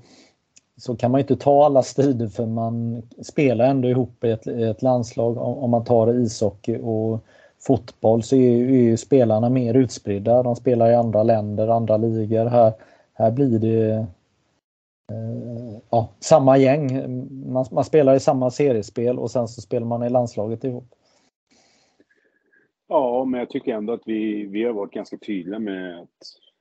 så 0.78 0.96
kan 0.96 1.12
man 1.12 1.22
inte 1.22 1.36
ta 1.36 1.66
alla 1.66 1.84
strider 1.84 2.28
för 2.28 2.46
man 2.46 3.02
spelar 3.22 3.66
ändå 3.66 3.90
ihop 3.90 4.24
i 4.24 4.32
ett, 4.32 4.48
i 4.48 4.64
ett 4.64 4.82
landslag. 4.82 5.38
Om, 5.38 5.58
om, 5.58 5.70
man 5.70 5.84
tar 5.84 6.14
ishockey 6.14 6.78
och 6.78 7.26
fotboll 7.60 8.24
så 8.24 8.36
är 8.36 8.40
ju, 8.40 8.70
är 8.70 8.84
ju 8.84 8.98
spelarna 8.98 9.50
mer 9.50 9.74
utspridda. 9.74 10.44
De 10.44 10.56
spelar 10.56 10.92
i 10.92 10.96
andra 10.96 11.24
länder, 11.24 11.68
andra 11.68 11.98
ligor. 11.98 12.46
Här, 12.46 12.74
här 13.14 13.32
blir 13.32 13.60
det 13.60 14.08
Eh, 15.10 15.80
ja, 15.90 16.10
samma 16.20 16.58
gäng. 16.58 16.88
Man, 17.52 17.66
man, 17.72 17.84
spelar 17.84 18.16
i 18.16 18.20
samma 18.20 18.52
seriespel 18.52 19.20
och 19.20 19.32
sen 19.32 19.48
så 19.48 19.62
spelar 19.62 19.88
man 19.88 20.04
i 20.04 20.10
landslaget 20.10 20.64
ihop. 20.64 20.96
Ja, 22.88 23.26
men 23.26 23.40
jag 23.40 23.50
tycker 23.50 23.74
ändå 23.74 23.94
att 23.94 24.04
vi, 24.06 24.46
vi 24.46 24.64
har 24.64 24.74
varit 24.74 24.94
ganska 24.94 25.18
tydliga 25.18 25.60
med 25.60 26.00
att 26.00 26.08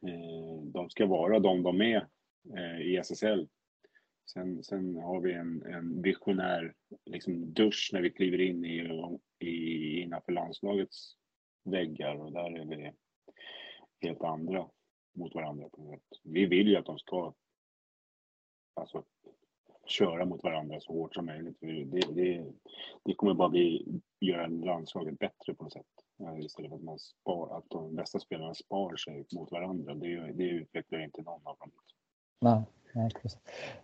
eh, 0.07 0.63
de 0.63 0.91
ska 0.91 1.07
vara 1.07 1.39
de 1.39 1.63
de 1.63 1.81
är 1.81 2.07
eh, 2.57 2.81
i 2.81 2.97
SSL. 2.97 3.49
Sen, 4.33 4.65
sen 4.65 4.97
har 4.97 5.21
vi 5.21 5.33
en, 5.33 5.63
en 5.63 6.03
visionär 6.03 6.75
liksom, 7.05 7.53
dusch 7.53 7.91
när 7.93 8.03
vi 8.03 8.11
kliver 8.11 8.41
in 8.41 8.65
i, 8.65 9.09
i, 9.39 10.01
innanför 10.01 10.33
landslagets 10.33 11.17
väggar 11.65 12.15
och 12.15 12.33
där 12.33 12.59
är 12.59 12.65
vi 12.65 12.93
helt 14.01 14.23
andra 14.23 14.69
mot 15.15 15.35
varandra. 15.35 15.69
Vi 16.23 16.47
vill 16.47 16.69
ju 16.69 16.77
att 16.77 16.87
de 16.87 16.99
ska 16.99 17.35
alltså, 18.75 19.05
köra 19.87 20.25
mot 20.25 20.43
varandra 20.43 20.81
så 20.81 20.93
hårt 20.93 21.15
som 21.15 21.27
möjligt. 21.27 21.57
Det, 21.61 21.85
det, 22.15 22.53
det 23.05 23.15
kommer 23.15 23.35
bara 23.35 23.49
bli, 23.49 23.87
göra 24.21 24.47
landslaget 24.47 25.19
bättre 25.19 25.55
på 25.55 25.65
något 25.65 25.73
sätt. 25.73 25.87
Eh, 26.21 26.45
istället 26.45 26.71
för 26.71 26.77
att, 26.77 26.83
man 26.83 26.99
spar, 26.99 27.59
att 27.59 27.71
de 27.71 27.95
bästa 27.95 28.19
spelarna 28.19 28.55
spar 28.55 28.97
sig 28.97 29.27
mot 29.35 29.51
varandra. 29.51 29.95
Det, 29.95 30.33
det 30.33 30.49
utvecklar 30.49 30.99
inte 30.99 31.23
någon 31.23 31.47
av 31.47 31.57
dem. 31.59 31.71
Nej. 32.41 32.65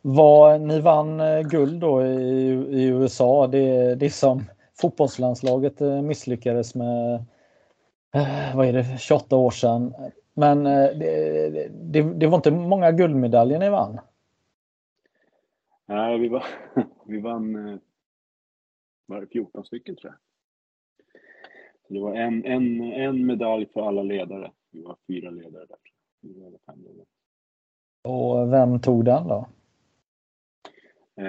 Vad, 0.02 0.60
ni 0.60 0.80
vann 0.80 1.20
eh, 1.20 1.40
guld 1.40 1.80
då 1.80 2.06
i, 2.06 2.50
i 2.70 2.84
USA. 2.84 3.46
Det, 3.46 3.94
det 3.94 4.10
som 4.10 4.44
fotbollslandslaget 4.80 5.80
eh, 5.80 6.02
misslyckades 6.02 6.74
med 6.74 7.14
eh, 8.14 8.56
vad 8.56 8.66
är 8.66 8.72
det, 8.72 8.98
28 8.98 9.36
år 9.36 9.50
sedan. 9.50 9.94
Men 10.34 10.64
det, 10.64 11.68
det, 11.68 12.02
det 12.02 12.26
var 12.26 12.36
inte 12.36 12.50
många 12.50 12.92
guldmedaljer 12.92 13.58
ni 13.58 13.70
vann. 13.70 14.00
Nej, 15.86 16.18
vi, 16.18 16.28
var, 16.28 16.44
vi 17.06 17.20
vann 17.20 17.80
var 19.06 19.20
det 19.20 19.26
14 19.26 19.64
stycken 19.64 19.96
tror 19.96 20.12
jag. 20.12 20.18
det 21.88 22.00
var 22.04 22.14
en, 22.14 22.44
en, 22.44 22.82
en 22.92 23.26
medalj 23.26 23.66
för 23.72 23.88
alla 23.88 24.02
ledare. 24.02 24.52
Vi 24.70 24.82
var 24.82 24.96
fyra 25.06 25.30
ledare 25.30 25.66
där. 25.66 25.78
Vi 26.20 26.40
var 26.40 26.58
fem 26.66 26.82
ledare. 26.82 27.06
Och 28.04 28.52
vem 28.52 28.80
tog 28.80 29.04
den 29.04 29.28
då? 29.28 29.46
Eh, 31.16 31.26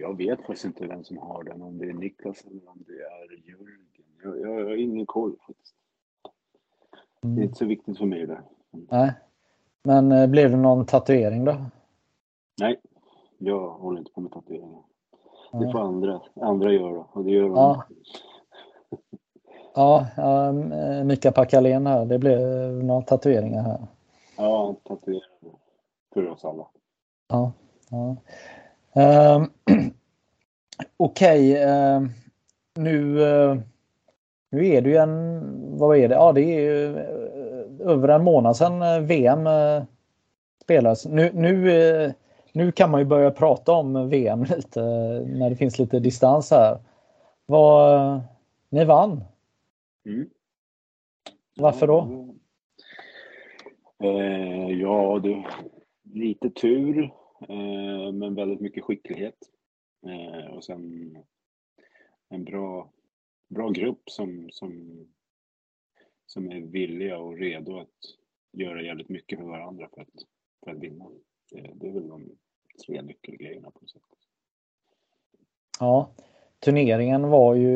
jag 0.00 0.16
vet 0.16 0.38
faktiskt 0.40 0.64
inte 0.64 0.86
vem 0.86 1.04
som 1.04 1.18
har 1.18 1.44
den, 1.44 1.62
om 1.62 1.78
det 1.78 1.84
är 1.88 1.92
Niklas 1.92 2.44
eller 2.44 2.68
om 2.70 2.84
det 2.86 2.92
är 2.92 3.48
Jörgen. 3.50 3.86
Jag, 4.22 4.40
jag, 4.40 4.60
jag 4.60 4.64
har 4.66 4.76
ingen 4.76 5.06
koll 5.06 5.36
faktiskt. 5.46 5.74
Det 7.22 7.28
är 7.28 7.30
Mm. 7.32 7.42
inte 7.42 7.54
så 7.54 7.64
viktigt 7.64 7.98
för 7.98 8.06
mig 8.06 8.26
det. 8.26 8.40
Nej. 8.70 9.12
Men 9.82 10.12
eh, 10.12 10.26
blev 10.26 10.50
det 10.50 10.56
någon 10.56 10.86
tatuering 10.86 11.44
då? 11.44 11.56
Nej, 12.60 12.80
jag 13.38 13.70
håller 13.70 13.98
inte 13.98 14.12
på 14.12 14.20
med 14.20 14.32
tatueringar. 14.32 14.82
Det 15.52 15.72
får 15.72 15.78
andra, 15.80 16.20
andra 16.40 16.72
göra 16.72 17.04
och 17.12 17.24
det 17.24 17.30
gör 17.30 17.42
de. 17.48 17.54
Ja. 17.54 17.84
Ja, 19.74 20.06
ja 20.16 20.48
eh, 20.48 21.04
Mika 21.04 21.32
Pakalén 21.32 21.86
här. 21.86 22.04
Det 22.06 22.18
blev 22.18 22.40
några 22.84 23.02
tatueringar 23.02 23.62
här. 23.62 23.86
Ja, 24.36 24.76
tatuerar 24.84 25.22
för 26.14 26.28
oss 26.28 26.44
alla. 26.44 26.66
Ja. 27.28 27.52
ja. 27.90 28.16
Ehm, 29.02 29.50
Okej, 30.96 31.62
ehm, 31.62 32.10
nu, 32.74 33.22
eh, 33.22 33.56
nu 34.50 34.66
är 34.66 34.82
det 34.82 34.90
ju 34.90 34.96
en, 34.96 35.42
vad 35.78 35.96
är 35.96 36.08
det? 36.08 36.14
Ja, 36.14 36.32
det 36.32 36.40
är 36.42 36.60
ju 36.60 36.98
eh, 36.98 37.90
över 37.90 38.08
en 38.08 38.24
månad 38.24 38.56
sedan 38.56 38.82
eh, 38.82 39.00
VM 39.00 39.48
spelades. 40.62 41.06
Nu, 41.06 41.30
nu, 41.34 42.14
nu 42.52 42.72
kan 42.72 42.90
man 42.90 43.00
ju 43.00 43.06
börja 43.06 43.30
prata 43.30 43.72
om 43.72 44.08
VM 44.08 44.44
lite 44.56 44.80
när 45.26 45.50
det 45.50 45.56
finns 45.56 45.78
lite 45.78 46.00
distans 46.00 46.50
här. 46.50 46.78
Vad, 47.46 48.20
ni 48.68 48.84
vann. 48.84 49.24
Mm. 50.06 50.28
Varför 51.56 51.86
då? 51.86 52.28
Ja, 54.80 55.20
det, 55.22 55.44
lite 56.14 56.50
tur, 56.50 57.02
eh, 57.48 58.12
men 58.12 58.34
väldigt 58.34 58.60
mycket 58.60 58.84
skicklighet. 58.84 59.38
Eh, 60.06 60.54
och 60.54 60.64
sen 60.64 61.16
en 62.28 62.44
bra, 62.44 62.90
bra 63.48 63.68
grupp 63.68 64.10
som, 64.10 64.48
som, 64.52 64.98
som 66.26 66.50
är 66.50 66.60
villiga 66.60 67.18
och 67.18 67.38
redo 67.38 67.78
att 67.78 67.88
göra 68.52 68.82
jävligt 68.82 69.08
mycket 69.08 69.38
för 69.38 69.46
varandra 69.46 69.88
för 69.94 70.00
att, 70.00 70.08
för 70.64 70.70
att 70.70 70.78
vinna. 70.78 71.04
Det, 71.50 71.70
det 71.74 71.88
är 71.88 71.92
väl 71.92 72.08
de 72.08 72.30
tre 72.86 73.02
nyckelgrejerna 73.02 73.70
på 73.70 73.78
något 73.80 73.90
sätt. 73.90 74.02
Ja, 75.80 76.10
turneringen 76.58 77.28
var 77.28 77.54
ju 77.54 77.74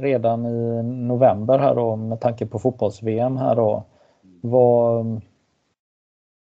redan 0.00 0.46
i 0.46 0.82
november 0.82 1.58
här 1.58 1.74
då 1.74 1.96
med 1.96 2.20
tanke 2.20 2.46
på 2.46 2.58
fotbolls-VM 2.58 3.36
här 3.36 3.56
då. 3.56 3.84
Vad, 4.40 5.20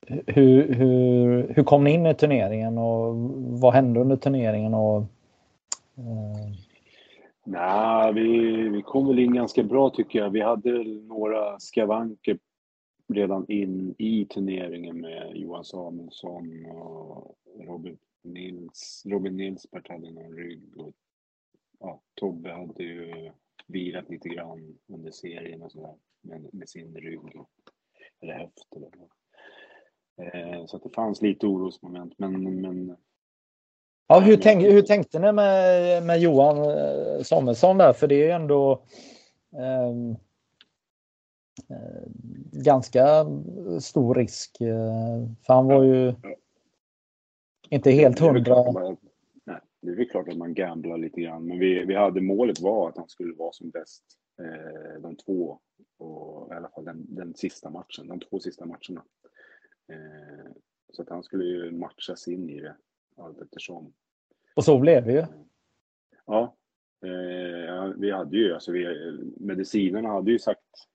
hur, 0.07 0.75
hur, 0.75 1.49
hur 1.55 1.65
kom 1.65 1.85
ni 1.85 1.91
in 1.91 2.07
i 2.07 2.15
turneringen 2.15 2.79
och 2.79 3.17
vad 3.61 3.75
hände 3.75 4.01
under 4.01 4.17
turneringen? 4.17 4.75
Och, 4.75 4.99
eh, 5.97 6.53
Nej, 7.45 8.13
vi, 8.13 8.29
vi 8.69 8.83
kom 8.83 9.07
väl 9.09 9.19
in 9.19 9.35
ganska 9.35 9.63
bra 9.63 9.91
tycker 9.91 10.19
jag. 10.19 10.31
Vi 10.31 10.41
hade 10.41 10.85
några 10.85 11.59
skavanker 11.59 12.39
redan 13.09 13.47
in 13.49 13.95
i 13.99 14.25
turneringen 14.25 15.01
med 15.01 15.37
Johan 15.37 15.65
Samuelsson 15.65 16.67
och 16.67 17.37
Robin 17.59 17.99
Nils. 18.23 19.03
Robin 19.07 19.37
Nilsbert 19.37 19.89
hade 19.89 20.11
någon 20.11 20.33
rygg 20.33 20.77
och 20.77 20.93
ja, 21.81 22.01
Tobbe 22.15 22.53
hade 22.53 22.83
ju 22.83 23.31
vilat 23.67 24.11
lite 24.11 24.29
grann 24.29 24.79
under 24.87 25.11
serien 25.11 25.63
och 25.63 25.73
sådär 25.73 25.95
med, 26.21 26.55
med 26.55 26.69
sin 26.69 26.97
rygg 26.97 27.21
eller 28.21 28.35
höft 28.35 28.77
eller 28.77 28.89
vad. 28.99 29.09
Eh, 30.23 30.67
så 30.67 30.79
det 30.79 30.91
fanns 30.95 31.23
lite 31.23 31.47
orosmoment 31.47 32.15
men, 32.19 32.61
men 32.61 32.97
ja, 34.07 34.21
hur, 34.21 34.37
tänk, 34.37 34.63
hur 34.65 34.83
tänkte 34.83 35.19
ni 35.19 35.33
med, 35.33 36.03
med 36.03 36.21
Johan 36.21 36.57
eh, 36.59 37.23
Samuelsson 37.23 37.79
där? 37.79 37.93
För 37.93 38.07
det 38.07 38.15
är 38.15 38.25
ju 38.25 38.31
ändå 38.31 38.83
ehm, 39.57 40.11
eh, 41.71 42.03
ganska 42.53 43.27
stor 43.81 44.15
risk. 44.15 44.61
Eh, 44.61 45.27
för 45.47 45.55
han 45.55 45.67
var 45.67 45.83
ju 45.83 46.15
inte 47.69 47.91
helt 47.91 48.19
hundra. 48.19 48.61
att 48.61 48.75
man- 48.75 48.97
Nej, 49.45 49.61
det 49.81 49.91
är 49.91 49.97
väl 49.97 50.09
klart 50.09 50.29
att 50.29 50.37
man 50.37 50.55
gamblar 50.55 50.99
lite 50.99 51.21
grann. 51.21 51.45
Men 51.47 51.59
vi, 51.59 51.85
vi 51.85 51.95
hade 51.95 52.21
målet 52.21 52.61
var 52.61 52.89
att 52.89 52.97
han 52.97 53.09
skulle 53.09 53.35
vara 53.35 53.53
som 53.53 53.71
bäst 53.71 54.03
eh, 54.41 55.01
de 55.03 55.17
två, 55.17 55.59
och 55.99 56.53
i 56.53 56.55
alla 56.55 56.69
fall 56.69 56.85
den, 56.85 57.07
den 57.15 57.35
sista 57.35 57.71
matchen, 57.71 58.09
de 58.09 58.21
två 58.21 58.41
sista 58.41 58.67
matcherna. 58.67 59.05
Eh, 59.89 60.53
så 60.93 61.03
att 61.03 61.09
han 61.09 61.23
skulle 61.23 61.45
ju 61.45 61.71
matchas 61.71 62.29
in 62.29 62.51
i 62.51 62.61
det 62.61 62.77
allt 63.17 63.41
eftersom. 63.41 63.93
Och 64.57 64.65
så 64.65 64.79
blev 64.79 65.07
det 65.07 65.13
ju. 65.13 65.25
Ja, 66.27 66.57
eh, 67.05 67.85
vi 67.97 68.11
hade 68.11 68.37
ju, 68.37 68.55
alltså 68.55 68.73
vi, 68.73 68.87
medicinerna 69.37 70.09
hade 70.09 70.31
ju 70.31 70.39
sagt, 70.39 70.89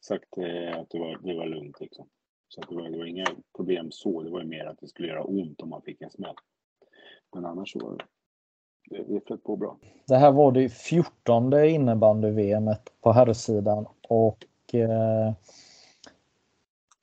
sagt 0.00 0.38
eh, 0.38 0.78
att 0.80 0.90
det 0.90 0.98
var, 0.98 1.18
det 1.22 1.34
var 1.34 1.46
lugnt 1.46 1.80
liksom. 1.80 2.08
Så 2.48 2.60
att 2.60 2.68
det, 2.68 2.74
var, 2.74 2.90
det 2.90 2.98
var 2.98 3.04
inga 3.04 3.26
problem 3.56 3.90
så, 3.90 4.22
det 4.22 4.30
var 4.30 4.40
ju 4.40 4.46
mer 4.46 4.64
att 4.64 4.78
det 4.80 4.88
skulle 4.88 5.08
göra 5.08 5.24
ont 5.24 5.60
om 5.60 5.68
man 5.68 5.82
fick 5.82 6.00
en 6.00 6.10
smäll. 6.10 6.34
Men 7.34 7.44
annars 7.44 7.72
så 7.72 7.98
det, 8.90 9.04
det 9.08 9.26
flöt 9.26 9.44
på 9.44 9.56
bra. 9.56 9.78
Det 10.06 10.16
här 10.16 10.32
var 10.32 10.52
det 10.52 10.68
14 10.68 11.64
innebandy-VM 11.64 12.70
på 13.00 13.12
herrsidan 13.12 13.86
och 14.08 14.44
eh, 14.74 15.32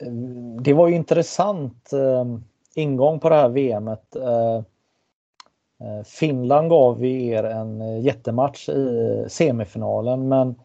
Eh, 0.03 0.11
det 0.61 0.73
var 0.73 0.87
ju 0.87 0.95
intressant 0.95 1.93
eh, 1.93 2.25
ingång 2.75 3.19
på 3.19 3.29
det 3.29 3.35
här 3.35 3.49
VMet. 3.49 4.15
Eh, 4.15 4.55
eh, 5.79 6.03
Finland 6.05 6.69
gav 6.69 7.05
ju 7.05 7.25
er 7.25 7.43
en 7.43 7.81
eh, 7.81 7.99
jättematch 7.99 8.69
i 8.69 9.25
semifinalen 9.29 10.27
men 10.27 10.55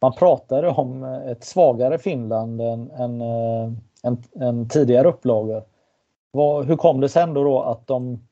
man 0.00 0.12
pratade 0.12 0.68
om 0.68 1.04
ett 1.04 1.44
svagare 1.44 1.98
Finland 1.98 2.60
än, 2.60 2.90
än, 2.90 3.20
eh, 3.20 3.72
än, 4.02 4.22
än 4.40 4.68
tidigare 4.68 5.08
upplagor. 5.08 5.64
Vad, 6.30 6.66
hur 6.66 6.76
kom 6.76 7.00
det 7.00 7.08
sig 7.08 7.22
ändå 7.22 7.44
då 7.44 7.62
att 7.62 7.86
de 7.86 8.26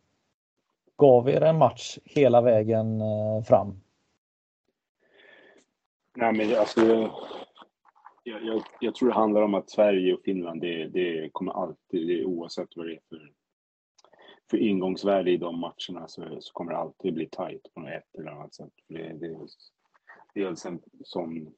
gav 0.97 1.29
er 1.29 1.41
en 1.41 1.59
match 1.59 1.99
hela 2.05 2.41
vägen 2.41 3.01
eh, 3.01 3.43
fram? 3.45 3.81
Nej, 6.17 6.33
men 6.33 6.59
alltså, 6.59 7.11
jag, 8.29 8.45
jag, 8.45 8.63
jag 8.81 8.95
tror 8.95 9.09
det 9.09 9.15
handlar 9.15 9.43
om 9.43 9.55
att 9.55 9.71
Sverige 9.71 10.15
och 10.15 10.23
Finland, 10.25 10.61
det, 10.61 10.89
det 10.89 11.31
kommer 11.33 11.53
alltid, 11.53 12.09
det, 12.09 12.25
oavsett 12.25 12.77
vad 12.77 12.87
det 12.87 12.95
är 12.95 13.01
för, 13.09 13.33
för 14.51 14.59
ingångsvärde 14.59 15.31
i 15.31 15.37
de 15.37 15.61
matcherna, 15.61 16.09
så, 16.09 16.41
så 16.41 16.53
kommer 16.53 16.73
det 16.73 16.79
alltid 16.79 17.15
bli 17.15 17.27
tajt 17.27 17.75
på 17.75 17.81
något 17.81 17.91
ett 17.91 18.19
eller 18.19 18.31
annat 18.31 18.55
sätt. 18.55 18.73
Det, 18.89 19.13
det, 19.13 19.39
det 20.35 20.43
är 20.43 20.47
en 20.47 20.57
sån, 20.57 21.53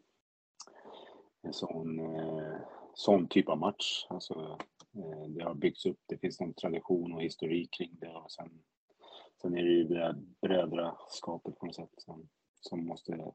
en 1.42 1.52
sån, 1.52 1.98
eh, 1.98 2.56
sån 2.94 3.28
typ 3.28 3.48
av 3.48 3.58
match. 3.58 4.06
Alltså, 4.08 4.58
eh, 4.94 5.28
det 5.28 5.44
har 5.44 5.54
byggts 5.54 5.86
upp, 5.86 6.00
det 6.06 6.18
finns 6.18 6.40
en 6.40 6.54
tradition 6.54 7.12
och 7.12 7.22
historik 7.22 7.70
kring 7.72 7.96
det. 8.00 8.14
Och 8.14 8.32
sen, 8.32 8.62
sen 9.42 9.54
är 9.56 9.62
det 9.62 9.70
ju 9.70 9.84
det 9.84 9.94
där 9.94 10.16
brödraskapet 10.42 11.58
på 11.58 11.66
något 11.66 11.74
sätt 11.74 11.94
som, 11.96 12.28
som 12.60 12.86
måste 12.86 13.32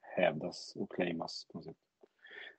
hävdas 0.00 0.76
och 0.76 0.92
claimas 0.92 1.46
på 1.52 1.58
något 1.58 1.64
sätt. 1.64 1.76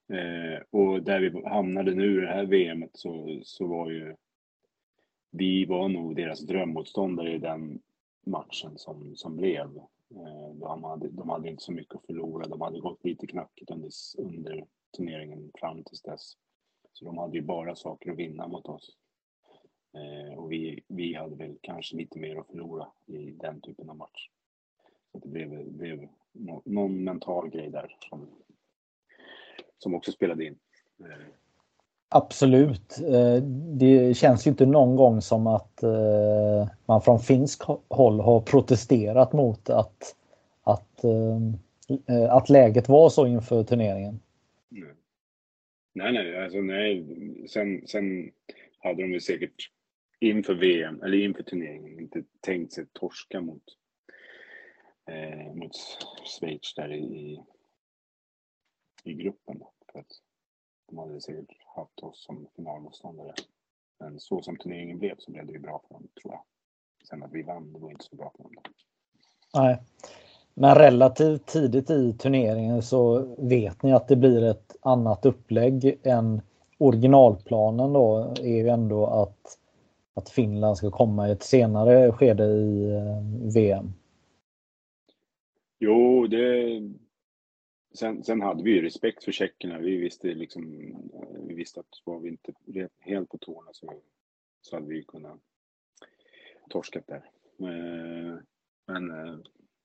Eh, 0.10 0.62
och 0.70 1.04
där 1.04 1.20
vi 1.20 1.50
hamnade 1.50 1.94
nu 1.94 2.18
i 2.18 2.22
det 2.22 2.34
här 2.34 2.46
VMet 2.46 2.92
så, 2.94 3.40
så 3.44 3.68
var 3.68 3.92
ju 3.92 4.16
vi 5.32 5.66
var 5.66 5.90
nog 5.90 6.16
deras 6.16 6.40
drömmotståndare 6.40 7.34
i 7.34 7.38
den 7.38 7.82
matchen 8.26 8.78
som, 8.78 9.16
som 9.16 9.36
blev. 9.36 9.78
Eh, 10.16 10.54
de, 10.54 10.84
hade, 10.84 11.10
de 11.10 11.30
hade 11.30 11.50
inte 11.50 11.64
så 11.64 11.72
mycket 11.72 11.96
att 11.96 12.06
förlora, 12.06 12.48
de 12.48 12.62
hade 12.62 12.80
gått 12.80 13.06
lite 13.06 13.28
knackigt 13.28 13.72
under, 13.72 13.90
under 14.18 14.66
turneringen 14.98 15.52
fram 15.60 15.84
tills 15.84 16.02
dess. 16.02 16.34
Så 16.94 17.06
de 17.06 17.18
hade 17.18 17.38
ju 17.38 17.42
bara 17.42 17.76
saker 17.76 18.12
att 18.12 18.18
vinna 18.18 18.48
mot 18.48 18.66
oss. 18.66 18.98
Eh, 19.94 20.40
och 20.40 20.52
vi, 20.52 20.84
vi 20.88 21.14
hade 21.14 21.36
väl 21.36 21.58
kanske 21.62 21.96
lite 21.96 22.20
mer 22.20 22.36
att 22.36 22.48
förlora 22.48 22.88
i 23.06 23.32
den 23.32 23.62
typen 23.62 23.90
av 23.90 23.96
match. 23.96 24.30
Så 25.12 25.20
det 25.20 25.30
blev, 25.30 25.72
blev 25.72 26.08
någon 26.64 27.04
mental 27.04 27.50
grej 27.50 27.70
där 27.70 27.96
som, 28.10 28.28
som 29.80 29.96
också 29.96 30.12
spelade 30.12 30.46
in. 30.46 30.56
Eh, 31.00 31.06
Absolut. 32.10 33.00
Eh, 33.00 33.44
Det 33.78 34.18
känns 34.18 34.48
ju 34.48 34.52
inte 34.52 34.66
någon 34.66 34.96
gång 34.96 35.22
som 35.22 35.48
att 35.48 35.84
eh, 35.84 36.68
man 36.86 37.02
från 37.02 37.20
finsk 37.20 37.62
håll 37.88 38.20
har 38.20 38.42
protesterat 38.42 39.34
mot 39.34 39.70
att, 39.70 40.16
att, 40.64 41.06
att 42.30 42.50
läget 42.50 42.90
var 42.90 43.10
så 43.10 43.28
inför 43.28 43.64
turneringen. 43.64 44.20
Nej. 44.70 44.94
Nej, 45.94 46.14
nej, 46.14 46.44
alltså 46.44 46.58
nej. 46.58 47.06
Sen, 47.50 47.88
sen 47.88 48.32
hade 48.80 49.02
de 49.02 49.14
ju 49.14 49.20
säkert 49.20 49.72
inför 50.20 50.54
VM, 50.54 51.02
eller 51.04 51.18
inför 51.18 51.44
turneringen, 51.44 52.00
inte 52.00 52.24
tänkt 52.42 52.74
sig 52.74 52.86
torska 52.94 53.42
mot, 53.42 53.64
eh, 55.10 55.54
mot 55.54 55.72
Schweiz 56.40 56.74
där 56.76 56.94
i, 56.94 57.40
i 59.10 59.14
gruppen. 59.14 59.64
För 59.92 60.00
att 60.00 60.12
de 60.88 60.98
hade 60.98 61.22
säkert 61.22 61.58
haft 61.76 62.00
oss 62.00 62.26
som 62.26 62.48
finalmotståndare. 62.56 63.34
Men 64.00 64.20
så 64.20 64.42
som 64.42 64.58
turneringen 64.58 65.00
blev 65.00 65.16
så 65.18 65.32
blev 65.32 65.46
det 65.46 65.54
ju 65.54 65.60
bra 65.60 65.82
för 65.88 65.94
dem, 65.94 66.08
tror 66.22 66.34
jag. 66.34 66.44
Sen 67.10 67.24
att 67.24 67.34
vi 67.34 67.44
vann, 67.44 67.74
det 67.74 67.80
var 67.80 67.92
inte 67.92 68.06
så 68.06 68.16
bra 68.16 68.32
för 68.38 68.44
dem. 68.44 68.54
Nej. 69.54 69.78
Men 70.54 70.76
relativt 70.76 71.46
tidigt 71.46 71.90
i 71.90 72.14
turneringen 72.14 72.82
så 72.82 73.36
vet 73.38 73.84
ni 73.84 73.94
att 73.94 74.08
det 74.08 74.16
blir 74.16 74.44
ett 74.44 74.76
annat 74.82 75.26
upplägg 75.26 76.00
än 76.04 76.42
originalplanen 76.78 77.94
då 77.94 78.34
är 78.42 78.58
ju 78.58 78.70
ändå 78.70 79.06
att, 79.06 79.58
att 80.14 80.30
Finland 80.30 80.78
ska 80.78 80.92
komma 80.92 81.30
i 81.30 81.32
ett 81.32 81.44
senare 81.44 82.12
skede 82.12 82.44
i 82.46 82.92
eh, 82.92 83.52
VM. 83.54 83.94
Jo, 85.80 86.28
det... 86.28 86.82
Sen, 88.00 88.24
sen 88.24 88.42
hade 88.42 88.64
vi 88.64 88.72
ju 88.72 88.82
respekt 88.82 89.24
för 89.24 89.32
tjeckerna. 89.32 89.80
Vi 89.80 89.98
visste 89.98 90.28
liksom, 90.28 90.92
eh, 91.14 91.42
vi 91.48 91.54
visste 91.54 91.80
att 91.80 92.02
var 92.06 92.20
vi 92.20 92.30
inte 92.30 92.54
helt 93.00 93.30
på 93.30 93.38
tårna 93.38 93.70
så, 93.74 94.02
så 94.62 94.76
hade 94.76 94.88
vi 94.88 95.04
kunnat 95.04 95.40
torskat 96.70 97.08
där. 97.08 97.32
Eh, 97.60 98.38
men, 98.88 99.12
eh, 99.12 99.38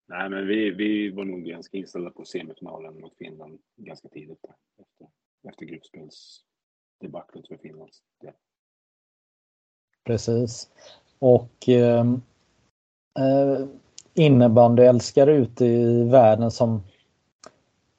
nej, 0.07 0.31
men 0.31 0.47
vi, 0.47 0.71
vi 0.71 1.11
var 1.11 1.25
nog 1.25 1.45
ganska 1.45 1.77
inställda 1.77 2.11
på 2.11 2.25
semifinalen 2.25 3.01
mot 3.01 3.17
Finland 3.17 3.61
ganska 3.77 4.09
tidigt 4.09 4.43
där, 4.43 4.55
efter, 4.83 5.09
efter 5.49 5.67
gruppspelsdebaclet 5.67 7.49
för 7.49 7.57
Finlands 7.57 8.03
del. 8.21 8.35
Precis. 10.05 10.71
Och 11.19 11.69
eh, 11.69 12.05
innebandyälskare 14.15 15.37
ute 15.37 15.65
i 15.65 16.09
världen 16.11 16.51
som 16.51 16.83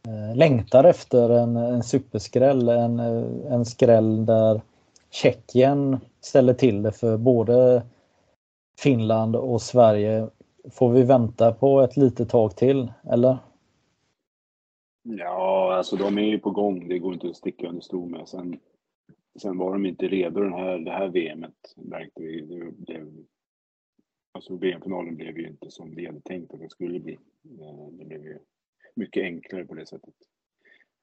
Eh, 0.08 0.36
längtar 0.36 0.84
efter 0.84 1.30
en, 1.30 1.58
en 1.58 1.84
superskräll, 1.84 2.70
en, 2.70 2.99
en 2.99 3.66
skräll 3.66 4.26
där 4.26 4.62
Tjeckien 5.10 5.97
ställer 6.22 6.53
till 6.53 6.84
det 6.84 6.91
för 6.91 7.18
både 7.18 7.84
Finland 8.80 9.36
och 9.36 9.62
Sverige. 9.62 10.30
Får 10.72 10.91
vi 10.91 11.03
vänta 11.03 11.53
på 11.53 11.82
ett 11.82 11.97
litet 11.97 12.30
tag 12.30 12.56
till, 12.56 12.91
eller? 13.03 13.38
Ja, 15.03 15.74
alltså 15.78 15.95
de 15.95 16.18
är 16.18 16.22
ju 16.26 16.39
på 16.39 16.51
gång. 16.51 16.88
Det 16.88 16.99
går 16.99 17.14
inte 17.14 17.28
att 17.28 17.36
sticka 17.36 17.68
under 17.68 17.82
stol 17.82 18.10
med. 18.10 18.28
Sen, 18.28 18.60
sen 19.41 19.58
var 19.58 19.74
de 19.74 19.86
inte 19.86 20.08
redo 20.08 20.41
den 20.41 20.53
här, 20.53 20.78
det 20.78 20.91
här 20.91 21.08
VMet, 21.08 21.74
märkte 21.76 22.22
vi. 22.22 22.41
Det, 22.41 22.72
det, 22.93 23.06
alltså 24.32 24.56
VM-finalen 24.56 25.16
blev 25.16 25.38
ju 25.38 25.47
inte 25.47 25.72
som 25.72 25.95
vi 25.95 26.06
hade 26.06 26.22
tänkt 26.22 26.53
att 26.53 26.60
det 26.60 26.70
skulle 26.70 26.99
bli. 26.99 27.14
Eh, 27.43 27.88
det 27.91 28.06
blev 28.06 28.24
ju 28.24 28.39
mycket 28.96 29.24
enklare 29.24 29.66
på 29.66 29.74
det 29.74 29.86
sättet. 29.86 30.16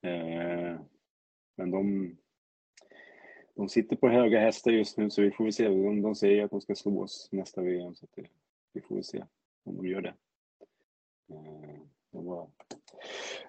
Eh, 0.03 0.80
men 1.55 1.70
de, 1.70 2.16
de 3.55 3.68
sitter 3.68 3.97
på 3.97 4.09
höga 4.09 4.40
hästar 4.40 4.70
just 4.70 4.97
nu 4.97 5.11
så 5.11 5.22
vi 5.22 5.30
får 5.30 5.45
väl 5.45 5.53
se. 5.53 5.68
De, 5.68 6.03
de 6.03 6.14
säger 6.14 6.45
att 6.45 6.51
de 6.51 6.61
ska 6.61 6.74
slå 6.74 7.03
oss 7.03 7.28
nästa 7.32 7.61
VM 7.62 7.95
så 7.95 8.07
det, 8.14 8.26
vi 8.72 8.80
får 8.80 8.95
väl 8.95 9.05
se 9.05 9.24
om 9.64 9.76
de 9.76 9.86
gör 9.86 10.01
det. 10.01 10.14
Eh, 11.30 11.80
de 12.11 12.24
var, 12.24 12.51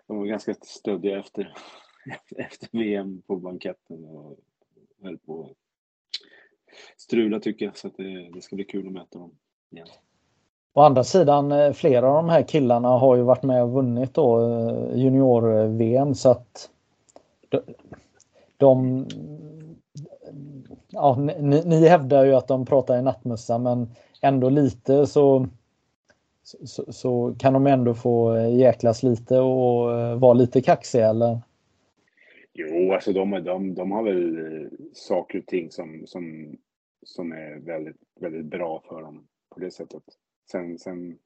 de 0.08 0.18
var 0.18 0.26
ganska 0.26 0.54
stöddiga 0.54 1.20
efter, 1.20 1.54
efter 2.38 2.70
VM 2.72 3.22
på 3.22 3.36
banketten 3.36 4.06
och 4.06 4.40
höll 5.02 5.18
på 5.18 5.44
att 5.44 5.58
strula 6.98 7.40
tycker 7.40 7.66
jag 7.66 7.78
så 7.78 7.88
att 7.88 7.98
det, 7.98 8.30
det 8.34 8.42
ska 8.42 8.56
bli 8.56 8.66
kul 8.66 8.88
att 8.88 8.94
möta 8.94 9.20
dem 9.20 9.38
igen. 9.70 9.88
Å 10.76 10.82
andra 10.82 11.04
sidan, 11.04 11.52
eh, 11.52 11.74
flera 11.74 12.08
av 12.08 12.16
de 12.16 12.30
här 12.30 12.44
killarna 12.44 12.88
har 12.88 13.16
ju 13.16 13.22
varit 13.22 13.44
med 13.44 13.64
och 13.64 13.72
vunnit 13.72 14.14
då 14.14 14.42
eh, 14.42 14.98
junior-VM 14.98 16.16
så 16.16 16.30
att 16.30 16.70
de, 17.50 17.62
de 18.58 19.06
ja, 20.90 21.16
ni, 21.40 21.66
ni 21.66 21.88
hävdar 21.88 22.26
ju 22.26 22.36
att 22.36 22.48
de 22.48 22.66
pratar 22.66 23.00
i 23.00 23.02
nattmössa 23.02 23.58
men 23.58 23.90
ändå 24.22 24.50
lite 24.50 25.08
så, 25.08 25.48
så, 26.44 26.94
så, 26.94 27.36
kan 27.40 27.54
de 27.54 27.68
ändå 27.68 27.94
få 27.94 28.36
eh, 28.36 28.56
jäklas 28.56 29.04
lite 29.04 29.40
och 29.40 30.20
vara 30.20 30.34
lite 30.34 30.62
kaxiga 30.62 31.10
eller? 31.10 31.40
Jo, 32.54 32.94
alltså 32.94 33.14
de, 33.14 33.32
de, 33.32 33.76
de 33.76 33.92
har 33.92 34.04
väl 34.04 34.70
saker 34.94 35.40
och 35.40 35.46
ting 35.46 35.72
som, 35.72 36.04
som, 36.06 36.56
som 37.04 37.32
är 37.32 37.60
väldigt, 37.60 37.98
väldigt 38.20 38.46
bra 38.46 38.84
för 38.88 39.02
dem 39.02 39.28
på 39.50 39.60
det 39.60 39.72
sättet. 39.72 40.04
Sen, 40.52 40.80
sen 40.80 41.20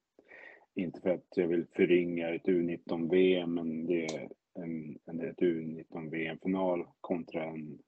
inte 0.76 1.01
för 1.01 1.09
att 1.09 1.28
jag 1.36 1.47
vill 1.47 1.65
förringa 1.65 2.36
ett 2.36 2.45
U19-VM, 2.45 3.53
men 3.53 3.86
det 3.86 4.05
är 4.05 4.30
en, 4.53 4.99
en, 5.05 5.22
ett 5.22 5.39
U19-VM-final 5.39 6.88
kontra 7.01 7.43
en 7.43 7.80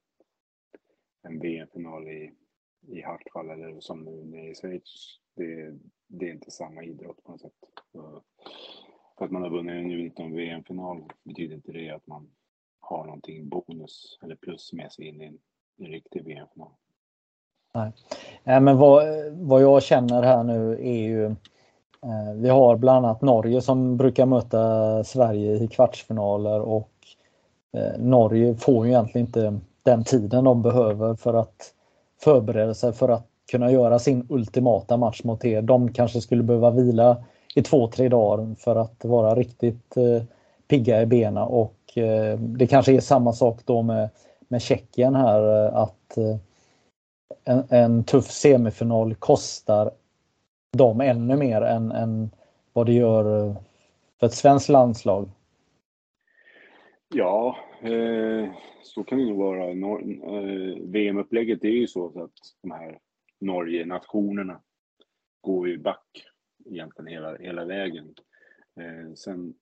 en 1.22 1.40
VM-final 1.40 2.08
i, 2.08 2.32
i 2.82 3.02
Hartwall 3.02 3.50
eller 3.50 3.80
som 3.80 4.04
nu 4.04 4.26
nere 4.26 4.50
i 4.50 4.56
Schweiz. 4.56 5.20
Det, 5.36 5.80
det 6.08 6.28
är 6.28 6.34
inte 6.34 6.52
samma 6.52 6.84
idrott 6.84 7.24
på 7.24 7.32
något 7.32 7.42
sätt. 7.42 7.54
För 9.18 9.26
att 9.26 9.32
man 9.32 9.42
har 9.42 9.50
vunnit 9.50 9.74
en 9.74 9.92
U19 9.92 10.36
VM-final 10.36 11.04
betyder 11.24 11.56
inte 11.56 11.72
det 11.72 11.90
att 11.90 12.08
man 12.08 12.32
har 12.80 13.06
någonting 13.06 13.50
bonus 13.50 14.20
eller 14.22 14.36
plus 14.36 14.74
med 14.74 14.92
sig 14.92 15.06
in 15.06 15.22
i 15.22 15.26
en, 15.26 15.40
en 15.78 15.92
riktig 15.92 16.24
VM-final. 16.24 16.72
Nej. 17.74 17.92
Nej, 18.44 18.60
men 18.60 18.78
vad, 18.78 19.04
vad 19.32 19.62
jag 19.62 19.84
känner 19.84 20.24
här 20.24 20.44
nu 20.44 20.72
är 20.74 21.02
ju 21.04 21.26
eh, 21.26 22.34
vi 22.36 22.50
har 22.50 22.76
bland 22.76 23.06
annat 23.06 23.22
Norge 23.22 23.62
som 23.62 23.98
brukar 23.98 24.26
möta 24.26 25.04
Sverige 25.04 25.56
i 25.56 25.68
kvartsfinaler 25.68 26.62
och 26.62 26.92
eh, 27.74 28.00
Norge 28.00 28.56
får 28.56 28.86
ju 28.86 28.92
egentligen 28.92 29.28
inte 29.28 29.60
den 29.84 30.04
tiden 30.04 30.44
de 30.44 30.62
behöver 30.62 31.16
för 31.16 31.34
att 31.34 31.74
förbereda 32.22 32.74
sig 32.74 32.94
för 32.94 33.10
att 33.10 33.28
kunna 33.52 33.72
göra 33.72 34.00
sin 34.00 34.28
ultimata 34.30 34.98
match 34.98 35.24
mot 35.24 35.46
er. 35.46 35.62
De 35.62 35.94
kanske 35.94 36.22
skulle 36.22 36.44
behöva 36.44 36.72
vila 36.72 37.18
i 37.56 37.62
två, 37.62 37.88
tre 37.88 38.10
dagar 38.10 38.56
för 38.56 38.76
att 38.76 39.06
vara 39.06 39.36
riktigt 39.36 39.98
eh, 39.98 40.24
pigga 40.68 41.02
i 41.02 41.06
benen 41.06 41.44
och 41.44 41.98
eh, 41.98 42.40
det 42.40 42.68
kanske 42.68 42.94
är 42.94 43.00
samma 43.00 43.34
sak 43.34 43.60
då 43.66 43.82
med, 43.82 44.10
med 44.48 44.62
Tjeckien 44.62 45.16
här 45.16 45.66
eh, 45.66 45.76
att 45.76 46.18
eh, 46.18 46.36
en, 47.44 47.64
en, 47.70 48.04
tuff 48.04 48.26
semifinal 48.26 49.16
kostar 49.16 49.92
dem 50.78 51.02
ännu 51.02 51.36
mer 51.36 51.62
än, 51.62 51.92
än 51.92 52.30
vad 52.74 52.86
det 52.86 52.94
gör 52.94 53.48
eh, 53.48 53.56
för 54.20 54.28
ett 54.28 54.34
svenskt 54.34 54.70
landslag. 54.70 55.30
Ja, 57.14 57.58
eh, 57.82 58.54
så 58.84 59.04
kan 59.04 59.18
det 59.18 59.26
nog 59.26 59.38
vara. 59.38 59.70
Eh, 59.70 60.78
VM-upplägget 60.82 61.64
är 61.64 61.70
ju 61.70 61.88
så 61.88 62.24
att 62.24 62.32
de 62.62 62.72
här 62.72 63.00
Norge-nationerna 63.40 64.62
går 65.42 65.70
ju 65.70 65.78
back 65.78 66.26
egentligen 66.66 67.08
hela, 67.08 67.38
hela 67.38 67.66
vägen. 67.66 68.16
Eh, 68.80 69.14
sen, 69.14 69.54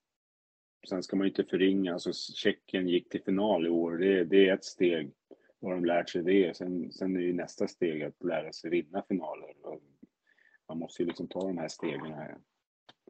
sen 0.90 1.04
ska 1.04 1.16
man 1.16 1.26
ju 1.26 1.30
inte 1.30 1.44
förringa, 1.44 1.94
alltså 1.94 2.14
Tjeckien 2.14 2.88
gick 2.88 3.10
till 3.10 3.24
final 3.24 3.66
i 3.66 3.70
år, 3.70 3.98
det, 3.98 4.24
det 4.24 4.50
är 4.50 4.54
ett 4.54 4.66
steg. 4.66 5.12
Vad 5.60 5.76
de 5.76 5.86
lärt 5.86 6.10
sig 6.10 6.24
det. 6.24 6.58
Sen, 6.58 6.92
sen 6.92 7.16
är 7.16 7.22
ju 7.22 7.34
nästa 7.34 7.68
steg 7.68 8.04
att 8.04 8.24
lära 8.24 8.54
sig 8.54 8.70
vinna 8.70 9.04
finaler. 9.08 9.54
Man 10.68 10.80
måste 10.80 11.04
ju 11.04 11.08
liksom 11.08 11.28
ta 11.28 11.40
de 11.40 11.58
här 11.58 11.68
stegen 11.68 12.14
här 12.14 12.38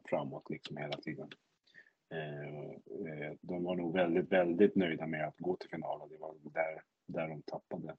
framåt 0.04 0.50
liksom 0.50 0.76
hela 0.76 0.96
tiden. 0.96 1.28
Eh, 2.10 2.70
eh, 3.10 3.32
de 3.40 3.64
var 3.64 3.76
nog 3.76 3.94
väldigt, 3.94 4.32
väldigt 4.32 4.74
nöjda 4.76 5.06
med 5.06 5.28
att 5.28 5.38
gå 5.38 5.56
till 5.56 5.70
finalen. 5.70 6.08
Det 6.08 6.18
var 6.18 6.34
där, 6.42 6.82
där 7.06 7.28
de 7.28 7.42
tappade 7.42 7.96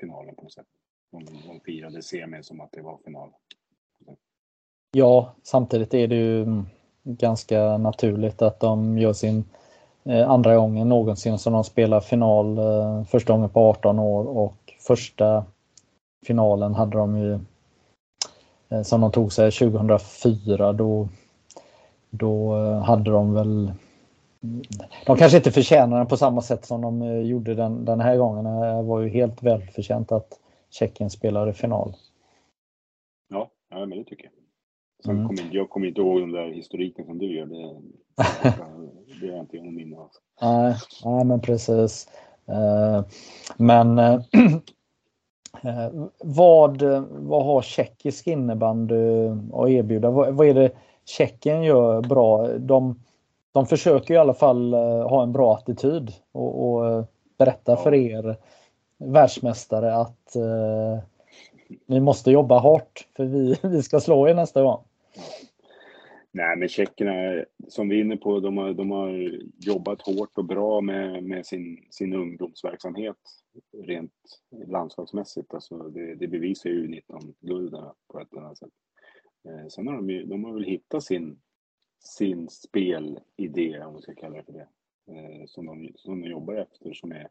finalen 0.00 0.34
på 0.34 0.42
något 0.42 0.52
sätt. 0.52 0.66
De, 1.10 1.24
de 1.24 1.60
firade 1.60 2.02
semin 2.02 2.44
som 2.44 2.60
att 2.60 2.72
det 2.72 2.82
var 2.82 2.98
final. 3.04 3.32
Ja, 4.94 5.34
samtidigt 5.42 5.94
är 5.94 6.08
det 6.08 6.16
ju 6.16 6.46
ganska 7.04 7.78
naturligt 7.78 8.42
att 8.42 8.60
de 8.60 8.98
gör 8.98 9.12
sin 9.12 9.44
Eh, 10.04 10.30
andra 10.30 10.56
gången 10.56 10.88
någonsin 10.88 11.38
som 11.38 11.52
de 11.52 11.64
spelar 11.64 12.00
final 12.00 12.58
eh, 12.58 13.04
första 13.04 13.32
gången 13.32 13.48
på 13.48 13.60
18 13.60 13.98
år 13.98 14.24
och 14.24 14.74
första 14.80 15.44
finalen 16.26 16.74
hade 16.74 16.98
de 16.98 17.18
ju 17.18 17.38
eh, 18.68 18.82
som 18.82 19.00
de 19.00 19.12
tog 19.12 19.32
sig 19.32 19.50
2004 19.50 20.72
då 20.72 21.08
då 22.10 22.54
hade 22.80 23.10
de 23.10 23.34
väl 23.34 23.72
de 25.06 25.16
kanske 25.16 25.36
inte 25.36 25.50
förtjänar 25.50 25.98
den 25.98 26.06
på 26.06 26.16
samma 26.16 26.42
sätt 26.42 26.64
som 26.64 26.80
de 26.80 27.22
gjorde 27.22 27.54
den, 27.54 27.84
den 27.84 28.00
här 28.00 28.16
gången. 28.16 28.44
Det 28.44 28.82
var 28.82 29.00
ju 29.00 29.08
helt 29.08 29.42
välförtjänt 29.42 30.12
att 30.12 30.40
Tjeckien 30.70 31.10
spelade 31.10 31.52
final. 31.52 31.96
Ja, 33.28 33.50
ja 33.70 33.86
men 33.86 33.98
det 33.98 34.04
tycker 34.04 34.24
jag. 34.24 34.41
Sen 35.04 35.16
mm. 35.16 35.26
kommer, 35.26 35.48
jag 35.52 35.70
kommer 35.70 35.86
inte 35.86 36.00
ihåg 36.00 36.20
den 36.20 36.32
där 36.32 36.50
historiken 36.50 37.06
som 37.06 37.18
du 37.18 37.36
gör. 37.36 37.46
Det, 37.46 37.80
det 39.20 39.26
är 39.26 39.32
jag 39.32 39.40
inte 39.40 39.56
någon 39.56 39.74
minne 39.74 39.96
av. 39.96 40.10
Nej, 40.42 40.76
nej, 41.04 41.24
men 41.24 41.40
precis. 41.40 42.08
Eh, 42.46 43.04
men 43.56 43.96
vad, 46.24 46.82
vad 47.10 47.44
har 47.44 47.62
tjeckisk 47.62 48.26
innebandy 48.26 49.28
att 49.52 49.68
erbjuda? 49.68 50.10
Vad, 50.10 50.34
vad 50.34 50.46
är 50.46 50.54
det 50.54 50.72
Tjeckien 51.04 51.62
gör 51.62 52.00
bra. 52.00 52.48
De, 52.58 53.02
de 53.52 53.66
försöker 53.66 54.14
i 54.14 54.16
alla 54.16 54.34
fall 54.34 54.74
eh, 54.74 55.08
ha 55.08 55.22
en 55.22 55.32
bra 55.32 55.54
attityd 55.54 56.12
och, 56.32 56.72
och 56.72 56.86
eh, 56.86 57.04
berätta 57.38 57.76
för 57.76 57.94
er 57.94 58.36
världsmästare 58.98 59.94
att 59.94 60.36
eh, 60.36 60.98
ni 61.86 62.00
måste 62.00 62.30
jobba 62.30 62.58
hårt 62.58 63.08
för 63.16 63.24
vi, 63.24 63.56
vi 63.68 63.82
ska 63.82 64.00
slå 64.00 64.28
er 64.28 64.34
nästa 64.34 64.62
gång. 64.62 64.84
Nej, 66.34 66.56
men 66.56 66.68
tjeckerna, 66.68 67.44
som 67.68 67.88
vi 67.88 67.96
är 67.96 68.00
inne 68.00 68.16
på, 68.16 68.40
de 68.40 68.56
har, 68.56 68.72
de 68.72 68.90
har 68.90 69.38
jobbat 69.58 70.02
hårt 70.02 70.38
och 70.38 70.44
bra 70.44 70.80
med, 70.80 71.24
med 71.24 71.46
sin, 71.46 71.86
sin 71.90 72.12
ungdomsverksamhet 72.12 73.16
rent 73.86 74.12
landslagsmässigt. 74.66 75.54
Alltså 75.54 75.78
det, 75.78 76.14
det 76.14 76.28
bevisar 76.28 76.70
ju 76.70 76.86
19-gulden 76.86 77.92
på 78.12 78.20
ett 78.20 78.32
eller 78.32 78.42
annat 78.42 78.58
sätt. 78.58 78.72
Eh, 79.48 79.68
sen 79.68 79.86
har 79.86 79.94
de, 79.94 80.10
ju, 80.10 80.24
de 80.24 80.44
har 80.44 80.52
väl 80.52 80.64
hittat 80.64 81.04
sin, 81.04 81.40
sin 81.98 82.48
spelidé, 82.48 83.80
om 83.84 83.92
man 83.92 84.02
ska 84.02 84.14
kalla 84.14 84.36
det 84.36 84.44
för 84.44 84.52
det, 84.52 84.68
eh, 85.08 85.46
som 85.46 85.66
de, 85.66 85.92
som 85.94 86.20
de 86.20 86.30
jobbar 86.30 86.54
efter, 86.54 86.92
som 86.92 87.12
är 87.12 87.28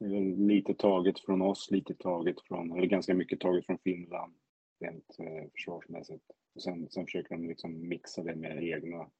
eh, 0.00 0.38
lite 0.46 0.74
taget 0.74 1.20
från 1.20 1.42
oss, 1.42 1.70
lite 1.70 1.94
taget 1.94 2.40
från, 2.40 2.72
eller 2.72 2.86
ganska 2.86 3.14
mycket 3.14 3.40
taget 3.40 3.66
från 3.66 3.78
Finland 3.78 4.34
rent 4.82 5.18
eh, 5.18 5.50
försvarsmässigt. 5.52 6.24
Och 6.54 6.62
sen, 6.62 6.90
sen 6.90 7.04
försöker 7.04 7.36
de 7.36 7.48
liksom 7.48 7.88
mixa 7.88 8.22
det 8.22 8.34
med 8.34 8.64
egna, 8.64 9.10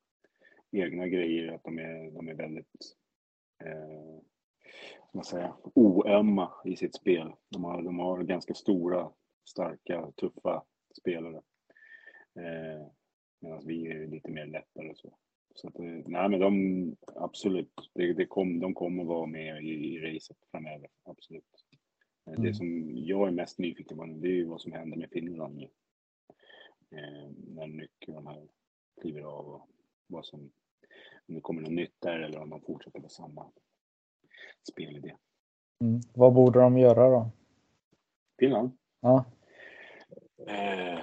egna 0.70 1.08
grejer, 1.08 1.52
att 1.52 1.64
de 1.64 1.78
är, 1.78 2.10
de 2.10 2.28
är 2.28 2.34
väldigt 2.34 2.96
eh, 3.64 4.22
man 5.12 5.24
säga, 5.24 5.56
oömma 5.74 6.52
i 6.64 6.76
sitt 6.76 6.94
spel. 6.94 7.32
De 7.48 7.64
har, 7.64 7.82
de 7.82 7.98
har 7.98 8.22
ganska 8.22 8.54
stora, 8.54 9.12
starka, 9.44 10.12
tuffa 10.16 10.64
spelare. 11.00 11.42
Eh, 12.34 12.86
Medan 13.40 13.66
vi 13.66 13.86
är 13.86 14.06
lite 14.06 14.30
mer 14.30 14.46
lättare 14.46 14.90
och 14.90 14.96
så. 14.96 15.14
Så 15.54 15.68
att, 15.68 15.78
eh, 15.78 15.84
nej 15.84 16.28
men 16.28 16.40
de, 16.40 16.96
absolut, 17.16 17.72
det, 17.94 18.12
det 18.12 18.26
kom, 18.26 18.60
de 18.60 18.74
kommer 18.74 19.04
vara 19.04 19.26
med 19.26 19.64
i, 19.64 19.68
i 19.68 19.98
racet 19.98 20.36
framöver, 20.50 20.88
absolut. 21.04 21.64
Mm. 22.26 22.42
Det 22.42 22.54
som 22.54 22.96
jag 22.96 23.28
är 23.28 23.32
mest 23.32 23.58
nyfiken 23.58 23.96
på 23.96 24.04
det 24.04 24.28
är 24.28 24.32
ju 24.32 24.44
vad 24.44 24.60
som 24.60 24.72
händer 24.72 24.96
med 24.96 25.10
Finland 25.10 25.56
nu. 25.56 25.68
Eh, 26.90 27.30
när 27.54 27.66
Nyck 27.66 28.04
och 28.08 28.14
de 28.14 28.26
här 28.26 28.48
kliver 29.00 29.22
av 29.22 29.48
och 29.48 29.68
vad 30.06 30.26
som, 30.26 30.40
om 31.28 31.34
det 31.34 31.40
kommer 31.40 31.62
något 31.62 31.72
nytt 31.72 31.96
där 31.98 32.18
eller 32.18 32.40
om 32.40 32.50
de 32.50 32.60
fortsätter 32.60 33.00
på 33.00 33.08
samma 33.08 33.50
spelidé. 34.70 35.14
Mm. 35.80 36.00
Vad 36.14 36.34
borde 36.34 36.60
de 36.60 36.78
göra 36.78 37.10
då? 37.10 37.30
Finland? 38.38 38.70
Ja. 39.00 39.24
Eh, 40.46 40.98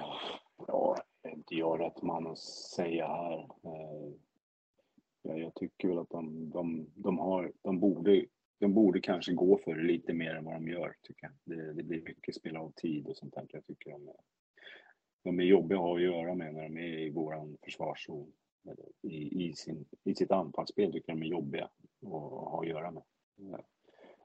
ja, 0.66 0.96
inte 1.28 1.54
jag 1.54 1.80
rätt 1.80 2.02
man 2.02 2.26
att 2.26 2.38
säga 2.38 3.06
här. 3.06 3.38
Eh, 3.38 4.12
ja, 5.22 5.36
jag 5.36 5.54
tycker 5.54 5.88
väl 5.88 5.98
att 5.98 6.10
de, 6.10 6.50
de, 6.50 6.86
de, 6.94 7.18
har, 7.18 7.52
de, 7.62 7.80
borde, 7.80 8.24
de 8.60 8.74
borde 8.74 9.00
kanske 9.00 9.32
gå 9.32 9.58
för 9.58 9.74
det 9.74 9.82
lite 9.82 10.12
mer 10.12 10.34
än 10.34 10.44
vad 10.44 10.54
de 10.54 10.68
gör, 10.68 10.96
tycker 11.02 11.26
jag. 11.26 11.32
Det, 11.58 11.72
det 11.72 11.82
blir 11.82 12.02
mycket 12.02 12.34
spel 12.34 12.56
av 12.56 12.72
tid 12.76 13.06
och 13.06 13.16
sånt 13.16 13.34
där. 13.34 13.46
Jag 13.50 13.66
tycker 13.66 13.90
de, 13.90 14.12
de 15.22 15.40
är 15.40 15.44
jobbiga 15.44 15.78
att 15.78 15.84
ha 15.84 15.96
att 15.96 16.02
göra 16.02 16.34
med 16.34 16.54
när 16.54 16.62
de 16.62 16.78
är 16.78 16.98
i 16.98 17.10
vår 17.10 17.56
försvarszon. 17.64 18.32
I, 19.02 19.44
i, 19.44 19.54
sin, 19.54 19.86
I 20.04 20.14
sitt 20.14 20.30
anfallsspel 20.30 20.92
tycker 20.92 21.12
jag 21.12 21.18
de 21.18 21.26
är 21.26 21.30
jobbiga 21.30 21.64
att 21.64 22.08
ha 22.08 22.60
att 22.60 22.68
göra 22.68 22.90
med. 22.90 23.02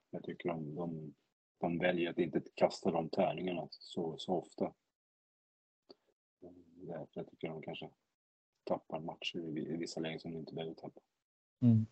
Jag 0.10 0.24
tycker 0.24 0.50
de, 0.50 0.76
de, 0.76 1.14
de 1.58 1.80
väljer 1.80 2.10
att 2.10 2.20
inte 2.20 2.42
kasta 2.56 2.92
de 2.92 3.10
tärningarna 3.10 3.68
så, 3.72 4.18
så 4.18 4.34
ofta. 4.34 4.74
Därför 6.76 7.10
jag 7.14 7.28
tycker 7.28 7.48
de 7.48 7.62
kanske 7.62 7.90
tappar 8.64 9.00
matcher 9.00 9.58
i 9.58 9.78
vissa 9.78 10.00
lägen 10.00 10.20
som 10.20 10.32
de 10.32 10.40
inte 10.40 10.54
behöver 10.54 10.74
tappa. 10.74 11.02
Mm. 11.62 11.86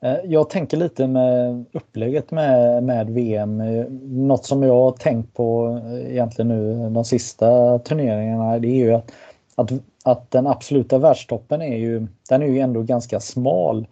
Eh, 0.00 0.16
jag 0.24 0.50
tänker 0.50 0.76
lite 0.76 1.06
med 1.06 1.64
upplägget 1.72 2.30
med, 2.30 2.82
med 2.82 3.10
VM. 3.10 3.60
Eh, 3.60 3.86
något 4.02 4.44
som 4.44 4.62
jag 4.62 4.74
har 4.74 4.92
tänkt 4.92 5.34
på 5.34 5.80
eh, 5.84 6.10
egentligen 6.12 6.48
nu 6.48 6.90
de 6.90 7.04
sista 7.04 7.78
turneringarna 7.78 8.58
det 8.58 8.68
är 8.68 8.84
ju 8.84 8.92
att, 8.94 9.12
att, 9.54 9.72
att 10.04 10.30
den 10.30 10.46
absoluta 10.46 10.98
världstoppen 10.98 11.62
är 11.62 11.76
ju, 11.76 12.06
den 12.28 12.42
är 12.42 12.46
ju 12.46 12.58
ändå 12.58 12.82
ganska 12.82 13.20
smal. 13.20 13.86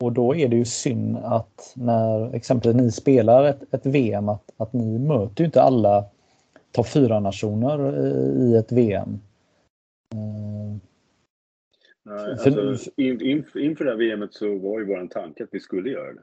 Och 0.00 0.12
då 0.12 0.36
är 0.36 0.48
det 0.48 0.56
ju 0.56 0.64
synd 0.64 1.18
att 1.22 1.72
när 1.74 2.34
exempelvis 2.34 2.82
ni 2.82 2.90
spelar 2.90 3.44
ett, 3.44 3.74
ett 3.74 3.86
VM 3.86 4.28
att, 4.28 4.42
att 4.56 4.72
ni 4.72 4.98
möter 4.98 5.40
ju 5.40 5.46
inte 5.46 5.62
alla 5.62 6.04
topp 6.72 6.86
4-nationer 6.86 7.96
i 8.42 8.56
ett 8.56 8.72
VM. 8.72 9.20
Nej, 12.06 12.30
alltså, 12.30 12.90
in, 12.96 13.20
in, 13.20 13.44
inför 13.54 13.84
det 13.84 13.90
här 13.90 14.16
VMet 14.16 14.34
så 14.34 14.58
var 14.58 14.78
ju 14.80 14.86
vår 14.86 15.06
tanke 15.06 15.44
att 15.44 15.48
vi 15.52 15.60
skulle 15.60 15.90
göra 15.90 16.12
det. 16.14 16.22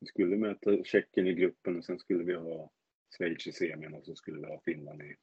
Vi 0.00 0.06
skulle 0.06 0.36
möta 0.36 0.84
Tjeckien 0.84 1.26
i 1.26 1.34
gruppen 1.34 1.76
och 1.76 1.84
sen 1.84 1.98
skulle 1.98 2.24
vi 2.24 2.34
ha 2.34 2.70
Schweiz 3.16 3.46
i 3.46 3.52
semin 3.52 3.94
och 3.94 4.04
så 4.04 4.14
skulle 4.14 4.40
vi 4.40 4.46
ha 4.46 4.60
Finland 4.64 5.02
i, 5.02 5.16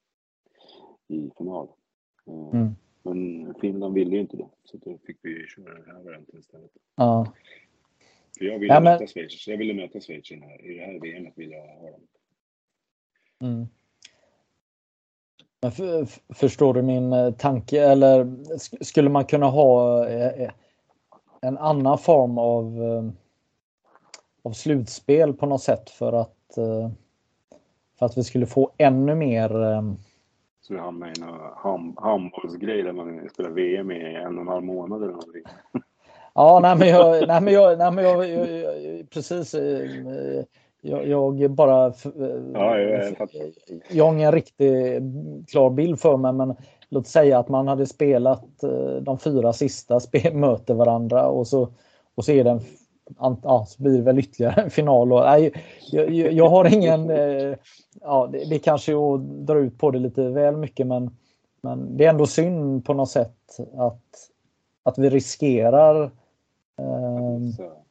i 1.07 1.31
final. 1.37 1.69
Eh, 2.27 2.59
mm. 2.59 2.73
Men 3.03 3.53
Finland 3.61 3.93
ville 3.93 4.15
ju 4.15 4.21
inte 4.21 4.37
det, 4.37 4.49
så 4.63 4.77
då 4.77 4.97
fick 5.05 5.17
vi 5.21 5.47
köra 5.47 5.73
den 5.73 5.85
här 5.85 6.03
varianten 6.03 6.39
istället. 6.39 6.71
Ja. 6.95 7.33
För 8.37 8.45
jag 8.45 8.59
ville 8.59 8.73
ja, 8.73 8.79
men... 8.79 8.93
möta 8.93 9.07
Schweiz, 9.07 9.47
jag 9.47 9.57
ville 9.57 9.73
möta 9.73 9.99
Schweiz 9.99 10.31
i, 10.31 10.35
här, 10.35 10.65
i 10.65 10.77
det 10.77 10.85
här 10.85 10.99
VMet. 10.99 11.33
Vill 11.35 11.51
jag 11.51 11.67
ha 11.67 11.91
dem. 11.91 12.07
Mm. 13.41 13.67
För, 15.71 16.05
förstår 16.33 16.73
du 16.73 16.81
min 16.81 17.13
eh, 17.13 17.31
tanke 17.31 17.83
eller 17.83 18.27
skulle 18.83 19.09
man 19.09 19.25
kunna 19.25 19.45
ha 19.45 20.05
eh, 20.07 20.41
eh, 20.41 20.51
en 21.41 21.57
annan 21.57 21.97
form 21.97 22.37
av, 22.37 22.81
av 24.43 24.51
slutspel 24.51 25.33
på 25.33 25.45
något 25.45 25.61
sätt 25.61 25.89
för 25.89 26.13
att, 26.13 26.35
för 27.99 28.05
att 28.05 28.17
vi 28.17 28.23
skulle 28.23 28.45
få 28.45 28.71
ännu 28.77 29.15
mer 29.15 29.49
så 30.61 30.73
vi 30.73 30.79
hamnar 30.79 31.07
i 31.07 31.13
en 31.21 31.29
ham, 31.55 31.97
handbollsgrej 31.97 32.83
där 32.83 32.91
man 32.91 33.29
spelar 33.33 33.49
VM 33.49 33.91
i 33.91 34.15
en 34.15 34.35
och 34.35 34.41
en 34.41 34.47
halv 34.47 34.63
månad 34.63 35.03
eller 35.03 35.11
någonting. 35.11 35.43
Ja, 36.33 36.59
nej 36.61 36.77
men 36.77 36.87
jag, 36.87 37.27
nej 37.27 37.41
men 37.41 37.53
jag, 37.53 37.77
nej 37.77 37.91
men 37.91 38.03
jag, 38.03 38.29
jag, 38.29 38.49
jag 38.49 39.09
precis 39.09 39.55
jag, 40.83 41.39
jag 41.39 41.51
bara... 41.51 41.93
Ja, 42.53 42.79
jag, 42.79 43.15
jag 43.89 44.05
har 44.05 44.13
ingen 44.13 44.31
riktigt 44.31 45.03
klar 45.47 45.69
bild 45.69 45.99
för 45.99 46.17
mig 46.17 46.33
men 46.33 46.55
låt 46.89 47.07
säga 47.07 47.39
att 47.39 47.49
man 47.49 47.67
hade 47.67 47.85
spelat 47.85 48.63
eh, 48.63 48.95
de 49.01 49.19
fyra 49.19 49.53
sista 49.53 49.99
möter 50.33 50.73
varandra 50.73 51.27
och 51.27 51.47
så, 51.47 51.69
och 52.15 52.25
så 52.25 52.31
är 52.31 52.43
det 52.43 52.49
en 52.49 52.61
ja, 53.43 53.65
så 53.67 53.83
blir 53.83 53.97
det 53.97 54.01
väl 54.01 54.19
ytterligare 54.19 54.61
en 54.61 54.69
final. 54.69 55.13
Och, 55.13 55.19
nej, 55.19 55.53
jag, 55.91 56.11
jag, 56.13 56.49
har 56.49 56.73
ingen... 56.73 57.09
Eh, 57.09 57.55
ja, 58.01 58.29
det, 58.31 58.49
det 58.49 58.59
kanske 58.59 58.91
är 58.91 59.15
att 59.15 59.21
dra 59.21 59.59
ut 59.59 59.77
på 59.77 59.91
det 59.91 59.99
lite 59.99 60.29
väl 60.29 60.57
mycket 60.57 60.87
men, 60.87 61.17
men 61.61 61.97
det 61.97 62.05
är 62.05 62.09
ändå 62.09 62.25
synd 62.25 62.85
på 62.85 62.93
något 62.93 63.09
sätt 63.09 63.59
att, 63.77 64.29
att 64.83 64.97
vi 64.97 65.09
riskerar... 65.09 66.03
Eh, 66.79 67.37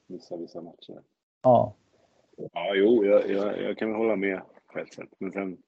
vissa, 0.07 0.37
vissa 0.37 0.61
matcher. 0.61 1.01
Ja. 1.43 1.73
Ja, 2.53 2.75
jo, 2.75 3.05
jag, 3.05 3.31
jag, 3.31 3.63
jag 3.63 3.79
kan 3.79 3.89
väl 3.89 3.99
hålla 3.99 4.17
med 4.17 4.43
på 4.73 4.79
ett 4.79 4.95
sätt. 4.95 5.09
Men 5.19 5.33
sen, 5.33 5.59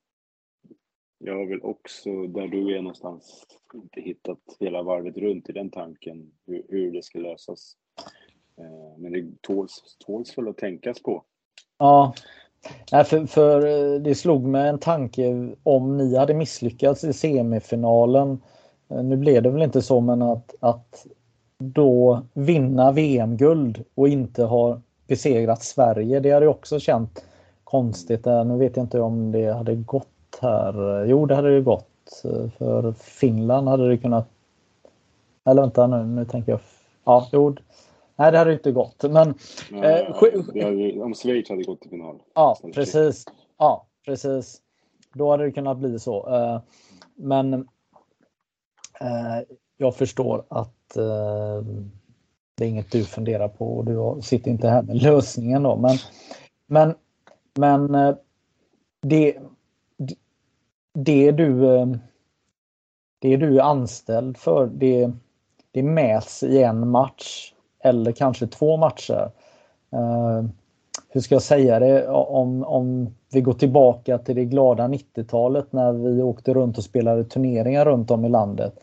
jag 1.19 1.37
har 1.37 1.47
väl 1.47 1.61
också, 1.63 2.27
där 2.27 2.49
du 2.49 2.77
är 2.77 2.83
någonstans, 2.83 3.47
inte 3.75 4.01
hittat 4.01 4.39
hela 4.61 4.83
varvet 4.83 5.17
runt 5.17 5.49
i 5.49 5.53
den 5.53 5.71
tanken, 5.71 6.33
hur, 6.47 6.63
hur 6.69 6.93
det 6.93 7.03
ska 7.03 7.19
lösas. 7.19 7.77
Eh, 8.59 8.99
men 8.99 9.13
det 9.13 9.25
tåls, 9.41 9.97
tåls 10.07 10.39
väl 10.39 10.49
att 10.49 10.57
tänkas 10.57 11.03
på. 11.03 11.25
Ja, 11.79 12.15
Nej, 12.93 13.05
för, 13.05 13.27
för 13.27 13.67
eh, 13.67 14.01
det 14.01 14.15
slog 14.15 14.45
mig 14.45 14.69
en 14.69 14.79
tanke 14.79 15.55
om 15.63 15.97
ni 15.97 16.17
hade 16.17 16.35
misslyckats 16.35 17.05
i 17.05 17.13
semifinalen. 17.13 18.43
Eh, 18.89 19.03
nu 19.03 19.17
blev 19.17 19.43
det 19.43 19.51
väl 19.51 19.63
inte 19.63 19.83
så, 19.83 20.01
men 20.01 20.23
att, 20.23 20.55
att 20.61 21.07
då 21.59 22.23
vinna 22.35 22.93
VM-guld 22.93 23.85
och 23.95 24.09
inte 24.09 24.43
ha 24.45 24.81
besegrat 25.07 25.63
Sverige. 25.63 26.21
Det 26.21 26.31
hade 26.31 26.49
också 26.49 26.79
känt 26.81 27.25
konstigt. 27.65 28.25
Nu 28.25 28.57
vet 28.59 28.77
jag 28.77 28.85
inte 28.85 29.01
om 29.01 29.33
det 29.33 29.53
hade 29.53 29.75
gått 29.75 30.39
här. 30.41 31.05
Jo, 31.05 31.27
det 31.27 31.35
hade 31.35 31.55
det 31.55 31.61
gått. 31.61 32.23
För 32.59 32.93
Finland 32.93 33.69
hade 33.69 33.89
det 33.89 33.99
kunnat... 33.99 34.29
Eller 35.45 35.63
vänta 35.63 35.87
nu, 35.87 36.05
nu 36.05 36.25
tänker 36.25 36.53
jag. 36.53 36.61
Ja, 37.05 37.29
jo. 37.33 37.57
Nej, 38.17 38.33
det 38.33 38.39
hade 38.39 38.53
inte 38.53 38.73
gått. 38.73 39.03
Men... 39.03 39.35
Nej, 39.71 40.13
eh, 40.55 41.03
om 41.03 41.15
Schweiz 41.15 41.49
hade 41.49 41.63
gått 41.63 41.81
till 41.81 41.91
final. 41.91 42.23
Ja, 42.35 42.59
precis. 42.75 43.25
Ja, 43.59 43.87
precis. 44.05 44.61
Då 45.15 45.31
hade 45.31 45.45
det 45.45 45.53
kunnat 45.53 45.79
bli 45.79 45.99
så. 45.99 46.35
Eh, 46.35 46.61
men 47.15 47.55
eh, 49.01 49.41
jag 49.77 49.97
förstår 49.97 50.45
att 50.49 50.97
eh, 50.97 51.63
det 52.55 52.65
är 52.65 52.69
inget 52.69 52.93
du 52.93 53.05
funderar 53.05 53.49
på 53.49 53.77
och 53.77 53.85
du 53.85 54.23
sitter 54.23 54.51
inte 54.51 54.69
här 54.69 54.83
med 54.83 55.03
lösningen 55.03 55.63
då. 55.63 55.77
Men, 55.77 55.97
men, 56.67 56.95
men 57.55 57.95
eh, 57.95 58.17
det, 59.03 59.37
det 60.95 61.33
du 61.33 61.77
eh, 61.77 61.87
det 63.25 63.37
du 63.37 63.59
är 63.59 63.63
anställd 63.63 64.37
för 64.37 64.67
det, 64.67 65.11
det 65.71 65.83
mäts 65.83 66.43
i 66.43 66.63
en 66.63 66.89
match 66.89 67.53
eller 67.85 68.13
kanske 68.13 68.47
två 68.47 68.77
matcher. 68.77 69.31
Eh, 69.93 70.45
hur 71.09 71.21
ska 71.21 71.35
jag 71.35 71.43
säga 71.43 71.79
det? 71.79 72.09
Om, 72.09 72.65
om 72.65 73.15
vi 73.33 73.41
går 73.41 73.53
tillbaka 73.53 74.19
till 74.19 74.37
det 74.37 74.45
glada 74.45 74.89
90-talet 74.89 75.73
när 75.73 75.93
vi 75.93 76.23
åkte 76.23 76.55
runt 76.55 76.79
och 76.79 76.85
spelade 76.85 77.25
turneringar 77.25 77.85
runt 77.85 78.11
om 78.11 78.25
i 78.25 78.29
landet 78.29 78.75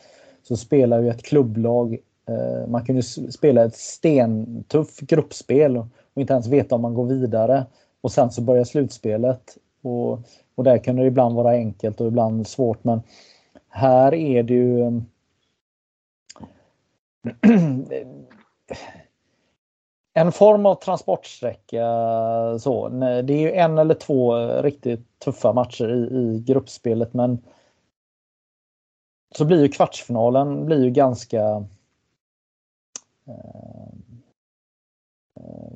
så 0.44 0.58
spelar 0.58 1.02
ju 1.02 1.10
ett 1.10 1.24
klubblag, 1.24 1.98
Eh, 2.28 2.68
man 2.68 2.86
kunde 2.86 3.04
spela 3.04 3.66
ett 3.66 3.76
stentuff 3.76 5.00
gruppspel 5.00 5.78
och 5.78 5.88
inte 6.22 6.34
ens 6.34 6.48
veta 6.48 6.76
om 6.76 6.82
man 6.82 6.94
går 6.94 7.06
vidare. 7.06 7.66
Och 8.02 8.12
sen 8.12 8.32
så 8.32 8.42
börjar 8.42 8.64
slutspelet. 8.64 9.58
Och, 9.82 10.12
och 10.56 10.64
där 10.64 10.78
kunde 10.78 11.02
det 11.02 11.08
ibland 11.08 11.36
vara 11.36 11.52
enkelt 11.52 12.02
och 12.02 12.08
ibland 12.08 12.48
svårt 12.48 12.84
men 12.84 13.02
här 13.70 14.14
är 14.14 14.44
det 14.44 14.54
ju 14.54 14.82
ehm, 14.82 15.06
en 20.14 20.32
form 20.32 20.66
av 20.66 20.76
transportsträcka. 20.76 21.86
Så. 22.60 22.90
Det 23.24 23.34
är 23.34 23.40
ju 23.40 23.52
en 23.52 23.78
eller 23.78 23.96
två 23.96 24.36
riktigt 24.62 25.20
tuffa 25.20 25.54
matcher 25.54 25.90
i, 25.90 26.16
i 26.16 26.44
gruppspelet 26.48 27.14
men 27.14 27.40
så 29.36 29.46
blir 29.46 29.62
ju 29.62 29.68
kvartsfinalen 29.68 30.66
blir 30.66 30.84
ju 30.84 30.90
ganska 30.90 31.66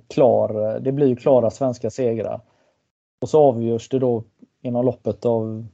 klar. 0.08 0.80
Det 0.80 0.92
blir 0.92 1.08
ju 1.08 1.16
klara 1.16 1.50
svenska 1.50 1.90
segrar. 1.90 2.42
Och 3.22 3.30
så 3.30 3.42
avgörs 3.42 3.90
det 3.90 4.00
då 4.00 4.24
inom 4.62 4.86
loppet 4.86 5.26
av 5.26 5.68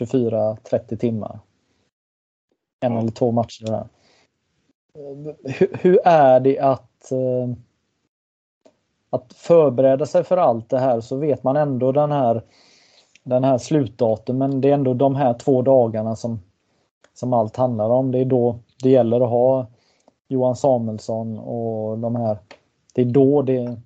24-30 0.00 0.96
timmar. 0.96 1.38
En 2.80 2.96
eller 2.96 3.10
två 3.10 3.32
matcher 3.32 3.66
där. 3.66 3.88
Hur, 5.44 5.76
hur 5.82 6.00
är 6.04 6.40
det 6.40 6.58
att 6.58 7.12
eh, 7.12 7.56
att 9.10 9.32
förbereda 9.32 10.06
sig 10.06 10.24
för 10.24 10.36
allt 10.36 10.68
det 10.68 10.78
här 10.78 11.00
så 11.00 11.16
vet 11.16 11.42
man 11.42 11.56
ändå 11.56 11.92
den 11.92 12.12
här 12.12 12.42
den 13.22 13.44
här 13.44 13.58
slutdatum 13.58 14.38
men 14.38 14.60
det 14.60 14.70
är 14.70 14.74
ändå 14.74 14.94
de 14.94 15.14
här 15.14 15.34
två 15.34 15.62
dagarna 15.62 16.16
som 16.16 16.40
som 17.14 17.32
allt 17.32 17.56
handlar 17.56 17.90
om. 17.90 18.12
Det 18.12 18.18
är 18.18 18.24
då 18.24 18.58
det 18.82 18.90
gäller 18.90 19.20
att 19.20 19.30
ha 19.30 19.66
Johan 20.32 20.56
Samuelsson 20.56 21.38
och 21.38 21.98
de 21.98 22.16
här. 22.16 22.38
Det 22.94 23.00
är 23.00 23.06
då 23.06 23.42
det 23.42 23.80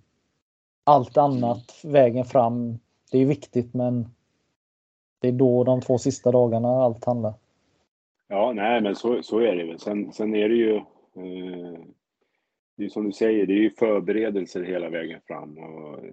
allt 0.84 1.16
annat 1.16 1.80
vägen 1.84 2.24
fram. 2.24 2.78
Det 3.12 3.18
är 3.18 3.26
viktigt 3.26 3.74
men 3.74 4.08
det 5.20 5.28
är 5.28 5.32
då 5.32 5.64
de 5.64 5.80
två 5.80 5.98
sista 5.98 6.32
dagarna 6.32 6.68
allt 6.68 7.04
handlar. 7.04 7.34
Ja, 8.28 8.52
nej, 8.52 8.80
men 8.80 8.96
så, 8.96 9.22
så 9.22 9.38
är 9.38 9.56
det 9.56 9.64
väl. 9.64 9.78
Sen, 9.78 10.12
sen 10.12 10.34
är 10.34 10.48
det 10.48 10.54
ju 10.54 10.76
eh, 10.76 11.80
det 12.76 12.84
är 12.84 12.88
som 12.88 13.04
du 13.04 13.12
säger, 13.12 13.46
det 13.46 13.52
är 13.52 13.62
ju 13.62 13.70
förberedelser 13.70 14.62
hela 14.62 14.90
vägen 14.90 15.20
fram 15.26 15.58
och 15.58 16.04
eh, 16.04 16.12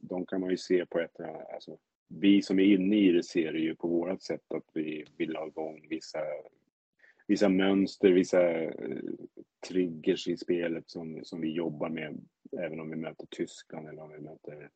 de 0.00 0.26
kan 0.26 0.40
man 0.40 0.50
ju 0.50 0.56
se 0.56 0.86
på 0.86 1.00
ett 1.00 1.16
alltså, 1.54 1.76
vi 2.08 2.42
som 2.42 2.58
är 2.58 2.64
inne 2.64 2.96
i 2.96 3.12
det 3.12 3.22
ser 3.22 3.52
det 3.52 3.58
ju 3.58 3.74
på 3.74 3.88
vårat 3.88 4.22
sätt 4.22 4.52
att 4.54 4.64
vi 4.72 5.04
vill 5.16 5.36
ha 5.36 5.46
igång 5.46 5.86
vissa, 5.90 6.18
vissa 7.26 7.48
mönster, 7.48 8.12
vissa 8.12 8.50
eh, 8.62 8.70
triggers 9.68 10.28
i 10.28 10.36
spelet 10.36 10.90
som, 10.90 11.20
som 11.24 11.40
vi 11.40 11.52
jobbar 11.52 11.88
med 11.88 12.20
även 12.58 12.80
om 12.80 12.90
vi 12.90 12.96
möter 12.96 13.26
Tyskland 13.30 13.88
eller 13.88 14.02
om 14.02 14.12
vi 14.12 14.20
möter 14.20 14.70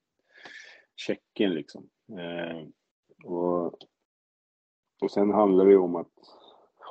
Tjeckien 0.96 1.54
liksom. 1.54 1.88
Eh, 2.08 2.66
och, 3.24 3.66
och 5.02 5.10
sen 5.10 5.30
handlar 5.30 5.66
det 5.66 5.76
om 5.76 5.96
att 5.96 6.12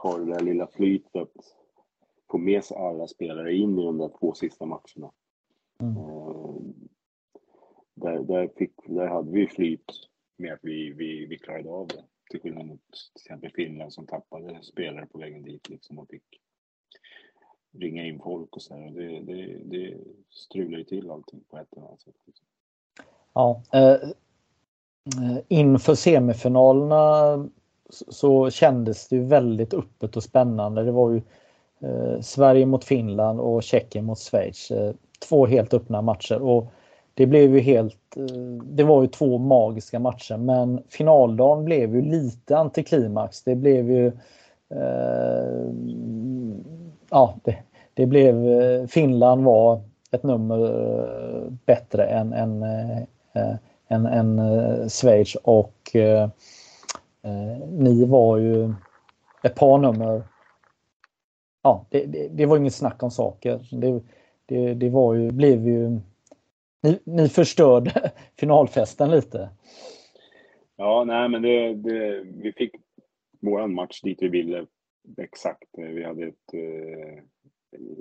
ha 0.03 0.17
det 0.17 0.25
där 0.25 0.39
lilla 0.39 0.67
flytet, 0.67 1.31
få 2.31 2.37
med 2.37 2.63
sig 2.63 2.77
alla 2.77 3.07
spelare 3.07 3.53
in 3.53 3.79
i 3.79 3.85
de 3.85 3.97
där 3.97 4.11
två 4.19 4.33
sista 4.33 4.65
matcherna. 4.65 5.11
Mm. 5.79 5.97
Eh, 5.97 6.55
där, 7.93 8.19
där, 8.19 8.47
fick, 8.57 8.73
där 8.85 9.07
hade 9.07 9.31
vi 9.31 9.47
flyt 9.47 9.91
med 10.37 10.53
att 10.53 10.59
vi, 10.61 10.91
vi, 10.91 11.25
vi 11.25 11.37
klarade 11.37 11.69
av 11.69 11.87
det. 11.87 12.03
Till 12.35 12.41
skillnad 12.41 12.67
mot 12.67 12.81
till 12.91 13.21
exempel 13.21 13.51
Finland 13.55 13.93
som 13.93 14.07
tappade 14.07 14.63
spelare 14.63 15.05
på 15.05 15.17
vägen 15.17 15.43
dit 15.43 15.69
liksom 15.69 15.99
och 15.99 16.09
fick 16.09 16.23
ringa 17.71 18.05
in 18.05 18.19
folk 18.19 18.55
och 18.55 18.61
sådär. 18.61 18.91
Det, 18.91 19.19
det, 19.19 19.57
det 19.63 19.97
strular 20.29 20.77
ju 20.77 20.83
till 20.83 21.11
allting 21.11 21.43
på 21.49 21.57
ett 21.57 21.73
eller 21.73 21.87
annat 21.87 22.01
sätt. 22.01 22.15
Liksom. 22.25 22.45
Ja, 23.33 23.61
eh, 23.73 23.91
eh 23.91 25.37
inför 25.47 25.95
semifinalerna 25.95 27.49
så 27.89 28.49
kändes 28.49 29.07
det 29.07 29.19
väldigt 29.19 29.73
öppet 29.73 30.15
och 30.15 30.23
spännande. 30.23 30.83
Det 30.83 30.91
var 30.91 31.11
ju 31.11 31.21
eh, 31.79 32.21
Sverige 32.21 32.65
mot 32.65 32.83
Finland 32.83 33.39
och 33.39 33.63
Tjeckien 33.63 34.05
mot 34.05 34.19
Schweiz. 34.19 34.71
Eh, 34.71 34.95
två 35.29 35.45
helt 35.45 35.73
öppna 35.73 36.01
matcher 36.01 36.41
och 36.41 36.71
det 37.15 37.25
blev 37.25 37.55
ju 37.55 37.59
helt, 37.59 38.17
eh, 38.17 38.23
det 38.63 38.83
var 38.83 39.01
ju 39.01 39.07
två 39.07 39.37
magiska 39.37 39.99
matcher 39.99 40.37
men 40.37 40.83
finaldagen 40.89 41.65
blev 41.65 41.95
ju 41.95 42.01
lite 42.01 42.57
antiklimax. 42.57 43.43
Det 43.43 43.55
blev 43.55 43.91
ju 43.91 44.07
eh, 44.69 45.71
ja, 47.09 47.35
det, 47.43 47.57
det, 47.93 48.05
blev 48.05 48.47
eh, 48.47 48.87
Finland 48.87 49.43
var 49.43 49.81
ett 50.11 50.23
nummer 50.23 50.63
eh, 50.65 51.51
bättre 51.65 52.05
än, 52.05 52.33
än, 52.33 52.63
eh, 52.63 53.55
än, 53.87 54.05
än 54.05 54.39
Schweiz 54.89 55.35
och 55.35 55.95
ni 57.69 58.05
var 58.05 58.37
ju 58.37 58.73
ett 59.43 59.55
par 59.55 59.77
nummer. 59.77 60.23
Ja, 61.63 61.85
det, 61.89 62.05
det, 62.05 62.27
det 62.27 62.45
var 62.45 62.57
inget 62.57 62.73
snack 62.73 63.03
om 63.03 63.11
saker. 63.11 63.67
Det, 63.71 64.01
det, 64.45 64.73
det 64.73 64.89
var 64.89 65.13
ju, 65.13 65.31
blev 65.31 65.67
ju 65.67 65.99
ni, 66.83 66.99
ni 67.03 67.29
förstörde 67.29 68.11
finalfesten 68.39 69.11
lite. 69.11 69.49
Ja, 70.75 71.03
nej 71.03 71.29
men 71.29 71.41
det, 71.41 71.73
det, 71.73 72.23
vi 72.23 72.51
fick 72.51 72.75
vår 73.39 73.67
match 73.67 74.01
dit 74.01 74.21
vi 74.21 74.27
ville 74.27 74.65
exakt. 75.17 75.69
Vi 75.77 76.03
hade 76.03 76.25
ett, 76.27 76.53
eh, 76.53 77.23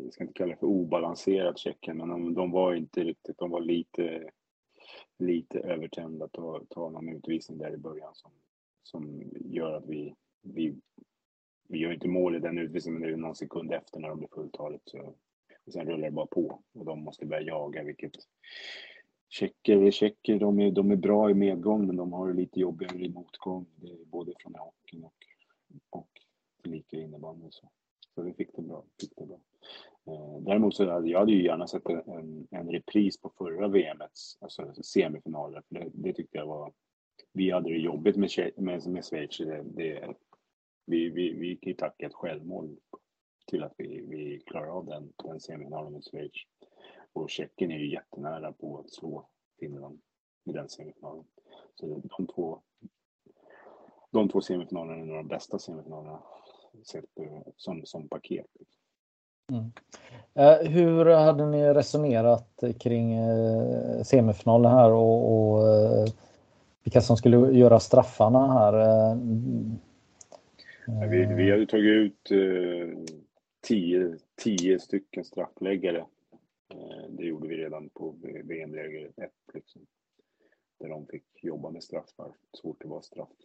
jag 0.05 0.13
ska 0.13 0.25
inte 0.25 0.35
kalla 0.35 0.53
det 0.53 0.61
för 0.61 0.67
obalanserat 0.67 1.59
Tjeckien, 1.59 1.97
men 1.97 2.09
de, 2.09 2.35
de, 2.35 2.51
var 2.51 2.75
inte 2.75 3.05
riktigt, 3.05 3.39
de 3.39 3.51
var 3.51 3.61
lite, 3.61 4.31
lite 5.19 5.59
övertända 5.59 6.25
att 6.25 6.33
ta, 6.33 6.63
ta 6.71 6.91
någon 6.91 7.09
utvisning 7.09 7.59
där 7.59 7.75
i 7.75 7.79
början 7.79 8.15
som, 8.15 8.31
som 8.83 9.23
gör 9.35 9.73
att 9.73 9.87
vi, 9.87 10.15
vi, 10.43 10.75
vi 11.69 11.79
gör 11.79 11.93
inte 11.93 12.09
mål 12.09 12.37
i 12.37 12.39
den 12.39 12.59
utvisningen, 12.59 13.01
men 13.01 13.09
det 13.09 13.15
är 13.15 13.19
någon 13.19 13.35
sekund 13.35 13.73
efter 13.73 14.01
när 14.01 14.09
de 14.09 14.19
blir 14.19 14.29
fulltaligt. 14.35 14.89
Så 14.89 15.15
och 15.67 15.73
sen 15.73 15.87
rullar 15.87 16.05
det 16.05 16.11
bara 16.11 16.27
på 16.27 16.61
och 16.73 16.85
de 16.85 17.01
måste 17.01 17.27
börja 17.27 17.43
jaga, 17.43 17.83
vilket 17.83 18.13
Tjecker 19.35 19.83
är 19.83 19.91
tjecker, 19.91 20.39
de 20.39 20.61
är, 20.61 20.71
de 20.71 20.91
är 20.91 20.97
bra 20.97 21.31
i 21.31 21.35
medgång 21.35 21.87
men 21.87 21.97
de 21.97 22.13
har 22.13 22.29
det 22.29 22.35
lite 22.35 22.61
jobbigare 22.61 22.99
i 22.99 23.09
motgång. 23.09 23.67
Det 23.77 23.87
är 23.87 24.05
både 24.05 24.33
från 24.39 24.55
hockeyn 24.55 25.05
och, 25.05 25.15
och 25.91 26.09
lika 26.65 26.97
innebandy. 26.97 27.47
Så. 27.51 27.71
så 28.15 28.23
vi 28.23 28.33
fick 28.33 28.57
det 28.57 28.63
bra. 28.63 28.85
Fick 29.01 29.13
det 29.17 29.27
bra. 29.27 29.41
Eh, 30.07 30.41
däremot 30.41 30.75
så 30.75 30.91
hade 30.91 31.09
jag 31.09 31.19
hade 31.19 31.33
ju 31.33 31.45
gärna 31.45 31.67
sett 31.67 31.87
en, 31.87 32.47
en 32.51 32.71
repris 32.71 33.21
på 33.21 33.33
förra 33.39 33.69
VMets 33.69 34.39
alltså 34.41 34.75
semifinaler. 34.83 35.63
För 35.69 35.75
det, 35.75 35.91
det 35.95 36.13
tyckte 36.13 36.39
jag 36.39 36.47
var... 36.47 36.73
Vi 37.33 37.51
hade 37.51 37.69
det 37.69 37.79
jobbigt 37.79 38.17
med, 38.17 38.31
med, 38.57 38.87
med 38.87 39.05
Schweiz. 39.05 39.39
Det, 39.39 39.63
det, 39.63 40.15
vi, 40.87 41.11
vi, 41.11 41.33
vi 41.33 41.47
gick 41.49 41.67
ju 41.67 41.75
tacka 41.75 42.07
ett 42.07 42.15
självmål 42.15 42.77
till 43.47 43.63
att 43.65 43.75
vi, 43.77 44.05
vi 44.09 44.41
klarar 44.47 44.67
av 44.67 44.87
den, 44.87 45.13
den 45.25 45.41
semifinalen 45.41 45.93
mot 45.93 46.11
Schweiz. 46.11 46.33
Och 47.13 47.31
Tjeckien 47.31 47.71
är 47.71 47.79
ju 47.79 47.93
jättenära 47.93 48.53
på 48.53 48.79
att 48.79 48.91
slå 48.91 49.27
Finland 49.61 50.01
i 50.45 50.53
den 50.53 50.69
semifinalen. 50.69 51.25
Så 51.75 52.03
de 52.17 52.27
två, 52.27 52.59
de 54.11 54.29
två 54.29 54.41
semifinalerna 54.41 55.03
är 55.03 55.07
några 55.07 55.19
av 55.19 55.25
de 55.25 55.29
bästa 55.29 55.59
semifinalerna 55.59 56.23
sett 56.83 57.05
som, 57.57 57.87
som 57.87 58.09
paket. 58.09 58.47
Mm. 59.53 59.73
Eh, 60.35 60.71
hur 60.71 61.05
hade 61.07 61.47
ni 61.47 61.75
resonerat 61.75 62.65
kring 62.81 63.15
eh, 63.15 64.03
semifinalen 64.03 64.73
här 64.73 64.91
och, 64.91 65.53
och 65.53 65.69
eh, 65.69 66.05
vilka 66.85 67.01
som 67.01 67.17
skulle 67.17 67.59
göra 67.59 67.81
straffarna 67.81 68.53
här? 68.53 68.75
Vi, 71.11 71.35
vi 71.35 71.51
hade 71.51 71.67
tagit 71.67 71.85
ut 71.85 72.31
tio, 73.65 74.19
tio 74.37 74.79
stycken 74.79 75.25
straffläggare. 75.25 76.07
Eh, 76.69 77.09
det 77.09 77.25
gjorde 77.25 77.49
vi 77.49 77.57
redan 77.57 77.89
på 77.89 78.17
VM-läger 78.45 79.13
1. 79.17 79.33
Liksom. 79.55 79.87
Där 80.79 80.89
de 80.89 81.07
fick 81.07 81.45
jobba 81.45 81.71
med 81.71 81.83
straffar. 81.83 82.37
Svårt 82.53 82.83
det 82.83 82.89
var 82.89 83.03
straff. 83.03 83.37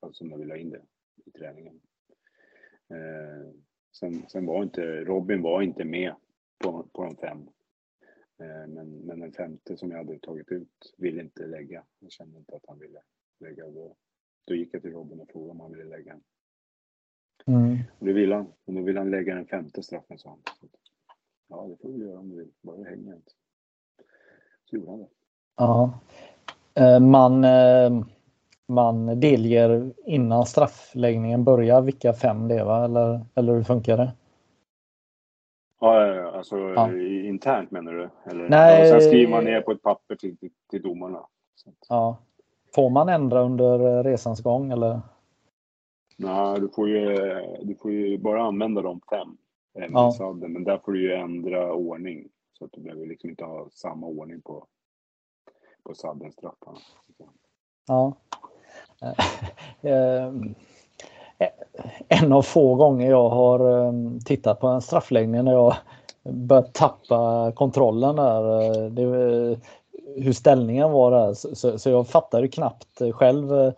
Alltså 0.00 0.24
när 0.24 0.36
vi 0.36 0.44
la 0.44 0.56
in 0.56 0.70
det 0.70 0.82
i 1.24 1.30
träningen. 1.30 1.80
Eh, 2.88 3.52
sen, 3.92 4.28
sen 4.28 4.46
var 4.46 4.62
inte, 4.62 5.04
Robin 5.04 5.42
var 5.42 5.62
inte 5.62 5.84
med 5.84 6.14
på, 6.58 6.88
på 6.92 7.04
de 7.04 7.16
fem. 7.16 7.48
Eh, 8.38 8.68
men, 8.68 8.90
men 8.90 9.20
den 9.20 9.32
femte 9.32 9.76
som 9.76 9.90
jag 9.90 9.98
hade 9.98 10.18
tagit 10.18 10.52
ut 10.52 10.94
ville 10.96 11.22
inte 11.22 11.46
lägga. 11.46 11.84
Jag 11.98 12.12
kände 12.12 12.38
inte 12.38 12.56
att 12.56 12.66
han 12.66 12.78
ville 12.78 13.00
lägga. 13.38 13.70
Då, 13.70 13.96
då 14.44 14.54
gick 14.54 14.74
jag 14.74 14.82
till 14.82 14.92
Robin 14.92 15.20
och 15.20 15.30
frågade 15.30 15.50
om 15.50 15.60
han 15.60 15.72
ville 15.72 15.84
lägga. 15.84 16.20
Mm. 17.50 17.78
Det 17.98 18.12
vill 18.12 18.32
han. 18.32 18.46
Och 18.66 18.72
då 18.74 18.82
vill 18.82 18.96
han 18.96 19.10
lägga 19.10 19.34
den 19.34 19.46
femte 19.46 19.82
straffen, 19.82 20.18
sa 20.18 20.28
han. 20.28 20.38
Ja, 21.48 21.66
det 21.68 21.76
får 21.82 21.92
du 21.92 22.06
göra 22.06 22.18
om 22.18 22.30
du 22.30 22.36
vill. 22.36 22.50
Bara 22.62 22.76
det 22.76 22.90
hänger 22.90 23.14
inte. 23.14 23.30
Så 24.70 24.76
gjorde 24.76 24.90
han 24.90 24.98
det. 24.98 25.08
Ja. 25.56 25.92
Eh, 26.74 27.00
man, 27.00 27.44
eh, 27.44 28.04
man 28.68 29.20
delger 29.20 29.92
innan 30.06 30.46
straffläggningen 30.46 31.44
börjar 31.44 31.82
vilka 31.82 32.12
fem 32.12 32.48
det 32.48 32.54
är 32.54 32.64
va? 32.64 32.84
Eller, 32.84 33.20
eller 33.34 33.54
hur 33.54 33.62
funkar 33.62 33.96
det? 33.96 34.12
Ja, 35.80 36.30
alltså 36.30 36.58
ja. 36.58 36.96
internt 37.02 37.70
menar 37.70 37.92
du? 37.92 38.10
Eller, 38.30 38.48
Nej. 38.48 38.88
sen 38.88 39.00
skriver 39.00 39.30
man 39.30 39.44
ner 39.44 39.60
på 39.60 39.72
ett 39.72 39.82
papper 39.82 40.16
till, 40.16 40.36
till, 40.36 40.50
till 40.70 40.82
domarna. 40.82 41.26
Ja. 41.88 42.18
Får 42.74 42.90
man 42.90 43.08
ändra 43.08 43.40
under 43.42 44.02
resans 44.04 44.42
gång 44.42 44.72
eller? 44.72 45.00
Nej, 46.22 46.60
du 46.60 46.68
får 46.68 46.88
ju, 46.88 47.16
du 47.62 47.74
får 47.74 47.92
ju 47.92 48.18
bara 48.18 48.42
använda 48.42 48.82
de 48.82 49.00
fem. 49.10 49.36
Ja. 49.92 50.12
Sadden, 50.12 50.52
men 50.52 50.64
där 50.64 50.78
får 50.78 50.92
du 50.92 51.02
ju 51.02 51.14
ändra 51.14 51.72
ordning. 51.72 52.28
Så 52.58 52.64
att 52.64 52.72
du 52.72 52.80
behöver 52.80 53.06
liksom 53.06 53.30
inte 53.30 53.44
ha 53.44 53.68
samma 53.72 54.06
ordning 54.06 54.40
på, 54.40 54.66
på 55.82 55.94
saddenstraffarna. 55.94 56.78
Ja. 57.86 58.16
Eh, 59.82 60.32
en 62.08 62.32
av 62.32 62.42
få 62.42 62.74
gånger 62.74 63.10
jag 63.10 63.28
har 63.28 63.86
eh, 63.86 63.92
tittat 64.24 64.60
på 64.60 64.66
en 64.66 64.80
straffläggning 64.80 65.44
när 65.44 65.52
jag 65.52 65.74
börjat 66.22 66.74
tappa 66.74 67.52
kontrollen 67.52 68.16
där. 68.16 68.62
Eh, 68.62 68.90
det, 68.90 69.02
hur 70.16 70.32
ställningen 70.32 70.92
var 70.92 71.10
där. 71.10 71.34
Så, 71.34 71.78
så 71.78 71.90
jag 71.90 72.08
fattade 72.08 72.48
knappt 72.48 73.02
själv 73.12 73.72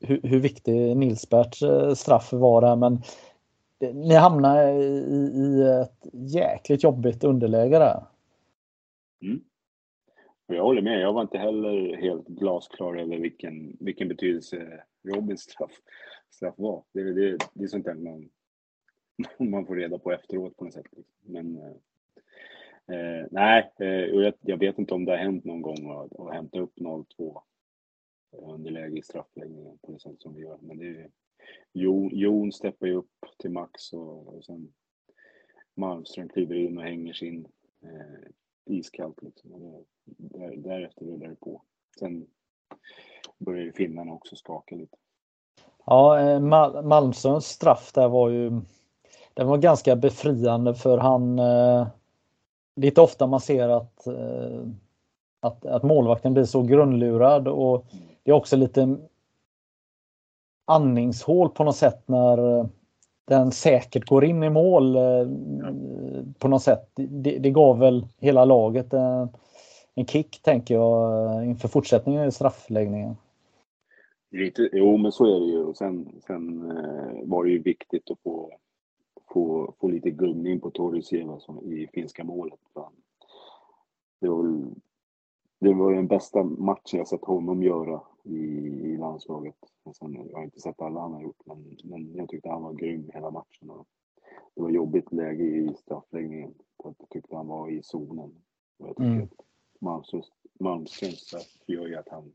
hur, 0.00 0.20
hur 0.22 0.38
viktig 0.38 0.96
Nilsberts 0.96 1.62
eh, 1.62 1.94
straff 1.94 2.32
var 2.32 2.60
där. 2.60 2.76
Men 2.76 2.92
eh, 3.80 3.94
ni 3.94 4.14
hamnade 4.14 4.72
i, 4.72 5.32
i 5.34 5.62
ett 5.82 6.06
jäkligt 6.12 6.82
jobbigt 6.82 7.24
underläge 7.24 7.78
där. 7.78 8.02
Mm. 9.22 9.40
Jag 10.46 10.62
håller 10.62 10.82
med. 10.82 11.00
Jag 11.00 11.12
var 11.12 11.22
inte 11.22 11.38
heller 11.38 11.96
helt 11.96 12.26
glasklar 12.26 12.96
över 12.96 13.16
vilken, 13.16 13.76
vilken 13.80 14.08
betydelse 14.08 14.82
Robins 15.02 15.40
straff, 15.40 15.72
straff 16.30 16.54
var. 16.56 16.82
Det, 16.92 17.02
det, 17.02 17.38
det 17.54 17.64
är 17.64 17.68
sånt 17.68 17.84
där 17.84 17.94
man, 17.94 18.28
man 19.50 19.66
får 19.66 19.76
reda 19.76 19.98
på 19.98 20.12
efteråt 20.12 20.56
på 20.56 20.64
något 20.64 20.74
sätt. 20.74 20.86
Liksom. 20.92 21.14
Men 21.20 21.56
eh, 21.56 22.96
eh, 22.96 23.26
nej, 23.30 23.70
eh, 23.78 23.86
jag, 23.88 24.34
jag, 24.40 24.56
vet 24.56 24.78
inte 24.78 24.94
om 24.94 25.04
det 25.04 25.12
har 25.12 25.18
hänt 25.18 25.44
någon 25.44 25.62
gång 25.62 25.90
att, 25.90 26.20
att 26.20 26.34
hämta 26.34 26.60
upp 26.60 26.76
0-2 26.76 27.40
underläge 28.32 28.98
i 28.98 29.02
straffläggningen 29.02 29.78
på 29.82 29.92
det 29.92 29.98
sätt 30.00 30.22
som 30.22 30.34
vi 30.34 30.40
gör. 30.40 30.58
Men 30.60 30.78
det 30.78 30.86
är, 30.86 31.10
Jon, 31.72 32.10
Jon 32.12 32.52
steppar 32.52 32.86
ju 32.86 32.94
upp 32.94 33.26
till 33.38 33.50
max 33.50 33.92
och, 33.92 34.36
och 34.36 34.44
sen 34.44 34.72
Malmström 35.74 36.28
kliver 36.28 36.54
in 36.54 36.78
och 36.78 36.84
hänger 36.84 37.12
sin 37.12 37.46
eh, 37.82 38.30
iskallt 38.64 39.22
liksom. 39.22 39.52
Och 39.52 39.84
där, 40.04 40.56
därefter 40.56 41.04
rullar 41.04 41.28
det 41.28 41.36
på. 41.36 41.62
Sen 41.98 42.26
börjar 43.38 43.64
ju 43.64 43.72
finnarna 43.72 44.12
också 44.12 44.36
skaka 44.36 44.76
lite. 44.76 44.96
Ja, 45.84 46.20
eh, 46.20 46.40
Mal 46.40 46.84
Malmströms 46.84 47.46
straff 47.46 47.92
där 47.92 48.08
var 48.08 48.28
ju 48.28 48.60
den 49.34 49.46
var 49.46 49.58
ganska 49.58 49.96
befriande 49.96 50.74
för 50.74 50.98
han 50.98 51.38
eh, 51.38 51.86
lite 52.76 53.00
ofta 53.00 53.26
man 53.26 53.40
ser 53.40 53.68
att, 53.68 54.06
eh, 54.06 54.66
att, 55.40 55.66
att 55.66 55.82
målvakten 55.82 56.34
blir 56.34 56.44
så 56.44 56.62
grundlurad 56.62 57.48
och 57.48 57.86
det 58.22 58.30
är 58.30 58.34
också 58.34 58.56
lite 58.56 58.96
andningshål 60.64 61.48
på 61.48 61.64
något 61.64 61.76
sätt 61.76 62.02
när 62.06 62.58
eh, 62.58 62.66
den 63.24 63.52
säkert 63.52 64.08
går 64.08 64.24
in 64.24 64.42
i 64.42 64.50
mål 64.50 64.96
eh, 64.96 65.28
på 66.38 66.48
något 66.48 66.62
sätt. 66.62 66.90
Det, 66.94 67.38
det 67.38 67.50
gav 67.50 67.78
väl 67.78 68.06
hela 68.18 68.44
laget 68.44 68.92
en, 68.92 69.28
en 69.94 70.06
kick 70.06 70.42
tänker 70.42 70.74
jag 70.74 71.26
eh, 71.36 71.48
inför 71.48 71.68
fortsättningen 71.68 72.28
i 72.28 72.32
straffläggningen. 72.32 73.16
Lite, 74.30 74.68
jo, 74.72 74.96
men 74.96 75.12
så 75.12 75.24
är 75.24 75.40
det 75.40 75.46
ju. 75.46 75.74
Sen, 75.74 76.08
sen 76.26 76.72
var 77.24 77.44
det 77.44 77.50
ju 77.50 77.62
viktigt 77.62 78.10
att 78.10 78.18
få, 78.22 78.52
få, 79.32 79.74
få 79.80 79.88
lite 79.88 80.10
gungning 80.10 80.60
på 80.60 80.70
Torisieva 80.70 81.38
i 81.64 81.88
finska 81.92 82.24
målet. 82.24 82.58
Det 84.20 84.28
var, 84.28 84.42
väl, 84.42 84.64
det 85.60 85.74
var 85.74 85.92
den 85.92 86.06
bästa 86.06 86.42
matchen 86.42 86.98
jag 86.98 87.08
sett 87.08 87.24
honom 87.24 87.62
göra 87.62 88.00
i, 88.24 88.38
i 88.92 88.96
landslaget. 88.96 89.56
Sen, 89.98 90.28
jag 90.30 90.36
har 90.36 90.44
inte 90.44 90.60
sett 90.60 90.82
alla 90.82 91.00
han 91.00 91.12
har 91.12 91.22
gjort, 91.22 91.42
men, 91.44 91.76
men 91.84 92.14
jag 92.14 92.28
tyckte 92.28 92.48
han 92.48 92.62
var 92.62 92.72
grym 92.72 93.10
hela 93.14 93.30
matchen. 93.30 93.70
Och 93.70 93.86
det 94.54 94.62
var 94.62 94.70
jobbigt 94.70 95.12
läge 95.12 95.44
i 95.44 95.74
straffläggningen. 95.74 96.54
jag 96.84 96.94
tyckte 97.10 97.36
han 97.36 97.46
var 97.46 97.70
i 97.70 97.82
zonen. 97.82 98.34
Och 98.78 98.88
jag 98.88 98.96
tycker 98.96 99.10
mm. 99.10 99.22
att 99.22 99.44
Malmströms, 99.80 100.32
Malmströms 100.60 101.20
straff 101.20 101.58
gör 101.66 101.86
ju 101.86 101.96
att 101.96 102.08
han 102.08 102.32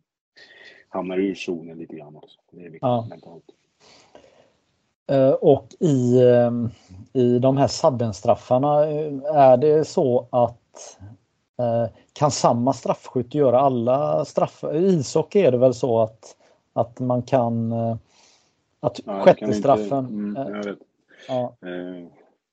hamnar 0.89 1.17
ur 1.17 1.35
zonen 1.35 1.77
lite 1.77 1.95
grann 1.95 2.15
också. 2.15 2.39
Det 2.51 2.59
är 2.59 2.63
viktigt 2.63 2.81
ja. 2.81 3.07
mentalt. 3.09 3.45
Uh, 5.11 5.33
och 5.33 5.67
i, 5.79 6.23
uh, 6.23 6.69
i 7.13 7.39
de 7.39 7.57
här 7.57 7.67
saddenstraffarna, 7.67 8.85
uh, 8.85 9.25
är 9.25 9.57
det 9.57 9.85
så 9.85 10.27
att 10.29 10.99
kan 12.13 12.31
samma 12.31 12.73
straffskytt 12.73 13.33
göra 13.33 13.59
alla 13.59 14.25
straffar? 14.25 14.75
I 14.75 14.85
ishockey 14.85 15.39
är 15.39 15.51
det 15.51 15.57
väl 15.57 15.73
så 15.73 16.01
att, 16.01 16.35
att 16.73 16.99
man 16.99 17.21
kan 17.21 17.73
att 18.79 18.99
ja, 19.05 19.23
sjätte 19.23 19.53
straffen... 19.53 20.05
Mm, 20.05 20.77
ja. 21.27 21.55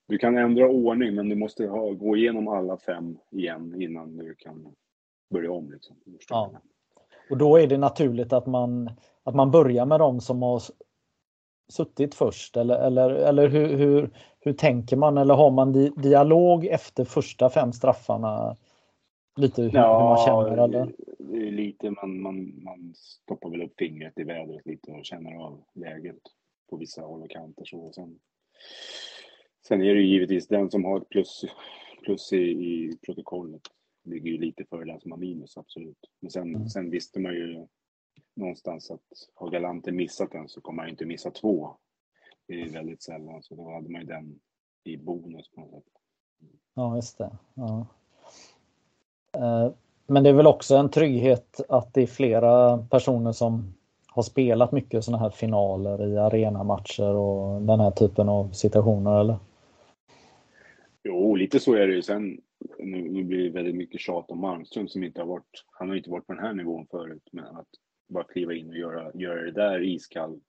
Du 0.07 0.17
kan 0.17 0.37
ändra 0.37 0.69
ordning 0.69 1.15
men 1.15 1.29
du 1.29 1.35
måste 1.35 1.67
ha, 1.67 1.89
gå 1.89 2.17
igenom 2.17 2.47
alla 2.47 2.77
fem 2.77 3.17
igen 3.31 3.81
innan 3.81 4.17
du 4.17 4.35
kan 4.35 4.75
börja 5.29 5.51
om. 5.51 5.71
Liksom. 5.71 5.95
Ja. 6.29 6.51
Och 7.29 7.37
då 7.37 7.57
är 7.57 7.67
det 7.67 7.77
naturligt 7.77 8.33
att 8.33 8.45
man, 8.45 8.91
att 9.23 9.35
man 9.35 9.51
börjar 9.51 9.85
med 9.85 9.99
de 9.99 10.21
som 10.21 10.41
har 10.41 10.61
suttit 11.69 12.15
först 12.15 12.57
eller, 12.57 12.75
eller, 12.75 13.09
eller 13.09 13.47
hur, 13.47 13.77
hur, 13.77 14.09
hur 14.39 14.53
tänker 14.53 14.97
man? 14.97 15.17
Eller 15.17 15.33
har 15.33 15.51
man 15.51 15.73
di 15.73 15.89
dialog 15.89 16.65
efter 16.65 17.05
första 17.05 17.49
fem 17.49 17.73
straffarna? 17.73 18.57
Lite 19.35 19.61
hur, 19.61 19.71
ja, 19.73 19.99
hur 19.99 20.05
man 20.05 20.47
känner 20.47 20.63
eller? 20.63 20.93
Det 21.17 21.47
är 21.47 21.51
lite, 21.51 21.89
man, 21.91 22.21
man, 22.21 22.63
man 22.63 22.93
stoppar 22.95 23.49
väl 23.49 23.61
upp 23.61 23.73
fingret 23.77 24.19
i 24.19 24.23
vädret 24.23 24.65
lite 24.65 24.91
och 24.91 25.05
känner 25.05 25.35
av 25.35 25.63
läget 25.73 26.21
på 26.69 26.77
vissa 26.77 27.01
håll 27.01 27.21
och 27.21 27.29
kanter. 27.29 27.65
Så. 27.65 27.91
Sen, 27.93 28.19
sen 29.67 29.81
är 29.81 29.95
det 29.95 30.01
givetvis 30.01 30.47
den 30.47 30.71
som 30.71 30.85
har 30.85 30.97
ett 30.97 31.09
plus, 31.09 31.45
plus 32.03 32.33
i, 32.33 32.37
i 32.37 32.97
protokollet 33.05 33.61
ligger 34.03 34.31
ju 34.31 34.37
lite 34.37 34.65
före 34.65 34.85
den 34.85 34.99
som 34.99 35.11
har 35.11 35.17
minus, 35.17 35.57
absolut. 35.57 36.09
Men 36.19 36.31
sen, 36.31 36.55
mm. 36.55 36.69
sen 36.69 36.89
visste 36.89 37.19
man 37.19 37.33
ju 37.33 37.67
någonstans 38.35 38.91
att 38.91 39.29
har 39.35 39.49
Galanten 39.49 39.95
missat 39.95 40.31
den 40.31 40.49
så 40.49 40.61
kommer 40.61 40.81
han 40.81 40.89
inte 40.89 41.05
missa 41.05 41.31
två. 41.31 41.77
Det 42.47 42.61
är 42.61 42.69
väldigt 42.69 43.03
sällan, 43.03 43.43
så 43.43 43.55
då 43.55 43.71
hade 43.71 43.89
man 43.89 44.01
ju 44.01 44.07
den 44.07 44.39
i 44.83 44.97
bonus 44.97 45.51
på 45.51 45.61
något 45.61 45.71
sätt. 45.71 45.93
Ja, 46.73 46.95
just 46.95 47.17
det. 47.17 47.37
Ja. 47.53 47.87
Eh, 49.37 49.71
men 50.07 50.23
det 50.23 50.29
är 50.29 50.33
väl 50.33 50.47
också 50.47 50.75
en 50.75 50.89
trygghet 50.89 51.61
att 51.69 51.93
det 51.93 52.01
är 52.01 52.07
flera 52.07 52.77
personer 52.77 53.31
som 53.31 53.73
har 54.07 54.23
spelat 54.23 54.71
mycket 54.71 55.03
sådana 55.03 55.23
här 55.23 55.29
finaler 55.29 56.07
i 56.07 56.17
arenamatcher 56.17 57.15
och 57.15 57.61
den 57.61 57.79
här 57.79 57.91
typen 57.91 58.29
av 58.29 58.51
situationer, 58.51 59.19
eller? 59.19 59.35
Jo, 61.03 61.35
lite 61.35 61.59
så 61.59 61.73
är 61.73 61.87
det 61.87 61.93
ju. 61.93 62.01
Sen 62.01 62.41
nu, 62.79 63.09
nu 63.09 63.23
blir 63.23 63.43
det 63.43 63.49
väldigt 63.49 63.75
mycket 63.75 64.01
tjat 64.01 64.31
om 64.31 64.39
Malmström 64.39 64.87
som 64.87 65.03
inte 65.03 65.21
har 65.21 65.27
varit, 65.27 65.65
han 65.71 65.89
har 65.89 65.95
inte 65.95 66.09
varit 66.09 66.27
på 66.27 66.33
den 66.33 66.43
här 66.43 66.53
nivån 66.53 66.87
förut, 66.91 67.29
men 67.31 67.45
att 67.45 67.67
bara 68.07 68.23
kliva 68.23 68.53
in 68.53 68.69
och 68.69 68.77
göra, 68.77 69.11
göra 69.13 69.41
det 69.41 69.51
där 69.51 69.83
iskall, 69.83 70.39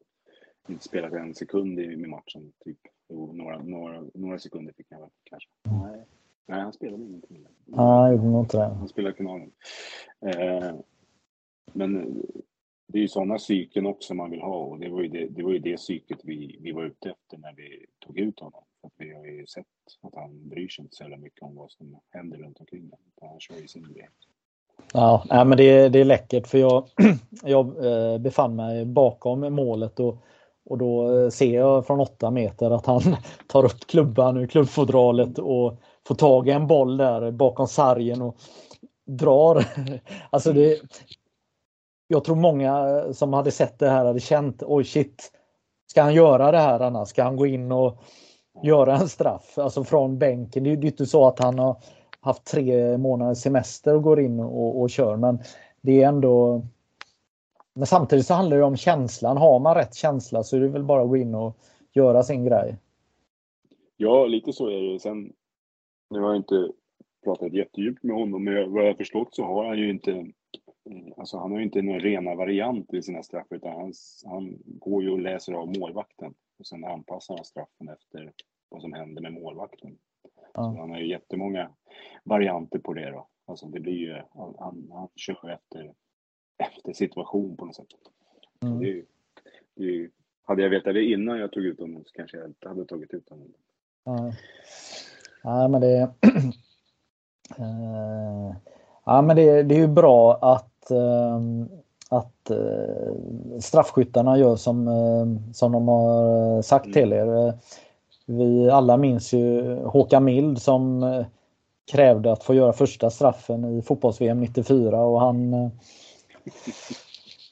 inte 0.68 0.84
spelat 0.84 1.12
en 1.12 1.34
sekund 1.34 1.80
i, 1.80 1.82
i 1.82 1.96
matchen, 1.96 2.52
typ. 2.64 2.78
Jo, 3.08 3.32
några, 3.32 3.62
några, 3.62 4.04
några 4.14 4.38
sekunder 4.38 4.72
fick 4.76 4.86
han 4.90 5.00
väl 5.00 5.10
kanske. 5.24 5.50
Nej, 5.62 6.04
Nej 6.46 6.60
han 6.60 6.72
spelade 6.72 7.02
ingenting. 7.02 7.46
Nej, 7.64 7.78
han 7.86 8.16
gjorde 8.16 8.38
inte 8.38 8.56
det. 8.56 8.64
Han 8.64 8.88
spelade 8.88 9.16
finalen. 9.16 9.50
Eh, 10.20 10.74
men 11.72 12.22
det 12.86 12.98
är 12.98 13.02
ju 13.02 13.08
sådana 13.08 13.38
psyken 13.38 13.86
också 13.86 14.14
man 14.14 14.30
vill 14.30 14.40
ha 14.40 14.56
och 14.56 14.78
det 14.78 14.88
var 14.88 15.02
ju 15.02 15.08
det, 15.08 15.26
det, 15.26 15.42
var 15.42 15.52
ju 15.52 15.58
det 15.58 15.76
psyket 15.76 16.18
vi, 16.24 16.58
vi 16.60 16.72
var 16.72 16.84
ute 16.84 17.10
efter 17.10 17.38
när 17.38 17.52
vi 17.56 17.86
tog 18.06 18.18
ut 18.18 18.40
honom. 18.40 18.64
För 18.80 18.86
att 18.86 18.94
vi 18.96 19.14
har 19.14 19.24
ju 19.24 19.46
sett 19.46 19.66
att 20.02 20.14
han 20.14 20.48
bryr 20.48 20.68
sig 20.68 20.82
inte 20.82 20.96
så 20.96 21.02
jävla 21.02 21.16
mycket 21.16 21.42
om 21.42 21.54
vad 21.54 21.70
som 21.70 21.98
händer 22.10 22.38
runt 22.38 22.60
omkring 22.60 22.82
honom. 22.82 22.98
Han 23.20 23.40
kör 23.40 23.56
ju 23.56 23.68
sin 23.68 23.82
grej. 23.82 24.08
Ja, 24.92 25.24
nej, 25.30 25.44
men 25.44 25.58
det, 25.58 25.88
det 25.88 26.00
är 26.00 26.04
läckert 26.04 26.46
för 26.46 26.58
jag, 26.58 26.88
jag 27.42 27.86
eh, 27.86 28.18
befann 28.18 28.56
mig 28.56 28.84
bakom 28.84 29.54
målet 29.54 30.00
och, 30.00 30.18
och 30.64 30.78
då 30.78 31.18
eh, 31.18 31.28
ser 31.28 31.54
jag 31.54 31.86
från 31.86 32.00
åtta 32.00 32.30
meter 32.30 32.70
att 32.70 32.86
han 32.86 33.00
tar 33.46 33.64
upp 33.64 33.86
klubban 33.86 34.36
ur 34.36 34.46
klubbfodralet 34.46 35.38
och 35.38 35.80
får 36.06 36.14
tag 36.14 36.48
i 36.48 36.50
en 36.50 36.66
boll 36.66 36.96
där 36.96 37.30
bakom 37.30 37.68
sargen 37.68 38.22
och 38.22 38.36
drar. 39.06 39.64
Alltså 40.30 40.52
det, 40.52 40.80
jag 42.08 42.24
tror 42.24 42.36
många 42.36 43.02
som 43.12 43.32
hade 43.32 43.50
sett 43.50 43.78
det 43.78 43.88
här 43.88 44.04
hade 44.04 44.20
känt, 44.20 44.62
oj 44.66 44.84
shit, 44.84 45.32
ska 45.86 46.02
han 46.02 46.14
göra 46.14 46.50
det 46.50 46.58
här 46.58 46.80
annars? 46.80 47.08
Ska 47.08 47.22
han 47.22 47.36
gå 47.36 47.46
in 47.46 47.72
och 47.72 48.02
göra 48.62 48.96
en 48.96 49.08
straff? 49.08 49.58
Alltså 49.58 49.84
från 49.84 50.18
bänken. 50.18 50.64
Det 50.64 50.70
är 50.70 50.76
ju 50.76 50.86
inte 50.86 51.06
så 51.06 51.26
att 51.26 51.38
han 51.38 51.58
har 51.58 51.76
haft 52.20 52.44
tre 52.44 52.98
månaders 52.98 53.38
semester 53.38 53.94
och 53.94 54.02
går 54.02 54.20
in 54.20 54.40
och, 54.40 54.80
och 54.80 54.90
kör, 54.90 55.16
men 55.16 55.38
det 55.80 56.02
är 56.02 56.08
ändå 56.08 56.62
men 57.74 57.86
samtidigt 57.86 58.26
så 58.26 58.34
handlar 58.34 58.56
det 58.56 58.64
om 58.64 58.76
känslan. 58.76 59.36
Har 59.36 59.58
man 59.58 59.74
rätt 59.74 59.94
känsla 59.94 60.42
så 60.42 60.56
är 60.56 60.60
det 60.60 60.68
väl 60.68 60.84
bara 60.84 61.02
att 61.02 61.08
gå 61.08 61.16
in 61.16 61.34
och 61.34 61.56
göra 61.92 62.22
sin 62.22 62.44
grej. 62.44 62.76
Ja, 63.96 64.26
lite 64.26 64.52
så 64.52 64.68
är 64.68 64.82
det. 64.82 65.00
Sen, 65.00 65.32
nu 66.10 66.20
har 66.20 66.26
jag 66.28 66.36
inte 66.36 66.72
pratat 67.24 67.52
jättedjupt 67.52 68.02
med 68.02 68.16
honom, 68.16 68.44
men 68.44 68.72
vad 68.72 68.86
jag 68.86 68.96
förstått 68.96 69.34
så 69.34 69.44
har 69.44 69.64
han 69.64 69.78
ju 69.78 69.90
inte 69.90 70.32
Alltså 71.16 71.38
han 71.38 71.50
har 71.50 71.58
ju 71.58 71.64
inte 71.64 71.82
några 71.82 71.98
rena 71.98 72.34
varianter 72.34 72.96
i 72.96 73.02
sina 73.02 73.22
straff 73.22 73.46
utan 73.50 73.72
han, 73.72 73.92
han 74.24 74.58
går 74.64 75.02
ju 75.02 75.10
och 75.10 75.18
läser 75.18 75.52
av 75.52 75.78
målvakten 75.78 76.34
och 76.58 76.66
sen 76.66 76.84
anpassar 76.84 77.36
han 77.36 77.44
straffen 77.44 77.88
efter 77.88 78.32
vad 78.68 78.82
som 78.82 78.92
händer 78.92 79.22
med 79.22 79.32
målvakten. 79.32 79.98
Ja. 80.54 80.72
Så 80.72 80.80
han 80.80 80.90
har 80.90 80.98
ju 80.98 81.08
jättemånga 81.08 81.70
varianter 82.24 82.78
på 82.78 82.94
det 82.94 83.10
då. 83.10 83.28
Alltså 83.46 83.66
det 83.66 83.80
blir 83.80 83.92
ju, 83.92 84.22
han, 84.58 84.90
han 84.92 85.08
kör 85.16 85.50
efter, 85.50 85.94
efter 86.56 86.92
situation 86.92 87.56
på 87.56 87.64
något 87.64 87.76
sätt. 87.76 87.86
Mm. 88.62 88.78
Det 88.78 88.90
är, 88.90 89.04
det 89.74 89.84
är, 89.84 90.10
hade 90.42 90.62
jag 90.62 90.70
vetat 90.70 90.94
det 90.94 91.04
innan 91.04 91.38
jag 91.38 91.52
tog 91.52 91.64
ut 91.64 91.80
honom 91.80 92.04
så 92.04 92.12
kanske 92.12 92.36
jag 92.36 92.46
inte 92.46 92.68
hade 92.68 92.84
tagit 92.84 93.14
ut 93.14 93.28
honom. 93.28 93.52
Ja, 94.04 94.32
ja 95.44 95.68
men 95.68 95.80
det... 95.80 96.10
uh, 97.58 98.52
ja 99.04 99.22
men 99.22 99.36
det, 99.36 99.62
det 99.62 99.74
är 99.74 99.78
ju 99.78 99.86
bra 99.86 100.38
att, 100.42 100.90
uh, 100.90 101.66
att 102.10 102.50
uh, 102.50 103.58
straffskyttarna 103.60 104.38
gör 104.38 104.56
som, 104.56 104.88
som 105.52 105.72
de 105.72 105.88
har 105.88 106.62
sagt 106.62 106.86
mm. 106.86 106.92
till 106.92 107.12
er. 107.12 107.54
Vi 108.26 108.70
alla 108.70 108.96
minns 108.96 109.32
ju 109.32 109.74
Håkan 109.84 110.24
Mild 110.24 110.62
som 110.62 111.02
eh, 111.02 111.26
krävde 111.92 112.32
att 112.32 112.44
få 112.44 112.54
göra 112.54 112.72
första 112.72 113.10
straffen 113.10 113.78
i 113.78 113.82
fotbolls-VM 113.82 114.40
94 114.40 115.00
och 115.00 115.20
han 115.20 115.54
eh, 115.54 115.68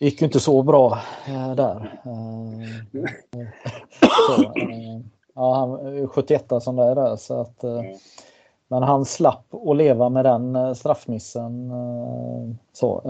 gick 0.00 0.20
ju 0.20 0.26
inte 0.26 0.40
så 0.40 0.62
bra 0.62 0.98
eh, 1.28 1.54
där. 1.54 2.00
Så, 4.26 4.52
ja, 5.34 5.54
han 5.54 6.08
71 6.08 6.52
som 6.60 6.76
det 6.76 6.82
är 6.82 6.94
där 6.94 7.16
så 7.16 7.40
att 7.40 7.64
men 8.68 8.82
han 8.82 9.04
slapp 9.04 9.54
att 9.54 9.76
leva 9.76 10.08
med 10.08 10.24
den 10.24 10.74
straffmissen. 10.74 11.72
Så. 12.72 13.00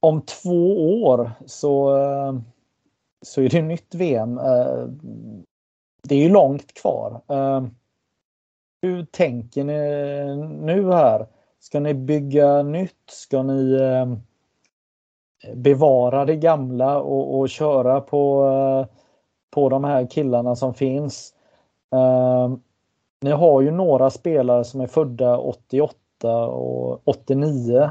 Om 0.00 0.22
två 0.22 1.02
år 1.04 1.30
så 1.46 1.94
så 3.22 3.42
är 3.42 3.48
det 3.48 3.62
nytt 3.62 3.94
VM. 3.94 4.38
Eh, 4.38 4.88
det 6.02 6.14
är 6.14 6.22
ju 6.22 6.28
långt 6.28 6.74
kvar. 6.74 7.20
Eh, 7.28 7.66
hur 8.82 9.04
tänker 9.04 9.64
ni 9.64 9.72
nu 10.64 10.92
här? 10.92 11.26
Ska 11.60 11.80
ni 11.80 11.94
bygga 11.94 12.62
nytt? 12.62 13.10
Ska 13.10 13.42
ni 13.42 13.74
eh, 13.74 14.06
bevara 15.54 16.24
det 16.24 16.36
gamla 16.36 17.00
och, 17.00 17.38
och 17.38 17.48
köra 17.48 18.00
på, 18.00 18.48
eh, 18.48 18.96
på 19.50 19.68
de 19.68 19.84
här 19.84 20.06
killarna 20.06 20.56
som 20.56 20.74
finns? 20.74 21.34
Ehm, 21.90 22.62
ni 23.20 23.30
har 23.30 23.60
ju 23.60 23.70
några 23.70 24.10
spelare 24.10 24.64
som 24.64 24.80
är 24.80 24.86
födda 24.86 25.38
88 25.38 26.46
och 26.46 27.00
89. 27.04 27.90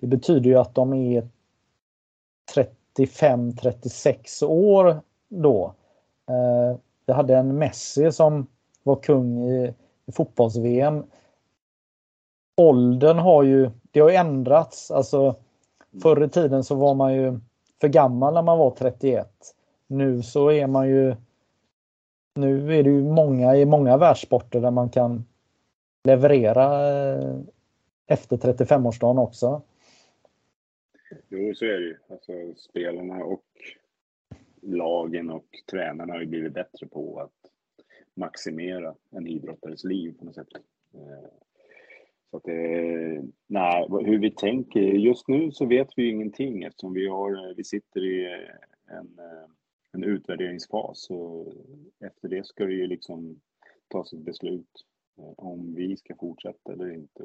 Det 0.00 0.06
betyder 0.06 0.50
ju 0.50 0.56
att 0.56 0.74
de 0.74 0.92
är 0.92 1.28
35-36 2.96 4.44
år 4.44 5.00
då. 5.28 5.74
Ehm, 6.26 6.78
vi 7.06 7.12
hade 7.12 7.36
en 7.36 7.58
Messi 7.58 8.12
som 8.12 8.46
var 8.82 8.96
kung 8.96 9.48
i, 9.48 9.74
i 10.06 10.12
fotbolls-VM. 10.12 11.04
Åldern 12.56 13.18
har 13.18 13.42
ju, 13.42 13.70
det 13.90 14.00
har 14.00 14.10
ändrats. 14.10 14.90
Alltså 14.90 15.34
förr 16.02 16.24
i 16.24 16.28
tiden 16.28 16.64
så 16.64 16.74
var 16.74 16.94
man 16.94 17.14
ju 17.14 17.40
för 17.80 17.88
gammal 17.88 18.34
när 18.34 18.42
man 18.42 18.58
var 18.58 18.70
31. 18.70 19.28
Nu 19.86 20.22
så 20.22 20.50
är 20.50 20.66
man 20.66 20.88
ju 20.88 21.14
nu 22.34 22.78
är 22.78 22.82
det 22.82 22.90
ju 22.90 23.02
många 23.02 23.56
i 23.56 23.64
många 23.66 23.96
världssporter 23.96 24.60
där 24.60 24.70
man 24.70 24.90
kan 24.90 25.24
leverera 26.04 26.88
eh, 26.88 27.40
efter 28.06 28.36
35-årsdagen 28.36 29.18
också. 29.18 29.62
Jo, 31.28 31.54
så 31.54 31.64
är 31.64 31.80
det 31.80 31.86
ju. 31.86 31.96
Alltså, 32.08 32.32
spelarna 32.56 33.24
och 33.24 33.44
lagen 34.60 35.30
och 35.30 35.46
tränarna 35.70 36.12
har 36.12 36.20
ju 36.20 36.26
blivit 36.26 36.52
bättre 36.52 36.86
på 36.86 37.20
att 37.20 37.50
maximera 38.14 38.94
en 39.10 39.26
idrottares 39.26 39.84
liv 39.84 40.18
på 40.18 40.24
något 40.24 40.34
sätt. 40.34 40.48
Eh, 42.34 42.36
så 42.36 42.36
att 42.36 42.44
det, 42.44 43.22
nej, 43.46 43.86
hur 44.04 44.18
vi 44.18 44.30
tänker, 44.30 44.80
just 44.80 45.28
nu 45.28 45.52
så 45.52 45.66
vet 45.66 45.88
vi 45.96 46.02
ju 46.02 46.10
ingenting 46.10 46.62
eftersom 46.62 46.92
vi, 46.92 47.08
har, 47.08 47.54
vi 47.56 47.64
sitter 47.64 48.04
i 48.04 48.26
en, 48.86 49.18
en 49.92 50.04
utvärderingsfas 50.04 51.10
och 51.10 51.52
efter 52.06 52.28
det 52.28 52.46
ska 52.46 52.64
det 52.64 52.72
ju 52.72 52.86
liksom 52.86 53.40
tas 53.88 54.12
ett 54.12 54.24
beslut 54.24 54.84
eh, 55.18 55.32
om 55.36 55.74
vi 55.74 55.96
ska 55.96 56.14
fortsätta 56.16 56.72
eller 56.72 56.94
inte. 56.94 57.24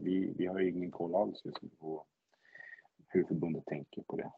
Vi, 0.00 0.34
vi 0.36 0.46
har 0.46 0.60
ingen 0.60 0.90
koll 0.90 1.14
alls 1.14 1.44
just 1.44 1.62
nu 1.62 1.68
på 1.80 2.04
hur 3.08 3.24
förbundet 3.24 3.66
tänker 3.66 4.02
på 4.02 4.16
det. 4.16 4.30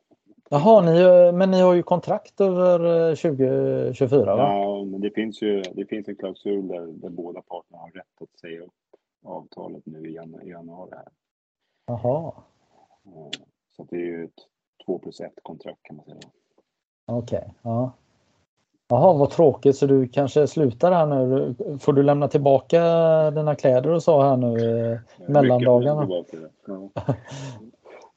Jaha, 0.51 0.81
ni, 0.81 1.33
men 1.39 1.51
ni 1.51 1.61
har 1.61 1.75
ju 1.75 1.83
kontrakt 1.83 2.41
över 2.41 3.15
2024 3.15 4.21
eh, 4.21 4.27
va? 4.27 4.43
Ja, 4.43 4.85
men 4.85 5.01
det 5.01 5.11
finns 5.11 5.43
ju 5.43 5.63
det 5.63 5.87
finns 5.87 6.09
en 6.09 6.17
klausul 6.17 6.69
där, 6.69 6.87
där 6.87 7.09
båda 7.09 7.43
parterna 7.43 7.79
har 7.79 7.91
rätt 7.91 8.23
att 8.23 8.39
säga 8.41 8.63
upp 8.63 8.73
avtalet 9.27 9.87
nu 9.87 10.11
i 10.11 10.15
januari. 10.15 10.91
Här. 10.93 11.09
Jaha. 11.87 12.33
Eh, 13.07 13.41
så 13.77 13.85
det 13.91 13.97
är 13.97 14.01
ju 14.01 14.25
ett 14.25 14.47
2 14.87 14.99
plus 14.99 15.21
1 15.21 15.33
kontrakt 15.43 15.83
kan 15.83 15.97
man 15.97 16.05
säga. 16.05 16.19
Okej, 17.07 17.39
okay, 17.39 17.51
ja. 17.63 17.93
Jaha, 18.89 19.19
vad 19.19 19.31
tråkigt. 19.31 19.77
Så 19.77 19.87
du 19.87 20.09
kanske 20.09 20.47
slutar 20.47 20.93
här 20.93 21.07
nu. 21.07 21.55
Får 21.79 21.93
du 21.93 22.03
lämna 22.03 22.29
tillbaka 22.29 22.81
dina 23.31 23.55
kläder 23.55 23.91
och 23.91 24.03
så 24.03 24.23
här 24.23 24.37
nu 24.37 24.91
eh, 24.93 24.99
mellandagarna? 25.29 26.09
Ja. 26.67 26.91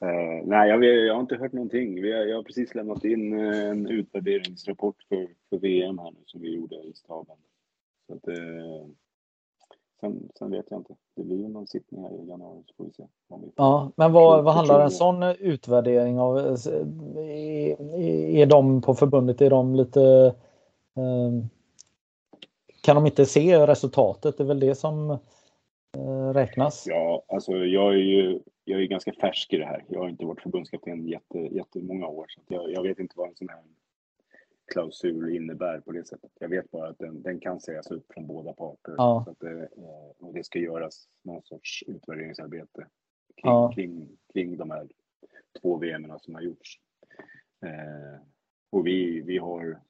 Uh, 0.04 0.46
nej, 0.46 0.70
jag, 0.70 0.84
jag, 0.84 1.14
har 1.14 1.22
inte 1.22 1.36
hört 1.36 1.54
någonting. 1.54 2.02
Vi 2.02 2.12
har, 2.12 2.20
jag 2.20 2.36
har 2.36 2.44
precis 2.44 2.76
lämnat 2.76 3.04
in 3.06 3.34
uh, 3.34 3.70
en 3.70 3.88
utvärderingsrapport 3.88 4.96
för, 5.10 5.28
för 5.50 5.58
VM 5.58 5.98
här 5.98 6.12
nu 6.12 6.18
som 6.26 6.42
vi 6.42 6.56
gjorde 6.56 6.76
i 6.76 6.94
staben. 6.94 7.36
Så 8.08 8.14
att, 8.14 8.28
uh, 8.28 8.86
sen, 10.00 10.30
sen, 10.40 10.52
vet 10.52 10.66
jag 10.70 10.80
inte. 10.80 10.96
Det 11.16 11.24
blir 11.24 11.38
ju 11.38 11.48
någon 11.48 11.68
sittning 11.68 12.04
här 12.04 12.24
i 12.24 12.28
januari 12.28 12.64
så 12.68 12.74
får 12.78 12.86
vi 12.86 12.92
se. 12.92 13.04
Ja, 13.56 13.92
men 13.96 14.12
vad, 14.12 14.44
vad 14.44 14.54
handlar 14.54 14.84
en 14.84 14.92
sån 14.92 15.24
utvärdering 15.24 16.20
av? 16.20 16.38
Är, 16.38 17.96
är 18.36 18.46
de 18.46 18.82
på 18.82 18.94
förbundet, 18.94 19.42
är 19.42 19.50
de 19.50 19.76
lite... 19.76 20.36
kan 22.82 22.96
de 22.96 23.06
inte 23.06 23.26
se 23.26 23.68
resultatet? 23.68 24.38
Det 24.38 24.44
är 24.44 24.48
väl 24.48 24.60
det 24.60 24.76
som 24.76 25.18
räknas? 26.34 26.86
Ja, 26.88 27.24
alltså 27.28 27.52
jag 27.52 27.94
är 27.94 27.98
ju 27.98 28.40
jag 28.70 28.82
är 28.82 28.86
ganska 28.86 29.14
färsk 29.14 29.54
i 29.54 29.58
det 29.58 29.66
här. 29.66 29.84
Jag 29.88 30.00
har 30.00 30.10
inte 30.10 30.26
varit 30.26 30.42
förbundskapten 30.42 31.08
jätte, 31.08 31.38
jättemånga 31.38 32.08
år 32.08 32.26
så 32.30 32.42
jag, 32.48 32.72
jag, 32.72 32.84
vet 32.84 33.00
inte 33.00 33.14
vad 33.18 33.30
en 33.30 33.36
sån 33.36 33.50
här 33.50 33.62
klausul 34.70 35.36
innebär 35.36 35.80
på 35.80 35.92
det 35.92 36.08
sättet. 36.08 36.32
Jag 36.40 36.50
vet 36.50 36.72
bara 36.72 36.90
att 36.90 37.00
den, 37.00 37.22
den 37.22 37.40
kan 37.40 37.60
sägas 37.60 37.92
upp 37.92 38.14
från 38.14 38.28
båda 38.28 38.54
parter. 38.54 38.94
Ja. 38.98 39.24
Så 39.26 39.32
att 39.32 39.40
det, 39.40 39.62
eh, 39.62 40.26
och 40.26 40.34
det 40.34 40.44
ska 40.44 40.60
göras 40.60 41.10
någon 41.24 41.44
sorts 41.44 41.84
utvärderingsarbete 41.88 42.88
kring, 43.36 43.52
ja. 43.52 43.72
kring, 43.76 44.18
kring 44.34 44.58
de 44.58 44.72
här 44.72 44.90
två 45.62 45.78
VM 45.78 46.20
som 46.20 46.36
har 46.36 46.42
gjorts. 46.42 46.80
Eh, 47.66 48.22
och 48.70 48.88
vi, 48.88 49.22
vi 49.22 49.38
har 49.38 49.82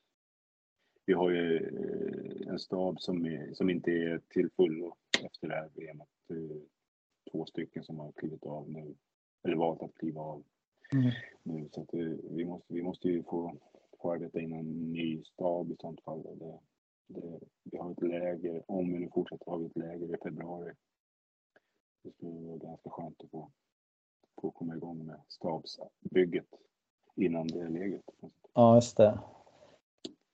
vi 1.06 1.14
har 1.14 1.30
ju 1.30 1.57
eh, 1.57 2.51
en 2.51 2.60
stab 2.60 2.99
som, 2.99 3.26
är, 3.26 3.53
som 3.53 3.69
inte 3.69 3.91
är 3.91 4.22
till 4.30 4.49
fullo 4.49 4.95
efter 5.23 5.47
det 5.47 5.56
här 5.56 5.69
VMet 5.73 6.07
två 7.31 7.45
stycken 7.45 7.84
som 7.84 7.99
har 7.99 8.11
klivit 8.11 8.45
av 8.45 8.69
nu, 8.69 8.95
eller 9.43 9.56
valt 9.56 9.84
att 9.84 9.95
kliva 9.95 10.22
av 10.22 10.43
mm. 10.93 11.11
nu. 11.43 11.69
Så 11.72 11.81
att 11.81 11.88
det, 11.88 12.18
vi, 12.23 12.45
måste, 12.45 12.73
vi 12.73 12.81
måste 12.81 13.07
ju 13.07 13.23
få, 13.23 13.57
få 14.01 14.11
arbeta 14.11 14.39
in 14.39 14.53
en 14.53 14.91
ny 14.91 15.23
stab 15.23 15.71
i 15.71 15.76
sånt 15.80 16.03
fall. 16.03 16.23
Det, 16.23 16.59
det, 17.07 17.39
vi 17.63 17.77
har 17.77 17.91
ett 17.91 18.01
läger, 18.01 18.63
om 18.67 18.93
vi 18.93 18.99
nu 18.99 19.09
fortsätter 19.13 19.45
ha 19.45 19.65
ett 19.65 19.77
läger 19.77 20.15
i 20.15 20.17
februari. 20.23 20.71
Det 22.03 22.11
skulle 22.11 22.31
vara 22.31 22.57
ganska 22.57 22.89
skönt 22.89 23.23
att 23.23 23.30
få, 23.30 23.49
få 24.41 24.51
komma 24.51 24.76
igång 24.76 25.05
med 25.05 25.21
stabsbygget 25.27 26.47
innan 27.15 27.47
det 27.47 27.69
lägret. 27.69 28.03
Ja, 28.53 28.76
just 28.76 28.97
det. 28.97 29.19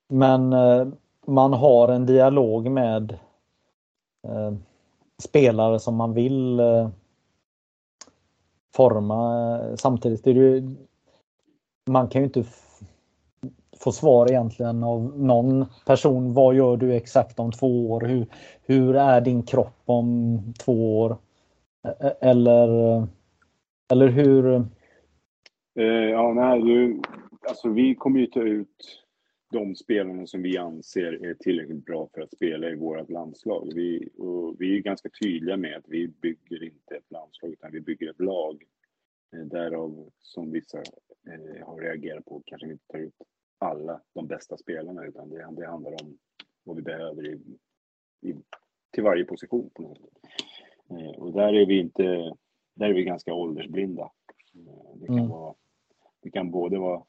Men 0.08 0.52
eh, 0.52 0.88
man 1.26 1.52
har 1.52 1.88
en 1.88 2.06
dialog 2.06 2.70
med 2.70 3.18
eh, 4.22 4.54
spelare 5.18 5.80
som 5.80 5.96
man 5.96 6.14
vill 6.14 6.60
eh, 6.60 6.88
forma. 8.74 9.58
Eh, 9.58 9.76
samtidigt 9.76 10.26
är 10.26 10.34
det 10.34 10.40
ju, 10.40 10.74
man 11.90 12.08
kan 12.08 12.20
ju 12.20 12.26
inte 12.26 12.44
få 13.86 13.92
svar 13.92 14.30
egentligen 14.30 14.82
av 14.84 15.18
någon 15.18 15.66
person. 15.86 16.34
Vad 16.34 16.54
gör 16.54 16.76
du 16.76 16.94
exakt 16.94 17.38
om 17.38 17.52
två 17.52 17.90
år? 17.90 18.00
Hur, 18.00 18.26
hur 18.66 18.96
är 18.96 19.20
din 19.20 19.42
kropp 19.42 19.82
om 19.84 20.40
två 20.64 21.00
år? 21.00 21.16
E-, 22.00 22.14
eller 22.20 22.68
Eller 23.92 24.08
hur? 24.08 24.54
Eh, 25.78 25.84
ja, 26.10 26.32
nej, 26.34 26.62
du, 26.62 27.00
alltså 27.48 27.68
vi 27.68 27.94
kommer 27.94 28.20
ju 28.20 28.26
ta 28.26 28.42
ut 28.42 29.02
de 29.52 29.74
spelarna 29.74 30.26
som 30.26 30.42
vi 30.42 30.58
anser 30.58 31.24
är 31.26 31.34
tillräckligt 31.34 31.84
bra 31.84 32.08
för 32.14 32.20
att 32.20 32.32
spela 32.32 32.70
i 32.70 32.76
vårt 32.76 33.10
landslag. 33.10 33.72
Vi, 33.74 34.08
och 34.18 34.56
vi 34.58 34.76
är 34.76 34.80
ganska 34.80 35.08
tydliga 35.22 35.56
med 35.56 35.76
att 35.76 35.88
vi 35.88 36.08
bygger 36.08 36.64
inte 36.64 36.94
ett 36.96 37.10
landslag 37.10 37.52
utan 37.52 37.72
vi 37.72 37.80
bygger 37.80 38.10
ett 38.10 38.20
lag. 38.20 38.64
Eh, 39.36 39.44
därav 39.44 40.10
som 40.20 40.50
vissa 40.50 40.78
eh, 40.78 41.66
har 41.66 41.80
reagerat 41.80 42.24
på 42.24 42.42
kanske 42.46 42.70
inte 42.70 42.86
tar 42.86 42.98
ut 42.98 43.14
alla 43.58 44.00
de 44.12 44.26
bästa 44.26 44.56
spelarna 44.56 45.04
utan 45.04 45.30
det, 45.30 45.48
det 45.50 45.66
handlar 45.66 46.02
om 46.02 46.18
vad 46.64 46.76
vi 46.76 46.82
behöver 46.82 47.26
i, 47.26 47.40
i, 48.20 48.34
till 48.90 49.02
varje 49.02 49.24
position. 49.24 49.70
På 49.74 49.82
något 49.82 49.98
sätt. 49.98 50.18
Eh, 50.90 51.22
och 51.22 51.32
där 51.32 51.52
är 51.52 51.66
vi 51.66 51.80
inte, 51.80 52.02
där 52.74 52.90
är 52.90 52.94
vi 52.94 53.04
ganska 53.04 53.34
åldersblinda. 53.34 54.10
Eh, 54.54 54.96
det 54.96 55.06
kan, 55.06 55.18
mm. 55.18 55.28
vara, 55.28 55.54
det 56.20 56.30
kan 56.30 56.50
både 56.50 56.78
vara 56.78 57.02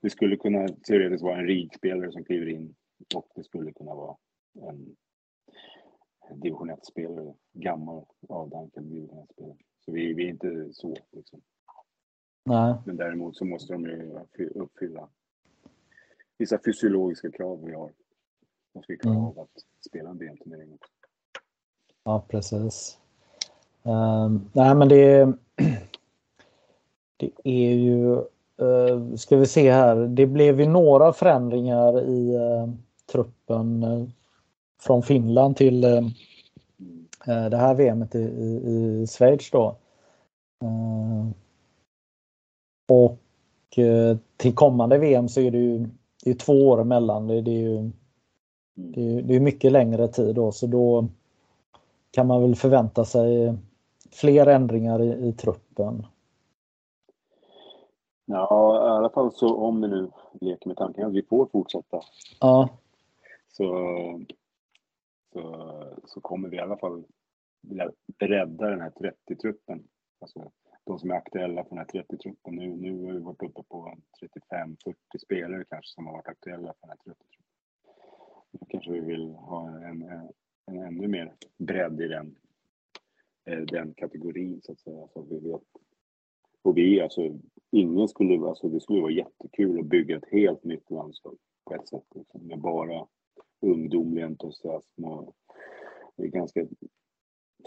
det 0.00 0.10
skulle 0.10 0.36
kunna 0.36 0.68
teoretiskt 0.68 1.22
vara 1.22 1.38
en 1.38 1.46
ridspelare 1.46 2.12
som 2.12 2.24
kliver 2.24 2.48
in 2.48 2.74
och 3.14 3.28
det 3.34 3.44
skulle 3.44 3.72
kunna 3.72 3.94
vara 3.94 4.16
en 4.54 4.96
division 6.34 6.70
1-spelare, 6.70 7.34
gammal 7.52 8.04
avdankad 8.28 8.84
division 8.84 9.26
1-spelare. 9.26 9.56
Så 9.84 9.92
vi, 9.92 10.14
vi 10.14 10.24
är 10.24 10.28
inte 10.28 10.68
så 10.72 10.96
liksom. 11.12 11.40
Nej. 12.44 12.74
Men 12.86 12.96
däremot 12.96 13.36
så 13.36 13.44
måste 13.44 13.72
de 13.72 13.84
ju 13.84 14.48
uppfylla 14.54 15.08
vissa 16.38 16.58
fysiologiska 16.64 17.30
krav 17.30 17.64
vi 17.64 17.74
har. 17.74 17.92
De 18.74 18.82
ska 18.82 18.96
klara 18.96 19.14
mm. 19.14 19.26
av 19.26 19.38
att 19.38 19.64
spela 19.88 20.10
en 20.10 20.18
VM-turnering. 20.18 20.78
Ja, 22.04 22.24
precis. 22.28 22.98
Um, 23.82 24.50
nej, 24.52 24.74
men 24.74 24.88
det, 24.88 25.24
det 27.16 27.30
är 27.44 27.74
ju 27.74 28.24
Uh, 28.62 29.14
ska 29.14 29.36
vi 29.36 29.46
se 29.46 29.72
här. 29.72 29.96
Det 29.96 30.26
blev 30.26 30.60
ju 30.60 30.66
några 30.66 31.12
förändringar 31.12 32.02
i 32.08 32.36
uh, 32.36 32.74
truppen 33.12 33.84
uh, 33.84 34.08
från 34.80 35.02
Finland 35.02 35.56
till 35.56 35.80
det 37.24 37.56
här 37.56 37.74
VMet 37.74 38.14
i, 38.14 38.18
i, 38.18 39.02
i 39.02 39.06
Schweiz 39.06 39.50
då. 39.50 39.76
och 42.88 43.18
till 44.36 44.54
kommande 44.54 44.98
VM 44.98 45.28
så 45.28 45.40
är 45.40 45.50
det 45.50 45.58
ju 45.58 45.88
det 46.24 46.30
är 46.30 46.34
två 46.34 46.68
år 46.68 46.80
emellan. 46.80 47.26
Det, 47.26 47.40
det 47.40 47.50
är 47.50 47.60
ju 47.60 47.90
det 48.74 49.00
är, 49.00 49.22
det 49.22 49.36
är 49.36 49.40
mycket 49.40 49.72
längre 49.72 50.08
tid 50.08 50.34
då 50.34 50.52
så 50.52 50.66
då 50.66 51.08
kan 52.10 52.26
man 52.26 52.42
väl 52.42 52.54
förvänta 52.54 53.04
sig 53.04 53.54
fler 54.12 54.46
ändringar 54.46 55.02
i, 55.02 55.28
i 55.28 55.32
truppen. 55.32 56.06
Ja, 58.24 58.86
i 58.86 58.90
alla 58.90 59.10
fall 59.10 59.32
så 59.32 59.56
om 59.56 59.80
vi 59.80 59.88
nu 59.88 60.10
leker 60.40 60.68
med 60.68 60.76
tanken 60.76 61.06
att 61.06 61.12
vi 61.12 61.22
får 61.22 61.46
fortsätta. 61.46 62.00
Ja. 62.40 62.68
Så, 63.52 63.64
så, 65.32 65.64
så 66.04 66.20
kommer 66.20 66.48
vi 66.48 66.56
i 66.56 66.60
alla 66.60 66.76
fall 66.76 67.04
bredda 68.18 68.66
den 68.66 68.80
här 68.80 68.90
30-truppen. 68.90 69.84
Alltså 70.20 70.50
de 70.88 70.98
som 70.98 71.10
är 71.10 71.14
aktuella 71.14 71.64
för 71.64 71.70
den 71.70 71.78
här 71.78 72.02
30-truppen. 72.02 72.54
Nu, 72.54 72.68
nu 72.76 73.04
har 73.04 73.12
vi 73.12 73.18
varit 73.18 73.42
uppe 73.42 73.62
på 73.62 73.94
35-40 74.52 74.74
spelare 75.22 75.64
kanske 75.70 75.94
som 75.94 76.06
har 76.06 76.12
varit 76.12 76.28
aktuella 76.28 76.74
för 76.80 76.88
den 76.88 76.90
här 76.90 76.96
30-truppen. 76.96 77.44
Nu 78.50 78.60
kanske 78.68 78.92
vi 78.92 79.00
vill 79.00 79.34
ha 79.34 79.68
en, 79.68 80.02
en, 80.02 80.28
en 80.66 80.78
ännu 80.78 81.08
mer 81.08 81.34
bredd 81.58 82.00
i 82.00 82.08
den, 82.08 82.36
eh, 83.44 83.58
den 83.58 83.94
kategorin 83.94 84.60
så 84.62 84.72
att 84.72 84.80
säga. 84.80 85.08
Så 85.12 85.22
vi 85.22 85.38
vet. 85.38 85.62
Och 86.62 86.76
vi, 86.76 87.00
alltså 87.00 87.38
ingen 87.70 88.08
skulle, 88.08 88.48
alltså 88.48 88.68
det 88.68 88.80
skulle 88.80 89.00
vara 89.00 89.12
jättekul 89.12 89.80
att 89.80 89.86
bygga 89.86 90.16
ett 90.16 90.30
helt 90.32 90.64
nytt 90.64 90.90
landslag 90.90 91.36
på 91.64 91.74
ett 91.74 91.88
sätt. 91.88 92.06
Liksom, 92.14 92.40
med 92.46 92.60
bara 92.60 93.06
ungdomlig 93.60 94.22
entusiasm 94.22 95.04
och 95.04 95.34
det 96.16 96.22
är 96.22 96.28
ganska 96.28 96.66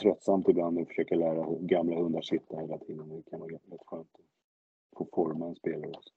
tröttsamt 0.02 0.50
ibland 0.50 0.80
att 0.80 0.88
försöka 0.88 1.16
lära 1.16 1.46
gamla 1.60 1.96
hundar 1.96 2.22
sitta 2.22 2.58
hela 2.58 2.78
tiden. 2.78 3.10
Det 3.10 3.30
kan 3.30 3.40
vara 3.40 3.54
rätt 3.54 3.82
skönt 3.86 4.08
att 4.16 4.98
få 4.98 5.08
forma 5.14 5.48
en 5.48 5.56
spelare 5.56 5.92
också. 5.92 6.14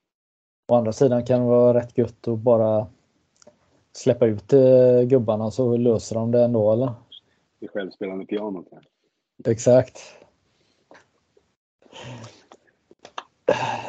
Å 0.69 0.75
andra 0.75 0.93
sidan 0.93 1.25
kan 1.25 1.41
det 1.41 1.47
vara 1.47 1.79
rätt 1.79 1.99
gött 1.99 2.29
att 2.29 2.39
bara 2.39 2.87
släppa 3.93 4.27
ut 4.27 4.53
eh, 4.53 5.03
gubbarna 5.03 5.51
så 5.51 5.77
löser 5.77 6.15
de 6.15 6.31
det 6.31 6.45
ändå 6.45 6.73
eller? 6.73 6.93
Det 7.59 7.69
självspelande 7.69 8.27
pianot. 8.27 8.67
Här. 8.73 8.89
Exakt. 9.53 10.01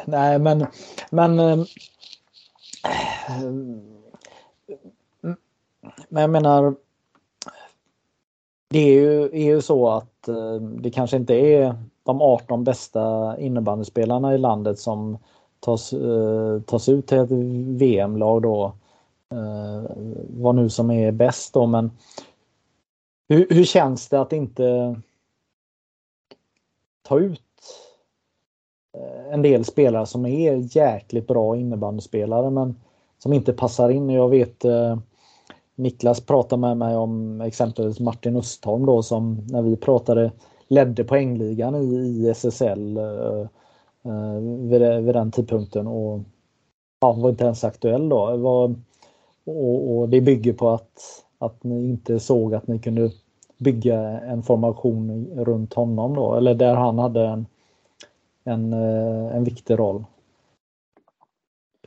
Nej, 0.06 0.38
men, 0.38 0.66
men 1.10 1.38
eh, 1.38 1.64
men 6.08 6.20
jag 6.20 6.30
menar 6.30 6.76
det 8.68 8.78
är 8.78 8.92
ju, 8.92 9.24
är 9.24 9.54
ju 9.54 9.62
så 9.62 9.88
att 9.88 10.28
eh, 10.28 10.54
det 10.54 10.90
kanske 10.90 11.16
inte 11.16 11.34
är 11.34 11.74
de 12.02 12.22
18 12.22 12.64
bästa 12.64 13.36
innebandyspelarna 13.38 14.34
i 14.34 14.38
landet 14.38 14.78
som 14.78 15.18
tas, 15.60 15.92
eh, 15.92 16.60
tas 16.60 16.88
ut 16.88 17.06
till 17.06 17.18
ett 17.18 17.30
VM-lag 17.80 18.42
då. 18.42 18.72
Eh, 19.32 19.90
vad 20.28 20.54
nu 20.54 20.70
som 20.70 20.90
är 20.90 21.12
bäst 21.12 21.54
då 21.54 21.66
men 21.66 21.90
hur, 23.28 23.46
hur 23.50 23.64
känns 23.64 24.08
det 24.08 24.20
att 24.20 24.32
inte 24.32 24.96
ta 27.02 27.18
ut 27.18 27.42
en 29.30 29.42
del 29.42 29.64
spelare 29.64 30.06
som 30.06 30.26
är 30.26 30.76
jäkligt 30.76 31.26
bra 31.26 31.56
innebandyspelare 31.56 32.50
men 32.50 32.76
som 33.18 33.32
inte 33.32 33.52
passar 33.52 33.88
in. 33.88 34.10
Jag 34.10 34.28
vet 34.28 34.64
eh, 34.64 34.98
Niklas 35.76 36.20
pratade 36.20 36.60
med 36.60 36.76
mig 36.76 36.96
om 36.96 37.40
exempelvis 37.40 38.00
Martin 38.00 38.36
Östholm 38.36 38.86
då 38.86 39.02
som 39.02 39.46
när 39.48 39.62
vi 39.62 39.76
pratade 39.76 40.32
ledde 40.68 41.04
poängligan 41.04 41.74
i, 41.74 41.94
i 41.94 42.30
SSL 42.30 42.96
eh, 42.96 43.40
eh, 44.04 44.40
vid, 44.40 45.04
vid, 45.04 45.14
den 45.14 45.30
tidpunkten 45.30 45.86
och 45.86 46.20
ja, 47.00 47.12
var 47.12 47.30
inte 47.30 47.44
ens 47.44 47.64
aktuell 47.64 48.08
då. 48.08 48.36
Var, 48.36 48.74
och, 49.44 49.98
och, 49.98 50.08
det 50.08 50.20
bygger 50.20 50.52
på 50.52 50.68
att, 50.68 51.24
att 51.38 51.64
ni 51.64 51.88
inte 51.88 52.20
såg 52.20 52.54
att 52.54 52.66
ni 52.66 52.78
kunde 52.78 53.10
bygga 53.58 54.00
en 54.20 54.42
formation 54.42 55.26
runt 55.36 55.74
honom 55.74 56.14
då 56.14 56.34
eller 56.34 56.54
där 56.54 56.74
han 56.74 56.98
hade 56.98 57.26
en 57.26 57.46
en, 58.46 58.72
eh, 58.72 59.36
en 59.36 59.44
viktig 59.44 59.78
roll. 59.78 60.04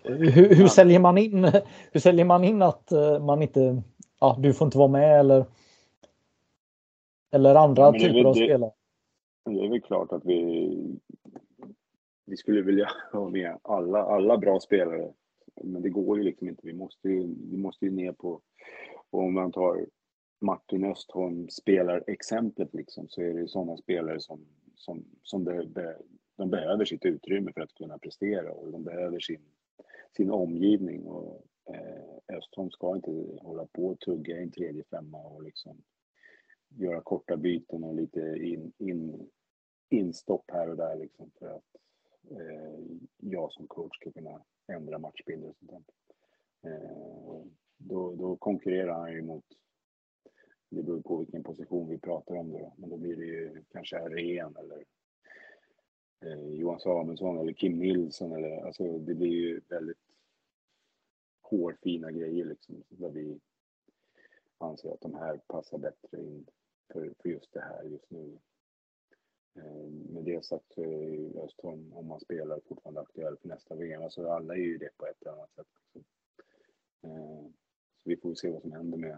Hur, 0.09 0.55
hur, 0.55 0.67
säljer 0.67 0.99
man 0.99 1.17
in, 1.17 1.51
hur 1.91 1.99
säljer 1.99 2.25
man 2.25 2.43
in 2.43 2.61
att 2.61 2.91
eh, 2.91 3.25
man 3.25 3.41
inte, 3.41 3.81
ja 4.19 4.37
du 4.39 4.53
får 4.53 4.65
inte 4.65 4.77
vara 4.77 4.87
med 4.87 5.19
eller 5.19 5.45
eller 7.31 7.55
andra 7.55 7.83
ja, 7.83 7.93
typer 7.93 8.23
av 8.23 8.33
spelare? 8.33 8.71
Det 9.45 9.65
är 9.65 9.69
väl 9.69 9.81
klart 9.81 10.11
att 10.11 10.25
vi, 10.25 10.99
vi 12.25 12.37
skulle 12.37 12.61
vilja 12.61 12.89
ha 13.11 13.29
med 13.29 13.57
alla, 13.61 14.03
alla 14.03 14.37
bra 14.37 14.59
spelare. 14.59 15.13
Men 15.63 15.81
det 15.81 15.89
går 15.89 16.17
ju 16.17 16.23
liksom 16.23 16.49
inte. 16.49 16.61
Vi 16.65 16.73
måste 16.73 17.09
ju, 17.09 17.35
vi 17.51 17.57
måste 17.57 17.85
ju 17.85 17.91
ner 17.91 18.11
på, 18.11 18.41
om 19.09 19.33
man 19.33 19.51
tar 19.51 19.85
Martin 20.41 20.85
Östholm 20.85 21.49
spelar 21.49 22.03
exemplet 22.07 22.73
liksom, 22.73 23.07
så 23.09 23.21
är 23.21 23.33
det 23.33 23.47
sådana 23.47 23.77
spelare 23.77 24.19
som, 24.19 24.45
som, 24.75 25.05
som 25.23 25.43
det, 25.43 25.95
de 26.37 26.49
behöver 26.49 26.85
sitt 26.85 27.05
utrymme 27.05 27.51
för 27.53 27.61
att 27.61 27.73
kunna 27.73 27.97
prestera 27.97 28.51
och 28.51 28.71
de 28.71 28.83
behöver 28.83 29.19
sin, 29.19 29.41
sin 30.15 30.31
omgivning. 30.31 31.07
Och, 31.07 31.43
eh, 31.65 32.37
Östholm 32.37 32.71
ska 32.71 32.95
inte 32.95 33.11
hålla 33.41 33.65
på 33.65 33.87
och 33.87 33.99
tugga 33.99 34.37
i 34.37 34.43
en 34.43 34.51
tredje 34.51 34.83
femma 34.83 35.23
och 35.23 35.43
liksom 35.43 35.81
göra 36.69 37.01
korta 37.01 37.37
byten 37.37 37.83
och 37.83 37.95
lite 37.95 38.19
in, 38.19 38.73
in, 38.77 39.29
instopp 39.89 40.51
här 40.51 40.69
och 40.69 40.77
där 40.77 40.95
liksom 40.95 41.31
för 41.39 41.47
att 41.47 41.75
eh, 42.31 42.79
jag 43.17 43.51
som 43.51 43.67
coach 43.67 43.95
ska 43.95 44.11
kunna 44.11 44.41
ändra 44.67 44.99
matchbilder 44.99 45.49
och 45.49 45.55
sånt 45.55 45.71
där. 45.71 45.83
Eh, 46.71 47.45
då, 47.77 48.15
då 48.15 48.35
konkurrerar 48.35 48.93
han 48.93 49.13
ju 49.13 49.21
mot 49.21 49.45
det 50.69 50.83
beror 50.83 51.01
på 51.01 51.17
vilken 51.17 51.43
position 51.43 51.89
vi 51.89 51.97
pratar 51.97 52.35
om 52.35 52.51
då, 52.51 52.73
men 52.77 52.89
då 52.89 52.97
blir 52.97 53.15
det 53.15 53.25
ju 53.25 53.63
kanske 53.69 53.97
ren 53.97 54.55
eller 54.55 54.83
Eh, 56.21 56.53
Johan 56.53 56.79
Samuelsson 56.79 57.37
eller 57.37 57.53
Kim 57.53 57.79
Nilsson 57.79 58.31
eller 58.31 58.65
alltså 58.65 58.97
det 58.97 59.15
blir 59.15 59.29
ju 59.29 59.61
väldigt 59.69 59.97
hårfina 61.41 62.11
grejer 62.11 62.45
liksom 62.45 62.83
där 62.89 63.09
vi 63.09 63.39
anser 64.57 64.93
att 64.93 65.01
de 65.01 65.15
här 65.15 65.37
passar 65.37 65.77
bättre 65.77 66.21
in 66.21 66.45
för, 66.93 67.13
för 67.21 67.29
just 67.29 67.53
det 67.53 67.61
här 67.61 67.83
just 67.83 68.09
nu. 68.11 68.37
Eh, 69.55 69.89
med 70.13 70.23
det 70.23 70.45
sagt 70.45 70.73
så 70.73 70.81
är 70.81 71.09
ju 71.09 71.39
Östholm, 71.39 71.93
om 71.93 72.07
man 72.07 72.19
spelar, 72.19 72.59
fortfarande 72.67 73.01
aktuell 73.01 73.37
för 73.37 73.47
nästa 73.47 73.75
VM. 73.75 74.03
Alltså 74.03 74.29
alla 74.29 74.53
är 74.53 74.59
ju 74.59 74.77
det 74.77 74.89
på 74.97 75.05
ett 75.05 75.21
eller 75.21 75.31
annat 75.31 75.53
sätt. 75.55 75.67
Liksom. 75.93 76.03
Eh, 77.01 77.45
så 77.97 78.09
vi 78.09 78.17
får 78.17 78.35
se 78.35 78.49
vad 78.49 78.61
som 78.61 78.71
händer 78.71 78.97
med, 78.97 79.17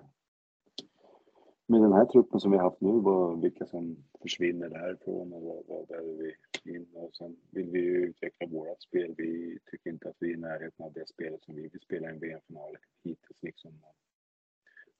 med 1.66 1.82
den 1.82 1.94
här 1.94 2.06
truppen 2.06 2.40
som 2.40 2.52
vi 2.52 2.58
har 2.58 2.64
haft 2.64 2.82
nu, 2.82 2.92
vad, 2.92 3.42
vilka 3.42 3.66
som 3.66 4.04
försvinner 4.22 4.70
därifrån 4.70 5.34
och 5.34 5.42
vad, 5.42 5.64
vad 5.68 5.88
behöver 5.88 6.14
vi 6.14 6.36
in 6.66 6.88
och 6.94 7.16
sen 7.16 7.38
vill 7.52 7.70
vi 7.70 7.80
ju 7.80 8.06
utveckla 8.06 8.48
vårat 8.48 8.82
spel. 8.82 9.14
Vi 9.18 9.60
tycker 9.66 9.90
inte 9.90 10.10
att 10.10 10.16
vi 10.20 10.30
är 10.30 10.34
i 10.34 10.40
närheten 10.40 10.86
av 10.86 10.94
det 10.94 11.08
spelet 11.08 11.44
som 11.44 11.56
vi 11.56 11.62
vill 11.62 11.82
spela 11.82 12.08
i 12.08 12.12
en 12.12 12.20
VM-final 12.20 12.78
hittills 13.04 13.44
liksom. 13.44 13.80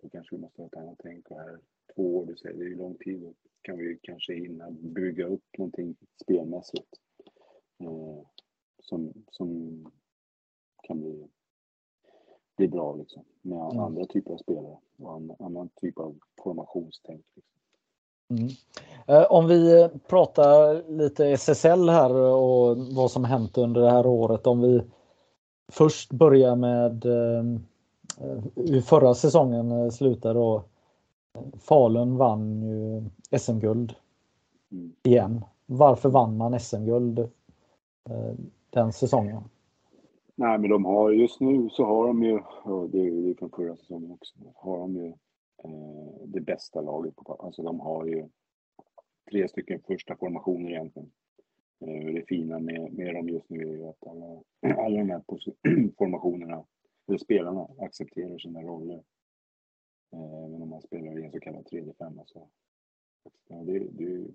Då 0.02 0.10
kanske 0.10 0.36
vi 0.36 0.42
måste 0.42 0.62
ha 0.62 0.68
ett 0.68 0.76
annat 0.76 1.00
tänk 1.04 1.32
och 1.32 1.40
här 1.40 1.60
två 1.96 2.18
år, 2.18 2.26
du 2.26 2.38
säger, 2.38 2.58
det 2.58 2.64
är 2.64 2.70
ju 2.70 2.76
lång 2.76 2.98
tid. 2.98 3.22
Då 3.22 3.34
kan 3.62 3.78
vi 3.78 4.00
kanske 4.02 4.34
hinna 4.34 4.72
bygga 4.72 5.26
upp 5.26 5.58
någonting 5.58 5.96
spelmässigt 6.24 7.00
eh, 7.80 8.26
som, 8.80 9.14
som 9.32 9.82
kan 10.84 11.00
bli, 11.00 11.28
bli 12.58 12.68
bra 12.68 12.96
liksom. 12.96 13.26
Med 13.42 13.58
mm. 13.58 13.80
andra 13.80 14.06
typer 14.06 14.32
av 14.32 14.38
spelare 14.38 14.78
och 14.98 15.46
annan 15.46 15.70
typ 15.76 15.98
av 15.98 16.20
formationstänk. 16.44 17.26
Liksom. 17.36 17.61
Mm. 18.32 18.50
Eh, 19.08 19.32
om 19.32 19.48
vi 19.48 19.90
pratar 20.08 20.84
lite 20.92 21.28
SSL 21.28 21.90
här 21.90 22.16
och 22.16 22.78
vad 22.78 23.12
som 23.12 23.24
hänt 23.24 23.58
under 23.58 23.82
det 23.82 23.92
här 23.92 24.08
året. 24.08 24.48
Om 24.48 24.62
vi 24.62 24.82
först 25.72 26.12
börjar 26.12 26.56
med 26.56 27.06
eh, 27.06 27.44
hur 28.56 28.82
förra 28.82 29.14
säsongen 29.14 29.72
eh, 29.72 29.90
slutade 29.90 30.34
då. 30.34 30.64
Falun 31.60 32.18
vann 32.18 32.62
ju 32.62 33.04
SM-guld 33.40 33.96
mm. 34.72 34.94
igen. 35.04 35.46
Varför 35.66 36.10
vann 36.10 36.38
man 36.38 36.60
SM-guld 36.60 37.30
den 38.70 38.94
säsongen? 38.94 39.44
Nej, 40.36 40.58
men 40.58 40.70
de 40.70 40.86
har 40.86 41.12
just 41.12 41.40
nu 41.40 41.70
så 41.70 41.86
har 41.86 42.08
de 42.08 42.24
ju, 42.24 42.40
och 42.64 42.90
det 42.90 43.00
är 43.00 43.04
ju 43.04 43.36
från 43.36 43.50
förra 43.50 43.76
säsongen 43.76 44.12
också, 44.12 44.34
har 44.56 44.78
de 44.78 44.96
ju 44.96 45.14
eh, 45.64 46.28
det 46.28 46.42
bästa 46.42 46.82
laget 46.82 47.16
på 47.16 47.34
Alltså 47.34 47.64
de 47.64 47.80
har 47.80 48.06
ju 48.06 48.30
tre 49.32 49.48
stycken 49.48 49.82
första 49.82 50.16
formationer 50.16 50.70
egentligen. 50.70 51.12
Eh, 51.80 52.14
det 52.14 52.28
fina 52.28 52.60
med, 52.60 52.94
med 52.94 53.16
dem 53.16 53.30
just 53.30 53.50
nu 53.50 53.60
är 53.60 53.76
ju 53.76 53.88
att 53.88 54.08
alla, 54.08 54.44
alla 54.86 54.98
de 54.98 55.10
här 55.10 55.22
formationerna, 55.98 56.66
eller 57.08 57.18
spelarna, 57.18 57.68
accepterar 57.80 58.38
sina 58.38 58.62
roller. 58.62 59.04
Eh, 60.14 60.50
men 60.50 60.62
om 60.62 60.70
man 60.70 60.82
spelar 60.82 61.20
i 61.20 61.24
en 61.26 61.32
så 61.32 61.40
kallad 61.40 61.66
3D5, 61.66 62.22
så 62.26 62.50
ja, 63.48 63.56
det, 63.56 63.80
det, 63.80 64.28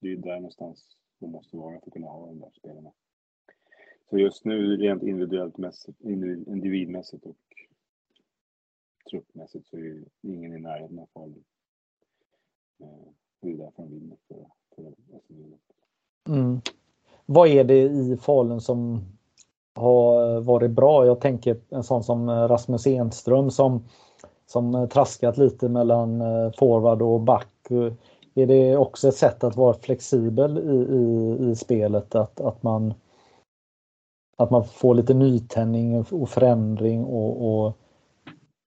det 0.00 0.12
är 0.12 0.16
där 0.16 0.36
någonstans 0.36 0.96
de 1.18 1.30
måste 1.30 1.56
vara 1.56 1.80
för 1.80 1.86
att 1.86 1.92
kunna 1.92 2.06
ha 2.06 2.26
de 2.26 2.40
där 2.40 2.50
spelarna. 2.50 2.92
Så 4.10 4.18
just 4.18 4.44
nu 4.44 4.76
rent 4.76 5.02
individuellt 5.02 5.58
mässigt, 5.58 6.00
individmässigt 6.00 7.26
och 7.26 7.36
truppmässigt 9.12 9.68
så 9.68 9.76
är 9.76 10.04
ingen 10.22 10.56
i 10.56 10.60
närheten 10.60 10.98
av 10.98 11.08
Falun. 11.14 11.44
Eh, 12.80 13.12
det 13.40 13.52
är 13.52 13.56
därför 13.56 13.82
de 13.82 13.90
vinner 13.90 14.16
för, 14.28 14.46
för 14.74 14.92
mm. 16.28 16.60
Vad 17.26 17.48
är 17.48 17.64
det 17.64 17.82
i 17.82 18.16
Falun 18.16 18.60
som 18.60 19.00
har 19.74 20.40
varit 20.40 20.70
bra? 20.70 21.06
Jag 21.06 21.20
tänker 21.20 21.56
en 21.68 21.82
sån 21.82 22.04
som 22.04 22.30
Rasmus 22.30 22.86
Enström 22.86 23.50
som, 23.50 23.84
som 24.46 24.88
traskat 24.88 25.38
lite 25.38 25.68
mellan 25.68 26.20
eh, 26.20 26.52
forward 26.58 27.02
och 27.02 27.20
back. 27.20 27.48
Är 28.34 28.46
det 28.46 28.76
också 28.76 29.08
ett 29.08 29.16
sätt 29.16 29.44
att 29.44 29.56
vara 29.56 29.74
flexibel 29.74 30.58
i, 30.58 30.96
i, 30.96 31.50
i 31.50 31.56
spelet? 31.56 32.14
Att, 32.14 32.40
att, 32.40 32.62
man, 32.62 32.94
att 34.36 34.50
man 34.50 34.64
får 34.64 34.94
lite 34.94 35.14
nytändning 35.14 36.04
och 36.10 36.28
förändring 36.28 37.04
och, 37.04 37.64
och 37.66 37.76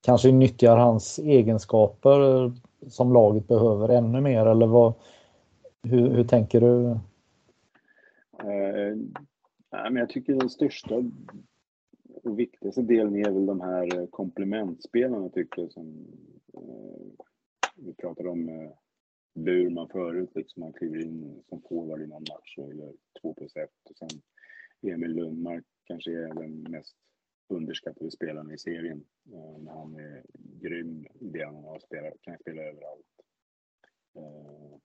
kanske 0.06 0.32
nyttjar 0.32 0.77
hans 0.77 1.19
egenskaper 1.19 2.52
som 2.88 3.14
laget 3.14 3.48
behöver 3.48 3.90
ännu 3.90 4.22
mer 4.22 4.45
eller 4.45 4.68
vad, 4.68 4.94
hur, 5.84 6.10
hur 6.10 6.23
tänker 6.23 6.61
du? 6.61 6.91
Eh, 8.40 8.98
men 9.72 9.95
jag 9.95 10.10
tycker 10.10 10.34
den 10.34 10.49
största 10.49 11.03
och 12.23 12.40
viktigaste 12.40 12.82
delen 12.82 13.15
är 13.15 13.32
väl 13.32 13.45
de 13.45 13.61
här 13.61 14.07
komplementspelarna 14.07 15.30
tycker 15.30 15.61
jag 15.61 15.72
som 15.72 16.07
eh, 16.53 17.26
vi 17.76 17.94
pratade 17.94 18.30
om 18.30 18.49
eh, 18.49 18.72
Burman 19.34 19.90
förut, 19.90 20.32
liksom 20.36 20.64
han 20.64 20.73
kliver 20.73 21.02
in 21.02 21.44
som 21.49 21.61
forward 21.69 22.02
i 22.02 22.07
någon 22.07 22.23
match 22.30 22.57
och 22.57 22.73
gör 22.73 22.94
2 23.22 23.34
plus 23.34 23.56
1 23.56 23.69
och 23.90 23.98
sen 23.98 24.22
Emil 24.94 25.11
Lundmark 25.11 25.65
kanske 25.86 26.11
är 26.11 26.34
den 26.34 26.65
mest 26.69 26.95
underskattade 27.47 28.11
spelaren 28.11 28.51
i 28.51 28.57
serien. 28.57 29.05
Eh, 29.34 29.57
Men 29.57 29.67
han 29.67 29.95
är 29.95 30.23
grym 30.61 31.05
i 31.19 31.30
det 31.30 31.45
han 31.45 31.55
har 31.55 31.80
spelat, 31.80 32.22
kan 32.22 32.38
spela 32.38 32.61
överallt. 32.61 33.05
Eh, 34.15 34.77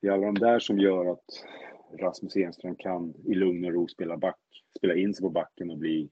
det 0.00 0.08
är 0.08 0.12
alla 0.12 0.26
de 0.26 0.34
där 0.34 0.58
som 0.58 0.78
gör 0.78 1.12
att 1.12 1.44
Rasmus 1.98 2.36
Enström 2.36 2.76
kan 2.76 3.14
i 3.26 3.34
lugn 3.34 3.64
och 3.64 3.72
ro 3.72 3.88
spela 3.88 4.16
back, 4.16 4.40
spela 4.78 4.94
in 4.94 5.14
sig 5.14 5.22
på 5.22 5.30
backen 5.30 5.70
och 5.70 5.78
bli 5.78 6.10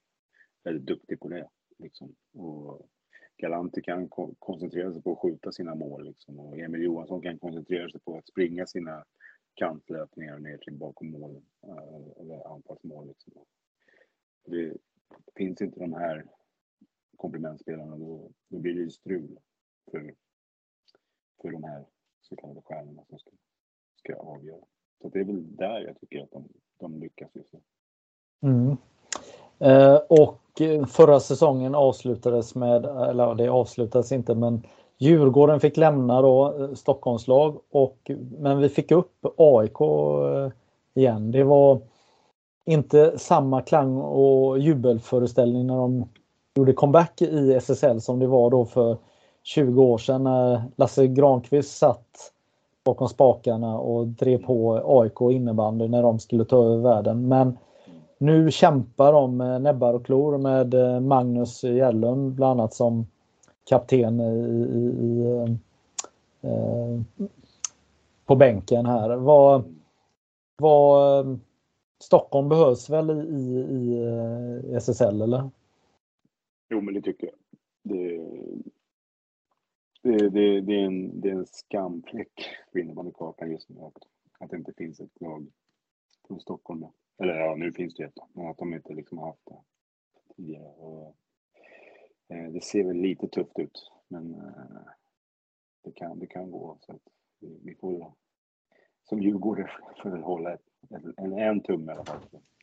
väldigt 0.65 0.87
duktig 0.87 1.21
på 1.21 1.29
det. 1.29 1.49
Liksom. 1.79 2.15
Och 2.33 2.89
Galanti 3.37 3.83
kan 3.83 4.09
koncentrera 4.39 4.93
sig 4.93 5.03
på 5.03 5.13
att 5.13 5.19
skjuta 5.19 5.53
sina 5.53 5.75
mål 5.75 6.05
liksom. 6.05 6.41
och 6.41 6.59
Emil 6.59 6.83
Johansson 6.83 7.23
kan 7.23 7.39
koncentrera 7.39 7.91
sig 7.91 8.01
på 8.01 8.19
att 8.19 8.29
springa 8.29 8.67
sina 8.67 9.05
kantlöpningar 9.55 10.39
ner 10.39 10.59
till 10.59 10.75
bakom 10.75 11.11
målen, 11.11 11.43
eh, 11.67 12.21
eller 12.21 12.55
anfallsmål. 12.55 13.09
Liksom. 13.09 13.33
Det 14.45 14.77
finns 15.37 15.61
inte 15.61 15.81
de 15.81 15.93
här 15.93 16.25
komplementspelarna 17.17 17.97
då, 17.97 18.31
då 18.49 18.59
blir 18.59 18.75
det 18.75 18.81
ju 18.81 18.91
strul 18.91 19.39
för, 19.91 20.15
för 21.43 21.51
de 21.51 21.65
här 21.65 21.85
så 22.21 22.37
kallade 22.37 22.61
stjärnorna 22.65 23.03
som 23.09 23.19
ska, 23.19 23.31
ska 23.97 24.15
avgöra. 24.15 24.65
Så 25.03 25.09
det 25.09 25.21
är 25.21 25.25
väl 25.25 25.57
där 25.57 25.81
jag 25.81 26.01
tycker 26.01 26.23
att 26.23 26.31
de, 26.31 26.49
de 26.79 27.01
lyckas 27.01 27.31
just 27.35 27.53
nu. 27.53 27.61
Mm. 28.43 28.77
Eh, 29.59 29.97
och 29.97 30.39
förra 30.89 31.21
säsongen 31.21 31.75
avslutades 31.75 32.55
med, 32.55 32.85
eller 32.85 33.35
det 33.35 33.49
avslutades 33.49 34.13
inte 34.13 34.35
men 34.35 34.67
Djurgården 34.99 35.61
fick 35.61 35.77
lämna 35.77 36.23
då 36.23 36.63
eh, 36.63 36.75
Stockholmslag 36.75 37.61
och 37.71 38.11
men 38.39 38.59
vi 38.59 38.69
fick 38.69 38.91
upp 38.91 39.27
AIK 39.37 39.81
eh, 39.81 40.51
igen. 40.95 41.31
Det 41.31 41.45
var 41.45 41.81
inte 42.65 43.19
samma 43.19 43.63
klang 43.63 43.97
och 43.97 44.59
jubelföreställning 44.59 45.67
när 45.67 45.77
de 45.77 46.09
gjorde 46.55 46.73
comeback 46.73 47.23
i 47.23 47.53
SSL 47.55 48.01
som 48.01 48.19
det 48.19 48.27
var 48.27 48.51
då 48.51 48.65
för 48.65 48.97
20 49.43 49.83
år 49.83 49.99
sedan 49.99 50.25
när 50.25 50.63
Lasse 50.77 51.07
Granqvist 51.07 51.79
satt 51.79 52.33
bakom 52.85 53.09
spakarna 53.09 53.79
och 53.79 54.07
drev 54.07 54.39
på 54.39 54.83
AIK 54.85 55.21
innebandy 55.37 55.89
när 55.89 56.03
de 56.03 56.19
skulle 56.19 56.45
ta 56.45 56.65
över 56.65 56.77
världen. 56.77 57.29
Men 57.29 57.59
nu 58.19 58.51
kämpar 58.51 59.13
de 59.13 59.37
med 59.37 59.63
näbbar 59.63 59.95
och 59.95 60.07
klor 60.07 60.39
med 60.39 60.75
eh, 60.75 61.01
Magnus 61.01 61.65
Gällund 61.65 62.33
bland 62.33 62.61
annat 62.61 62.75
som 62.75 63.07
kapten 63.69 64.21
i, 64.21 64.25
i, 64.25 65.07
i 65.07 65.25
eh, 65.37 66.51
eh 66.51 67.01
på 68.27 68.37
bänken 68.37 68.87
här. 68.87 69.17
Vad, 69.17 69.65
vad, 70.57 71.19
eh, 71.27 71.37
Stockholm 72.03 72.49
behövs 72.49 72.91
väl 72.91 73.11
i, 73.11 73.15
i, 73.15 73.61
i 73.61 74.05
eh, 74.05 74.77
SSL 74.77 75.23
eller? 75.23 75.51
Jo 76.71 76.81
men 76.81 76.95
det 76.95 77.03
tycker 77.03 77.27
jag. 77.27 77.37
Det, 77.83 78.19
det, 80.03 80.29
det, 80.29 80.61
det, 80.61 80.75
är, 80.75 80.87
en, 80.87 81.21
det 81.21 81.29
är 81.29 81.35
en 81.35 81.47
skamfläck 81.47 82.51
på 82.73 82.79
innebandykartan 82.79 83.51
just 83.51 83.69
nu 83.69 83.81
att, 83.81 83.99
att 84.39 84.51
det 84.51 84.57
inte 84.57 84.73
finns 84.73 85.01
ett 85.01 85.21
lag 85.21 85.47
från 86.27 86.41
Stockholm. 86.41 86.87
Eller 87.19 87.35
ja, 87.35 87.55
nu 87.55 87.73
finns 87.73 87.95
det 87.95 88.05
ett, 88.05 88.19
men 88.33 88.47
att 88.47 88.59
de 88.59 88.75
inte 88.75 88.95
liksom 88.95 89.19
har 89.19 89.27
haft 89.27 89.47
det 89.47 89.61
tidigare. 90.37 90.69
Och, 90.69 91.17
eh, 92.29 92.51
det 92.53 92.65
ser 92.65 92.85
väl 92.85 92.97
lite 92.97 93.29
tufft 93.29 93.59
ut, 93.59 93.91
men 94.09 94.35
eh, 94.35 94.83
det, 95.85 95.93
kan, 95.93 96.19
det 96.19 96.27
kan 96.27 96.51
gå. 96.51 96.79
Så 96.81 96.93
att 96.93 97.03
vi, 97.41 97.61
vi 97.63 97.75
får 97.75 98.13
som 99.09 99.23
djurgårdare 99.23 99.71
får 100.03 100.11
väl 100.11 100.23
hålla 100.23 100.55
ett, 100.55 100.72
en, 101.17 101.39
en 101.39 101.61
tumme 101.61 101.93
i 101.93 101.95
alla 101.95 102.05
fall. 102.05 102.17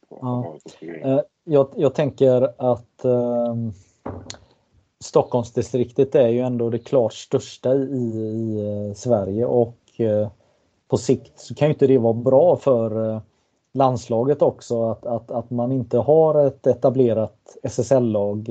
Ja. 0.09 0.57
Eh, 0.81 1.21
jag, 1.43 1.69
jag 1.75 1.95
tänker 1.95 2.41
att 2.57 3.05
eh, 3.05 3.55
Stockholmsdistriktet 5.03 6.15
är 6.15 6.27
ju 6.27 6.39
ändå 6.39 6.69
det 6.69 6.79
klart 6.79 7.13
största 7.13 7.75
i, 7.75 8.17
i 8.17 8.59
eh, 8.65 8.93
Sverige 8.93 9.45
och 9.45 9.77
eh, 9.97 10.29
på 10.87 10.97
sikt 10.97 11.39
så 11.39 11.55
kan 11.55 11.67
ju 11.67 11.73
inte 11.73 11.87
det 11.87 11.97
vara 11.97 12.13
bra 12.13 12.55
för 12.55 13.13
eh, 13.13 13.21
landslaget 13.73 14.41
också 14.41 14.83
att, 14.83 15.05
att, 15.05 15.31
att 15.31 15.49
man 15.49 15.71
inte 15.71 15.97
har 15.97 16.47
ett 16.47 16.67
etablerat 16.67 17.57
SSL-lag. 17.63 18.49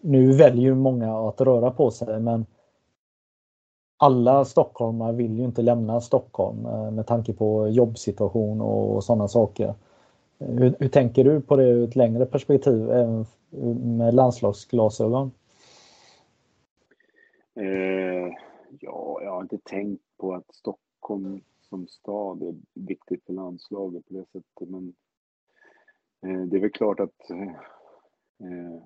Nu 0.00 0.32
väljer 0.32 0.74
många 0.74 1.28
att 1.28 1.40
röra 1.40 1.70
på 1.70 1.90
sig 1.90 2.20
men 2.20 2.46
alla 3.98 4.44
stockholmare 4.44 5.12
vill 5.12 5.38
ju 5.38 5.44
inte 5.44 5.62
lämna 5.62 6.00
Stockholm 6.00 6.66
eh, 6.66 6.90
med 6.90 7.06
tanke 7.06 7.32
på 7.32 7.68
jobbsituation 7.68 8.60
och 8.60 9.04
sådana 9.04 9.28
saker. 9.28 9.74
Hur, 10.38 10.74
hur, 10.78 10.88
tänker 10.88 11.24
du 11.24 11.40
på 11.40 11.56
det 11.56 11.64
ur 11.64 11.88
ett 11.88 11.96
längre 11.96 12.26
perspektiv, 12.26 12.90
även 12.90 13.26
med 13.96 14.14
landslagsglasögon? 14.14 15.30
Eh, 17.54 18.34
ja, 18.80 19.20
jag 19.22 19.30
har 19.30 19.42
inte 19.42 19.58
tänkt 19.58 20.02
på 20.16 20.34
att 20.34 20.54
Stockholm 20.54 21.40
som 21.68 21.88
stad 21.88 22.42
är 22.42 22.54
viktigt 22.74 23.24
för 23.24 23.32
landslaget 23.32 24.08
på 24.08 24.14
det 24.14 24.24
sättet. 24.24 24.68
Men 24.68 24.94
eh, 26.22 26.46
det 26.46 26.56
är 26.56 26.60
väl 26.60 26.70
klart 26.70 27.00
att 27.00 27.30
eh, 27.30 27.42
eh 28.48 28.82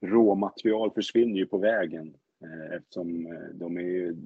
råmaterial 0.00 0.90
försvinner 0.90 1.36
ju 1.36 1.46
på 1.46 1.58
vägen 1.58 2.14
Eh, 2.46 2.76
eftersom 2.76 3.26
eh, 3.26 3.48
de 3.54 3.76
är 3.76 3.82
ju 3.82 4.16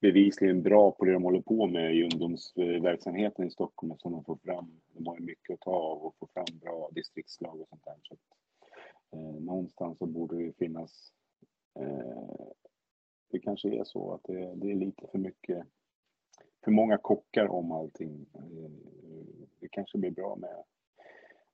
bevisligen 0.00 0.62
bra 0.62 0.90
på 0.90 1.04
det 1.04 1.12
de 1.12 1.22
håller 1.22 1.40
på 1.40 1.66
med 1.66 1.96
i 1.96 2.02
ungdomsverksamheten 2.02 3.46
i 3.46 3.50
Stockholm 3.50 3.98
som 3.98 4.12
de 4.12 4.24
får 4.24 4.36
fram. 4.36 4.80
De 4.92 5.06
har 5.06 5.18
ju 5.18 5.24
mycket 5.24 5.54
att 5.54 5.60
ta 5.60 5.70
av 5.70 6.02
och 6.02 6.16
få 6.18 6.26
fram 6.26 6.58
bra 6.60 6.90
distriktslag 6.92 7.60
och 7.60 7.68
sånt 7.68 7.84
där. 7.84 7.96
Så 8.02 8.14
att, 8.14 8.20
eh, 9.12 9.42
någonstans 9.42 9.98
så 9.98 10.06
borde 10.06 10.46
det 10.46 10.52
finnas 10.52 11.12
eh, 11.78 12.52
det 13.32 13.38
kanske 13.38 13.68
är 13.68 13.84
så 13.84 14.12
att 14.12 14.20
det, 14.24 14.54
det, 14.54 14.70
är 14.70 14.74
lite 14.74 15.06
för 15.06 15.18
mycket, 15.18 15.66
för 16.64 16.70
många 16.70 16.98
kockar 16.98 17.46
om 17.46 17.72
allting. 17.72 18.26
Eh, 18.34 18.70
det 19.60 19.68
kanske 19.68 19.98
blir 19.98 20.10
bra 20.10 20.36
med, 20.36 20.64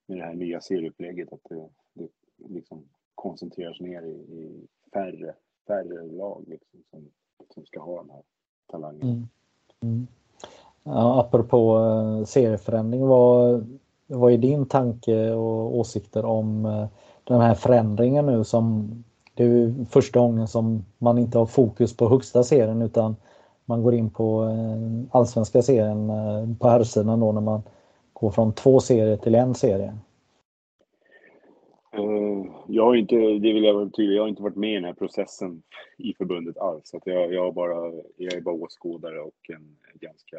med 0.07 0.19
det 0.19 0.25
här 0.25 0.35
nya 0.35 0.61
serieupplägget, 0.61 1.33
att 1.33 1.45
det, 1.49 1.69
det 1.93 2.09
liksom 2.37 2.89
koncentreras 3.15 3.81
ner 3.81 4.03
i, 4.03 4.15
i 4.15 4.69
färre, 4.93 5.35
färre 5.69 6.07
lag 6.07 6.45
liksom, 6.47 6.81
som, 6.91 7.01
som 7.55 7.65
ska 7.67 7.81
ha 7.81 7.97
de 7.97 8.11
här 8.11 8.23
talangerna. 8.71 9.11
Mm. 9.11 9.29
Mm. 9.83 10.07
Ja, 10.83 11.21
apropå 11.21 11.79
eh, 11.79 12.25
serieförändring, 12.25 13.07
vad, 13.07 13.67
vad 14.07 14.33
är 14.33 14.39
din 14.39 14.67
tanke 14.67 15.33
och 15.33 15.79
åsikter 15.79 16.25
om 16.25 16.67
eh, 16.67 16.87
den 17.25 17.41
här 17.41 17.55
förändringen 17.55 18.27
nu 18.27 18.45
som 18.45 18.95
det 19.35 19.45
är 19.45 19.85
första 19.85 20.21
gången 20.21 20.49
som 20.49 20.85
man 20.99 21.19
inte 21.19 21.39
har 21.39 21.47
fokus 21.47 21.97
på 21.97 22.09
högsta 22.09 22.45
serien 22.45 22.83
utan 22.83 23.17
man 23.65 23.83
går 23.83 23.95
in 23.95 24.11
på 24.11 24.45
eh, 24.45 25.17
allsvenska 25.17 25.63
serien 25.63 26.09
på 26.61 26.69
herrsidan 26.69 27.21
då 27.21 27.33
när 27.33 27.41
man 27.41 27.63
går 28.13 28.31
från 28.31 28.53
två 28.53 28.81
serier 28.81 29.17
till 29.17 29.35
en 29.35 29.55
serie. 29.55 29.99
Eh, 31.99 32.65
jag 32.69 32.85
har 32.85 32.95
inte, 32.95 33.17
det 33.17 33.53
vill 33.53 33.65
jag 33.65 33.75
vara 33.75 33.91
tydlig, 33.91 34.17
jag 34.17 34.23
har 34.23 34.29
inte 34.29 34.43
varit 34.43 34.57
med 34.57 34.71
i 34.71 34.75
den 34.75 34.85
här 34.85 34.93
processen 34.93 35.63
i 35.99 36.15
förbundet 36.15 36.59
alls. 36.59 36.89
Så 36.89 37.01
jag, 37.05 37.33
jag, 37.33 37.55
bara, 37.55 38.03
jag 38.17 38.33
är 38.33 38.41
bara 38.41 38.55
åskådare 38.55 39.21
och 39.21 39.51
en 39.51 39.77
ganska 39.95 40.37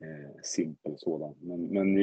eh, 0.00 0.40
simpel 0.42 0.98
sådan. 0.98 1.34
Men, 1.40 1.66
men 1.66 1.96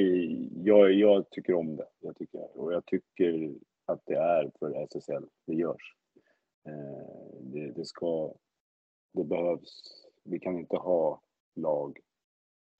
jag, 0.64 0.92
jag 0.92 1.30
tycker 1.30 1.54
om 1.54 1.76
det. 1.76 1.88
Jag 2.00 2.16
tycker, 2.16 2.60
och 2.60 2.74
jag 2.74 2.86
tycker 2.86 3.56
att 3.86 4.06
det 4.06 4.16
är 4.16 4.52
för 4.60 4.84
SSL 4.84 5.26
det 5.46 5.54
görs. 5.54 5.96
Eh, 6.66 7.38
det, 7.42 7.72
det 7.72 7.86
ska, 7.86 8.34
det 9.14 9.24
behövs, 9.24 9.82
vi 10.24 10.40
kan 10.40 10.60
inte 10.60 10.76
ha 10.76 11.22
lag 11.56 12.00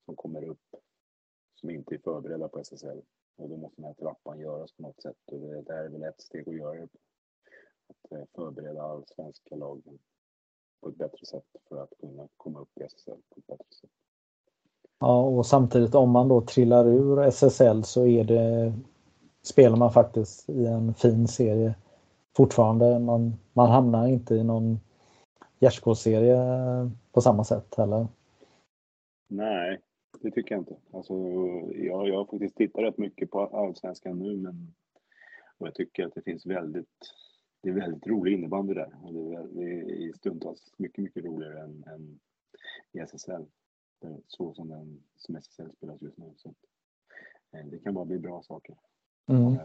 som 0.06 0.16
kommer 0.16 0.44
upp 0.44 0.76
som 1.56 1.70
inte 1.70 1.96
är 1.96 2.00
förberedda 2.00 2.48
på 2.48 2.60
SSL 2.60 3.02
och 3.38 3.50
då 3.50 3.58
måste 3.58 3.82
den 3.82 3.86
här 3.86 3.94
trappan 3.94 4.40
göras 4.40 4.72
på 4.72 4.82
något 4.82 5.02
sätt. 5.02 5.18
Och 5.32 5.40
det, 5.40 5.74
här 5.74 5.84
är 5.84 5.90
väl 5.90 6.04
ett 6.04 6.22
steg 6.22 6.50
att 6.50 6.56
göra 6.56 6.74
det 6.74 6.88
på. 6.88 6.98
Att 7.90 8.12
eh, 8.12 8.26
förbereda 8.36 8.82
allsvenska 8.82 9.56
lagen 9.56 10.00
på 10.82 10.90
ett 10.90 10.96
bättre 10.96 11.26
sätt 11.26 11.46
för 11.70 11.84
att 11.84 11.94
kunna 12.00 12.28
komma 12.38 12.60
upp 12.60 12.78
i 12.78 12.84
SSL 12.84 13.22
på 13.30 13.40
ett 13.40 13.48
bättre 13.48 13.74
sätt. 13.82 13.90
Ja, 15.00 15.22
och 15.22 15.46
samtidigt 15.46 15.96
om 15.96 16.12
man 16.12 16.28
då 16.28 16.42
trillar 16.42 16.88
ur 16.88 17.24
SSL 17.24 17.84
så 17.84 18.06
är 18.06 18.24
det 18.24 18.74
spelar 19.42 19.78
man 19.78 19.92
faktiskt 19.92 20.50
i 20.50 20.66
en 20.66 20.94
fin 20.94 21.28
serie 21.28 21.76
fortfarande. 22.36 23.00
Man, 23.00 23.34
man 23.54 23.70
hamnar 23.70 24.08
inte 24.08 24.36
i 24.36 24.44
någon 24.44 24.80
gärdsgårdsserie 25.60 26.38
på 27.12 27.22
samma 27.22 27.44
sätt 27.44 27.76
heller. 27.78 28.08
Nej, 29.28 29.82
det 30.22 30.32
tycker 30.32 30.56
jag 30.56 30.62
inte. 30.62 30.76
Alltså, 30.92 31.14
jag, 31.76 32.08
jag 32.08 32.18
har 32.18 32.26
faktiskt 32.26 32.56
tittat 32.56 32.84
rätt 32.84 32.98
mycket 32.98 33.32
på 33.32 33.40
allsvenskan 33.40 34.20
nu, 34.20 34.38
men 34.38 34.74
och 35.58 35.68
jag 35.68 35.76
tycker 35.76 36.06
att 36.06 36.16
det 36.16 36.22
finns 36.22 36.46
väldigt, 36.46 37.14
det 37.62 37.70
är 37.70 37.74
väldigt 37.74 38.08
rolig 38.08 38.34
innebandy 38.34 38.74
där. 38.74 38.92
Och 39.04 39.14
det, 39.14 39.20
är, 39.20 39.48
det 39.54 40.04
är 40.04 40.14
stundtals 40.14 40.74
mycket, 40.78 41.04
mycket 41.04 41.26
roligare 41.26 41.62
än, 41.62 41.84
än 41.88 42.20
i 42.92 43.00
SSL. 43.00 43.46
Så 44.28 44.54
som, 44.54 44.70
den, 44.70 45.04
som 45.16 45.36
SSL 45.36 45.72
spelas 45.78 46.02
just 46.02 46.18
nu. 46.18 46.34
Så 46.38 46.54
eh, 47.52 47.66
det 47.66 47.80
kan 47.80 47.94
bara 47.94 48.06
bli 48.06 48.20
bra 48.20 48.42
saker. 48.42 48.76
Mm. 49.28 49.58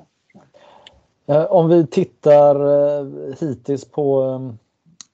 Eh, 1.26 1.44
om 1.44 1.68
vi 1.68 1.86
tittar 1.86 2.54
eh, 2.54 3.34
hittills 3.40 3.84
på 3.84 4.40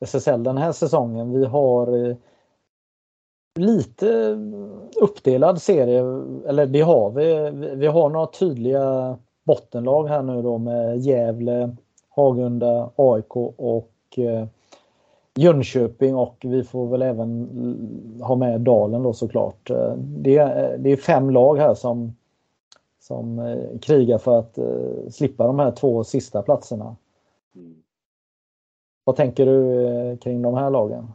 SSL 0.00 0.42
den 0.42 0.56
här 0.56 0.72
säsongen. 0.72 1.32
Vi 1.32 1.44
har 1.44 2.16
lite 3.58 4.38
uppdelad 5.00 5.62
serie, 5.62 6.00
eller 6.48 6.66
det 6.66 6.80
har 6.80 7.10
vi. 7.10 7.50
Vi 7.76 7.86
har 7.86 8.10
några 8.10 8.26
tydliga 8.26 9.16
bottenlag 9.44 10.06
här 10.06 10.22
nu 10.22 10.42
då 10.42 10.58
med 10.58 10.98
Gävle, 10.98 11.76
Hagunda, 12.08 12.90
AIK 12.96 13.36
och 13.36 13.92
eh, 14.16 14.46
Jönköping 15.34 16.16
och 16.16 16.36
vi 16.40 16.64
får 16.64 16.86
väl 16.86 17.02
även 17.02 18.20
ha 18.22 18.36
med 18.36 18.60
Dalen 18.60 19.02
då 19.02 19.12
såklart. 19.12 19.70
Eh, 19.70 19.94
det, 19.96 20.36
är, 20.36 20.78
det 20.78 20.90
är 20.90 20.96
fem 20.96 21.30
lag 21.30 21.56
här 21.58 21.74
som, 21.74 22.16
som 23.00 23.38
eh, 23.38 23.78
krigar 23.78 24.18
för 24.18 24.38
att 24.38 24.58
slippa 25.14 25.46
de 25.46 25.58
här 25.58 25.70
två 25.70 26.04
sista 26.04 26.42
platserna. 26.42 26.96
Mm. 27.54 27.74
Vad 29.04 29.16
tänker 29.16 29.46
du 29.46 30.16
kring 30.16 30.42
de 30.42 30.54
här 30.54 30.70
lagen? 30.70 31.12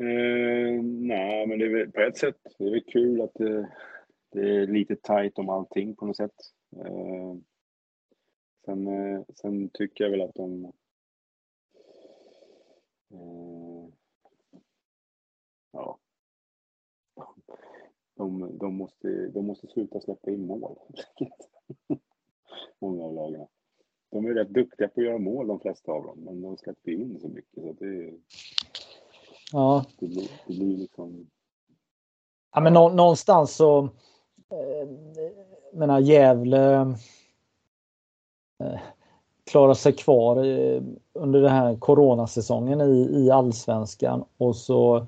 Eh, 0.00 0.82
nej, 0.82 1.46
men 1.46 1.58
det 1.58 1.64
är 1.64 1.70
väl, 1.70 1.92
på 1.92 2.00
ett 2.00 2.16
sätt 2.16 2.36
det 2.58 2.64
är 2.64 2.70
väl 2.70 2.84
kul 2.84 3.20
att 3.20 3.34
det, 3.34 3.72
det 4.32 4.40
är 4.40 4.66
lite 4.66 4.96
tajt 4.96 5.38
om 5.38 5.48
allting 5.48 5.96
på 5.96 6.06
något 6.06 6.16
sätt. 6.16 6.34
Eh, 6.76 7.36
sen, 8.64 8.86
eh, 8.86 9.22
sen 9.34 9.70
tycker 9.72 10.04
jag 10.04 10.10
väl 10.10 10.20
att 10.20 10.34
de... 10.34 10.64
Eh, 13.14 13.88
ja. 15.72 15.98
De, 18.14 18.58
de, 18.58 18.74
måste, 18.74 19.28
de 19.28 19.46
måste 19.46 19.66
sluta 19.66 20.00
släppa 20.00 20.30
in 20.30 20.46
mål. 20.46 20.78
Många 22.78 23.04
av 23.04 23.14
lagen. 23.14 23.46
De 24.10 24.26
är 24.26 24.34
rätt 24.34 24.48
duktiga 24.48 24.88
på 24.88 25.00
att 25.00 25.06
göra 25.06 25.18
mål 25.18 25.46
de 25.46 25.60
flesta 25.60 25.92
av 25.92 26.02
dem, 26.02 26.18
men 26.18 26.42
de 26.42 26.56
släpper 26.56 26.90
in 26.90 27.20
så 27.20 27.28
mycket 27.28 27.62
så 27.62 27.72
det 27.72 28.14
Ja. 29.52 29.84
Det 29.98 30.06
blir, 30.06 30.30
det 30.46 30.54
blir 30.54 30.76
liksom... 30.76 31.26
Ja, 32.54 32.60
men 32.60 32.72
nå, 32.72 32.88
någonstans 32.88 33.56
så... 33.56 33.82
Eh, 34.50 34.88
menar 35.72 36.00
Gävle 36.00 36.80
eh, 38.60 38.80
klarar 39.50 39.74
sig 39.74 39.92
kvar 39.92 40.44
i, 40.44 40.82
under 41.12 41.40
den 41.40 41.50
här 41.50 41.76
coronasäsongen 41.76 42.80
i, 42.80 43.24
i 43.24 43.30
allsvenskan 43.30 44.24
och 44.38 44.56
så 44.56 45.06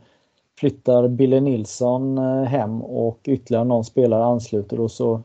flyttar 0.59 1.09
Bille 1.09 1.41
Nilsson 1.41 2.19
eh, 2.19 2.43
hem 2.43 2.83
och 2.83 3.21
ytterligare 3.25 3.65
någon 3.65 3.85
spelare 3.85 4.25
ansluter 4.25 4.81
och 4.81 4.91
så 4.91 5.23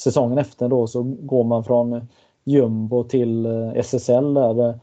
säsongen 0.00 0.38
efter 0.38 0.68
då 0.68 0.86
så 0.86 1.02
går 1.02 1.44
man 1.44 1.64
från 1.64 2.08
jumbo 2.44 3.04
till 3.04 3.46
eh, 3.46 3.72
SSL 3.74 4.34
där. 4.34 4.80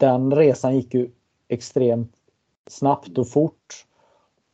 Den 0.00 0.34
resan 0.36 0.76
gick 0.76 0.94
ju 0.94 1.10
extremt 1.48 2.12
snabbt 2.66 3.18
och 3.18 3.28
fort. 3.28 3.86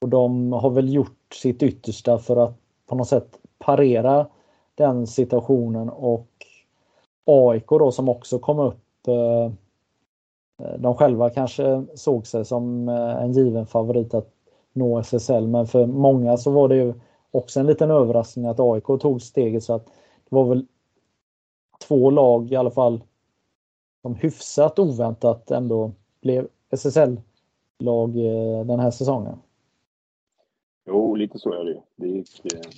Och 0.01 0.09
de 0.09 0.53
har 0.53 0.71
väl 0.71 0.95
gjort 0.95 1.35
sitt 1.35 1.63
yttersta 1.63 2.19
för 2.19 2.37
att 2.37 2.55
på 2.87 2.95
något 2.95 3.09
sätt 3.09 3.39
parera 3.59 4.27
den 4.75 5.07
situationen 5.07 5.91
och 5.91 6.29
AIK 7.25 7.69
då 7.69 7.93
som 7.93 8.09
också 8.09 8.39
kom 8.39 8.59
upp. 8.59 9.09
Eh, 9.09 9.53
de 10.79 10.95
själva 10.95 11.31
kanske 11.31 11.85
såg 11.95 12.27
sig 12.27 12.45
som 12.45 12.89
eh, 12.89 13.23
en 13.23 13.33
given 13.33 13.67
favorit 13.67 14.15
att 14.15 14.33
nå 14.73 14.99
SSL 14.99 15.47
men 15.47 15.67
för 15.67 15.87
många 15.87 16.37
så 16.37 16.51
var 16.51 16.69
det 16.69 16.77
ju 16.77 16.95
också 17.31 17.61
en 17.61 17.67
liten 17.67 17.91
överraskning 17.91 18.47
att 18.47 18.61
AIK 18.61 18.85
tog 18.85 19.23
steget 19.23 19.65
så 19.65 19.73
att 19.73 19.87
det 20.29 20.37
var 20.37 20.45
väl 20.45 20.67
två 21.89 22.11
lag 22.11 22.53
i 22.53 22.57
alla 22.57 22.71
fall 22.71 23.01
som 24.03 24.15
hyfsat 24.15 24.79
oväntat 24.79 25.51
ändå 25.51 25.93
blev 26.23 26.49
SSL 26.71 27.21
lag 27.83 28.17
eh, 28.17 28.67
den 28.67 28.81
här 28.81 28.91
säsongen? 28.91 29.39
Jo, 30.87 31.15
lite 31.15 31.39
så 31.39 31.53
är 31.53 31.65
det 31.65 31.83
Det 31.97 32.09
gick, 32.09 32.55
eh, 32.55 32.71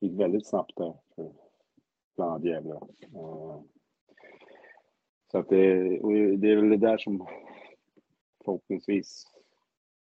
gick 0.00 0.20
väldigt 0.20 0.46
snabbt 0.46 0.72
där 0.76 0.94
för 1.14 1.32
bland 2.16 2.30
annat 2.30 2.44
Gävle. 2.44 2.74
Eh, 3.14 3.60
så 5.30 5.38
att 5.38 5.48
det, 5.48 5.74
det 6.36 6.50
är 6.50 6.56
väl 6.56 6.68
det 6.68 6.76
där 6.76 6.98
som 6.98 7.26
förhoppningsvis 8.44 9.26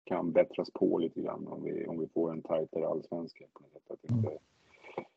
kan 0.05 0.33
bättras 0.33 0.71
på 0.71 0.99
lite 0.99 1.21
grann 1.21 1.47
om 1.49 1.65
vi, 1.65 1.87
om 1.87 1.99
vi 1.99 2.09
får 2.09 2.33
en 2.33 2.43
tajtare 2.43 2.89
allsvenska. 2.89 3.45
På 3.53 3.63
något 3.63 3.73
sätt. 3.73 3.91
Att 3.91 4.11
inte, 4.11 4.39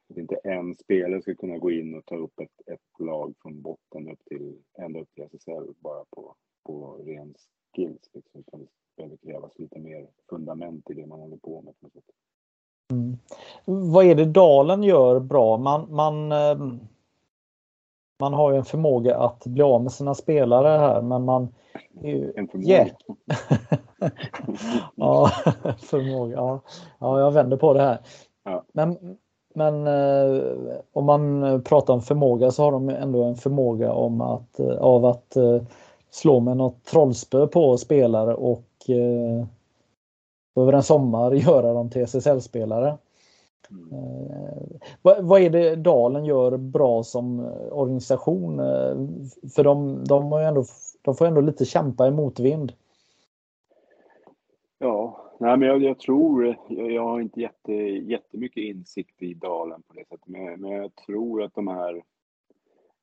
Att 0.09 0.17
inte 0.17 0.35
en 0.35 0.75
spelare 0.75 1.21
ska 1.21 1.35
kunna 1.35 1.57
gå 1.57 1.71
in 1.71 1.95
och 1.95 2.05
ta 2.05 2.15
upp 2.15 2.39
ett, 2.39 2.67
ett 2.67 2.99
lag 2.99 3.33
från 3.41 3.61
botten 3.61 4.09
upp 4.09 4.25
till, 4.25 4.63
ända 4.77 4.99
upp 4.99 5.13
till 5.13 5.23
SSL 5.23 5.73
bara 5.79 6.05
på, 6.09 6.35
på 6.63 6.97
ren 7.05 7.35
skills. 7.73 8.09
Liksom. 8.13 8.39
Utan 8.39 8.59
det 8.59 8.67
behöver 8.97 9.17
krävas 9.17 9.59
lite 9.59 9.79
mer 9.79 10.07
fundament 10.29 10.89
i 10.89 10.93
det 10.93 11.05
man 11.05 11.19
håller 11.19 11.37
på 11.37 11.61
med. 11.61 11.73
Mm. 12.91 13.17
Vad 13.65 14.05
är 14.05 14.15
det 14.15 14.25
Dalen 14.25 14.83
gör 14.83 15.19
bra? 15.19 15.57
Man, 15.57 15.95
man, 15.95 16.31
ehm, 16.31 16.79
man 18.19 18.33
har 18.33 18.51
ju 18.51 18.57
en 18.57 18.65
förmåga 18.65 19.17
att 19.17 19.45
bli 19.45 19.61
av 19.61 19.83
med 19.83 19.91
sina 19.91 20.15
spelare 20.15 20.67
här 20.67 21.01
men 21.01 21.25
man... 21.25 21.47
En 22.35 22.47
förmåga? 22.47 22.87
ja, 24.95 25.29
förmåga. 25.77 26.35
Ja. 26.35 26.61
ja, 26.99 27.19
jag 27.19 27.31
vänder 27.31 27.57
på 27.57 27.73
det 27.73 27.81
här. 27.81 27.99
Ja. 28.43 28.63
Men, 28.71 29.17
men 29.53 29.87
eh, 29.87 30.41
om 30.93 31.05
man 31.05 31.41
pratar 31.63 31.93
om 31.93 32.01
förmåga 32.01 32.51
så 32.51 32.63
har 32.63 32.71
de 32.71 32.89
ändå 32.89 33.23
en 33.23 33.35
förmåga 33.35 33.93
om 33.93 34.21
att, 34.21 34.59
eh, 34.59 34.77
av 34.77 35.05
att 35.05 35.35
eh, 35.35 35.61
slå 36.09 36.39
med 36.39 36.57
något 36.57 36.83
trollspö 36.83 37.47
på 37.47 37.77
spelare 37.77 38.35
och 38.35 38.63
över 40.55 40.73
en 40.73 40.83
sommar 40.83 41.31
göra 41.35 41.73
dem 41.73 41.89
till 41.89 42.01
SSL-spelare. 42.01 42.97
Mm. 43.71 44.69
Vad, 45.01 45.25
vad, 45.25 45.41
är 45.41 45.49
det 45.49 45.75
Dalen 45.75 46.25
gör 46.25 46.57
bra 46.57 47.03
som 47.03 47.39
organisation? 47.71 48.57
För 49.55 49.63
de, 49.63 50.03
de, 50.03 50.31
har 50.31 50.41
ändå, 50.41 50.65
de 51.01 51.15
får 51.15 51.25
ändå 51.25 51.41
lite 51.41 51.65
kämpa 51.65 52.07
i 52.07 52.11
motvind. 52.11 52.73
Ja, 54.79 55.17
nej 55.39 55.57
men 55.57 55.67
jag, 55.67 55.83
jag 55.83 55.99
tror, 55.99 56.45
jag, 56.67 56.91
jag, 56.91 57.03
har 57.03 57.19
inte 57.19 57.41
jätte, 57.41 57.73
jättemycket 57.73 58.63
insikt 58.63 59.21
i 59.23 59.33
Dalen 59.33 59.81
på 59.87 59.93
det 59.93 60.07
sättet, 60.07 60.27
men, 60.27 60.61
men 60.61 60.71
jag 60.71 60.95
tror 60.95 61.43
att 61.43 61.55
de 61.55 61.67
här 61.67 61.95
eh, 61.95 62.01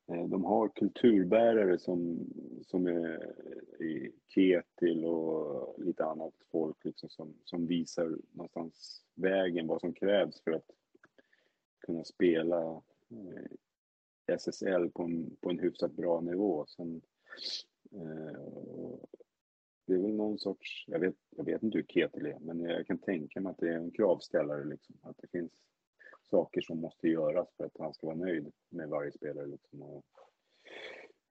Eh, 0.06 0.28
de 0.28 0.44
har 0.44 0.68
kulturbärare 0.68 1.78
som, 1.78 2.26
som 2.62 2.86
är 2.86 3.35
i 3.82 4.12
Ketil 4.26 5.05
och 5.05 5.74
lite 5.85 6.05
annat 6.05 6.35
folk 6.51 6.85
liksom 6.85 7.09
som, 7.09 7.35
som 7.44 7.66
visar 7.66 8.18
någonstans 8.32 9.05
vägen, 9.14 9.66
vad 9.66 9.81
som 9.81 9.93
krävs 9.93 10.40
för 10.40 10.52
att 10.52 10.70
kunna 11.81 12.05
spela 12.05 12.82
eh, 13.09 13.51
SSL 14.26 14.90
på 14.90 15.02
en, 15.02 15.36
på 15.40 15.51
en 15.51 15.59
hyfsat 15.59 15.93
bra 15.93 16.20
nivå. 16.20 16.66
Sen, 16.66 17.02
eh, 17.93 18.98
det 19.86 19.94
är 19.94 19.98
väl 19.98 20.14
någon 20.14 20.39
sorts, 20.39 20.85
jag 20.89 21.01
vet, 21.01 21.16
jag 21.31 21.44
vet 21.44 21.62
inte 21.62 21.78
hur 21.78 21.85
Ketil 21.85 22.26
är, 22.26 22.39
men 22.39 22.60
jag 22.60 22.86
kan 22.86 22.98
tänka 22.98 23.40
mig 23.40 23.51
att 23.51 23.59
det 23.59 23.68
är 23.68 23.76
en 23.76 23.90
kravställare 23.90 24.64
liksom. 24.64 24.97
Att 25.02 25.18
det 25.18 25.28
finns 25.28 25.52
saker 26.35 26.61
som 26.61 26.78
måste 26.81 27.09
göras 27.09 27.48
för 27.56 27.65
att 27.65 27.78
han 27.78 27.94
ska 27.94 28.06
vara 28.06 28.16
nöjd 28.16 28.52
med 28.69 28.89
varje 28.89 29.12
spelare 29.12 29.47
liksom. 29.47 29.82
Och, 29.82 30.05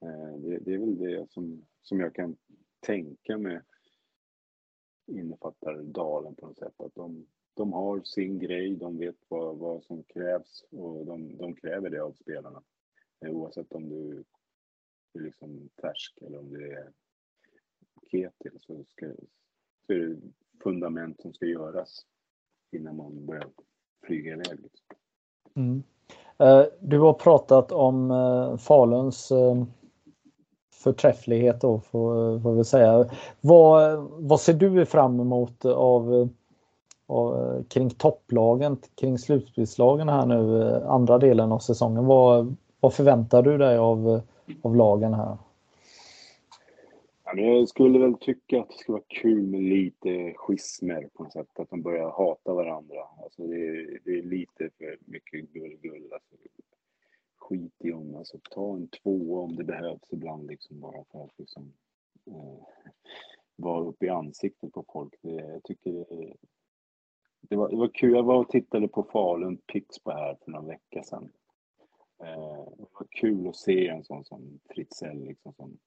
eh, 0.02 0.36
det, 0.38 0.58
det, 0.58 0.74
är 0.74 0.78
väl 0.78 0.98
det 0.98 1.32
som, 1.32 1.66
som 1.82 2.00
jag 2.00 2.16
kan 2.16 2.38
tänka 2.80 3.38
mig 3.38 3.62
innefattar 5.08 5.84
Dalen 5.84 6.36
på 6.36 6.48
något 6.48 6.58
sätt. 6.58 6.74
Att 6.78 6.96
de, 6.96 7.28
de 7.54 7.74
har 7.74 8.02
sin 8.02 8.40
grej, 8.40 8.76
de 8.76 8.98
vet 8.98 9.16
vad, 9.28 9.58
vad 9.58 9.84
som 9.84 10.04
krävs 10.04 10.66
och 10.72 11.06
de, 11.06 11.38
de 11.38 11.56
kräver 11.56 11.90
det 11.90 12.04
av 12.04 12.14
spelarna. 12.14 12.64
Eh, 13.26 13.32
oavsett 13.32 13.72
om 13.72 13.90
du 13.90 14.24
är 15.14 15.20
liksom 15.20 15.70
färsk 15.82 16.22
eller 16.22 16.40
om 16.40 16.50
du 16.50 16.72
är 16.72 16.94
Ketil 18.12 18.60
så, 18.60 18.84
ska, 18.84 19.14
så 19.86 19.94
är 19.94 19.98
det 19.98 20.22
fundament 20.64 21.22
som 21.22 21.34
ska 21.34 21.46
göras 21.46 22.06
innan 22.72 22.96
man 22.98 23.26
börjar 23.26 23.52
flyger 24.04 24.32
iväg. 24.34 24.60
Liksom. 24.62 24.96
Mm. 25.56 25.84
Eh, 26.38 26.64
du 26.80 27.00
har 27.00 27.14
pratat 27.14 27.72
om 27.72 28.12
eh, 28.12 28.58
Faluns 28.58 29.32
eh, 29.32 29.64
förträfflighet 30.84 31.62
då 31.62 31.80
får, 31.80 32.40
får 32.40 32.54
vi 32.54 32.64
säga. 32.64 33.06
Vad, 33.42 34.08
vad 34.10 34.40
ser 34.40 34.54
du 34.54 34.86
fram 34.86 35.20
emot 35.20 35.66
av, 35.66 36.30
av 37.08 37.64
kring 37.64 37.90
topplagen, 37.90 38.78
kring 38.96 39.18
slutspelslagen 39.18 40.10
här 40.10 40.26
nu 40.26 40.74
andra 40.88 41.18
delen 41.18 41.52
av 41.52 41.60
säsongen? 41.60 42.06
Vad, 42.06 42.56
vad 42.80 42.94
förväntar 42.94 43.42
du 43.42 43.58
dig 43.58 43.78
av, 43.78 44.22
av 44.62 44.76
lagen 44.76 45.14
här? 45.14 45.38
Jag 47.40 47.70
skulle 47.70 48.00
väl 48.00 48.18
tycka 48.18 48.62
att 48.62 48.70
det 48.70 48.78
skulle 48.78 48.94
vara 48.94 49.06
kul 49.08 49.48
med 49.48 49.64
lite 49.64 50.34
schismer 50.36 51.10
på 51.14 51.24
något 51.24 51.34
sätt. 51.34 51.60
Att 51.60 51.70
de 51.70 51.82
börjar 51.82 52.10
hata 52.10 52.54
varandra. 52.54 53.04
Alltså 53.24 53.48
det, 53.48 53.68
är, 53.68 54.00
det 54.06 54.12
är 54.12 54.24
lite 54.24 54.70
för 54.78 54.98
mycket 55.06 55.50
gull-gull. 55.50 56.14
Alltså, 56.14 56.36
skit 57.38 57.74
i 57.80 57.92
om, 57.92 58.16
alltså 58.16 58.40
ta 58.52 58.76
en 58.76 58.88
tvåa 58.88 59.42
om 59.42 59.56
det 59.56 59.64
behövs 59.64 60.14
ibland 60.14 60.48
liksom 60.48 60.80
bara 60.80 61.04
för 61.12 61.24
att 61.24 61.40
liksom 61.40 61.74
eh, 62.26 62.68
vara 63.56 63.84
uppe 63.84 64.06
i 64.06 64.10
ansiktet 64.10 64.72
på 64.72 64.86
folk. 64.94 65.14
Det, 65.22 65.32
jag 65.32 65.64
tycker 65.64 65.92
det, 65.92 66.34
det, 67.42 67.56
var, 67.56 67.70
det 67.70 67.76
var 67.76 67.88
kul. 67.88 68.14
Jag 68.14 68.24
var 68.24 68.40
och 68.40 68.50
tittade 68.50 68.88
på 68.88 69.04
Falun 69.04 69.58
Pixbo 69.58 70.12
här 70.12 70.38
för 70.44 70.52
några 70.52 70.66
vecka 70.68 71.04
sedan. 71.04 71.32
Eh, 72.24 72.66
det 72.78 72.88
var 73.00 73.08
kul 73.10 73.48
att 73.48 73.56
se 73.56 73.88
en 73.88 74.04
sån 74.04 74.26
som 74.26 74.60
Fritzell 74.70 75.24
liksom 75.24 75.54
som 75.54 75.78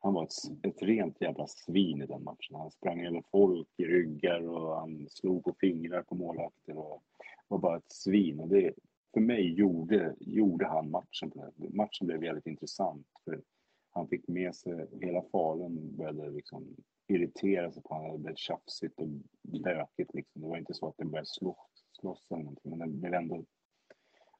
han 0.00 0.14
var 0.14 0.24
ett, 0.24 0.66
ett 0.66 0.82
rent 0.82 1.20
jävla 1.20 1.46
svin 1.46 2.02
i 2.02 2.06
den 2.06 2.24
matchen. 2.24 2.56
Han 2.56 2.70
sprang 2.70 3.06
över 3.06 3.22
folk 3.30 3.68
i 3.76 3.84
ryggar 3.84 4.48
och 4.48 4.76
han 4.76 5.08
slog 5.10 5.44
på 5.44 5.54
fingrar 5.60 6.02
på 6.02 6.14
målvakter 6.14 6.78
och 6.78 7.02
var 7.48 7.58
bara 7.58 7.76
ett 7.76 7.92
svin. 7.92 8.40
Och 8.40 8.48
det, 8.48 8.74
för 9.14 9.20
mig 9.20 9.54
gjorde, 9.54 10.14
gjorde 10.20 10.66
han 10.66 10.90
matchen. 10.90 11.32
Matchen 11.56 12.06
blev 12.06 12.20
väldigt 12.20 12.46
intressant 12.46 13.06
för 13.24 13.42
han 13.90 14.08
fick 14.08 14.28
med 14.28 14.54
sig, 14.54 14.86
hela 15.00 15.22
Falun 15.22 15.96
började 15.96 16.30
liksom 16.30 16.76
irritera 17.06 17.72
sig 17.72 17.82
på 17.82 17.94
honom. 17.94 18.12
Det 18.12 18.18
blev 18.18 18.34
tjafsigt 18.34 19.00
och 19.00 19.08
bökigt 19.42 20.14
liksom. 20.14 20.42
Det 20.42 20.48
var 20.48 20.56
inte 20.56 20.74
så 20.74 20.88
att 20.88 20.96
den 20.96 21.10
började 21.10 21.28
slåss, 21.28 21.84
slåss 22.00 22.26
eller 22.30 22.42
någonting, 22.42 22.78
men 22.78 22.92
det 22.92 22.98
blev 22.98 23.14
ändå 23.14 23.44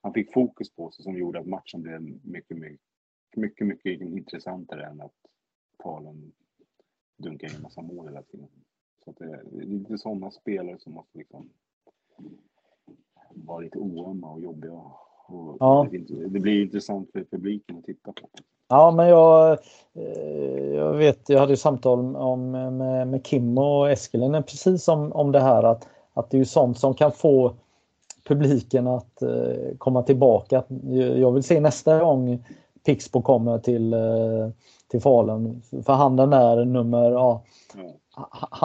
han 0.00 0.12
fick 0.12 0.32
fokus 0.32 0.74
på 0.74 0.90
sig 0.90 1.02
som 1.02 1.18
gjorde 1.18 1.38
att 1.38 1.46
matchen 1.46 1.82
blev 1.82 2.02
mycket, 2.02 2.56
mycket, 2.56 2.80
mycket, 3.36 3.66
mycket 3.66 4.00
intressantare 4.00 4.86
än 4.86 5.00
att 5.00 5.14
Falun 5.82 6.32
dunkar 7.16 7.48
in 7.48 7.54
en 7.56 7.62
massa 7.62 7.82
mål 7.82 8.08
hela 8.08 8.22
tiden. 8.22 8.48
Så 9.04 9.10
att 9.10 9.16
det, 9.16 9.24
är 9.24 9.66
lite 9.66 9.98
sådana 9.98 10.30
spelare 10.30 10.78
som 10.78 10.92
måste 10.92 11.18
liksom 11.18 11.50
vara 13.30 13.58
lite 13.58 13.78
oömma 13.78 14.30
och 14.30 14.40
jobbiga. 14.40 14.72
Och 15.26 15.56
ja. 15.60 15.86
det, 15.90 16.28
det 16.28 16.40
blir 16.40 16.62
intressant 16.62 17.12
för 17.12 17.24
publiken 17.24 17.78
att 17.78 17.84
titta 17.84 18.12
på. 18.12 18.28
Ja, 18.68 18.90
men 18.90 19.08
jag, 19.08 19.58
eh, 19.94 20.74
jag 20.74 20.94
vet, 20.94 21.28
jag 21.28 21.40
hade 21.40 21.56
samtal 21.56 22.16
om, 22.16 22.50
med, 22.50 23.08
med 23.08 23.24
Kim 23.24 23.58
och 23.58 23.90
Eskelinen 23.90 24.42
precis 24.42 24.88
om, 24.88 25.12
om 25.12 25.32
det 25.32 25.40
här 25.40 25.62
att, 25.62 25.88
att 26.14 26.30
det 26.30 26.36
är 26.36 26.38
ju 26.38 26.44
sånt 26.44 26.78
som 26.78 26.94
kan 26.94 27.12
få 27.12 27.54
publiken 28.24 28.86
att 28.86 29.22
uh, 29.22 29.76
komma 29.78 30.02
tillbaka. 30.02 30.62
Jag 31.16 31.32
vill 31.32 31.42
se 31.42 31.60
nästa 31.60 32.00
gång 32.00 32.44
Pixbo 32.84 33.22
kommer 33.22 33.58
till 33.58 33.94
uh, 33.94 34.50
till 34.88 35.00
Falun. 35.00 35.62
För 35.86 35.92
han 35.92 36.16
den 36.16 36.30
där 36.30 36.64
nummer, 36.64 37.10
ja, 37.10 37.42
mm. 37.74 37.92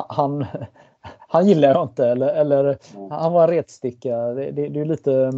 han, 0.10 0.45
han 1.28 1.48
gillar 1.48 1.70
jag 1.70 1.84
inte 1.84 2.08
eller, 2.08 2.28
eller 2.28 2.78
mm. 2.95 3.12
han 3.12 3.34
var 3.34 3.44
en 3.44 3.50
retsticka. 3.50 4.18
Det, 4.18 4.52
det, 4.52 4.70
det, 4.70 4.80
är 4.80 4.86
lite, 4.86 5.32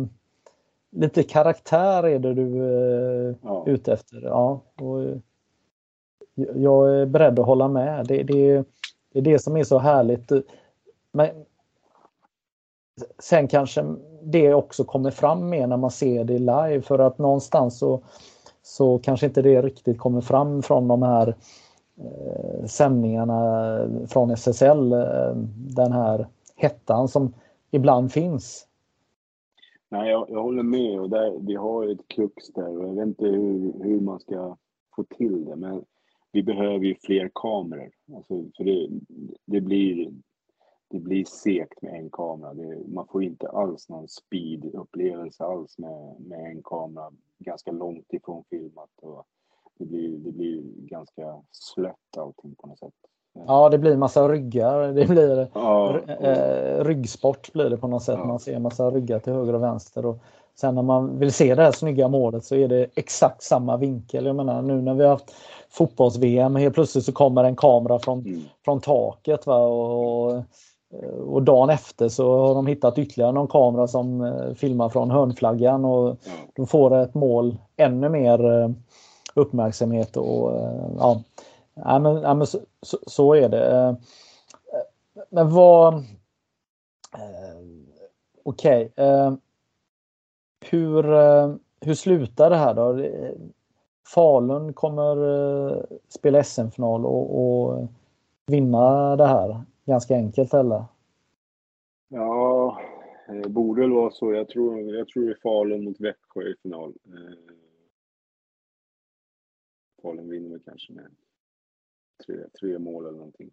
lite 0.92 1.24
karaktär 1.24 2.04
är 2.04 2.20
det 2.20 2.34
du 2.34 2.64
är 2.64 3.30
eh, 3.30 3.64
ute 3.66 3.94
efter. 3.94 4.22
Ja, 4.22 4.62
och 4.82 5.02
jag 6.56 6.96
är 6.96 7.06
beredd 7.06 7.40
att 7.40 7.46
hålla 7.46 7.68
med. 7.68 8.06
Det, 8.08 8.24
det, 8.24 8.64
det 9.14 9.20
är 9.20 9.22
det 9.22 9.40
som 9.40 9.58
är 9.58 9.64
så 9.64 9.78
härligt. 9.78 10.32
Men 11.12 11.30
sen 13.20 13.48
kanske 13.48 13.96
det 14.24 14.54
också 14.54 14.84
kommer 14.84 15.12
fram 15.12 15.50
mer 15.50 15.68
när 15.68 15.78
man 15.78 15.92
ser 15.92 16.24
det 16.24 16.40
live 16.40 16.82
för 16.82 17.00
att 17.00 17.18
någonstans 17.18 17.80
så 17.80 18.02
så 18.66 19.00
kanske 19.00 19.26
inte 19.26 19.42
det 19.42 19.62
riktigt 19.62 19.98
kommer 19.98 20.22
fram 20.22 20.62
från 20.62 20.88
de 20.88 21.02
här 21.02 21.36
eh, 21.98 22.66
sändningarna 22.66 23.80
från 24.08 24.32
SSL, 24.32 24.94
eh, 24.94 25.36
den 25.76 25.92
här 25.92 26.28
hettan 26.56 27.08
som 27.08 27.34
ibland 27.72 28.12
finns. 28.12 28.68
Nej, 29.90 30.10
jag, 30.10 30.30
jag 30.30 30.44
håller 30.44 30.64
med 30.64 31.00
och 31.00 31.10
där, 31.10 31.40
vi 31.40 31.56
har 31.56 31.88
ett 31.88 32.08
krux 32.08 32.48
där 32.56 32.78
och 32.78 32.88
jag 32.88 32.96
vet 32.96 33.08
inte 33.08 33.26
hur, 33.26 33.84
hur 33.84 34.02
man 34.02 34.20
ska 34.20 34.58
få 34.96 35.04
till 35.04 35.46
det 35.46 35.56
men 35.56 35.84
vi 36.32 36.44
behöver 36.44 36.86
ju 36.86 36.96
fler 36.96 37.32
kameror. 37.34 37.92
Alltså, 38.16 38.44
för 38.58 38.64
det, 38.64 38.90
det, 39.46 39.62
blir, 39.62 40.12
det 40.90 41.00
blir 41.00 41.26
segt 41.26 41.82
med 41.82 41.94
en 41.94 42.10
kamera. 42.10 42.54
Det, 42.54 42.88
man 42.88 43.08
får 43.08 43.24
inte 43.24 43.50
alls 43.50 43.90
någon 43.90 44.08
speed-upplevelse 44.08 45.44
alls 45.44 45.78
med, 45.78 46.16
med 46.20 46.52
en 46.52 46.64
kamera 46.64 47.12
ganska 47.40 47.72
långt 47.72 48.14
ifrån 48.14 48.44
filmat. 48.50 48.90
Och 49.02 49.26
det, 49.78 49.86
blir, 49.86 50.18
det 50.18 50.32
blir 50.32 50.62
ganska 50.64 51.42
slött 51.52 52.18
allting 52.18 52.56
på 52.56 52.68
något 52.68 52.80
sätt. 52.80 52.94
Ja, 53.48 53.70
det 53.70 53.78
blir 53.78 53.98
massa 53.98 54.28
ryggar. 54.28 54.94
Det 54.94 55.08
blir 55.08 55.48
ja, 55.54 56.00
och... 56.00 56.86
ryggsport 56.86 57.54
blir 57.54 57.70
det 57.70 57.78
på 57.78 57.88
något 57.88 58.04
sätt. 58.04 58.20
Ja. 58.20 58.26
Man 58.26 58.40
ser 58.40 58.60
massa 58.60 58.90
ryggar 58.90 59.20
till 59.20 59.34
höger 59.34 59.54
och 59.54 59.64
vänster. 59.64 60.06
Och 60.06 60.18
Sen 60.56 60.76
när 60.76 60.82
man 60.82 61.20
vill 61.20 61.34
se 61.34 61.56
det 61.56 61.64
här 61.64 61.72
snygga 61.72 62.08
målet 62.08 62.46
så 62.46 62.56
är 62.56 62.68
det 62.68 62.88
exakt 62.96 63.44
samma 63.44 63.78
vinkel. 63.78 64.26
Jag 64.26 64.36
menar 64.36 64.62
nu 64.62 64.82
när 64.82 64.94
vi 64.94 65.04
har 65.04 65.10
haft 65.10 65.36
fotbolls-VM, 65.70 66.56
helt 66.56 66.76
plötsligt 66.76 67.06
så 67.06 67.12
kommer 67.12 67.44
en 67.44 67.56
kamera 67.56 68.00
från, 68.00 68.20
mm. 68.20 68.42
från 68.66 68.82
taket. 68.82 69.48
Va? 69.48 69.58
Och, 69.58 70.44
och 71.04 71.44
dagen 71.44 71.70
efter 71.70 72.10
så 72.10 72.48
har 72.48 72.56
de 72.56 72.68
hittat 72.68 72.98
ytterligare 72.98 73.32
någon 73.32 73.48
kamera 73.48 73.88
som 73.88 74.22
eh, 74.22 74.54
filmar 74.54 74.90
från 74.90 75.12
hörnflaggan 75.12 75.86
och 75.86 76.18
då 76.54 76.66
får 76.66 76.96
ett 76.96 77.14
mål 77.14 77.58
ännu 77.76 78.10
mer 78.10 78.52
eh, 78.52 78.70
uppmärksamhet. 79.34 80.18
Och, 80.18 80.58
eh, 80.58 80.90
ja, 80.98 81.22
ja, 81.74 82.00
men, 82.00 82.22
ja, 82.22 82.34
men 82.34 82.48
så, 82.48 82.60
så, 82.82 82.98
så, 83.08 83.34
är 83.34 83.50
det. 83.50 83.96
Men 85.30 85.54
vad... 85.54 86.04
Okej. 88.44 88.86
Okay. 88.96 89.38
Hur, 90.70 91.04
hur 91.86 91.94
slutar 91.94 92.50
det 92.50 92.56
här 92.56 92.74
då? 92.74 93.06
Falun 94.14 94.74
kommer 94.74 95.86
spela 96.10 96.44
SM-final 96.44 97.06
och, 97.06 97.40
och 97.40 97.88
vinna 98.46 99.16
det 99.16 99.26
här 99.26 99.64
ganska 99.86 100.16
enkelt 100.16 100.54
eller? 100.54 100.86
Ja, 102.08 102.82
det 103.28 103.50
borde 103.50 103.82
väl 103.82 103.92
vara 103.92 104.12
så. 104.12 104.34
Jag 104.34 104.48
tror, 104.48 104.82
jag 104.82 105.08
tror 105.08 105.24
det 105.26 105.32
är 105.32 105.40
Falun 105.44 105.84
mot 105.84 106.00
Växjö 106.00 106.42
i 106.42 106.56
final. 106.62 106.94
Eh, 107.06 107.54
Falun 110.02 110.30
vinner 110.30 110.60
kanske 110.66 110.94
med 110.94 111.16
tre, 112.26 112.36
tre 112.60 112.80
mål 112.80 113.06
eller 113.06 113.18
någonting. 113.18 113.52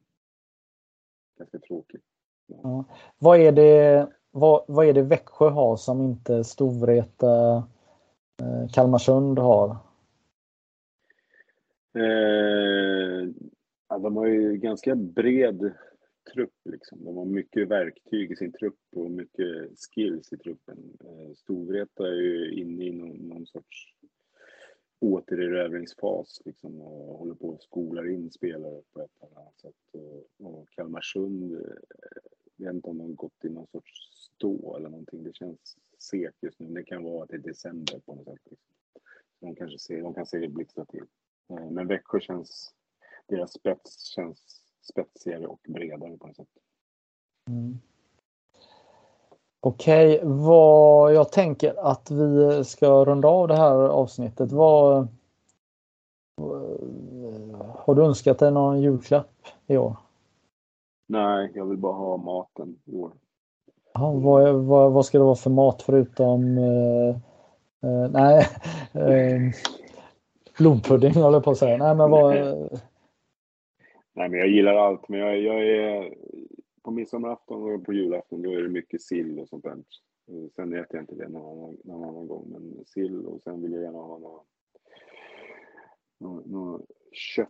Ganska 1.39 1.59
tråkigt. 1.59 2.05
Ja. 2.47 2.59
Ja. 2.63 2.85
Vad, 3.19 3.41
är 3.41 3.53
det, 3.53 4.09
vad, 4.31 4.65
vad 4.69 4.87
är 4.87 4.93
det 4.93 5.03
Växjö 5.03 5.49
har 5.49 5.77
som 5.77 6.03
inte 6.03 6.45
Storvreta 6.45 7.57
eh, 8.41 8.69
Kalmarsund 8.73 9.39
har? 9.39 9.77
Eh, 11.95 13.29
ja, 13.89 13.99
de 13.99 14.17
har 14.17 14.27
ju 14.27 14.57
ganska 14.57 14.95
bred 14.95 15.73
trupp. 16.25 16.55
Liksom. 16.65 17.05
De 17.05 17.17
har 17.17 17.25
mycket 17.25 17.69
verktyg 17.69 18.33
i 18.33 18.37
sin 18.37 18.53
trupp 18.53 18.81
och 18.97 19.11
mycket 19.11 19.79
skills 19.79 20.33
i 20.33 20.37
truppen. 20.37 20.99
Eh, 21.05 21.35
Storvreta 21.35 22.09
är 22.09 22.21
ju 22.21 22.53
inne 22.53 22.85
i 22.85 22.93
någon, 22.93 23.17
någon 23.17 23.47
sorts 23.47 23.95
återerövringsfas 25.01 26.43
liksom, 26.45 26.81
och 26.81 27.19
håller 27.19 27.35
på 27.35 27.53
att 27.53 27.63
skolar 27.63 28.09
in 28.09 28.31
spelare 28.31 28.83
på 28.93 29.01
ett 29.01 29.23
eller 29.23 29.41
annat 29.41 29.61
sätt. 29.61 29.75
Och, 29.93 30.47
och 30.47 30.69
Kalmarsund, 30.71 31.53
eh, 31.53 31.61
jag 32.57 32.67
vet 32.67 32.75
inte 32.75 32.91
om 32.91 32.99
de 32.99 33.05
har 33.05 33.15
gått 33.15 33.45
i 33.45 33.49
någon 33.49 33.67
sorts 33.67 33.91
stå 34.13 34.77
eller 34.77 34.89
någonting. 34.89 35.23
Det 35.23 35.37
känns 35.37 35.77
segt 35.99 36.37
just 36.43 36.61
nu. 36.61 36.67
Det 36.67 36.85
kan 36.85 37.03
vara 37.03 37.23
att 37.23 37.29
det 37.29 37.37
är 37.37 37.39
december 37.39 37.99
på 37.99 38.15
något 38.15 38.25
sätt. 38.25 38.41
Liksom. 38.51 38.75
De, 39.41 39.55
kanske 39.55 39.79
ser, 39.79 40.03
de 40.03 40.15
kan 40.15 40.27
se 40.27 40.39
det 40.39 40.49
blixtra 40.49 40.85
till. 40.85 41.07
Eh, 41.51 41.71
men 41.71 41.87
Växjö 41.87 42.21
känns, 42.21 42.75
deras 43.27 43.53
spets 43.53 44.05
känns 44.05 44.62
spetsigare 44.83 45.47
och 45.47 45.61
bredare 45.69 46.17
på 46.17 46.27
något 46.27 46.37
sätt. 46.37 46.49
Mm. 47.49 47.79
Okej, 49.61 50.17
okay, 50.17 50.29
vad 50.29 51.15
jag 51.15 51.33
tänker 51.33 51.75
att 51.87 52.11
vi 52.11 52.65
ska 52.65 53.05
runda 53.05 53.29
av 53.29 53.49
det 53.49 53.57
här 53.57 53.75
avsnittet. 53.75 54.53
Vad, 54.53 55.09
har 57.75 57.95
du 57.95 58.05
önskat 58.05 58.39
dig 58.39 58.53
någon 58.53 58.83
julklapp 58.83 59.31
i 59.67 59.77
år? 59.77 59.97
Nej, 61.09 61.53
jag 61.55 61.67
vill 61.67 61.79
bara 61.79 61.93
ha 61.93 62.17
maten 62.17 62.77
i 62.85 62.97
år. 62.97 63.13
Aha, 63.95 64.13
vad, 64.13 64.55
vad, 64.55 64.93
vad 64.93 65.07
ska 65.07 65.19
det 65.19 65.25
vara 65.25 65.35
för 65.35 65.51
mat 65.51 65.83
förutom 65.83 66.59
eh, 66.59 67.09
eh, 67.91 68.11
nej, 68.11 68.47
eh, 68.93 69.55
blodpudding 70.59 71.15
håller 71.15 71.37
jag 71.37 71.45
på 71.45 71.51
att 71.51 71.59
säga. 71.59 71.77
Nej, 71.77 71.95
men 71.95 72.11
vad, 72.11 72.35
Nej, 74.13 74.29
men 74.29 74.39
jag 74.39 74.49
gillar 74.49 74.75
allt. 74.75 75.09
Men 75.09 75.21
jag, 75.21 75.41
jag 75.41 75.67
är... 75.67 76.15
På 76.83 76.91
midsommarafton 76.91 77.75
och 77.75 77.85
på 77.85 77.93
julafton 77.93 78.43
då 78.43 78.53
är 78.53 78.63
det 78.63 78.69
mycket 78.69 79.03
sill 79.03 79.39
och 79.39 79.49
sånt 79.49 79.65
där. 79.65 79.85
Eh, 80.29 80.51
sen 80.57 80.73
äter 80.73 80.97
jag 80.97 81.03
inte 81.03 81.15
det 81.15 81.29
någon 81.29 81.59
annan, 81.59 81.79
någon 81.85 82.09
annan 82.09 82.27
gång. 82.27 82.49
Men 82.51 82.85
sill 82.87 83.27
och 83.27 83.43
sen 83.43 83.63
vill 83.63 83.73
jag 83.73 83.83
gärna 83.83 83.99
ha 83.99 84.19
något, 84.19 84.47
något, 86.19 86.47
något 86.47 86.91
kött. 87.13 87.49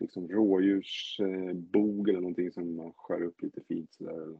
Liksom 0.00 0.28
rådjursbog 0.28 2.08
eller 2.08 2.20
någonting 2.20 2.52
som 2.52 2.76
man 2.76 2.92
skär 2.92 3.22
upp 3.22 3.42
lite 3.42 3.60
fint 3.60 3.92
sådär. 3.92 4.38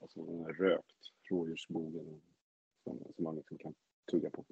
Alltså 0.00 0.44
rökt 0.46 1.12
rådjursbog 1.30 1.92
som, 2.84 2.98
som 3.14 3.24
man 3.24 3.36
liksom 3.36 3.58
kan 3.58 3.74
tugga 4.10 4.30
på. 4.30 4.44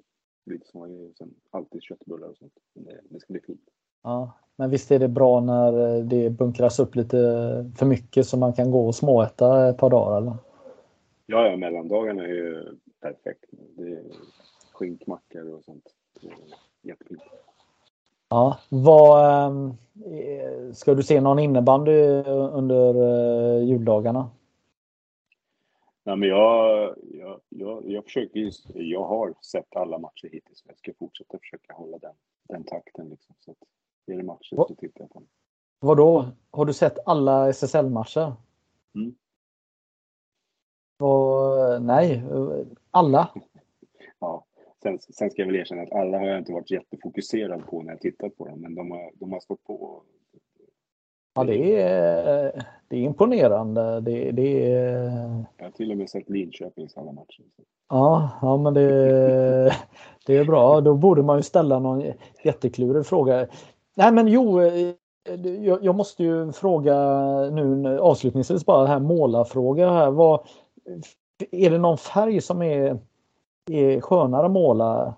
Lite 0.45 0.67
som 0.67 1.13
sen 1.17 1.35
alltid 1.49 1.83
köttbullar 1.83 2.27
och 2.27 2.37
sånt. 2.37 2.59
Men 2.73 2.83
det, 2.83 3.01
det 3.09 3.19
ska 3.19 3.33
bli 3.33 3.41
fint. 3.41 3.69
Ja, 4.03 4.33
men 4.55 4.69
visst 4.69 4.91
är 4.91 4.99
det 4.99 5.07
bra 5.07 5.39
när 5.39 6.01
det 6.03 6.29
bunkras 6.29 6.79
upp 6.79 6.95
lite 6.95 7.17
för 7.77 7.85
mycket 7.85 8.27
så 8.27 8.37
man 8.37 8.53
kan 8.53 8.71
gå 8.71 8.87
och 8.87 8.95
småäta 8.95 9.69
ett 9.69 9.77
par 9.77 9.89
dagar 9.89 10.17
eller? 10.17 10.33
Ja, 11.25 11.47
ja 11.47 11.57
mellandagarna 11.57 12.23
är 12.23 12.27
ju 12.27 12.65
perfekt. 13.01 13.45
Det 13.49 13.83
är 13.83 14.03
skinkmackor 14.73 15.53
och 15.53 15.63
sånt. 15.63 15.83
jättefint. 16.81 17.21
Ja, 18.29 18.59
vad, 18.69 19.45
ehm, 19.45 20.73
ska 20.73 20.95
du 20.95 21.03
se 21.03 21.21
någon 21.21 21.39
innebandy 21.39 22.23
under 22.51 22.95
eh, 22.95 23.63
juldagarna? 23.63 24.29
Nej, 26.03 26.15
men 26.15 26.29
jag, 26.29 26.95
jag, 27.13 27.39
jag, 27.49 27.83
jag 27.91 28.03
försöker 28.03 28.39
just, 28.39 28.65
jag 28.73 29.03
har 29.03 29.33
sett 29.41 29.75
alla 29.75 29.97
matcher 29.97 30.29
hittills. 30.31 30.63
Jag 30.67 30.77
ska 30.77 30.93
fortsätta 30.99 31.39
försöka 31.39 31.73
hålla 31.73 31.97
den, 31.97 32.13
den 32.49 32.63
takten. 32.63 33.09
Liksom, 33.09 33.35
så 33.39 33.55
är 34.11 34.17
det 34.17 34.23
matcher 34.23 34.55
så 34.55 34.75
tittar 34.75 35.01
jag 35.01 35.09
på. 35.09 35.23
Vadå? 35.79 36.25
Har 36.51 36.65
du 36.65 36.73
sett 36.73 36.97
alla 37.05 37.49
SSL-matcher? 37.49 38.33
Mm. 38.95 39.15
Och, 40.99 41.81
nej, 41.81 42.23
alla? 42.91 43.29
ja, 44.19 44.45
sen, 44.83 44.99
sen 44.99 45.29
ska 45.29 45.41
jag 45.41 45.47
väl 45.47 45.55
erkänna 45.55 45.81
att 45.81 45.91
alla 45.91 46.19
har 46.19 46.27
jag 46.27 46.37
inte 46.37 46.53
varit 46.53 46.71
jättefokuserad 46.71 47.65
på 47.67 47.83
när 47.83 47.91
jag 47.91 48.01
tittat 48.01 48.37
på 48.37 48.47
dem, 48.47 48.61
men 48.61 48.75
de 48.75 48.91
har, 48.91 49.11
de 49.13 49.31
har 49.31 49.39
stått 49.39 49.63
på. 49.63 50.03
Ja, 51.33 51.43
det 51.43 51.81
är, 51.81 52.65
det 52.87 52.95
är 52.95 53.01
imponerande. 53.01 54.01
Det, 54.01 54.31
det 54.31 54.71
är... 54.71 55.45
Jag 55.57 55.65
har 55.65 55.71
till 55.71 55.91
och 55.91 55.97
med 55.97 56.09
sett 56.09 56.29
Linköpings 56.29 56.97
alla 56.97 57.11
matcher. 57.11 57.43
Ja, 57.89 58.29
ja 58.41 58.57
men 58.57 58.73
det, 58.73 59.73
det 60.25 60.37
är 60.37 60.45
bra. 60.45 60.81
Då 60.81 60.93
borde 60.93 61.23
man 61.23 61.37
ju 61.37 61.43
ställa 61.43 61.79
någon 61.79 62.03
jätteklurig 62.43 63.05
fråga. 63.05 63.47
Nej 63.97 64.11
men 64.11 64.27
jo, 64.27 64.61
eh, 64.61 64.93
jag, 65.81 65.95
måste 65.95 66.23
ju 66.23 66.51
fråga 66.51 66.95
nu 67.49 67.99
avslutningsvis 67.99 68.65
bara 68.65 68.87
här 68.87 68.99
målarfråga 68.99 69.89
här. 69.89 70.11
Vad, 70.11 70.47
är 71.51 71.69
det 71.69 71.77
någon 71.77 71.97
färg 71.97 72.41
som 72.41 72.61
är, 72.61 72.99
är 73.71 74.01
skönare 74.01 74.49
måla? 74.49 75.15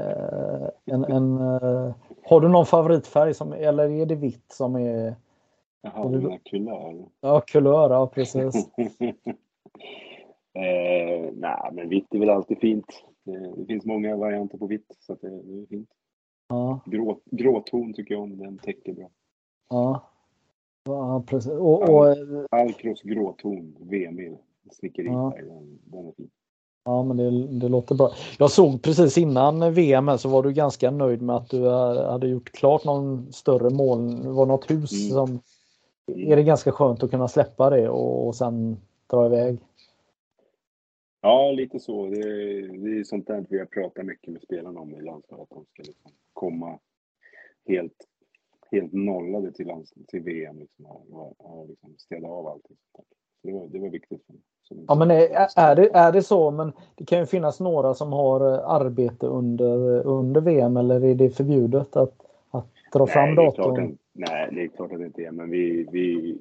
Eh, 0.00 0.68
en, 0.84 1.04
en, 1.04 1.36
eh, 1.38 1.94
har 2.24 2.40
du 2.40 2.48
någon 2.48 2.66
favoritfärg 2.66 3.34
som, 3.34 3.52
eller 3.52 3.90
är 3.90 4.06
det 4.06 4.14
vitt 4.14 4.52
som 4.52 4.76
är? 4.76 5.14
Jaha, 5.82 6.08
du 6.08 6.38
kulör? 6.44 7.04
Ja, 7.20 7.40
kulör, 7.40 7.90
ja 7.90 8.06
precis. 8.06 8.54
eh, 10.54 11.32
nej, 11.32 11.70
men 11.72 11.88
vitt 11.88 12.14
är 12.14 12.18
väl 12.18 12.30
alltid 12.30 12.58
fint. 12.58 13.04
Det, 13.24 13.52
det 13.56 13.66
finns 13.66 13.84
många 13.84 14.16
varianter 14.16 14.58
på 14.58 14.66
vitt 14.66 14.96
så 15.00 15.14
det 15.14 15.26
är 15.26 15.66
fint. 15.66 15.88
Ja. 16.54 16.80
Grå, 16.84 17.20
gråton 17.30 17.94
tycker 17.94 18.14
jag 18.14 18.22
om, 18.22 18.38
den 18.38 18.58
täcker 18.58 18.92
bra. 18.92 19.10
Ja. 19.70 20.10
ja 20.84 21.24
precis. 21.26 21.52
Och, 21.52 21.88
och... 21.88 22.16
Alcros 22.50 23.02
gråton, 23.02 23.76
VME, 23.80 24.36
snickeri, 24.72 25.06
ja. 25.06 25.32
den, 25.36 25.78
den 25.84 26.06
är 26.06 26.12
fin. 26.12 26.30
Ja, 26.84 27.02
men 27.02 27.16
det, 27.16 27.46
det 27.46 27.68
låter 27.68 27.94
bra. 27.94 28.10
Jag 28.38 28.50
såg 28.50 28.82
precis 28.82 29.18
innan 29.18 29.74
VM 29.74 30.18
så 30.18 30.28
var 30.28 30.42
du 30.42 30.52
ganska 30.52 30.90
nöjd 30.90 31.22
med 31.22 31.36
att 31.36 31.50
du 31.50 31.68
hade 31.70 32.28
gjort 32.28 32.52
klart 32.52 32.84
någon 32.84 33.32
större 33.32 33.70
mål. 33.70 34.22
Det 34.22 34.30
var 34.30 34.46
något 34.46 34.70
hus 34.70 34.92
mm. 34.92 35.10
som... 35.10 35.40
Är 36.06 36.36
det 36.36 36.42
ganska 36.42 36.72
skönt 36.72 37.02
att 37.02 37.10
kunna 37.10 37.28
släppa 37.28 37.70
det 37.70 37.88
och, 37.88 38.26
och 38.26 38.34
sen 38.34 38.76
dra 39.06 39.26
iväg? 39.26 39.58
Ja, 41.24 41.52
lite 41.52 41.80
så. 41.80 42.06
Det, 42.06 42.22
det 42.66 42.98
är 42.98 43.04
sånt 43.04 43.26
där 43.26 43.46
vi 43.48 43.58
har 43.58 43.66
pratat 43.66 44.06
mycket 44.06 44.32
med 44.32 44.42
spelarna 44.42 44.80
om 44.80 44.94
i 44.94 45.02
landslaget. 45.02 45.42
Att 45.42 45.56
de 45.56 45.64
ska 45.64 45.82
liksom 45.82 46.10
komma 46.32 46.78
helt, 47.66 48.08
helt 48.70 48.92
nollade 48.92 49.52
till, 49.52 49.72
till 50.08 50.22
VM 50.22 50.58
liksom, 50.58 50.86
och, 50.86 51.34
och 51.38 51.68
liksom 51.68 51.94
städa 51.98 52.28
av 52.28 52.46
allting. 52.46 52.76
Så 52.92 53.04
det 53.42 53.52
var, 53.52 53.66
det 53.66 53.78
var 53.78 53.88
viktigt. 53.88 54.26
För 54.26 54.36
Ja, 54.88 54.94
men 54.94 55.10
är, 55.10 55.48
är, 55.56 55.76
det, 55.76 55.90
är 55.94 56.12
det 56.12 56.22
så? 56.22 56.50
Men 56.50 56.72
det 56.94 57.04
kan 57.04 57.18
ju 57.18 57.26
finnas 57.26 57.60
några 57.60 57.94
som 57.94 58.12
har 58.12 58.40
eh, 58.40 58.70
arbete 58.70 59.26
under, 59.26 60.06
under 60.06 60.40
VM 60.40 60.76
eller 60.76 61.04
är 61.04 61.14
det 61.14 61.30
förbjudet 61.30 61.96
att, 61.96 62.14
att 62.50 62.66
dra 62.92 63.04
nej, 63.04 63.12
fram 63.12 63.34
datorn? 63.34 63.98
Nej, 64.12 64.48
det 64.52 64.62
är 64.62 64.68
klart 64.68 64.92
att 64.92 64.98
det 64.98 65.06
inte 65.06 65.22
är, 65.22 65.30
men 65.30 65.50
vi, 65.50 65.88
vi, 65.92 66.38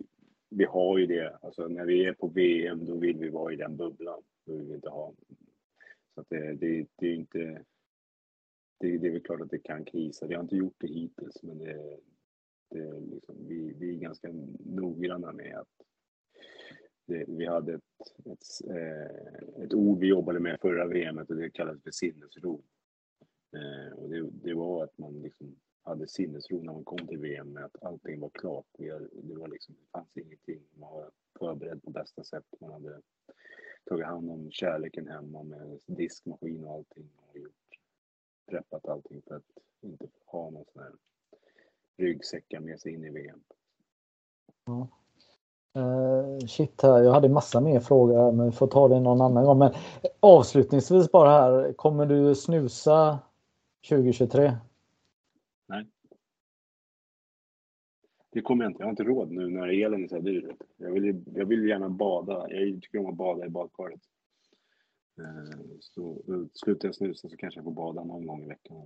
vi 0.50 0.66
har 0.66 0.98
ju 0.98 1.06
det. 1.06 1.38
Alltså 1.42 1.68
när 1.68 1.86
vi 1.86 2.06
är 2.06 2.14
på 2.14 2.28
VM 2.28 2.86
då 2.86 2.96
vill 2.96 3.18
vi 3.18 3.30
vara 3.30 3.54
i 3.54 3.56
den 3.56 3.78
bubblan. 3.78 4.22
Då 4.46 4.54
vill 4.54 4.68
vi 4.68 4.76
inte 4.76 4.90
ha 4.90 5.14
Så 6.14 6.22
att 6.22 6.30
det, 6.30 6.54
det, 6.54 6.88
det 6.96 7.08
är 7.08 7.16
inte... 7.16 7.66
Det, 8.80 8.98
det 8.98 9.08
är 9.08 9.12
väl 9.12 9.24
klart 9.24 9.42
att 9.42 9.50
det 9.50 9.60
kan 9.60 9.86
krisa. 9.86 10.28
Det 10.28 10.36
har 10.36 10.44
inte 10.44 10.56
gjort 10.56 10.76
det 10.78 10.88
hittills, 10.88 11.44
men 11.44 11.58
det, 11.58 12.00
det 12.70 13.00
liksom, 13.00 13.48
vi, 13.48 13.74
vi 13.74 13.96
är 13.96 14.00
ganska 14.00 14.30
noggranna 14.66 15.32
med 15.32 15.58
att 15.58 15.84
det, 17.06 17.26
vi 17.28 17.46
hade 17.46 17.74
ett, 17.74 17.82
ett, 18.26 18.70
eh, 18.70 19.64
ett 19.64 19.74
ord 19.74 20.00
vi 20.00 20.08
jobbade 20.08 20.40
med 20.40 20.60
förra 20.62 20.88
VMet 20.88 21.30
och 21.30 21.36
det 21.36 21.50
kallades 21.50 21.84
för 21.84 21.92
sinnesro. 21.92 22.64
Eh, 23.56 23.94
och 23.94 24.10
det, 24.10 24.30
det 24.32 24.54
var 24.54 24.84
att 24.84 24.98
man 24.98 25.22
liksom 25.22 25.56
hade 25.84 26.08
sinnesro 26.08 26.64
när 26.64 26.74
man 26.74 26.84
kom 26.84 27.08
till 27.08 27.20
VM 27.20 27.54
med 27.54 27.66
att 27.66 27.84
allting 27.84 28.20
var 28.20 28.30
klart. 28.30 28.66
Det, 28.78 28.92
var 29.38 29.48
liksom, 29.48 29.76
det 29.76 29.92
fanns 29.92 30.18
ingenting. 30.18 30.62
Man 30.74 30.94
var 30.94 31.12
förberedd 31.40 31.84
på 31.84 31.92
bästa 31.92 32.24
sätt. 32.24 32.46
Man 32.60 32.72
hade 32.72 33.02
tagit 33.86 34.06
hand 34.06 34.32
om 34.32 34.52
kärleken 34.52 35.08
hemma 35.08 35.44
med 35.44 35.80
diskmaskin 35.86 36.66
och 36.66 36.74
allting 36.74 37.10
och 37.32 37.38
gjort, 37.38 37.80
preppat 38.50 38.88
allting 38.88 39.22
för 39.28 39.36
att 39.36 39.44
inte 39.82 40.08
ha 40.26 40.50
någon 40.50 40.66
sån 40.74 40.84
här 40.84 40.92
ryggsäckar 41.98 42.60
med 42.60 42.80
sig 42.80 42.94
in 42.94 43.06
i 43.06 43.10
VM. 43.10 43.44
Ja. 44.66 44.88
Uh, 45.78 46.40
shit, 46.48 46.82
här. 46.82 47.04
jag 47.04 47.14
hade 47.14 47.30
massa 47.30 47.62
mer 47.62 47.80
frågor 47.80 48.32
men 48.32 48.46
vi 48.46 48.52
får 48.52 48.68
ta 48.68 48.88
det 48.88 49.00
någon 49.00 49.22
annan 49.22 49.46
gång. 49.46 49.58
Men 49.58 49.74
avslutningsvis 50.20 51.12
bara 51.12 51.30
här, 51.30 51.74
kommer 51.74 52.06
du 52.06 52.36
snusa 52.36 53.20
2023? 53.90 54.58
Nej. 55.68 55.88
Det 58.34 58.42
kommer 58.42 58.64
jag 58.64 58.72
inte. 58.72 58.82
Jag 58.82 58.86
har 58.86 58.92
inte 58.92 59.04
råd 59.04 59.32
nu 59.32 59.48
när 59.50 59.84
elen 59.84 60.04
är 60.04 60.08
så 60.08 60.16
här 60.16 60.22
dyr. 60.22 60.56
Jag 60.78 60.92
vill, 60.92 61.24
jag 61.36 61.46
vill 61.46 61.68
gärna 61.68 61.90
bada. 61.90 62.46
Jag 62.50 62.82
tycker 62.82 63.00
om 63.00 63.06
att 63.06 63.16
bada 63.16 63.46
i 63.46 63.50
badkaret. 63.50 64.02
Uh, 65.20 65.62
så 65.80 66.22
slutar 66.54 66.88
jag 66.88 66.96
snusa 66.96 67.30
så 67.30 67.38
kanske 67.38 67.58
jag 67.58 67.66
får 67.66 67.72
bada 67.72 68.04
någon 68.04 68.28
gång 68.28 68.44
i 68.44 68.48
veckan. 68.48 68.78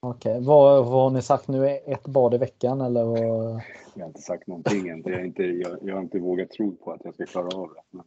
Okej, 0.00 0.32
okay. 0.32 0.46
vad, 0.46 0.86
vad 0.86 1.02
har 1.02 1.10
ni 1.10 1.22
sagt 1.22 1.48
nu? 1.48 1.66
Ett 1.68 2.06
bad 2.06 2.34
i 2.34 2.38
veckan 2.38 2.80
eller? 2.80 3.04
Vad... 3.04 3.60
Jag 3.94 4.02
har 4.02 4.08
inte 4.08 4.22
sagt 4.22 4.46
någonting 4.46 4.88
än. 4.88 5.02
Jag, 5.06 5.24
inte, 5.26 5.42
jag, 5.42 5.78
jag 5.82 5.94
har 5.94 6.02
inte 6.02 6.18
vågat 6.18 6.50
tro 6.50 6.76
på 6.76 6.92
att 6.92 7.00
jag 7.04 7.14
ska 7.14 7.26
klara 7.26 7.56
av 7.56 7.68
det. 7.74 7.82
Men 7.90 8.04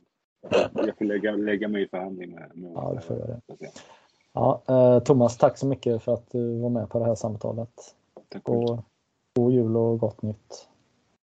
jag 0.86 0.98
får 0.98 1.06
lägga, 1.06 1.32
lägga 1.32 1.68
mig 1.68 1.84
i 1.84 1.88
förhandling 1.88 2.32
med, 2.32 2.52
med 2.54 2.72
Ja, 2.76 2.94
du 2.96 3.02
får 3.02 3.18
göra 3.18 3.42
det. 3.46 3.72
Ja, 4.34 4.62
eh, 4.68 5.04
Thomas, 5.04 5.38
tack 5.38 5.58
så 5.58 5.68
mycket 5.68 6.04
för 6.04 6.14
att 6.14 6.32
du 6.32 6.60
var 6.60 6.70
med 6.70 6.90
på 6.90 7.00
det 7.00 7.06
här 7.06 7.16
samtalet. 7.16 7.96
Tack 8.30 8.50
och, 8.50 8.80
god 9.36 9.54
jul 9.54 9.78
och 9.78 10.00
gott 10.00 10.22
nytt. 10.22 10.70